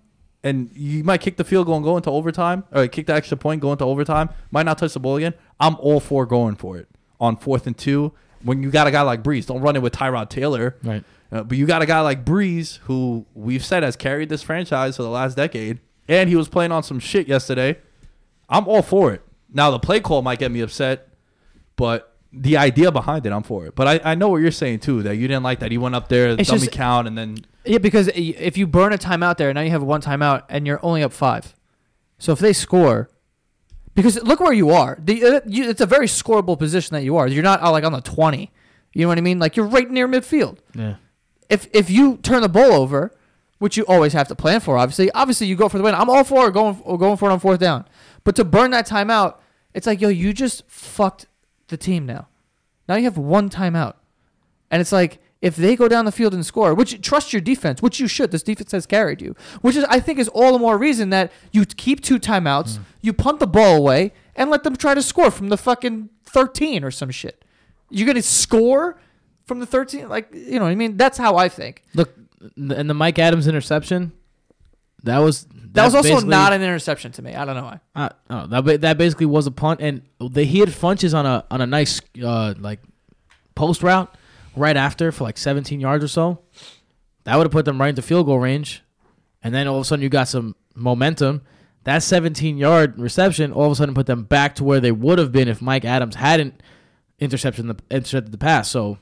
and 0.47 0.71
you 0.75 1.03
might 1.03 1.21
kick 1.21 1.37
the 1.37 1.45
field 1.45 1.67
goal 1.67 1.77
and 1.77 1.85
go 1.85 1.97
into 1.97 2.11
overtime, 2.11 2.65
or 2.73 2.87
kick 2.87 3.07
the 3.07 3.15
extra 3.15 3.37
point, 3.37 3.61
go 3.61 3.73
into 3.73 3.85
overtime, 3.85 4.31
might 4.51 4.65
not 4.65 4.79
touch 4.79 4.93
the 4.93 5.01
ball 5.01 5.17
again. 5.17 5.35
I'm 5.59 5.77
all 5.77 6.01
for 6.01 6.25
going 6.27 6.57
for 6.57 6.77
it 6.79 6.89
on 7.21 7.37
fourth 7.37 7.67
and 7.67 7.77
two. 7.77 8.13
When 8.43 8.63
you 8.63 8.71
got 8.71 8.87
a 8.87 8.91
guy 8.91 9.03
like 9.03 9.23
Brees, 9.23 9.47
don't 9.47 9.61
run 9.61 9.77
it 9.77 9.83
with 9.83 9.93
Tyrod 9.93 10.29
Taylor. 10.29 10.77
Right. 10.83 11.03
Uh, 11.33 11.43
but 11.43 11.59
you 11.59 11.67
got 11.67 11.83
a 11.83 11.87
guy 11.87 12.01
like 12.01 12.25
Brees, 12.25 12.79
who 12.85 13.27
we've 13.35 13.65
said 13.65 13.83
has 13.83 13.97
carried 13.97 14.29
this 14.29 14.43
franchise 14.43 14.97
for 14.97 15.03
the 15.03 15.11
last 15.11 15.37
decade, 15.37 15.81
and 16.07 16.31
he 16.31 16.37
was 16.37 16.49
playing 16.49 16.71
on 16.71 16.83
some 16.83 17.01
shit 17.01 17.27
yesterday. 17.27 17.79
I'm 18.49 18.69
all 18.69 18.83
for 18.83 19.13
it. 19.13 19.23
Now 19.53 19.71
the 19.71 19.81
play 19.81 20.01
call 20.01 20.23
might 20.23 20.39
get 20.39 20.53
me 20.53 20.61
upset, 20.61 21.09
but 21.75 22.16
the 22.43 22.57
idea 22.57 22.91
behind 22.93 23.27
it, 23.27 23.33
I'm 23.33 23.43
for 23.43 23.67
it. 23.67 23.75
But 23.75 23.87
I, 24.05 24.13
I 24.13 24.15
know 24.15 24.29
what 24.29 24.39
you're 24.39 24.51
saying 24.51 24.81
too, 24.81 25.03
that 25.05 25.17
you 25.17 25.27
didn't 25.29 25.43
like 25.43 25.61
that 25.61 25.71
he 25.71 25.79
went 25.79 25.95
up 25.95 26.09
there, 26.09 26.29
It's 26.31 26.49
dummy 26.49 26.61
just- 26.61 26.73
count, 26.73 27.07
and 27.09 27.17
then 27.17 27.39
Yeah, 27.65 27.79
because 27.79 28.09
i- 28.09 28.13
if 28.13 28.57
you 28.57 28.67
burn 28.67 28.93
a 28.93 28.99
timeout 28.99 29.37
there, 29.39 29.53
now 29.55 29.61
you 29.63 29.71
have 29.71 29.83
one 29.83 30.01
timeout 30.03 30.43
and 30.49 30.67
you're 30.67 30.81
only 30.83 31.03
up 31.03 31.13
five. 31.13 31.55
So 32.19 32.33
if 32.33 32.39
they 32.39 32.53
score, 32.53 33.09
because 33.95 34.23
look 34.23 34.41
where 34.41 34.53
you 34.53 34.71
are. 34.71 34.99
The, 35.03 35.25
uh, 35.25 35.41
you, 35.47 35.69
it's 35.69 35.81
a 35.81 35.87
very 35.87 36.07
scoreable 36.07 36.59
position 36.59 36.95
that 36.95 37.03
you 37.03 37.17
are. 37.17 37.27
You're 37.27 37.43
not 37.43 37.63
uh, 37.63 37.71
like 37.71 37.85
on 37.85 37.93
the 37.93 38.01
twenty. 38.03 38.51
You 38.93 39.03
know 39.03 39.09
what 39.09 39.19
I 39.19 39.23
mean? 39.23 39.39
Like 39.39 39.57
you're 39.57 39.67
right 39.67 39.91
near 39.91 40.07
midfield. 40.09 40.59
Yeah. 40.75 40.97
If 41.49 41.69
if 41.73 41.89
you 41.91 42.17
turn 42.19 42.43
the 42.43 42.49
ball 42.49 42.73
over, 42.73 43.13
which 43.59 43.77
you 43.77 43.85
always 43.87 44.13
have 44.13 44.29
to 44.29 44.35
plan 44.35 44.61
for, 44.61 44.77
obviously, 44.77 45.11
obviously 45.13 45.47
you 45.47 45.57
go 45.57 45.69
for 45.69 45.79
the 45.79 45.85
win. 45.85 45.95
I'm 45.95 46.11
all 46.11 46.25
for 46.25 46.51
going 46.51 46.75
going 46.99 47.17
for 47.17 47.31
it 47.31 47.33
on 47.33 47.41
fourth 47.41 47.61
down, 47.61 47.87
but 48.25 48.37
to 48.37 48.45
burn 48.45 48.71
that 48.73 48.87
timeout, 48.87 49.37
it's 49.75 49.87
like 49.87 50.01
yo, 50.01 50.09
you 50.09 50.33
just 50.35 50.65
fucked 50.69 51.27
the 51.69 51.77
team 51.77 52.07
now. 52.07 52.29
Now 52.89 52.97
you 52.97 53.05
have 53.05 53.19
one 53.19 53.51
timeout. 53.51 53.95
And 54.71 54.81
it's 54.81 54.93
like 54.93 55.21
if 55.43 55.57
they 55.57 55.77
go 55.77 55.89
down 55.89 56.05
the 56.05 56.13
field 56.13 56.35
and 56.35 56.45
score, 56.45 56.75
which 56.75 57.01
trust 57.03 57.33
your 57.33 57.41
defense, 57.41 57.83
which 57.83 58.01
you 58.01 58.09
should. 58.09 58.31
This 58.31 58.43
defense 58.43 58.73
has 58.73 58.87
carried 58.87 59.21
you, 59.21 59.37
which 59.61 59.77
is 59.77 59.85
I 59.85 60.01
think 60.01 60.19
is 60.19 60.29
all 60.29 60.53
the 60.53 60.59
more 60.59 60.79
reason 60.79 61.11
that 61.11 61.31
you 61.53 61.65
keep 61.65 62.01
two 62.01 62.19
timeouts, 62.19 62.79
mm. 62.79 62.83
you 63.01 63.13
punt 63.13 63.39
the 63.39 63.47
ball 63.47 63.77
away, 63.77 64.13
and 64.35 64.51
let 64.51 64.65
them 64.65 64.77
try 64.77 64.95
to 64.95 65.03
score 65.03 65.31
from 65.31 65.49
the 65.49 65.57
fucking 65.57 66.09
thirteen 66.25 66.83
or 66.83 66.91
some 66.91 67.11
shit. 67.11 67.45
You're 67.91 68.07
gonna 68.07 68.23
score 68.23 68.99
from 69.45 69.61
the 69.61 69.67
thirteen, 69.67 70.09
like 70.09 70.29
you 70.33 70.59
know 70.59 70.65
what 70.65 70.73
I 70.73 70.75
mean. 70.75 70.97
That's 70.97 71.19
how 71.19 71.37
I 71.37 71.49
think. 71.49 71.83
Look, 71.95 72.15
and 72.57 72.91
the 72.91 72.95
Mike 72.95 73.19
Adams 73.19 73.47
interception, 73.47 74.13
that 75.07 75.19
was 75.19 75.47
That 75.73 75.85
was 75.85 75.95
also 75.95 76.21
not 76.21 76.53
an 76.53 76.63
interception 76.63 77.13
to 77.13 77.23
me. 77.23 77.35
I 77.35 77.45
don't 77.45 77.57
know 77.57 77.65
why. 77.65 77.81
Uh, 77.95 78.09
oh, 78.31 78.47
that 78.47 78.81
that 78.83 78.99
basically 78.99 79.27
was 79.27 79.47
a 79.47 79.51
punt, 79.51 79.81
and 79.81 80.03
they 80.21 80.45
he 80.45 80.61
had 80.61 80.69
Funchess 80.69 81.15
on 81.15 81.27
a 81.27 81.45
on 81.51 81.61
a 81.61 81.67
nice 81.67 82.01
uh, 82.23 82.55
like 82.59 82.81
post 83.55 83.83
route 83.83 84.15
right 84.55 84.77
after 84.77 85.13
for 85.13 85.25
like 85.25 85.39
17 85.39 85.81
yards 85.81 86.05
or 86.05 86.09
so. 86.09 86.41
That 87.25 87.37
would 87.37 87.45
have 87.45 87.53
put 87.53 87.65
them 87.65 87.81
right 87.81 87.89
into 87.89 88.03
field 88.03 88.27
goal 88.27 88.39
range, 88.39 88.83
and 89.43 89.55
then 89.55 89.67
all 89.69 89.77
of 89.77 89.83
a 89.83 89.85
sudden 89.85 90.03
you 90.03 90.09
got 90.09 90.29
some 90.29 90.55
momentum. 90.75 91.43
That 91.85 92.03
17 92.03 92.59
yard 92.59 92.99
reception 92.99 93.53
all 93.53 93.67
of 93.67 93.73
a 93.73 93.75
sudden 93.77 93.95
put 93.95 94.07
them 94.07 94.25
back 94.25 94.57
to 94.57 94.65
where 94.65 94.81
they 94.81 94.91
would 94.91 95.19
have 95.19 95.31
been 95.31 95.47
if 95.47 95.63
Mike 95.63 95.85
Adams 95.85 96.17
hadn't 96.17 96.61
intercepted 97.21 97.67
the 97.67 97.77
intercepted 97.91 98.33
the 98.33 98.39
pass. 98.39 98.69
So 98.69 98.99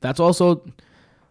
that's 0.00 0.20
also 0.20 0.62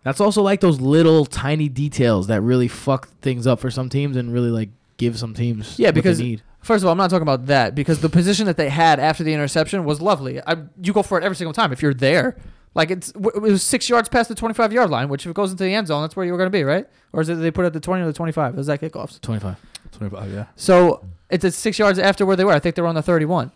that's 0.08 0.22
also 0.22 0.42
like 0.42 0.62
those 0.62 0.80
little 0.80 1.26
tiny 1.26 1.70
details 1.70 2.28
that 2.28 2.42
really 2.42 2.68
fuck 2.68 3.10
things 3.22 3.46
up 3.46 3.60
for 3.60 3.70
some 3.70 3.90
teams 3.90 4.16
and 4.16 4.34
really 4.34 4.50
like 4.50 4.70
give 4.98 5.18
some 5.20 5.34
teams 5.34 5.78
Yeah, 5.78 5.88
what 5.90 5.96
they 5.96 6.00
because 6.02 6.20
need. 6.20 6.42
first 6.62 6.82
of 6.84 6.88
all, 6.88 6.92
I'm 6.94 6.98
not 6.98 7.10
talking 7.10 7.22
about 7.24 7.46
that 7.48 7.76
because 7.76 8.02
the 8.02 8.10
position 8.10 8.46
that 8.48 8.58
they 8.58 8.70
had 8.70 9.00
after 9.00 9.24
the 9.24 9.34
interception 9.34 9.84
was 9.86 10.02
lovely. 10.02 10.42
I, 10.46 10.56
you 10.82 10.94
go 10.94 11.04
for 11.04 11.18
it 11.20 11.24
every 11.24 11.36
single 11.36 11.54
time 11.54 11.72
if 11.72 11.82
you're 11.82 11.94
there. 11.94 12.38
Like 12.74 12.92
it's 12.92 13.10
it 13.10 13.42
was 13.42 13.64
six 13.64 13.90
yards 13.90 14.08
past 14.08 14.30
the 14.30 14.36
25 14.36 14.72
yard 14.72 14.90
line, 14.90 15.10
which 15.10 15.26
if 15.26 15.32
it 15.32 15.34
goes 15.36 15.52
into 15.52 15.64
the 15.64 15.74
end 15.74 15.88
zone, 15.88 16.02
that's 16.04 16.16
where 16.16 16.26
you 16.26 16.32
were 16.32 16.38
going 16.38 16.50
to 16.52 16.58
be, 16.58 16.64
right? 16.64 16.88
Or 17.12 17.22
is 17.22 17.30
it 17.30 17.36
they 17.36 17.50
put 17.52 17.64
it 17.66 17.68
at 17.68 17.74
the 17.74 17.80
20 17.80 18.04
or 18.04 18.06
the 18.06 18.14
25? 18.14 18.58
Is 18.60 18.68
that 18.68 18.80
kickoffs? 18.82 19.20
25. 19.22 19.56
25, 19.94 20.32
yeah. 20.32 20.46
So 20.56 21.04
it's 21.30 21.44
at 21.44 21.54
six 21.54 21.80
yards 21.80 21.98
after 22.00 22.26
where 22.26 22.36
they 22.36 22.44
were. 22.44 22.54
I 22.54 22.60
think 22.60 22.76
they 22.76 22.82
were 22.82 22.88
on 22.88 22.96
the 22.96 23.02
31. 23.02 23.52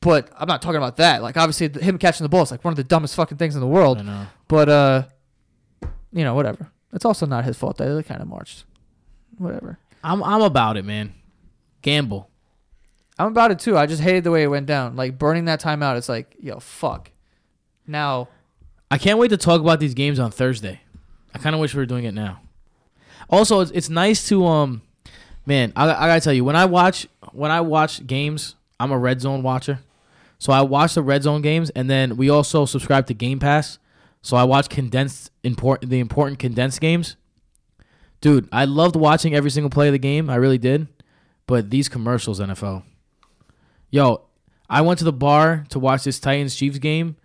But 0.00 0.30
I'm 0.36 0.48
not 0.48 0.62
talking 0.62 0.78
about 0.78 0.96
that. 0.96 1.22
Like 1.22 1.36
obviously 1.36 1.68
him 1.80 1.98
catching 1.98 2.24
the 2.24 2.28
ball 2.28 2.42
is 2.42 2.50
like 2.50 2.64
one 2.64 2.72
of 2.72 2.76
the 2.76 2.84
dumbest 2.84 3.14
fucking 3.14 3.38
things 3.38 3.54
in 3.54 3.60
the 3.60 3.66
world. 3.68 3.98
I 3.98 4.02
know. 4.02 4.26
But 4.48 4.68
uh, 4.68 5.02
you 6.12 6.24
know 6.24 6.34
whatever. 6.34 6.70
It's 6.92 7.04
also 7.04 7.26
not 7.26 7.44
his 7.44 7.56
fault 7.56 7.78
that 7.78 7.86
they 7.86 8.02
kind 8.02 8.20
of 8.20 8.28
marched. 8.28 8.64
Whatever. 9.38 9.78
I'm 10.04 10.22
I'm 10.22 10.42
about 10.42 10.76
it, 10.76 10.84
man. 10.84 11.14
Gamble. 11.80 12.28
I'm 13.18 13.28
about 13.28 13.50
it 13.50 13.58
too. 13.58 13.76
I 13.76 13.86
just 13.86 14.02
hated 14.02 14.24
the 14.24 14.30
way 14.30 14.42
it 14.42 14.48
went 14.48 14.66
down. 14.66 14.96
Like 14.96 15.18
burning 15.18 15.44
that 15.46 15.60
time 15.60 15.82
out. 15.82 15.96
It's 15.96 16.08
like, 16.08 16.34
yo, 16.40 16.58
fuck. 16.60 17.10
Now, 17.86 18.28
I 18.90 18.98
can't 18.98 19.18
wait 19.18 19.28
to 19.28 19.36
talk 19.36 19.60
about 19.60 19.80
these 19.80 19.94
games 19.94 20.18
on 20.18 20.30
Thursday. 20.30 20.80
I 21.34 21.38
kind 21.38 21.54
of 21.54 21.60
wish 21.60 21.74
we 21.74 21.78
were 21.78 21.86
doing 21.86 22.04
it 22.04 22.14
now. 22.14 22.40
Also, 23.30 23.60
it's, 23.60 23.70
it's 23.72 23.88
nice 23.88 24.28
to 24.28 24.44
um, 24.46 24.82
man. 25.46 25.72
I, 25.76 25.84
I 25.84 26.06
gotta 26.08 26.20
tell 26.20 26.32
you, 26.32 26.44
when 26.44 26.56
I 26.56 26.64
watch 26.66 27.06
when 27.32 27.50
I 27.50 27.60
watch 27.60 28.06
games, 28.06 28.54
I'm 28.78 28.92
a 28.92 28.98
red 28.98 29.20
zone 29.20 29.42
watcher. 29.42 29.80
So 30.38 30.52
I 30.52 30.62
watch 30.62 30.94
the 30.94 31.02
red 31.02 31.22
zone 31.22 31.40
games, 31.40 31.70
and 31.70 31.88
then 31.88 32.16
we 32.16 32.28
also 32.28 32.64
subscribe 32.66 33.06
to 33.06 33.14
Game 33.14 33.38
Pass. 33.38 33.78
So 34.22 34.36
I 34.36 34.44
watch 34.44 34.68
condensed 34.68 35.30
important 35.42 35.90
the 35.90 35.98
important 36.00 36.38
condensed 36.38 36.80
games. 36.80 37.16
Dude, 38.20 38.48
I 38.52 38.64
loved 38.66 38.94
watching 38.94 39.34
every 39.34 39.50
single 39.50 39.68
play 39.70 39.88
of 39.88 39.92
the 39.92 39.98
game. 39.98 40.30
I 40.30 40.36
really 40.36 40.58
did. 40.58 40.86
But 41.46 41.70
these 41.70 41.88
commercials, 41.88 42.38
NFL. 42.38 42.84
Yo, 43.90 44.22
I 44.70 44.80
went 44.80 44.98
to 45.00 45.04
the 45.04 45.12
bar 45.12 45.64
to 45.70 45.78
watch 45.80 46.04
this 46.04 46.20
Titans 46.20 46.54
Chiefs 46.54 46.78
game 46.78 47.16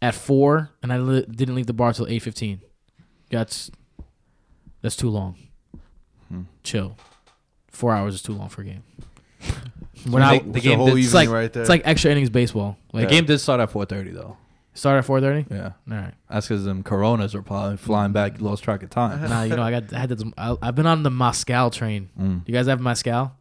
at 0.00 0.14
four, 0.14 0.70
and 0.82 0.90
I 0.92 0.96
li- 0.98 1.26
didn't 1.30 1.54
leave 1.54 1.66
the 1.66 1.74
bar 1.74 1.92
till 1.92 2.06
eight 2.08 2.20
fifteen. 2.22 2.60
That's 3.30 3.70
That's 4.80 4.96
too 4.96 5.10
long. 5.10 5.36
Hmm. 6.28 6.42
Chill. 6.62 6.96
Four 7.70 7.92
hours 7.92 8.14
is 8.14 8.22
too 8.22 8.32
long 8.32 8.48
for 8.48 8.62
a 8.62 8.64
game. 8.64 8.82
So 10.04 10.12
We're 10.12 10.20
not. 10.20 10.30
they- 10.30 10.38
the 10.38 10.56
It's 10.58 10.64
game 10.64 10.78
whole 10.78 10.86
did- 10.94 10.98
it's 11.04 11.12
like 11.12 11.28
right 11.28 11.52
there. 11.52 11.62
it's 11.64 11.68
like 11.68 11.82
extra 11.84 12.12
innings 12.12 12.30
baseball. 12.30 12.76
The 12.94 13.04
game 13.06 13.24
did 13.24 13.38
start 13.40 13.60
at 13.60 13.70
4:30 13.72 14.14
though. 14.14 14.36
Start 14.78 14.98
at 14.98 15.04
four 15.04 15.20
thirty. 15.20 15.44
Yeah, 15.52 15.72
All 15.90 15.96
right. 15.96 16.14
that's 16.30 16.46
because 16.46 16.64
them 16.64 16.84
Coronas 16.84 17.34
were 17.34 17.42
probably 17.42 17.76
flying 17.76 18.12
back. 18.12 18.38
You 18.38 18.44
lost 18.44 18.62
track 18.62 18.84
of 18.84 18.90
time. 18.90 19.28
Nah, 19.28 19.42
you 19.42 19.56
know 19.56 19.62
I 19.62 19.72
got 19.72 19.92
I 19.92 19.98
had 19.98 20.08
this. 20.08 20.22
I, 20.38 20.56
I've 20.62 20.76
been 20.76 20.86
on 20.86 21.02
the 21.02 21.10
Moscow 21.10 21.68
train. 21.68 22.10
Mm. 22.18 22.42
You 22.46 22.54
guys 22.54 22.66
have 22.68 22.80
Moscow? 22.80 23.32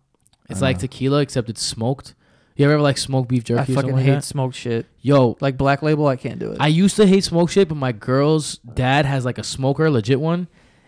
It's 0.50 0.62
I 0.64 0.66
like 0.68 0.78
know. 0.78 0.82
tequila 0.82 1.22
except 1.22 1.48
it's 1.50 1.62
smoked. 1.62 2.16
You 2.56 2.66
ever 2.66 2.82
like 2.82 2.98
smoked 2.98 3.30
beef 3.30 3.44
jerky 3.44 3.60
I 3.60 3.62
or 3.62 3.66
fucking 3.66 3.76
something 3.76 3.96
like 3.98 4.06
hate 4.06 4.12
that? 4.14 4.24
smoked 4.24 4.56
shit. 4.56 4.88
Yo, 5.02 5.38
Like 5.40 5.58
Black 5.58 5.84
Label, 5.84 6.08
I 6.08 6.16
can't 6.16 6.40
do 6.40 6.54
it. 6.54 6.58
I 6.60 6.70
used 6.70 6.96
to 6.96 7.06
hate 7.06 7.24
smoke 7.24 7.52
shit, 7.52 7.70
but 7.70 7.76
my 7.76 7.92
girl's 7.92 8.58
dad 8.58 9.06
has 9.06 9.24
like 9.26 9.38
a 9.38 9.44
smoker, 9.44 9.92
legit 9.92 10.20
one, 10.20 10.48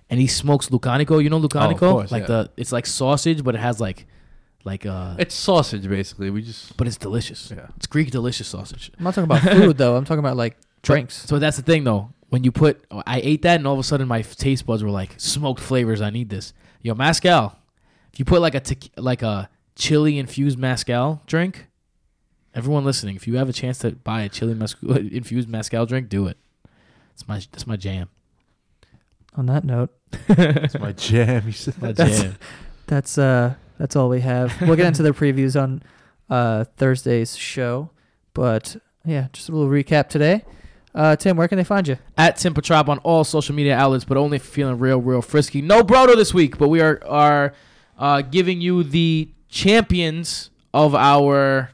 and 0.10 0.20
he 0.20 0.26
smokes 0.26 0.70
Loukaniko. 0.70 1.24
You 1.24 1.30
know 1.30 1.40
Loukaniko? 1.40 1.78
course, 1.78 2.12
like 2.12 2.24
yeah. 2.24 2.28
the 2.28 2.52
it's 2.58 2.72
like 2.72 2.88
sausage, 2.88 3.44
but 3.44 3.54
it 3.54 3.60
has 3.60 3.80
like 3.80 4.08
like 4.74 4.86
uh 4.86 5.16
It's 5.24 5.36
sausage 5.36 5.86
basically. 5.98 6.30
We 6.30 6.42
just 6.52 6.78
but 6.78 6.86
it's 6.88 6.98
delicious. 7.08 7.42
yeah. 7.56 7.68
It's 7.78 7.88
Greek 7.88 8.10
delicious 8.12 8.48
sausage. 8.56 8.92
I'm 8.98 9.04
not 9.06 9.14
talking 9.16 9.30
about 9.32 9.42
food 9.58 9.78
though. 9.78 9.96
I'm 9.98 10.06
talking 10.06 10.26
about 10.26 10.38
like 10.38 10.56
drinks. 10.88 11.16
So 11.30 11.40
that's 11.44 11.58
the 11.58 11.64
thing 11.64 11.84
though. 11.84 12.04
When 12.32 12.44
you 12.46 12.52
put 12.52 12.74
I 13.16 13.18
ate 13.32 13.42
that 13.48 13.56
and 13.60 13.66
all 13.68 13.74
of 13.74 13.80
a 13.80 13.84
sudden 13.92 14.08
my 14.08 14.22
taste 14.22 14.66
buds 14.68 14.82
were 14.84 14.92
like 15.02 15.12
smoked 15.18 15.60
flavors. 15.70 16.00
I 16.02 16.10
need 16.12 16.30
this. 16.30 16.54
Yo, 16.82 16.94
Mezcal. 16.94 17.56
If 18.14 18.20
you 18.20 18.26
put 18.26 18.40
like 18.42 18.56
a 18.56 18.62
tequi- 18.62 18.92
like 18.98 19.22
a 19.24 19.50
chili 19.76 20.18
infused 20.20 20.58
Mezcal 20.60 21.22
drink, 21.26 21.68
everyone 22.54 22.84
listening, 22.86 23.16
if 23.16 23.28
you 23.28 23.38
have 23.38 23.50
a 23.50 23.54
chance 23.54 23.80
to 23.80 23.92
buy 24.10 24.22
a 24.22 24.30
chili 24.30 24.54
mas- 24.54 24.76
infused 25.22 25.48
Mezcal 25.50 25.86
drink, 25.86 26.10
do 26.10 26.28
it. 26.28 26.38
It's 27.14 27.28
my 27.28 27.38
that's 27.52 27.66
my 27.68 27.78
jam. 27.78 28.08
On 29.36 29.46
that 29.48 29.64
note, 29.64 29.92
It's 30.30 30.78
my 30.80 30.92
jam. 30.92 31.44
You 31.46 31.52
said 31.54 31.82
My 31.82 31.92
That's- 31.94 32.22
jam. 32.22 32.36
that's 32.88 33.18
uh 33.18 33.54
that's 33.80 33.96
all 33.96 34.10
we 34.10 34.22
have. 34.22 34.54
We'll 34.62 34.76
get 34.76 34.86
into 34.86 35.02
the 35.02 35.12
previews 35.22 35.60
on 35.60 35.82
uh 36.30 36.66
Thursday's 36.78 37.36
show, 37.36 37.90
but 38.36 38.76
yeah, 39.04 39.30
just 39.34 39.50
a 39.50 39.52
little 39.52 39.68
recap 39.72 40.10
today. 40.10 40.44
Uh, 40.94 41.16
Tim, 41.16 41.38
where 41.38 41.48
can 41.48 41.58
they 41.58 41.64
find 41.64 41.88
you? 41.88 41.98
at 42.18 42.38
Tim 42.38 42.54
Petrop 42.54 42.90
on 42.90 42.98
all 43.00 43.24
social 43.24 43.56
media 43.56 43.76
outlets, 43.78 44.06
but 44.06 44.18
only 44.18 44.36
if 44.38 44.44
you're 44.46 44.52
feeling 44.52 44.80
real, 44.80 45.00
real 45.00 45.22
frisky. 45.22 45.62
No 45.62 45.82
Brodo 45.84 46.16
this 46.16 46.34
week, 46.34 46.58
but 46.58 46.68
we 46.68 46.82
are 46.82 47.00
are 47.08 47.54
uh, 47.98 48.22
giving 48.22 48.60
you 48.62 48.84
the 48.84 49.30
champions 49.48 50.50
of 50.74 50.94
our 50.96 51.72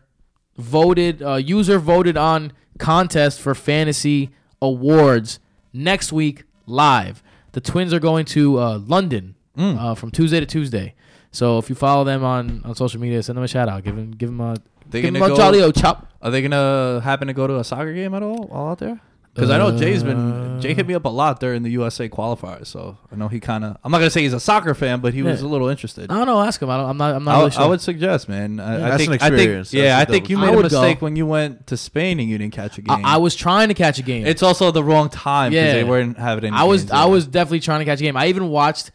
voted 0.58 1.22
uh, 1.24 1.36
user 1.36 1.80
voted 1.80 2.18
on 2.18 2.52
contest 2.78 3.40
for 3.42 3.56
fantasy 3.56 4.30
awards 4.62 5.40
next 5.74 6.12
week 6.14 6.44
live. 6.66 7.24
The 7.54 7.62
Twins 7.62 7.94
are 7.94 8.00
going 8.00 8.26
to 8.28 8.60
uh, 8.60 8.78
London 8.80 9.36
Mm. 9.58 9.80
uh, 9.80 9.96
from 9.96 10.12
Tuesday 10.12 10.42
to 10.42 10.46
Tuesday. 10.46 10.96
So 11.36 11.58
if 11.58 11.70
you 11.70 11.76
follow 11.76 12.04
them 12.04 12.24
on, 12.24 12.62
on 12.66 12.76
social 12.76 13.00
media, 13.02 13.22
send 13.22 13.36
them 13.38 13.44
a 13.44 13.48
shout 13.48 13.68
out. 13.70 13.84
Give 13.84 13.96
them 13.96 14.12
give 14.12 14.30
them 14.30 14.42
a 14.42 14.56
They 14.90 15.02
give 15.02 15.14
them 15.14 15.20
gonna 15.22 15.34
a 15.34 15.38
go, 15.38 15.42
jolly 15.44 15.62
o 15.62 15.72
chop. 15.72 16.08
Are 16.22 16.32
they 16.32 16.42
gonna 16.42 17.02
happen 17.04 17.28
to 17.28 17.34
go 17.34 17.46
to 17.48 17.58
a 17.60 17.64
soccer 17.64 17.94
game 17.94 18.14
at 18.14 18.24
all 18.24 18.48
while 18.48 18.68
out 18.70 18.80
there? 18.80 19.00
Because 19.34 19.50
I 19.50 19.58
know 19.58 19.78
Jay's 19.78 20.02
been 20.02 20.62
Jay 20.62 20.74
hit 20.74 20.88
me 20.88 20.94
up 20.94 21.04
a 21.04 21.10
lot 21.10 21.42
during 21.42 21.62
the 21.62 21.70
USA 21.72 22.08
qualifiers, 22.08 22.68
so 22.68 22.98
I 23.12 23.18
know 23.18 23.28
he 23.28 23.42
kind 23.42 23.66
of. 23.66 23.76
I'm 23.84 23.92
not 23.92 23.98
gonna 23.98 24.10
say 24.10 24.22
he's 24.22 24.32
a 24.32 24.40
soccer 24.40 24.74
fan, 24.74 25.02
but 25.02 25.14
he 25.14 25.24
was 25.24 25.42
a 25.42 25.48
little 25.50 25.68
interested. 25.68 26.10
I 26.10 26.16
don't 26.16 26.26
know. 26.26 26.42
Ask 26.42 26.62
him. 26.62 26.70
I 26.70 26.78
don't, 26.78 26.90
I'm 26.92 26.96
not. 26.98 27.16
I'm 27.16 27.24
not 27.26 27.36
I, 27.36 27.40
really 27.40 27.52
sure. 27.52 27.62
I 27.64 27.66
would 27.66 27.82
suggest, 27.82 28.30
man. 28.30 28.62
I, 28.62 28.78
Yeah, 28.80 28.86
I 28.86 28.90
that's 28.92 28.98
think, 29.06 29.10
an 29.10 29.14
I 29.16 29.20
think, 29.28 29.34
experience. 29.40 29.74
yeah, 29.74 29.84
That's 29.98 30.00
I 30.00 30.04
a 30.04 30.06
think 30.14 30.30
you 30.30 30.38
made 30.38 30.48
a 30.48 30.52
would 30.56 30.72
go. 30.72 30.80
mistake 30.82 31.02
when 31.02 31.18
you 31.18 31.26
went 31.26 31.68
to 31.68 31.76
Spain 31.76 32.22
and 32.22 32.30
you 32.30 32.38
didn't 32.38 32.54
catch 32.54 32.78
a 32.78 32.82
game. 32.82 33.06
I, 33.06 33.16
I 33.16 33.18
was 33.18 33.36
trying 33.36 33.68
to 33.68 33.74
catch 33.74 34.00
a 34.00 34.04
game. 34.04 34.26
It's 34.26 34.42
also 34.42 34.72
the 34.72 34.86
wrong 34.86 35.10
time 35.10 35.52
because 35.52 35.66
Yeah. 35.66 35.74
they 35.74 35.84
weren't 35.84 36.18
having 36.18 36.46
any. 36.46 36.56
I 36.56 36.64
was 36.64 36.84
games 36.84 36.92
I 36.92 37.04
yet. 37.04 37.12
was 37.12 37.28
definitely 37.28 37.60
trying 37.60 37.80
to 37.80 37.86
catch 37.86 38.00
a 38.00 38.04
game. 38.04 38.16
I 38.16 38.28
even 38.28 38.48
watched 38.48 38.92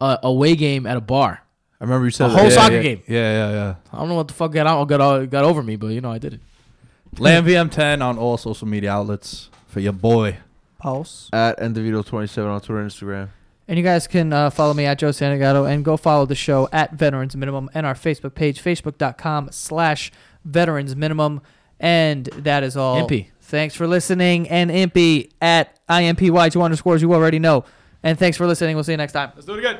a 0.00 0.20
away 0.22 0.56
game 0.56 0.86
at 0.86 0.96
a 0.96 1.02
bar. 1.02 1.41
I 1.82 1.84
remember 1.84 2.04
you 2.06 2.12
said 2.12 2.26
A 2.26 2.28
that. 2.28 2.38
whole 2.38 2.48
yeah, 2.48 2.54
soccer 2.54 2.74
yeah, 2.76 2.82
game. 2.82 3.02
Yeah, 3.08 3.16
yeah, 3.48 3.52
yeah. 3.52 3.74
I 3.92 3.96
don't 3.98 4.08
know 4.08 4.14
what 4.14 4.28
the 4.28 4.34
fuck 4.34 4.52
got 4.52 4.68
out 4.68 4.84
got 4.86 5.00
all- 5.00 5.26
got 5.26 5.42
over 5.44 5.64
me, 5.64 5.74
but 5.74 5.88
you 5.88 6.00
know 6.00 6.12
I 6.12 6.18
did 6.18 6.34
it. 6.34 6.40
yeah. 7.16 7.20
Lamb 7.22 7.44
VM10 7.44 8.00
on 8.02 8.18
all 8.18 8.36
social 8.38 8.68
media 8.68 8.92
outlets 8.92 9.50
for 9.66 9.80
your 9.80 9.92
boy. 9.92 10.38
Pulse. 10.78 11.28
at 11.32 11.58
Endevito27 11.60 12.46
on 12.46 12.60
Twitter 12.60 12.80
and 12.80 12.90
Instagram. 12.90 13.28
And 13.68 13.78
you 13.78 13.84
guys 13.84 14.06
can 14.06 14.32
uh, 14.32 14.50
follow 14.50 14.74
me 14.74 14.84
at 14.84 14.98
Joe 14.98 15.10
Santagato 15.10 15.68
and 15.68 15.84
go 15.84 15.96
follow 15.96 16.24
the 16.26 16.34
show 16.36 16.68
at 16.72 16.92
Veterans 16.94 17.36
Minimum 17.36 17.68
and 17.74 17.84
our 17.86 17.94
Facebook 17.94 18.34
page, 18.34 18.62
facebook.com 18.62 19.48
slash 19.52 20.10
Veterans 20.44 20.94
Minimum. 20.96 21.40
And 21.80 22.26
that 22.26 22.62
is 22.64 22.76
all. 22.76 22.96
Impy. 23.08 23.28
Thanks 23.40 23.74
for 23.74 23.86
listening. 23.86 24.48
And 24.48 24.70
Impy 24.70 25.30
at 25.40 25.78
IMPY2 25.88 26.62
underscores, 26.62 27.02
you 27.02 27.12
already 27.14 27.38
know. 27.38 27.64
And 28.02 28.18
thanks 28.18 28.36
for 28.36 28.46
listening. 28.46 28.74
We'll 28.76 28.84
see 28.84 28.92
you 28.92 28.98
next 28.98 29.12
time. 29.12 29.30
Let's 29.34 29.46
do 29.46 29.54
it 29.54 29.58
again. 29.60 29.78